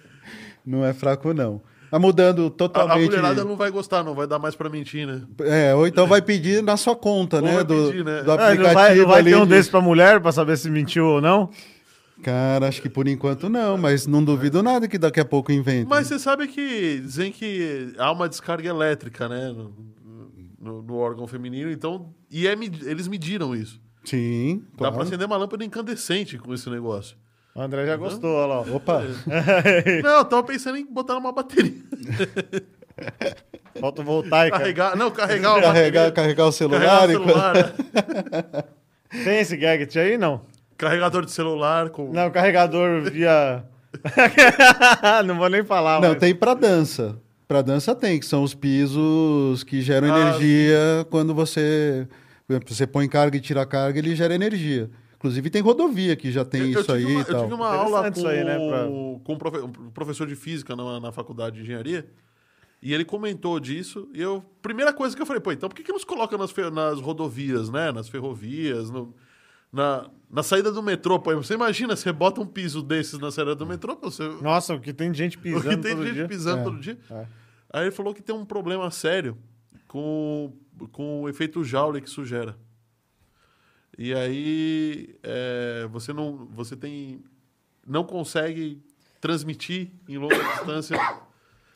[0.67, 1.61] Não é fraco, não.
[1.91, 3.07] Tá mudando A, a totalmente.
[3.07, 5.23] mulherada não vai gostar, não vai dar mais pra mentir, né?
[5.41, 7.65] É, ou então vai pedir na sua conta, né?
[7.65, 8.23] Do, pedir, né?
[8.23, 9.31] do Ah, aplicativo não vai, não vai ali.
[9.31, 11.49] ter um de- desse pra mulher pra saber se mentiu ou não?
[12.23, 15.89] Cara, acho que por enquanto não, mas não duvido nada que daqui a pouco invente.
[15.89, 19.49] Mas você sabe que dizem que há uma descarga elétrica, né?
[19.53, 19.73] No,
[20.61, 22.13] no- no órgão feminino, então.
[22.31, 23.81] E é eles mediram isso.
[24.05, 24.95] Sim, Dá claro.
[24.97, 27.17] pra acender uma lâmpada incandescente com esse negócio.
[27.59, 28.61] O André já gostou, olha lá.
[28.61, 28.77] ó.
[28.77, 29.03] Opa,
[30.05, 31.75] Não, eu tava pensando em botar numa bateria.
[33.81, 34.59] Fotovoltaica.
[34.59, 36.13] Carregar, não, carregar uma carregar, bateria.
[36.13, 36.81] carregar o celular.
[36.81, 38.65] Carregar o e- celular, né?
[39.25, 40.43] Tem esse gadget aí, não?
[40.77, 42.13] Carregador de celular com.
[42.13, 43.65] Não, carregador via...
[45.25, 47.17] não vou nem falar, Não, mas- tem pra dança.
[47.49, 50.79] Pra dança tem, que são os pisos que geram Ah, energia
[51.11, 52.07] quando você,
[52.47, 54.91] por exemplo, você põe carga e tira carga, ele gera energia.
[55.19, 57.35] Inclusive tem rodovia que já tem Eu- eu isso tive aí uma, e tal.
[57.35, 60.75] Eu tive uma aula com, aí, né, pra- com um, profe- um professor de física
[60.77, 62.09] na, na faculdade de engenharia.
[62.81, 64.09] E ele comentou disso.
[64.15, 64.45] E eu.
[64.63, 67.69] Primeira coisa que eu falei, pô, então por que, que nos coloca nas, nas rodovias,
[67.69, 67.91] né?
[67.91, 69.13] Nas ferrovias, no-
[69.73, 71.35] na, na saída do metrô, pô.
[71.35, 74.23] Você imagina, você bota um piso desses na saída do metrô, pô, você.
[74.41, 76.29] Nossa, o que tem de gente O pisando que tem todo gente dia.
[76.29, 76.63] pisando É.
[76.65, 76.99] todo dia.
[77.11, 77.27] É.
[77.73, 79.37] Aí ele falou que tem um problema sério
[79.89, 80.53] com,
[80.93, 82.57] com o efeito Joule que isso gera.
[83.99, 87.21] E aí é, você não você tem
[87.87, 88.81] não consegue
[89.21, 90.97] transmitir em longa distância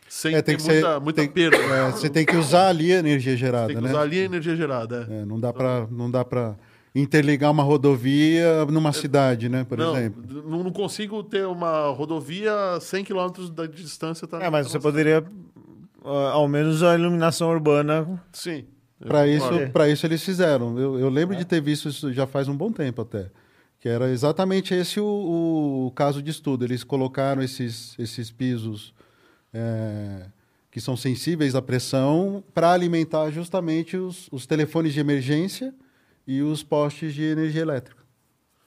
[0.09, 1.57] sem É, tem ter que muita, ser- muita tem- perda.
[1.57, 3.89] É, você tem que usar ali a energia gerada, tem que né?
[3.91, 5.09] usar ali a energia gerada.
[5.11, 5.23] é.
[5.23, 6.57] É, não dá para não dá para
[6.95, 10.23] interligar uma rodovia numa cidade, né, por não, exemplo.
[10.45, 14.29] não, não consigo ter uma rodovia a 100 km da distância.
[14.29, 15.25] Tá, É, mas tá você poderia,
[16.05, 18.23] ah, ao menos a iluminação urbana.
[18.31, 18.67] Sim.
[19.07, 20.79] Para isso, para isso eles fizeram.
[20.79, 23.31] Eu, eu lembro de ter visto isso já faz um bom tempo até.
[23.81, 26.65] Que era exatamente esse o, o caso de estudo.
[26.65, 28.95] Eles colocaram esses, esses pisos
[29.53, 30.27] é,
[30.71, 35.75] que são sensíveis à pressão para alimentar justamente os, os telefones de emergência
[36.27, 38.03] e os postes de energia elétrica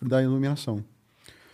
[0.02, 0.84] da iluminação.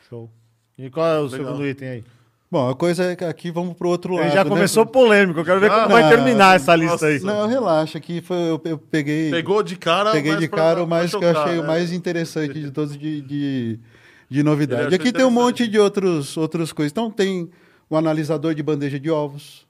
[0.09, 0.29] Show.
[0.77, 1.47] E qual é o Legal.
[1.47, 2.03] segundo item aí?
[2.51, 4.25] Bom, a coisa é que aqui vamos para o outro lado.
[4.25, 4.49] Ele já né?
[4.49, 6.09] começou polêmico, eu quero ver Ah, como vai não.
[6.09, 7.19] terminar essa lista Nossa, aí.
[7.21, 9.31] Não, relaxa, que foi, eu, eu peguei.
[9.31, 10.11] Pegou de cara.
[10.11, 11.67] Peguei de cara o mais que eu achei o né?
[11.67, 13.79] mais interessante de todos de, de,
[14.29, 14.93] de novidade.
[14.93, 16.91] Aqui tem um monte de outros, outras coisas.
[16.91, 17.49] Então tem
[17.89, 19.65] o analisador de bandeja de ovos.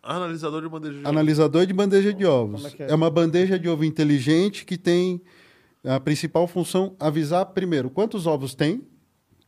[0.00, 2.62] Analisador de bandeja de Analisador de bandeja de ovos.
[2.62, 2.92] Como é é?
[2.92, 2.94] é?
[2.94, 5.20] uma bandeja de ovo inteligente que tem
[5.84, 8.86] a principal função avisar primeiro quantos ovos tem,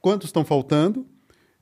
[0.00, 1.06] quantos estão faltando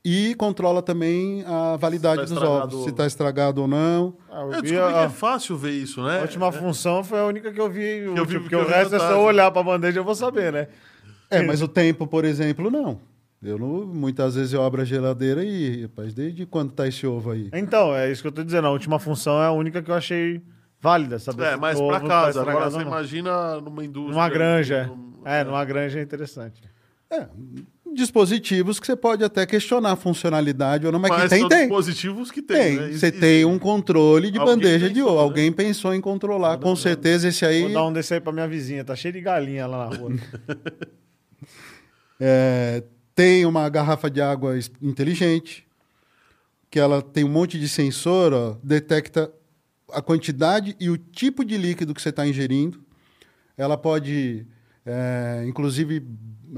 [0.05, 4.15] e controla também a validade tá dos ovos, se está estragado ou não.
[4.31, 6.19] Ah, eu Eu vi descobri a, que é fácil ver isso, né?
[6.19, 8.99] a última função foi a única que eu vi, eu vi porque o resto é
[8.99, 10.69] só olhar pra bandeja e eu vou saber, né?
[11.31, 13.01] É, mas o tempo, por exemplo, não.
[13.43, 17.31] Eu não, muitas vezes eu abro a geladeira e, rapaz, desde quando tá esse ovo
[17.31, 17.51] aí?
[17.53, 18.67] Então, é isso que eu tô dizendo.
[18.67, 20.41] A última função é a única que eu achei
[20.81, 22.41] válida, saber É, se mas ovo tá casa.
[22.41, 24.15] Agora estragado você imagina numa indústria.
[24.15, 24.87] Numa granja.
[24.87, 26.63] num- É, numa granja é interessante.
[27.11, 27.27] É,
[27.95, 31.49] dispositivos que você pode até questionar a funcionalidade ou não, mas, Mas que tem, são
[31.49, 31.59] tem.
[31.61, 32.57] dispositivos que tem.
[32.57, 32.77] Tem.
[32.77, 32.93] né?
[32.93, 35.17] Você tem um controle de Alguém bandeja de pensou, ovo.
[35.17, 35.23] né?
[35.23, 36.59] Alguém pensou em controlar.
[36.59, 39.21] Com certeza esse aí Vou dar um desse aí pra minha vizinha, tá cheio de
[39.21, 40.11] galinha lá na rua.
[42.21, 42.83] é,
[43.15, 45.67] tem uma garrafa de água inteligente,
[46.71, 49.31] que ela tem um monte de sensor, ó, detecta
[49.93, 52.83] a quantidade e o tipo de líquido que você está ingerindo.
[53.57, 54.45] Ela pode,
[54.85, 56.05] é, inclusive,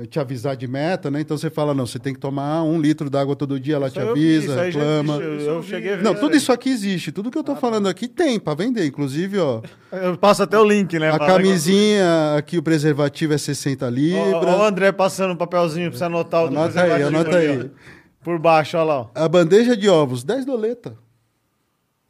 [0.04, 1.20] te avisar de meta, né?
[1.20, 3.98] Então você fala, não, você tem que tomar um litro d'água todo dia, ela te
[3.98, 5.16] Isso aí vi, avisa, aí já reclama.
[5.22, 6.02] existe, Eu, eu cheguei a ver.
[6.02, 6.36] Não, tudo aí.
[6.38, 7.12] isso aqui existe.
[7.12, 8.84] Tudo que eu tô falando aqui tem para vender.
[8.86, 9.62] Inclusive, ó,
[9.92, 11.10] Eu passo até o link, né?
[11.10, 14.44] a camisinha aqui, o preservativo é 60 Ó, libras.
[14.44, 17.60] ó, o André passando um papelzinho pra você anotar o do Anota aí, anota aí.
[17.62, 17.96] ó.
[18.24, 19.00] Por baixo, olha lá.
[19.02, 19.08] ó.
[19.14, 20.96] A bandeja de ovos, 10 doleta.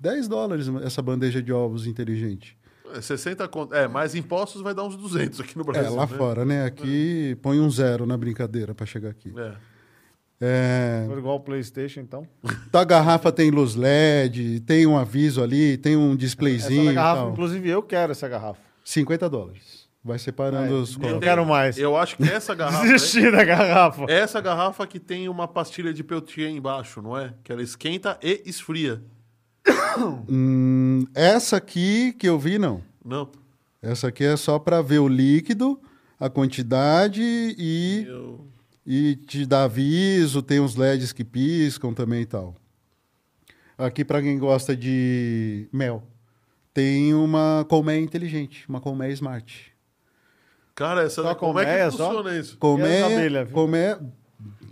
[0.01, 2.57] 10 dólares essa bandeja de ovos inteligente.
[2.97, 3.75] É 60 conto.
[3.75, 5.95] É, mais impostos vai dar uns 200 aqui no É, Brasil.
[5.95, 6.17] lá né?
[6.17, 6.65] fora, né?
[6.65, 9.33] Aqui põe um zero na brincadeira para chegar aqui.
[9.37, 9.53] É.
[10.39, 12.29] É, igual o PlayStation, então.
[12.71, 17.23] a garrafa tem luz LED, tem um aviso ali, tem um Essa displayzinho e garrafa,
[17.23, 17.33] tal.
[17.33, 18.61] inclusive, eu quero essa garrafa.
[18.85, 19.87] 50 dólares.
[20.05, 21.19] Vai separando Ah, os eu copos.
[21.21, 21.79] quero mais.
[21.79, 22.85] Eu acho que essa garrafa.
[22.87, 24.05] Desisti da garrafa.
[24.09, 27.33] é essa garrafa que tem uma pastilha de Peltier embaixo, não é?
[27.43, 29.03] Que ela esquenta e esfria.
[30.29, 32.83] Hum, essa aqui que eu vi, não.
[33.05, 33.29] Não.
[33.83, 35.81] Essa aqui é só para ver o líquido,
[36.19, 38.47] a quantidade e, Eu...
[38.87, 40.43] e te dá aviso.
[40.43, 42.55] Tem uns LEDs que piscam também e tal.
[43.79, 46.03] Aqui, para quem gosta de mel,
[46.73, 49.73] tem uma colmeia inteligente, uma colmeia smart.
[50.75, 52.07] Cara, essa Só como é colmeia, que só?
[52.09, 52.51] funciona isso?
[52.51, 53.51] E as Colmeia, abelhas?
[53.51, 54.01] colmeia,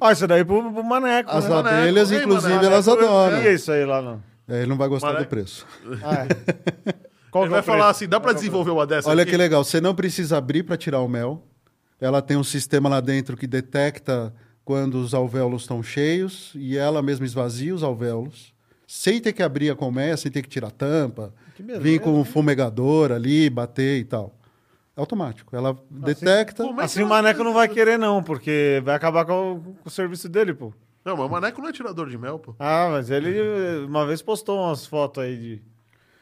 [0.00, 1.30] Ó, isso daí pro, pro maneco.
[1.30, 1.50] as né?
[1.50, 2.72] Maneco, abelhas, vem, inclusive, maneco.
[2.72, 3.36] elas adoram.
[3.38, 4.22] É isso aí lá, não?
[4.48, 5.66] É, ele não vai gostar do preço.
[6.02, 6.94] Ah, é.
[7.30, 9.32] Qual Ele que é vai o falar assim, dá pra desenvolver uma dessa Olha aqui?
[9.32, 11.42] que legal, você não precisa abrir para tirar o mel.
[12.00, 14.32] Ela tem um sistema lá dentro que detecta
[14.64, 18.54] quando os alvéolos estão cheios e ela mesma esvazia os alvéolos,
[18.86, 22.00] sem ter que abrir a colmeia, sem ter que tirar a tampa, Que beleza, vir
[22.00, 22.24] com um hein?
[22.24, 24.38] fumegador ali, bater e tal.
[24.96, 25.56] É automático.
[25.56, 26.62] Ela detecta.
[26.62, 29.88] como é Assim o maneco não vai querer, não, porque vai acabar com o, com
[29.88, 30.72] o serviço dele, pô.
[31.04, 32.54] Não, mas o Maneco não é tirador de mel, pô.
[32.58, 35.62] Ah, mas ele uma vez postou umas fotos aí de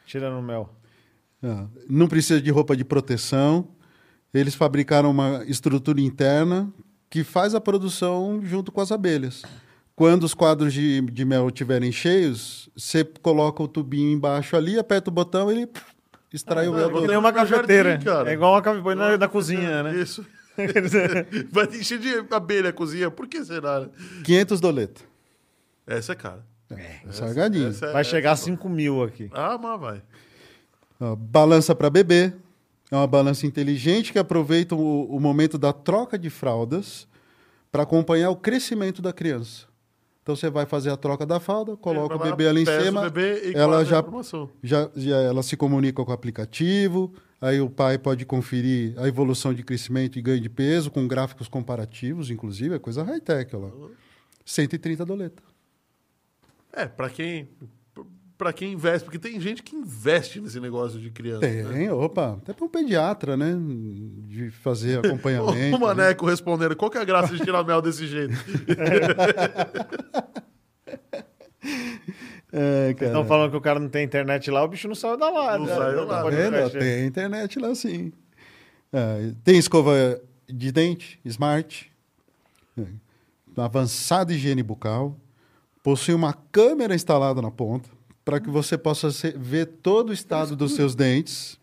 [0.05, 0.69] tirando mel.
[1.41, 3.67] Ah, não precisa de roupa de proteção.
[4.33, 6.71] Eles fabricaram uma estrutura interna
[7.09, 9.43] que faz a produção junto com as abelhas.
[9.95, 15.11] Quando os quadros de, de mel estiverem cheios, você coloca o tubinho embaixo ali, aperta
[15.11, 15.69] o botão e ele
[16.33, 16.89] extrai o Ah, mel.
[16.89, 17.99] vou Que nem uma jardim, cafeteira.
[18.25, 19.95] É igual uma cafeteira na, na cozinha, né?
[19.95, 20.25] Isso.
[21.51, 23.09] Vai encher de abelha a cozinha.
[23.11, 23.81] Por que será?
[23.81, 23.89] né?
[24.23, 25.01] 500 doleta.
[25.85, 26.45] Essa é cara.
[26.71, 27.67] É, salgadinho.
[27.67, 29.29] Essa é- Vai chegar a essa- 5 mil aqui.
[29.33, 30.01] Ah, mas vai.
[30.99, 32.33] Ó, balança para bebê.
[32.91, 37.07] É uma balança inteligente que aproveita o, o momento da troca de fraldas
[37.71, 39.65] para acompanhar o crescimento da criança.
[40.21, 42.65] Então você vai fazer a troca da fralda, coloca o Vai lá, bebê ali em
[42.65, 44.01] cima, bebê e ela já,
[44.61, 47.11] já, já ela se comunica com o aplicativo,
[47.43, 51.47] aí o pai pode conferir a evolução de crescimento e ganho de peso com gráficos
[51.47, 53.69] comparativos, inclusive, é coisa high-tech lá.
[54.45, 55.43] 130 doleta.
[56.71, 57.49] É, pra quem.
[58.35, 61.47] Pra quem investe, porque tem gente que investe nesse negócio de criança.
[61.47, 61.63] né?
[61.71, 63.55] Tem, opa, até para um pediatra, né,
[64.27, 65.77] de fazer acompanhamento.
[65.77, 68.33] O Maneco respondendo, qual que é a graça de tirar mel desse jeito?
[72.55, 73.07] É, cara.
[73.07, 75.57] Estão falando que o cara não tem internet lá, o bicho não saiu da lá.
[75.57, 75.75] Não né?
[75.75, 76.79] saiu lá, fechar.
[76.79, 78.13] Tem internet lá sim.
[78.93, 81.91] É, tem escova de dente, smart,
[82.77, 82.83] é,
[83.57, 85.17] avançada higiene bucal,
[85.81, 87.89] possui uma câmera instalada na ponta
[88.23, 91.59] para que você possa ver todo o estado dos seus dentes,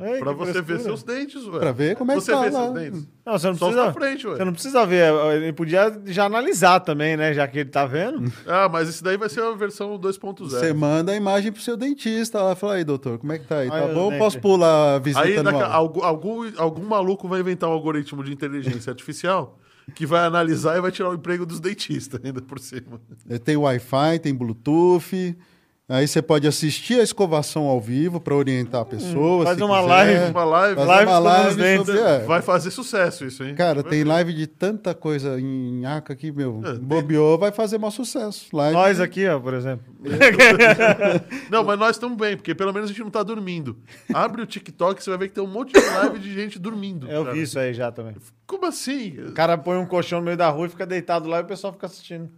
[0.00, 0.82] Ei, pra você ver frescura.
[0.84, 1.58] seus dentes, ué.
[1.58, 2.62] Pra ver como é que você tá vê lá.
[2.62, 3.08] seus dentes.
[3.26, 3.92] Não, você não Só precisa.
[3.92, 4.36] pra frente, ué.
[4.36, 5.12] Você não precisa ver.
[5.36, 7.34] Ele podia já analisar também, né?
[7.34, 8.32] Já que ele tá vendo.
[8.46, 10.74] Ah, mas esse daí vai ser a versão Você 2.0.
[10.74, 13.68] manda a imagem pro seu dentista lá, fala aí, doutor, como é que tá aí?
[13.68, 14.04] Tá bom?
[14.10, 14.18] dentes.
[14.18, 18.32] Posso pular a visita Aí daqui, algum, algum, algum maluco vai inventar um algoritmo de
[18.32, 19.58] inteligência artificial
[19.94, 23.00] que vai analisar e vai tirar o emprego dos dentistas ainda por cima.
[23.28, 25.36] É, Tem Wi-Fi, tem Bluetooth.
[25.90, 29.44] Aí você pode assistir a escovação ao vivo para orientar a pessoa.
[29.46, 29.88] faz se uma quiser.
[29.88, 30.30] live.
[30.32, 31.98] Uma live, Fazer Live uma live sobre...
[31.98, 32.18] é.
[32.26, 33.54] vai fazer sucesso isso, hein?
[33.54, 37.78] Cara, tem live de tanta coisa em Aca que, meu, É, tem- bobeou, vai fazer
[37.78, 38.54] maior sucesso.
[38.54, 39.86] Live Nós aqui, ó, por exemplo.
[41.50, 43.78] Não, mas nós estamos bem, porque pelo menos a gente não tá dormindo.
[44.12, 47.10] Abre o TikTok, você vai ver que tem um monte de live de gente dormindo.
[47.10, 47.34] Eu cara.
[47.34, 48.14] vi isso aí já também.
[48.46, 49.18] Como assim?
[49.26, 51.46] O cara põe um colchão no meio da rua e fica deitado lá e o
[51.46, 52.28] pessoal fica assistindo.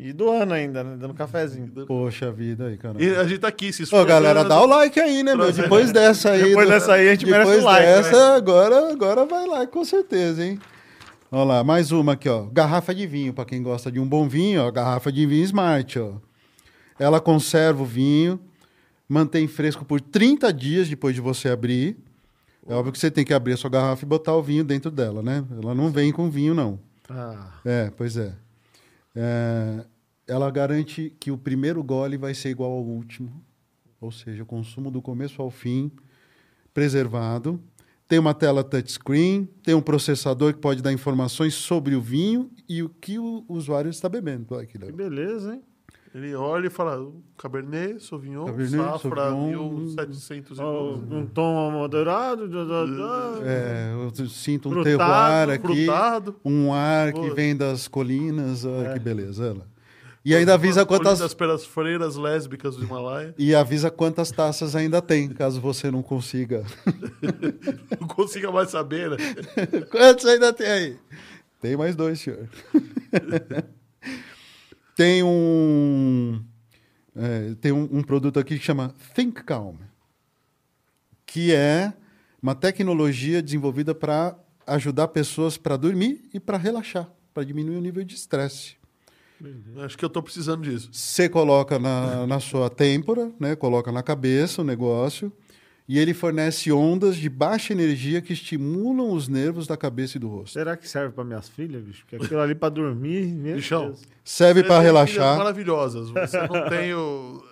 [0.00, 0.96] E doando ainda, né?
[0.96, 1.66] Dando cafezinho.
[1.84, 3.02] Poxa vida aí, cara.
[3.02, 4.08] E a gente tá aqui, se Ô, esforçando.
[4.08, 5.50] galera, dá o like aí, né, meu?
[5.50, 6.44] Depois dessa aí.
[6.54, 9.66] Depois do- dessa aí, a gente merece Depois um like, dessa, agora, agora vai lá,
[9.66, 10.58] com certeza, hein?
[11.32, 12.44] Olha lá, mais uma aqui, ó.
[12.46, 14.70] Garrafa de vinho, para quem gosta de um bom vinho, ó.
[14.70, 16.12] Garrafa de vinho Smart, ó.
[16.96, 18.38] Ela conserva o vinho,
[19.08, 21.96] mantém fresco por 30 dias depois de você abrir.
[22.68, 24.90] É óbvio que você tem que abrir a sua garrafa e botar o vinho dentro
[24.92, 25.44] dela, né?
[25.60, 26.78] Ela não vem com vinho, não.
[27.10, 28.32] Ah, É, pois é.
[29.20, 29.84] É,
[30.28, 33.44] Ela garante que o primeiro gole vai ser igual ao último,
[34.00, 35.90] ou seja, o consumo do começo ao fim,
[36.72, 37.60] preservado.
[38.06, 42.82] Tem uma tela touchscreen, tem um processador que pode dar informações sobre o vinho e
[42.82, 44.46] o que o usuário está bebendo.
[44.54, 45.62] Olha que que beleza, hein?
[46.18, 47.06] Ele olha e fala:
[47.36, 52.48] Cabernet, Sauvignon, Cabernet, Safra, Sauvignon, 1700 Ó, um tom moderado.
[52.48, 53.38] da, da, da.
[53.46, 56.36] É, eu sinto um Frutado, terroir aqui, frutado.
[56.44, 58.64] um ar que vem das colinas.
[58.64, 58.92] Olha É.
[58.94, 59.50] que beleza.
[59.50, 59.78] Olha.
[60.24, 63.32] E ainda avisa quantas pelas freiras lésbicas do Himalaia.
[63.38, 66.64] e avisa quantas taças ainda tem, caso você não consiga.
[68.00, 69.16] Não consiga mais saber, né?
[69.90, 70.96] Quantos ainda tem aí?
[71.60, 72.48] Tem mais dois, senhor.
[74.98, 76.42] tem um,
[77.14, 79.76] é, tem um, um produto aqui que chama Think Calm,
[81.24, 81.92] que é
[82.42, 84.36] uma tecnologia desenvolvida para
[84.66, 88.76] ajudar pessoas para dormir e para relaxar, para diminuir o nível de estresse.
[89.84, 90.88] Acho que eu tô precisando disso.
[90.92, 93.54] Você coloca na, na sua têmpora, né?
[93.54, 95.32] Coloca na cabeça o negócio.
[95.88, 100.28] E ele fornece ondas de baixa energia que estimulam os nervos da cabeça e do
[100.28, 100.52] rosto.
[100.52, 102.02] Será que serve para minhas filhas, bicho?
[102.02, 103.86] Porque aquilo ali para dormir, meu Bichão.
[103.86, 104.02] Deus.
[104.22, 105.38] Serve para relaxar.
[105.38, 106.10] Maravilhosas.
[106.10, 107.42] Você não tem o.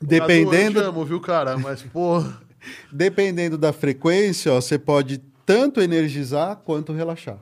[0.00, 1.56] Dependendo, Eu te amo, viu, cara?
[1.56, 2.22] Mas, pô.
[2.92, 7.38] dependendo da frequência, ó, você pode tanto energizar quanto relaxar.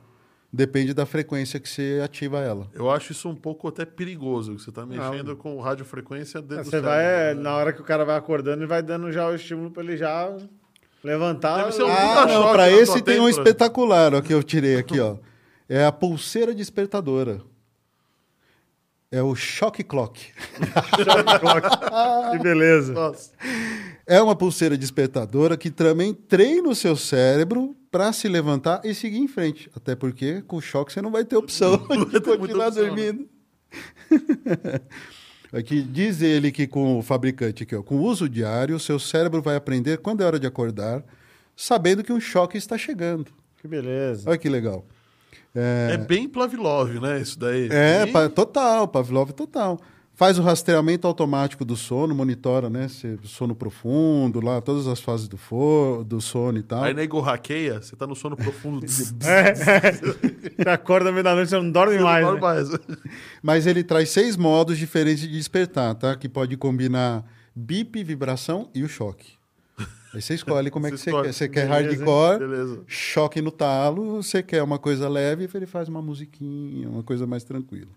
[0.53, 2.67] Depende da frequência que você ativa ela.
[2.73, 6.63] Eu acho isso um pouco até perigoso, que você tá mexendo com radiofrequência dentro do
[6.65, 6.89] Você cérebro.
[6.89, 9.71] vai, é, na hora que o cara vai acordando, ele vai dando já o estímulo
[9.71, 10.29] para ele já
[11.01, 11.59] levantar.
[11.59, 14.99] Deve ser um Ah, não, para esse tem um espetacular, ó, que eu tirei aqui,
[14.99, 15.15] ó.
[15.69, 17.41] É a pulseira despertadora.
[19.09, 20.33] É o Shock Clock.
[22.31, 22.91] que beleza.
[22.91, 23.31] Nossa.
[24.05, 29.17] É uma pulseira despertadora que também treina o seu cérebro para se levantar e seguir
[29.17, 29.69] em frente.
[29.75, 31.77] Até porque com o choque você não vai ter opção
[32.09, 32.89] de continuar opção, né?
[32.89, 33.29] dormindo.
[35.53, 38.97] Aqui diz ele que com o fabricante aqui, ó, com o uso diário, o seu
[38.97, 41.03] cérebro vai aprender quando é hora de acordar,
[41.57, 43.27] sabendo que um choque está chegando.
[43.57, 44.29] Que beleza.
[44.29, 44.85] Olha que legal.
[45.53, 47.19] É bem Plavlov, né?
[47.21, 47.67] Isso daí.
[47.69, 49.77] É, Bem- total, Pavlov total.
[50.21, 52.87] Faz o rastreamento automático do sono, monitora, né?
[52.87, 56.83] Se, sono profundo, lá, todas as fases do, for, do sono e tal.
[56.83, 58.85] Aí nego hackeia, você tá no sono profundo.
[58.85, 62.23] Você acorda no meio da noite, você não dorme mais.
[62.23, 62.39] Não né?
[62.39, 62.69] mais.
[63.41, 66.15] Mas ele traz seis modos diferentes de despertar, tá?
[66.15, 67.25] Que pode combinar
[67.55, 69.33] bip, vibração e o choque.
[70.13, 71.33] Aí você escolhe como é que Você você quer.
[71.33, 72.83] Você quer hardcore, Beleza.
[72.85, 77.43] choque no talo, você quer uma coisa leve, ele faz uma musiquinha, uma coisa mais
[77.43, 77.89] tranquila.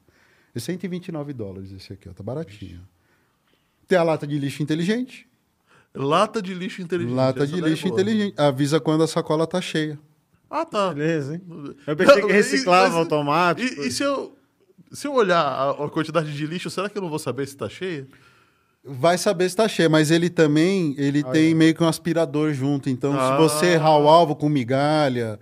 [0.55, 2.81] É 129 dólares esse aqui, ó, tá baratinho.
[3.89, 5.27] Tem a lata de lixo inteligente.
[5.95, 7.15] Lata de lixo inteligente.
[7.15, 8.01] lata essa de daí é lixo boa.
[8.01, 8.35] inteligente.
[8.41, 9.99] Avisa quando a sacola tá cheia.
[10.51, 10.93] Ah, tá.
[10.95, 11.43] Beleza, hein?
[11.87, 13.83] Eu pensei que reciclava mas- automático.
[13.83, 14.37] E, e se eu.
[14.93, 17.57] Se eu olhar a, a quantidade de lixo, será que eu não vou saber se
[17.57, 18.07] tá cheia?
[18.85, 22.89] Vai saber se tá cheio, mas ele também ele tem meio que um aspirador junto.
[22.89, 23.33] Então, Ah.
[23.33, 25.41] se você errar o alvo com migalha,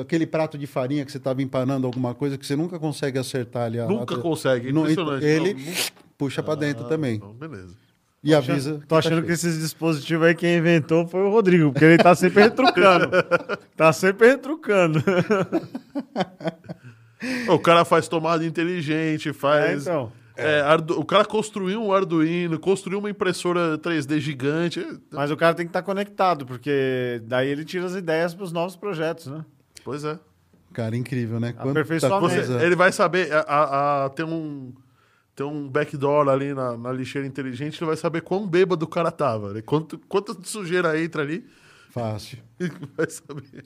[0.00, 3.64] aquele prato de farinha que você estava empanando alguma coisa que você nunca consegue acertar
[3.64, 3.78] ali.
[3.80, 5.24] a Nunca lata- consegue, Não, impressionante.
[5.24, 5.62] ele Não,
[6.18, 7.14] puxa para dentro Ah, também.
[7.16, 7.74] então, beleza.
[8.22, 8.80] E avisa.
[8.88, 12.42] Tô achando que esses dispositivos aí quem inventou foi o Rodrigo, porque ele tá sempre
[12.42, 13.08] retrucando.
[13.76, 15.02] tá sempre retrucando.
[17.48, 19.82] O cara faz tomada inteligente, É, faz.
[19.82, 20.12] então.
[20.36, 24.84] é, ardu- O cara construiu um Arduino, construiu uma impressora 3D gigante.
[25.10, 28.52] Mas o cara tem que estar conectado, porque daí ele tira as ideias para os
[28.52, 29.44] novos projetos, né?
[29.88, 30.18] Pois é.
[30.74, 31.54] Cara, incrível, né?
[31.54, 32.28] Quanta Aperfeiçoamento.
[32.28, 32.62] Você- coisa.
[32.62, 33.32] ele vai saber.
[33.32, 34.74] A, a- a- tem um.
[35.34, 39.10] Tem um backdoor ali na, na lixeira inteligente, ele vai saber quão bêbado o cara
[39.10, 39.54] tava.
[39.54, 39.62] né?
[39.62, 41.42] Quanto, quanta sujeira entra ali,
[41.88, 42.36] Fácil.
[42.60, 43.64] ele vai saber.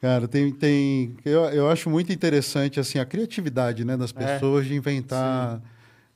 [0.00, 0.50] Cara, tem.
[0.50, 4.32] tem eu, eu acho muito interessante assim, a criatividade né, das É.
[4.34, 5.60] pessoas de inventar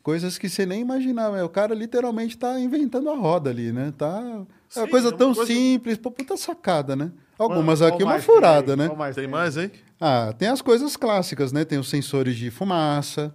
[0.02, 1.44] coisas que você nem imaginava.
[1.44, 3.92] O cara literalmente está inventando a roda ali, né?
[3.98, 7.12] Tá, é uma Sim, coisa é uma tão coisa- simples, pô, puta sacada, né?
[7.38, 8.78] Algumas Qual aqui uma mais tem furada, aí?
[8.78, 8.94] né?
[8.96, 9.70] Mais Tem mais, hein?
[10.00, 11.64] Ah, tem as coisas clássicas, né?
[11.64, 13.34] Tem os sensores de fumaça,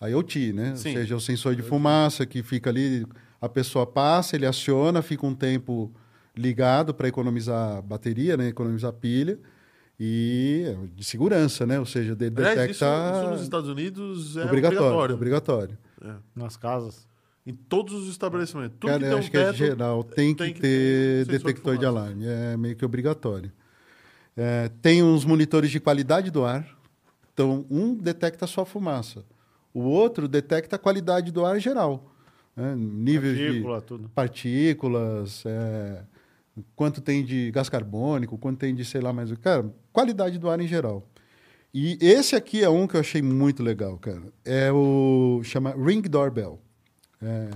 [0.00, 0.74] a IoT, né?
[0.76, 0.90] Sim.
[0.90, 3.06] Ou seja, o sensor de fumaça que fica ali,
[3.40, 5.92] a pessoa passa, ele aciona, fica um tempo
[6.36, 8.48] ligado para economizar bateria, né?
[8.48, 9.38] Economizar pilha.
[9.98, 11.78] E é de segurança, né?
[11.78, 15.14] Ou seja, de, Aliás, isso, detecta isso nos Estados Unidos é obrigatório.
[15.14, 15.78] obrigatório.
[16.04, 16.24] obrigatório.
[16.34, 17.06] Nas casas.
[17.46, 18.76] Em todos os estabelecimentos.
[18.78, 20.60] Tudo Cara, que eu tem um acho que é teto, geral, tem, tem que, que
[20.60, 21.88] ter ter de detector de, fumaça.
[21.88, 23.50] alarme, é meio que obrigatório.
[24.36, 26.66] É, tem uns monitores de qualidade do ar,
[27.32, 29.24] então um detecta só a fumaça,
[29.72, 32.14] o outro detecta a qualidade do ar geral,
[32.54, 32.74] né?
[32.76, 34.08] níveis Partícula, de tudo.
[34.14, 36.02] partículas, é,
[36.76, 40.48] quanto tem de gás carbônico, quanto tem de sei lá mais o cara, qualidade do
[40.48, 41.06] ar em geral.
[41.72, 44.22] E esse aqui é um que eu achei muito legal, cara.
[44.44, 46.60] É o chama Ring Doorbell.
[47.22, 47.50] É,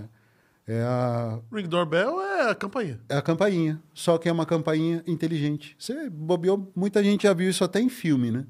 [0.66, 3.00] é a Ring doorbell é a campainha.
[3.08, 5.76] é a campainha, só que é uma campainha inteligente.
[5.78, 8.46] Você bobeou, muita gente já viu isso até em filme, né?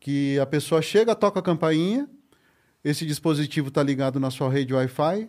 [0.00, 2.08] Que a pessoa chega, toca a campainha,
[2.84, 5.28] esse dispositivo está ligado na sua rede Wi-Fi,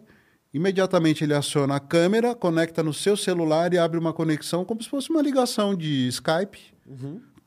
[0.53, 4.89] imediatamente ele aciona a câmera, conecta no seu celular e abre uma conexão como se
[4.89, 6.73] fosse uma ligação de Skype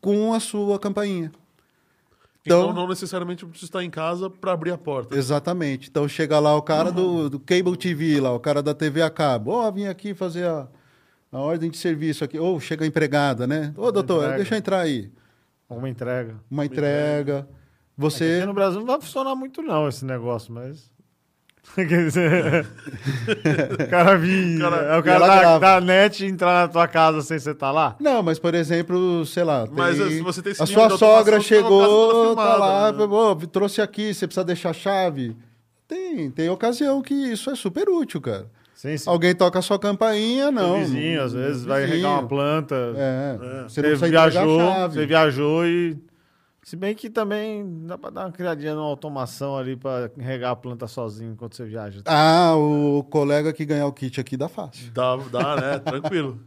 [0.00, 1.32] com a sua campainha.
[2.44, 5.16] Então, Então- não necessariamente precisa estar em casa para abrir a porta.
[5.16, 5.88] Exatamente.
[5.88, 9.10] Então chega lá o cara do, do Cable TV, lá, o cara da TV a
[9.10, 9.52] cabo.
[9.52, 10.66] Ó, vim aqui fazer a,
[11.30, 12.38] a ordem de serviço aqui.
[12.38, 13.72] Ou chega a empregada, né?
[13.76, 14.36] Ô, doutor, Entrega.
[14.36, 15.10] deixa eu entrar aí.
[15.70, 16.34] Uma entrega.
[16.50, 17.48] Uma entrega.
[17.96, 18.38] Você.
[18.38, 20.90] Aqui no Brasil não vai funcionar muito não esse negócio, mas...
[21.74, 22.66] Quer dizer,
[23.86, 27.38] o cara vir, Cara- é o cara da, da net entrar na tua casa sem
[27.38, 27.96] você estar lá.
[28.00, 29.66] Não, mas por exemplo, sei lá.
[29.70, 33.04] Mas, tem- se você tem a sua sogra tá chegou, tá filmada, lá, né?
[33.04, 35.36] "Ô, trouxe aqui, você precisa deixar a chave.
[35.88, 38.46] tem, tem ocasião que isso é super útil, cara.
[38.74, 39.08] Sim, sim.
[39.08, 40.76] Alguém toca a sua campainha, não.
[40.76, 41.96] O vizinho, às vezes, vai Vizinho.
[41.98, 42.74] regar uma planta.
[42.96, 43.62] É, É.
[43.68, 44.94] você Você, viajou, a chave.
[44.94, 45.96] você viajou e.
[46.64, 50.56] Se bem que também dá pra dar uma criadinha numa automação ali pra regar a
[50.56, 52.02] planta sozinho enquanto você viaja.
[52.04, 54.90] Ah, o colega que ganhar o kit aqui dá fácil.
[54.92, 55.78] Dá, dá, né?
[55.82, 56.38] Tranquilo.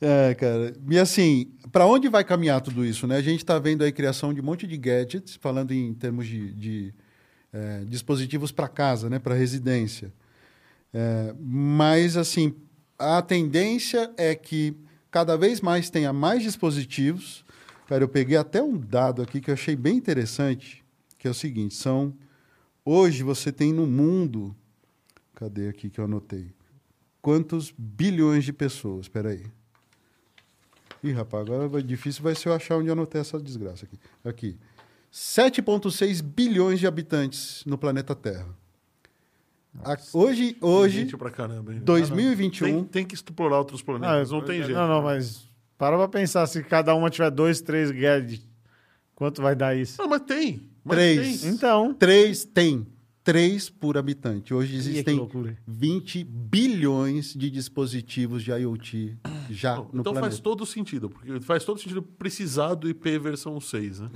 [0.00, 0.74] É, cara.
[0.90, 3.16] E assim, para onde vai caminhar tudo isso, né?
[3.16, 6.52] A gente está vendo aí criação de um monte de gadgets, falando em termos de,
[6.54, 6.94] de,
[7.52, 9.18] é, dispositivos para casa, né?
[9.18, 10.12] Para residência.
[10.92, 12.54] É, mas, assim,
[12.98, 14.76] a tendência é que
[15.10, 17.44] cada vez mais tenha mais dispositivos.
[17.90, 20.84] Cara, eu peguei até um dado aqui que eu achei bem interessante,
[21.18, 22.14] que é o seguinte, são...
[22.84, 24.54] Hoje você tem no mundo...
[25.34, 26.52] Cadê aqui que eu anotei?
[27.20, 29.06] Quantos bilhões de pessoas?
[29.06, 29.44] Espera aí.
[31.02, 33.98] Ih, rapaz, agora vai, difícil vai ser eu achar onde eu anotei essa desgraça aqui.
[34.24, 34.56] Aqui.
[35.12, 38.56] 7,6 bilhões de habitantes no planeta Terra.
[39.82, 41.80] A- hoje, hoje Gente pra caramba, hein?
[41.80, 44.78] 2021, Tem, tem que explorar outros planetas, não tem jeito.
[44.78, 45.49] Não, não, mas
[45.80, 48.46] para pra pensar, se cada uma tiver dois, três gadgets,
[49.14, 49.98] quanto vai dar isso?
[49.98, 50.68] Não, mas tem.
[50.84, 51.40] Mas Três.
[51.40, 51.50] tem.
[51.50, 51.94] Então.
[51.94, 52.86] 3 tem.
[53.24, 54.52] 3 por habitante.
[54.52, 55.56] Hoje existem loucura.
[55.66, 59.16] 20 bilhões de dispositivos de IoT
[59.48, 60.20] já no então planeta.
[60.20, 64.10] faz todo sentido, porque faz todo sentido precisar do IP versão 6, né?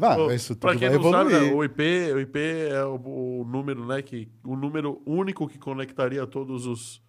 [0.18, 1.56] Ô, isso tudo pra quem vai não sabe, evoluir.
[1.56, 1.82] o IP,
[2.14, 7.02] o IP é o, o número, né, que o número único que conectaria todos os,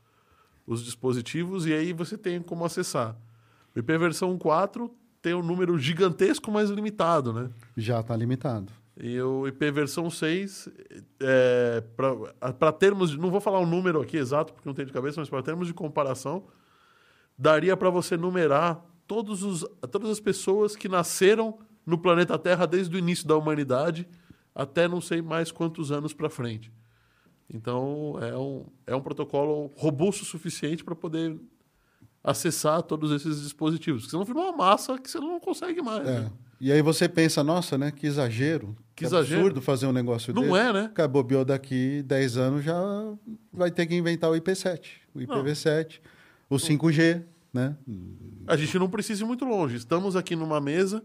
[0.73, 3.15] os dispositivos e aí você tem como acessar.
[3.75, 4.89] O IP versão 4
[5.21, 7.49] tem um número gigantesco, mas limitado, né?
[7.77, 8.71] Já está limitado.
[8.97, 10.69] E o IP versão 6,
[11.19, 11.83] é,
[12.59, 15.19] para termos, de- não vou falar o número aqui exato, porque não tem de cabeça,
[15.19, 16.43] mas para termos de comparação,
[17.37, 22.95] daria para você numerar todos os, todas as pessoas que nasceram no planeta Terra desde
[22.95, 24.07] o início da humanidade
[24.53, 26.71] até não sei mais quantos anos para frente.
[27.53, 31.37] Então, é um, é um protocolo robusto o suficiente para poder
[32.23, 34.03] acessar todos esses dispositivos.
[34.03, 36.07] Porque senão vira uma massa que você não consegue mais.
[36.07, 36.21] É.
[36.21, 36.31] né?
[36.59, 37.91] E aí você pensa, nossa, né?
[37.91, 38.77] Que exagero.
[38.95, 39.41] Que exagero.
[39.41, 40.55] absurdo fazer um negócio Não desse.
[40.55, 40.91] é, né?
[40.93, 42.79] Cara, bobeou daqui 10 anos já
[43.51, 44.81] vai ter que inventar o IP7,
[45.15, 45.99] o IPv7,
[46.47, 47.75] o 5G, né?
[48.45, 49.75] A gente não precisa ir muito longe.
[49.75, 51.03] Estamos aqui numa mesa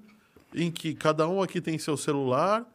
[0.55, 2.67] em que cada um aqui tem seu celular,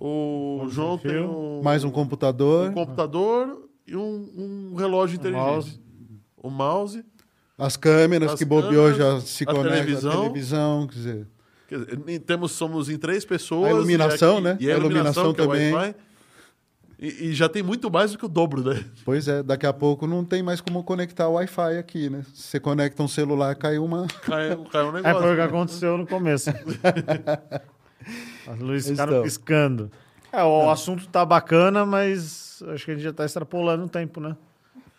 [0.00, 5.44] o João tem um, Mais um computador, um computador e um, um relógio inteligente.
[5.44, 5.80] mouse.
[6.36, 7.04] O mouse.
[7.56, 10.20] as câmeras As que bobeou já se a conecta televisão.
[10.22, 11.26] televisão, quer dizer,
[11.68, 13.68] Quer dizer, em- somos em três pessoas.
[13.68, 14.56] A iluminação, e né?
[14.60, 15.94] E a A iluminação, iluminação que é também.
[16.98, 18.82] E, e já tem muito mais do que o dobro, né?
[19.04, 22.22] pois é, daqui a pouco não tem mais como conectar o Wi-Fi aqui, né?
[22.32, 24.06] Se você conecta um celular, cai uma...
[24.22, 25.20] Cai, cai um É negócio.
[25.22, 26.50] foi o que aconteceu no começo.
[28.46, 29.22] As luzes ficaram Então.
[29.22, 29.90] piscando.
[30.32, 34.20] É, o assunto tá bacana, mas acho que a gente já tá extrapolando o tempo,
[34.20, 34.36] né?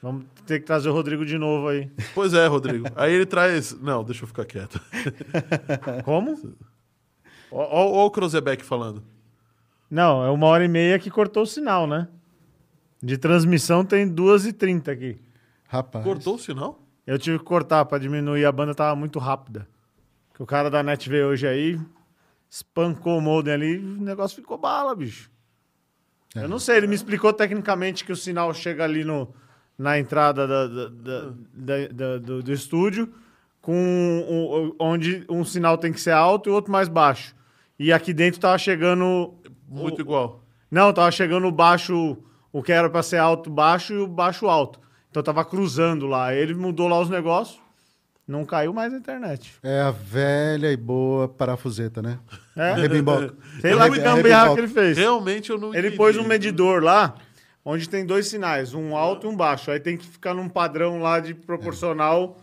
[0.01, 1.89] Vamos ter que trazer o Rodrigo de novo aí.
[2.13, 2.85] Pois é, Rodrigo.
[2.95, 3.77] Aí ele traz.
[3.81, 4.79] Não, deixa eu ficar quieto.
[6.05, 6.37] Como?
[7.51, 9.03] Olha o Crozebeck falando.
[9.89, 12.07] Não, é uma hora e meia que cortou o sinal, né?
[13.01, 15.17] De transmissão tem duas e trinta aqui.
[15.67, 16.79] Rapaz, Cortou o sinal?
[17.05, 19.67] Eu tive que cortar pra diminuir, a banda tava muito rápida.
[20.33, 21.79] Que o cara da net veio hoje aí,
[22.55, 25.29] espancou o modem ali, o negócio ficou bala, bicho.
[26.33, 29.27] Eu não sei, ele me explicou tecnicamente que o sinal chega ali no,
[29.77, 33.13] na entrada da- da- da- da- da- do, do estúdio,
[33.61, 37.35] com um- onde um sinal tem que ser alto e o outro mais baixo.
[37.77, 39.33] E aqui dentro tava chegando.
[39.67, 40.41] Muito o- igual.
[40.71, 42.17] Não, tava chegando o baixo,
[42.53, 44.79] o que era pra ser alto, baixo e o baixo alto.
[45.09, 46.33] Então tava cruzando lá.
[46.33, 47.59] Ele mudou lá os negócios,
[48.27, 49.53] não caiu mais na internet.
[49.61, 52.17] é a velha e boa parafuseta, né?
[52.55, 52.73] É.
[52.73, 53.33] Rebimboca.
[53.61, 54.97] Sei lá que gambiarra que ele fez.
[54.97, 55.97] Realmente eu não Ele entendi.
[55.97, 57.15] pôs um medidor lá,
[57.63, 59.69] onde tem dois sinais, um alto e um baixo.
[59.71, 62.37] Aí tem que ficar num padrão lá de proporcional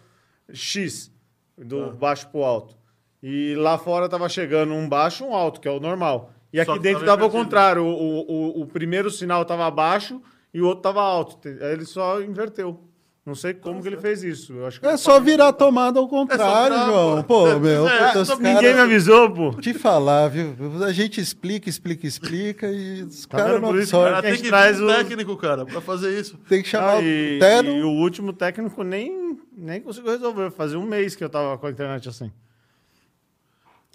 [0.52, 1.10] X,
[1.56, 1.90] do Ah.
[1.90, 2.76] baixo pro alto.
[3.22, 6.32] E lá fora tava chegando um baixo e um alto, que é o normal.
[6.52, 7.84] E aqui dentro tava dava o contrário.
[7.84, 10.20] O, o, o primeiro sinal tava baixo
[10.52, 11.38] e o outro tava alto.
[11.48, 12.78] Aí ele só inverteu.
[13.25, 14.52] Não sei como que ele fez isso.
[14.52, 17.23] Eu acho que É só virar a tomada ao contrário, virar, João.
[17.23, 17.42] pô.
[17.44, 19.52] Pô, É, meu, é, só Ninguém me avisou, pô.
[19.60, 20.57] Te falar, viu?
[20.84, 23.92] A gente explica, explica, explica e os Tá caras não Por isso.
[23.92, 26.36] Cara, tem que traz um os- técnico, cara, pra fazer isso.
[26.49, 27.68] Tem que chamar Ah, o e, Tero.
[27.68, 30.51] e o último técnico nem, nem conseguiu resolver.
[30.51, 32.33] Fazia um mês que eu tava com a internet assim.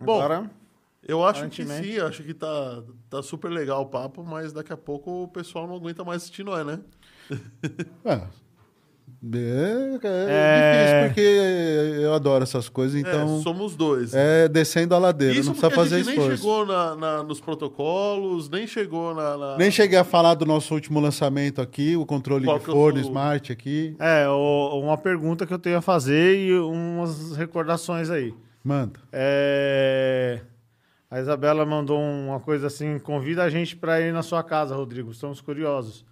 [0.02, 0.50] Bom, Agora,
[1.06, 4.78] Eu acho que sim, acho que tá, tá super legal o papo, mas daqui a
[4.78, 6.80] pouco o pessoal não aguenta mais assistir nós, né?
[8.06, 8.22] É,
[9.34, 11.08] É, é É.
[11.08, 14.14] difícil, porque eu adoro essas coisas, então é, somos dois.
[14.14, 16.38] é, descendo a ladeira, Isso não precisa porque a fazer gente nem esforço.
[16.44, 19.38] chegou na- na- nos protocolos, nem chegou na...
[19.38, 22.74] na- Nem cheguei a falar do nosso último lançamento aqui, o controle Qual de eu
[22.74, 23.08] forno sou?
[23.10, 23.96] Smart aqui.
[24.00, 28.34] É, o- uma pergunta que eu tenho a fazer e umas recordações aí.
[28.64, 29.00] Manda.
[29.12, 30.42] É,
[31.10, 35.10] A Isabela mandou uma coisa assim: convida a gente para ir na sua casa, Rodrigo.
[35.12, 36.06] Estamos curiosos.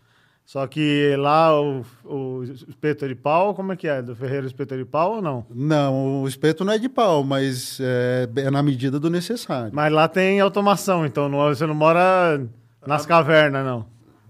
[0.45, 3.99] Só que lá o, o espeto é de pau, como é que é?
[4.01, 5.43] Do Ferreiro espeto é de pau ou não?
[5.49, 9.72] Não, o espeto não é de pau, mas é, é na medida do necessário.
[9.74, 12.45] Mas lá tem automação, então não- você não mora
[12.85, 13.88] nas cavernas, não.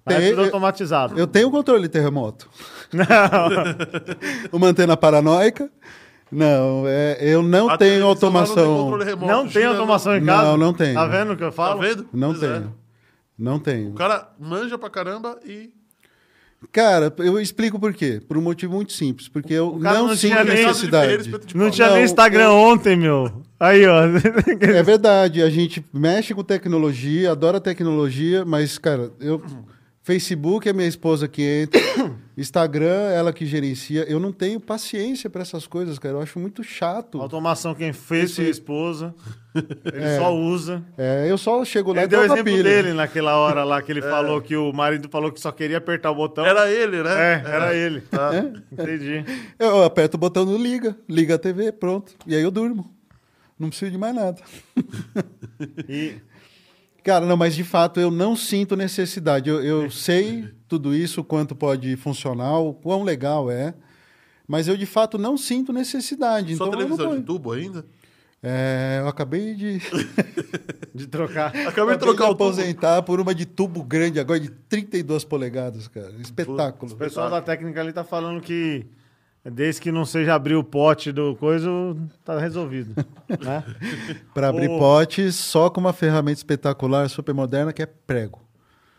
[0.07, 1.19] Lá é Tem- tudo automatizado.
[1.19, 2.47] Eu tenho controle terremoto.
[2.93, 3.05] Não.
[4.57, 5.69] Uma antena paranoica.
[6.31, 8.77] Não, é, eu não A tenho lá não tem automação.
[8.83, 10.57] controle remoto, Não tem automação em Não, casa?
[10.57, 10.93] não tem.
[10.93, 11.81] Tá vendo o que eu Tá falo?
[11.81, 12.07] vendo?
[12.13, 12.53] Não Pois é.
[12.59, 12.75] tenho.
[13.37, 13.89] Não tenho.
[13.91, 15.71] O cara manja pra caramba e...
[16.71, 18.21] Cara, eu explico por quê.
[18.27, 19.27] Por um motivo muito simples.
[19.27, 21.31] Porque eu não, não sinto tinha nem- Ferreiro, necessidade.
[21.55, 23.31] Não tinha Não, nem Instagram eu- ontem, meu.
[23.59, 24.01] Aí, ó.
[24.61, 29.41] É verdade, a gente mexe com tecnologia, adora tecnologia, mas, cara, eu.
[30.05, 31.81] Facebook é minha esposa que entra,
[32.37, 34.03] Instagram ela que gerencia.
[34.07, 36.13] Eu não tenho paciência para essas coisas, cara.
[36.13, 37.19] Eu acho muito chato.
[37.19, 39.15] Automação quem fez Esse- sua esposa.
[39.55, 39.65] Ele
[40.05, 40.19] É.
[40.19, 40.83] só usa.
[40.95, 42.63] É, eu só chego lá Ele e deu o a exemplo pilha.
[42.63, 46.11] dele naquela hora lá que ele falou que o marido falou que só queria apertar
[46.11, 46.45] o botão.
[46.45, 47.09] Era ele, né?
[47.11, 48.01] É, era ele.
[48.01, 48.29] Tá.
[48.71, 49.25] Entendi.
[49.57, 52.13] Eu aperto o botão no liga, liga a TV, pronto.
[52.27, 52.93] E aí eu durmo.
[53.57, 54.39] Não preciso de mais nada.
[55.89, 56.15] E
[57.05, 59.47] Cara, não, mas de fato eu não sinto necessidade.
[59.47, 63.75] Eu, eu sei tudo isso, o quanto pode funcionar, o quão legal é,
[64.47, 66.55] mas eu de fato não sinto necessidade.
[66.55, 67.85] Sua então televisão de tubo ainda?
[68.41, 69.79] É, eu acabei de,
[70.95, 71.55] de trocar.
[71.67, 72.43] Acabei de trocar o tubo.
[72.45, 76.11] aposentar por uma de tubo grande agora de 32 polegadas, cara.
[76.19, 76.91] Espetáculo.
[76.91, 78.83] O pessoal da técnica ali tá falando que
[79.51, 81.69] desde que não seja abrir o pote do coisa,
[82.23, 82.93] tá resolvido.
[83.43, 83.63] né?
[84.33, 84.79] Para abrir Ô.
[84.79, 88.41] pote só com uma ferramenta espetacular, super moderna, que é prego.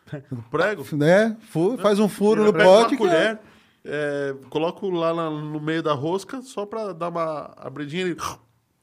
[0.51, 0.87] Prego?
[0.97, 1.37] Né?
[1.83, 2.65] Faz um furo no pote.
[2.65, 3.39] uma que é- colher,
[3.85, 8.17] é, coloco lá na- no meio da rosca só pra dar uma abridinha e...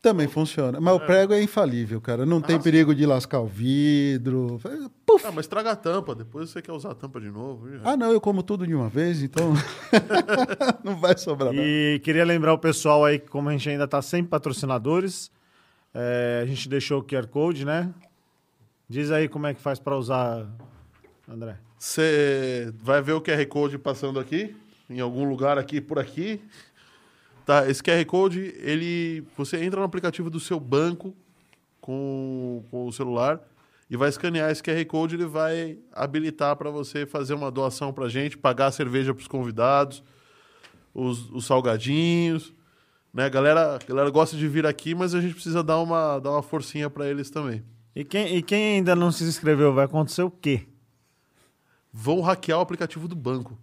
[0.04, 0.82] Também funciona.
[0.82, 2.26] Mas o prego é infalível, cara.
[2.26, 4.60] Não tem perigo de lascar o vidro.
[5.06, 5.26] Puf!
[5.26, 7.70] Ah, mas traga a tampa, depois você quer usar a tampa de novo.
[7.70, 7.92] e já.
[7.92, 9.54] Ah, não, eu como tudo de uma vez, então
[10.84, 11.66] não vai sobrar nada.
[11.66, 15.32] E queria lembrar o pessoal aí que, como a gente ainda tá sem patrocinadores,
[15.94, 17.90] é, a gente deixou o QR Code, né?
[18.90, 20.46] Diz aí como é que faz para usar,
[21.30, 21.56] André.
[21.80, 24.54] Você vai ver o QR Code passando aqui,
[24.90, 26.42] em algum lugar aqui, por aqui.
[27.46, 31.14] Tá, esse QR Code, ele, você entra no aplicativo do seu banco
[31.82, 33.42] com, com o celular
[33.90, 38.08] e vai escanear esse QR Code, ele vai habilitar para você fazer uma doação para
[38.08, 40.02] gente, pagar a cerveja para os convidados,
[40.94, 42.54] os, os salgadinhos,
[43.14, 43.26] né?
[43.26, 46.32] A galera, a galera gosta de vir aqui, mas a gente precisa dar uma, dar
[46.32, 47.64] uma forcinha para eles também.
[47.96, 50.66] E quem, e quem ainda não se inscreveu, vai acontecer o quê?
[51.92, 53.56] Vão hackear o aplicativo do banco.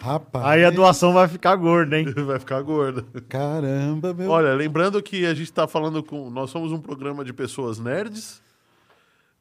[0.00, 2.06] Rapaz, Aí a doação vai ficar gorda, hein?
[2.26, 3.02] Vai ficar gorda.
[3.28, 4.30] caramba, meu.
[4.30, 6.30] Olha, lembrando que a gente está falando com.
[6.30, 8.42] Nós somos um programa de pessoas nerds,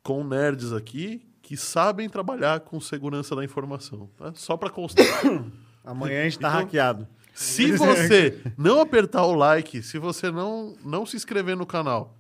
[0.04, 4.10] com nerds aqui, que sabem trabalhar com segurança da informação.
[4.18, 4.32] tá?
[4.36, 5.06] Só para constar.
[5.84, 7.08] Amanhã a gente tá Então- hackeado.
[7.34, 12.16] se você não apertar o like, se você não, não se inscrever no canal,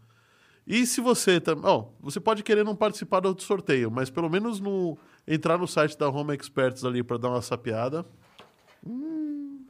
[0.66, 1.64] e se você também.
[1.69, 5.98] Ó, você pode querer não participar do sorteio, mas pelo menos no entrar no site
[5.98, 8.06] da Home Experts ali para dar uma sapiada.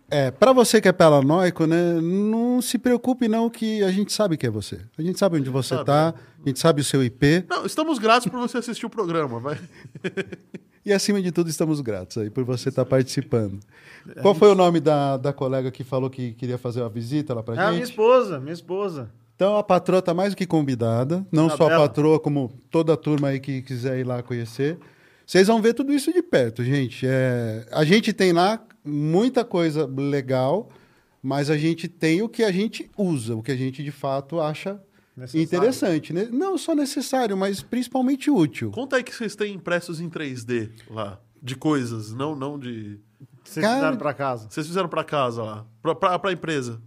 [0.09, 1.99] É, pra você que é paranoico, né?
[2.01, 4.79] Não se preocupe não que a gente sabe que é você.
[4.97, 5.85] A gente sabe onde você Sabe.
[5.85, 9.39] tá, a gente sabe o seu IP Não, estamos gratos por você assistir o programa,
[9.39, 9.59] vai.
[10.85, 13.59] e acima de tudo estamos gratos aí por você estar participando.
[14.21, 17.41] Qual foi o nome da, da colega que falou que queria fazer uma visita lá
[17.41, 17.89] pra É a minha gente?
[17.89, 19.09] esposa, minha esposa.
[19.35, 22.97] Então a patroa tá mais do que convidada, não só a patroa, como toda a
[22.97, 24.77] turma aí que quiser ir lá conhecer.
[25.25, 27.05] Vocês vão ver tudo isso de perto, gente.
[27.07, 30.69] É, a gente tem lá muita coisa legal,
[31.21, 34.39] mas a gente tem o que a gente usa, o que a gente de fato
[34.41, 34.81] acha
[35.15, 35.43] Necessário.
[35.45, 36.27] interessante, né?
[36.31, 38.71] Não só necessário, mas principalmente útil.
[38.71, 42.99] Conta aí que vocês têm impressos em 3D lá, de coisas, não, não de.
[43.43, 44.47] Vocês Cara- fizeram pra casa.
[44.49, 46.81] Vocês fizeram para casa lá, pra, pra empresa.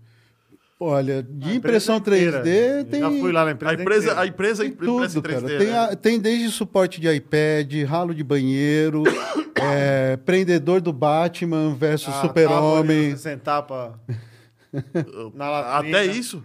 [0.78, 2.42] Olha, de A impressão empresa inteira.
[2.44, 3.70] 3D Eu tem Já fui lá na empresa.
[3.72, 5.40] A empresa, a empresa Tem impressa em tudo, 3D.
[5.46, 5.58] cara.
[5.58, 5.78] Tem, né?
[5.78, 9.02] a- tem desde suporte de iPad, ralo de banheiro,
[9.56, 13.16] é, prendedor do Batman versus A Super-Homem.
[13.16, 13.94] sentar pra...
[15.34, 15.98] na latrina.
[15.98, 16.42] Até isso?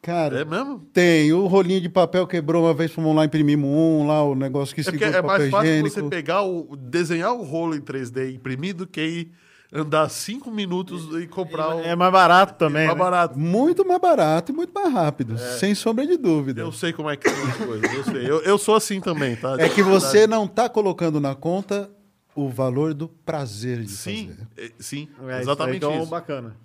[0.00, 0.80] Cara, É mesmo?
[0.92, 1.32] tem.
[1.32, 4.80] O rolinho de papel quebrou uma vez, fomos lá, imprimimos um, lá, o negócio que
[4.80, 5.94] É segura é o papel mais fácil higiênico.
[5.94, 9.32] você pegar o desenhar o rolo em 3D e imprimir do que ir
[9.72, 11.80] andar cinco minutos e comprar um.
[11.80, 12.86] É mais barato também.
[12.86, 13.04] mais né?
[13.04, 13.38] barato.
[13.38, 16.60] Muito mais barato e muito mais rápido, sem sombra de dúvida.
[16.60, 17.92] Eu sei como é que são as coisas.
[17.94, 18.30] Eu sei.
[18.30, 19.56] Eu, eu sou assim também, tá?
[19.58, 21.90] É que você não está colocando na conta
[22.34, 24.48] o valor do prazer de Sim, fazer.
[24.56, 25.86] é, sim, É, exatamente isso.
[25.92, 26.10] é um isso.
[26.10, 26.56] bacana.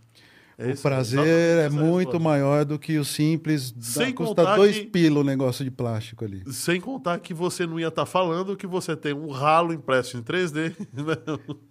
[0.59, 2.19] É O prazer é essa muito resposta.
[2.19, 3.71] maior do que o simples.
[3.71, 6.41] Dá, Sem custa contar dois que- pila o negócio de plástico ali.
[6.51, 10.23] Sem contar que você não ia estar falando que você tem um ralo impresso em
[10.23, 10.73] 3D.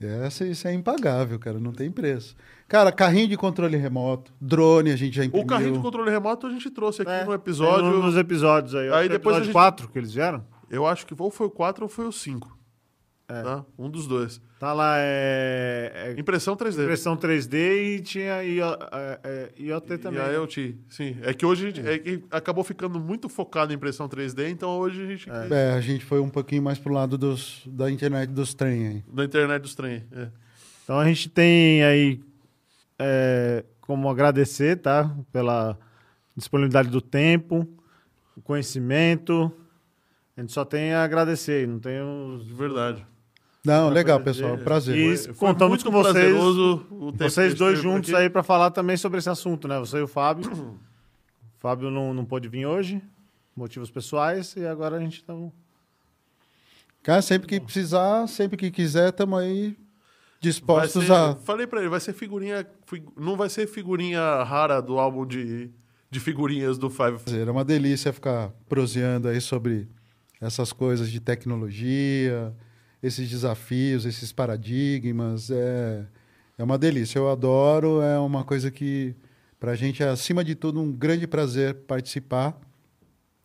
[0.01, 0.25] né?
[0.25, 1.59] Essa, isso é impagável, cara.
[1.59, 2.37] Não tem preço.
[2.69, 5.45] Cara, carrinho de controle remoto, drone a gente já imprimiu.
[5.45, 7.87] O carrinho de controle remoto a gente trouxe aqui É, no episódio.
[7.87, 8.89] um nos episódios aí.
[8.89, 10.45] Aí Aí depois depois a gente- 4 que eles vieram.
[10.71, 12.56] Eu acho que ou foi o 4 ou foi o 5.
[13.29, 13.43] É.
[13.43, 13.65] Tá?
[13.77, 14.41] Um dos dois.
[14.61, 16.83] Tá lá, é, é Impressão 3D.
[16.85, 17.55] impressão 3D
[17.97, 20.21] e tinha I- é, é, IoT também.
[20.21, 21.17] E a IoT, sim.
[21.23, 24.79] É que hoje a gente, é que acabou ficando muito focado em impressão 3D, então
[24.79, 25.29] hoje a gente.
[25.53, 29.05] É, a gente foi um pouquinho mais pro lado dos, da internet dos trem aí.
[29.13, 30.05] Da internet dos trem.
[30.13, 30.29] É.
[30.85, 32.21] Então a gente tem aí
[32.99, 35.15] é, como agradecer, tá?
[35.33, 35.77] Pela
[36.37, 37.67] disponibilidade do tempo,
[38.37, 39.51] o conhecimento.
[40.37, 42.47] A gente só tem a agradecer, não tem os...
[42.47, 43.05] De verdade.
[43.67, 44.57] Não, legal, pessoal.
[44.59, 44.97] Prazer.
[44.97, 46.35] E Foi contamos muito com vocês,
[47.19, 48.23] vocês dois juntos aqui.
[48.23, 49.79] aí para falar também sobre esse assunto, né?
[49.81, 50.51] Você e o Fábio.
[50.53, 50.79] O
[51.59, 53.03] Fábio não, não pôde vir hoje,
[53.57, 55.35] motivos pessoais, e agora a gente tá...
[57.03, 59.77] Cara, sempre que precisar, sempre que quiser, estamos aí
[60.41, 61.35] dispostos ser- a.
[61.37, 62.67] Falei pra ele, vai ser figurinha.
[62.85, 65.71] figu- Não vai ser figurinha rara do álbum de,
[66.11, 67.19] de figurinhas do Five.
[67.19, 67.47] fazer.
[67.47, 69.89] É uma delícia ficar proseando aí sobre
[70.41, 72.53] essas coisas de tecnologia,
[73.03, 75.51] esses desafios, esses paradigmas.
[75.51, 76.05] É,
[76.59, 77.19] é uma delícia.
[77.19, 78.01] Eu adoro.
[78.01, 79.15] É uma coisa que,
[79.59, 82.59] para a gente, é, acima de tudo, um grande prazer participar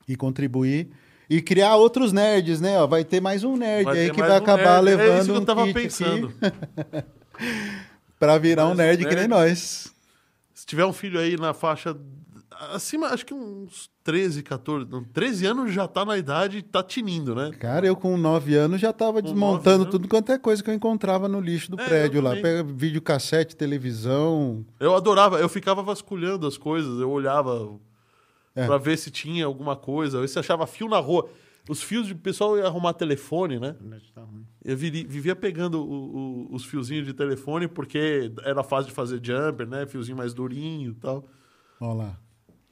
[0.07, 0.89] e contribuir.
[1.29, 2.77] E criar outros nerds, né?
[2.77, 4.97] Ó, vai ter mais um nerd Vai aí que vai um acabar nerd.
[4.97, 6.33] levando É isso que eu um tava kit pensando.
[8.19, 9.29] para virar um um nerd que nem nerd.
[9.29, 9.93] nós.
[10.53, 11.95] Se tiver um filho aí na faixa.
[12.73, 14.87] Acima, acho que uns 13, 14.
[14.89, 17.51] Não, 13 anos já tá na idade e tá tinindo, né?
[17.59, 20.73] Cara, eu com nove anos já estava Com desmontando tudo quanto é coisa que eu
[20.73, 22.31] encontrava no lixo do É, prédio eu lá.
[22.35, 24.63] Pega videocassete, televisão.
[24.79, 27.79] Eu adorava, eu ficava vasculhando as coisas, eu olhava
[28.55, 28.65] É.
[28.67, 31.27] pra ver se tinha alguma coisa, ver se achava fio na rua.
[31.69, 33.75] Os fios de o pessoal ia arrumar telefone, né?
[34.15, 34.45] Tá ruim.
[34.65, 39.19] Eu viri- vivia pegando o- o- os fiozinhos de telefone porque era fácil de fazer
[39.23, 39.85] jumper, né?
[39.85, 41.23] Fiozinho mais durinho e tal.
[41.79, 42.19] Olha lá.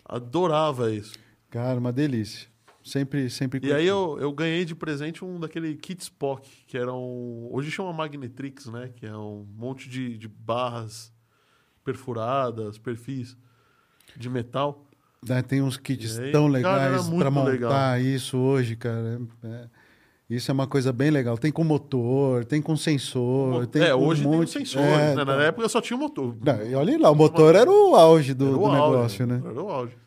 [0.10, 1.14] Adorava isso.
[1.52, 2.50] Cara, uma delícia.
[2.84, 3.88] Sempre, sempre E aí curti.
[3.88, 7.48] eu, eu ganhei de presente um daquele kit Spock, que era um.
[7.52, 8.90] Hoje chama Magnetrix, né?
[8.96, 11.14] Que é um monte de, de barras
[11.84, 13.38] perfuradas, perfis
[14.18, 14.86] de metal.
[15.28, 18.00] Né, Tem uns kits aí, tão legais para montar legal.
[18.00, 19.22] isso hoje, cara.
[19.44, 19.70] É-
[20.30, 21.38] isso é uma coisa bem legal.
[21.38, 24.48] Tem com motor, tem com sensor, tem é, com hoje um tem monte...
[24.48, 25.26] os sensores, É, né?
[25.26, 25.44] Na tá.
[25.44, 26.38] época só tinha o motor.
[26.40, 29.28] Não, e olha lá, o motor era o auge do, Era o do auge, negócio,
[29.28, 29.42] né?
[29.44, 29.98] Era o auge.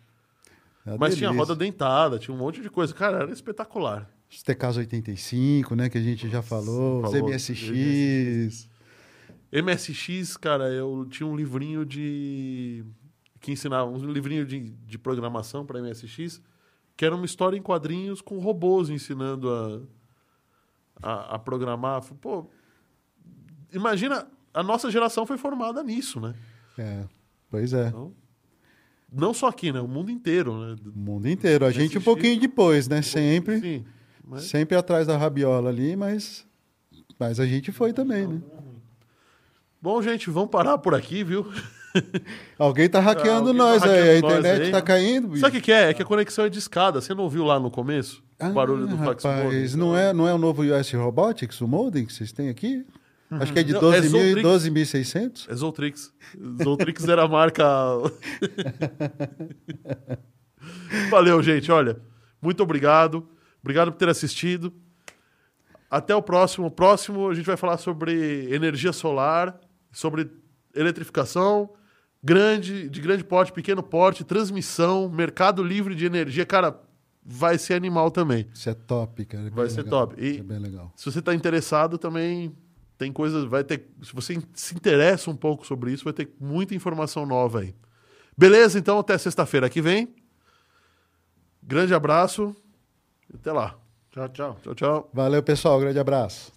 [0.86, 1.47] É uma Mas tinha delícia.
[1.47, 2.92] roda dentada, tinha um monte de coisa.
[2.94, 4.09] Cara, era espetacular.
[4.31, 5.89] Os TKs 85, né?
[5.89, 7.02] Que a gente já falou.
[7.05, 8.68] Os Falou, MSX.
[9.52, 12.84] MSX, cara, eu tinha um livrinho de.
[13.41, 16.41] que ensinava, um livrinho de, de programação para MSX,
[16.97, 19.81] que era uma história em quadrinhos com robôs ensinando a,
[21.03, 22.03] a, a programar.
[22.21, 22.47] Pô,
[23.73, 26.35] imagina, a nossa geração foi formada nisso, né?
[26.79, 27.05] É,
[27.51, 27.89] pois é.
[27.89, 28.13] Então,
[29.13, 29.81] não só aqui, né?
[29.81, 30.77] O mundo inteiro, né?
[30.87, 31.67] O mundo inteiro.
[31.67, 33.03] A gente um pouquinho depois, né?
[33.03, 33.61] Sempre.
[33.61, 33.85] Sim.
[34.25, 36.47] Mas, Sempre atrás da rabiola ali, mas.
[37.19, 38.41] Mas a gente foi também, né?
[39.81, 41.47] Bom, gente, vamos parar por aqui, viu?
[42.59, 43.91] Alguém tá hackeando Alguém tá nós aí.
[43.91, 44.71] A hackeando nós internet aí.
[44.71, 45.29] tá caindo.
[45.29, 45.41] bicho.
[45.41, 45.91] Sabe o que, que é?
[45.91, 47.01] É que a conexão é de escada.
[47.01, 48.23] Você não ouviu lá no começo?
[48.43, 52.12] Ah, barulho do rapaz, não é, não é o novo US Robotics, o modem que
[52.12, 52.85] vocês têm aqui?
[53.41, 54.49] Acho que é de Não, é 12.000 Zoltrix.
[54.49, 55.47] 12.600.
[55.49, 56.12] É Zoltrix.
[56.62, 57.65] Zoltrix era a marca.
[61.11, 61.73] Valeu, gente.
[61.73, 61.99] Olha,
[62.41, 63.27] muito obrigado.
[63.62, 64.73] Obrigado por ter assistido.
[65.91, 66.67] Até o próximo.
[66.67, 69.59] O próximo a gente vai falar sobre energia solar,
[69.91, 70.31] sobre
[70.75, 71.71] eletrificação,
[72.23, 76.45] grande, de grande porte, pequeno porte, transmissão, mercado livre de energia.
[76.45, 76.79] Cara,
[77.25, 78.49] vai ser animal também.
[78.55, 79.47] Isso é top, cara.
[79.47, 80.07] é Vai ser legal.
[80.09, 80.20] top.
[80.23, 80.92] E- Isso é bem legal.
[80.97, 82.55] Se você está interessado, também
[82.99, 83.44] tem coisas.
[83.44, 83.89] Vai ter.
[84.02, 87.75] Se você se interessa um pouco sobre isso, vai ter muita informação nova aí.
[88.36, 88.78] Beleza?
[88.78, 90.15] Então, até sexta-feira que vem.
[91.62, 92.55] Grande abraço.
[93.33, 93.78] Até lá.
[94.10, 94.57] Tchau, tchau.
[94.62, 95.10] Tchau, tchau.
[95.12, 95.78] Valeu, pessoal.
[95.81, 96.52] Grande abraço.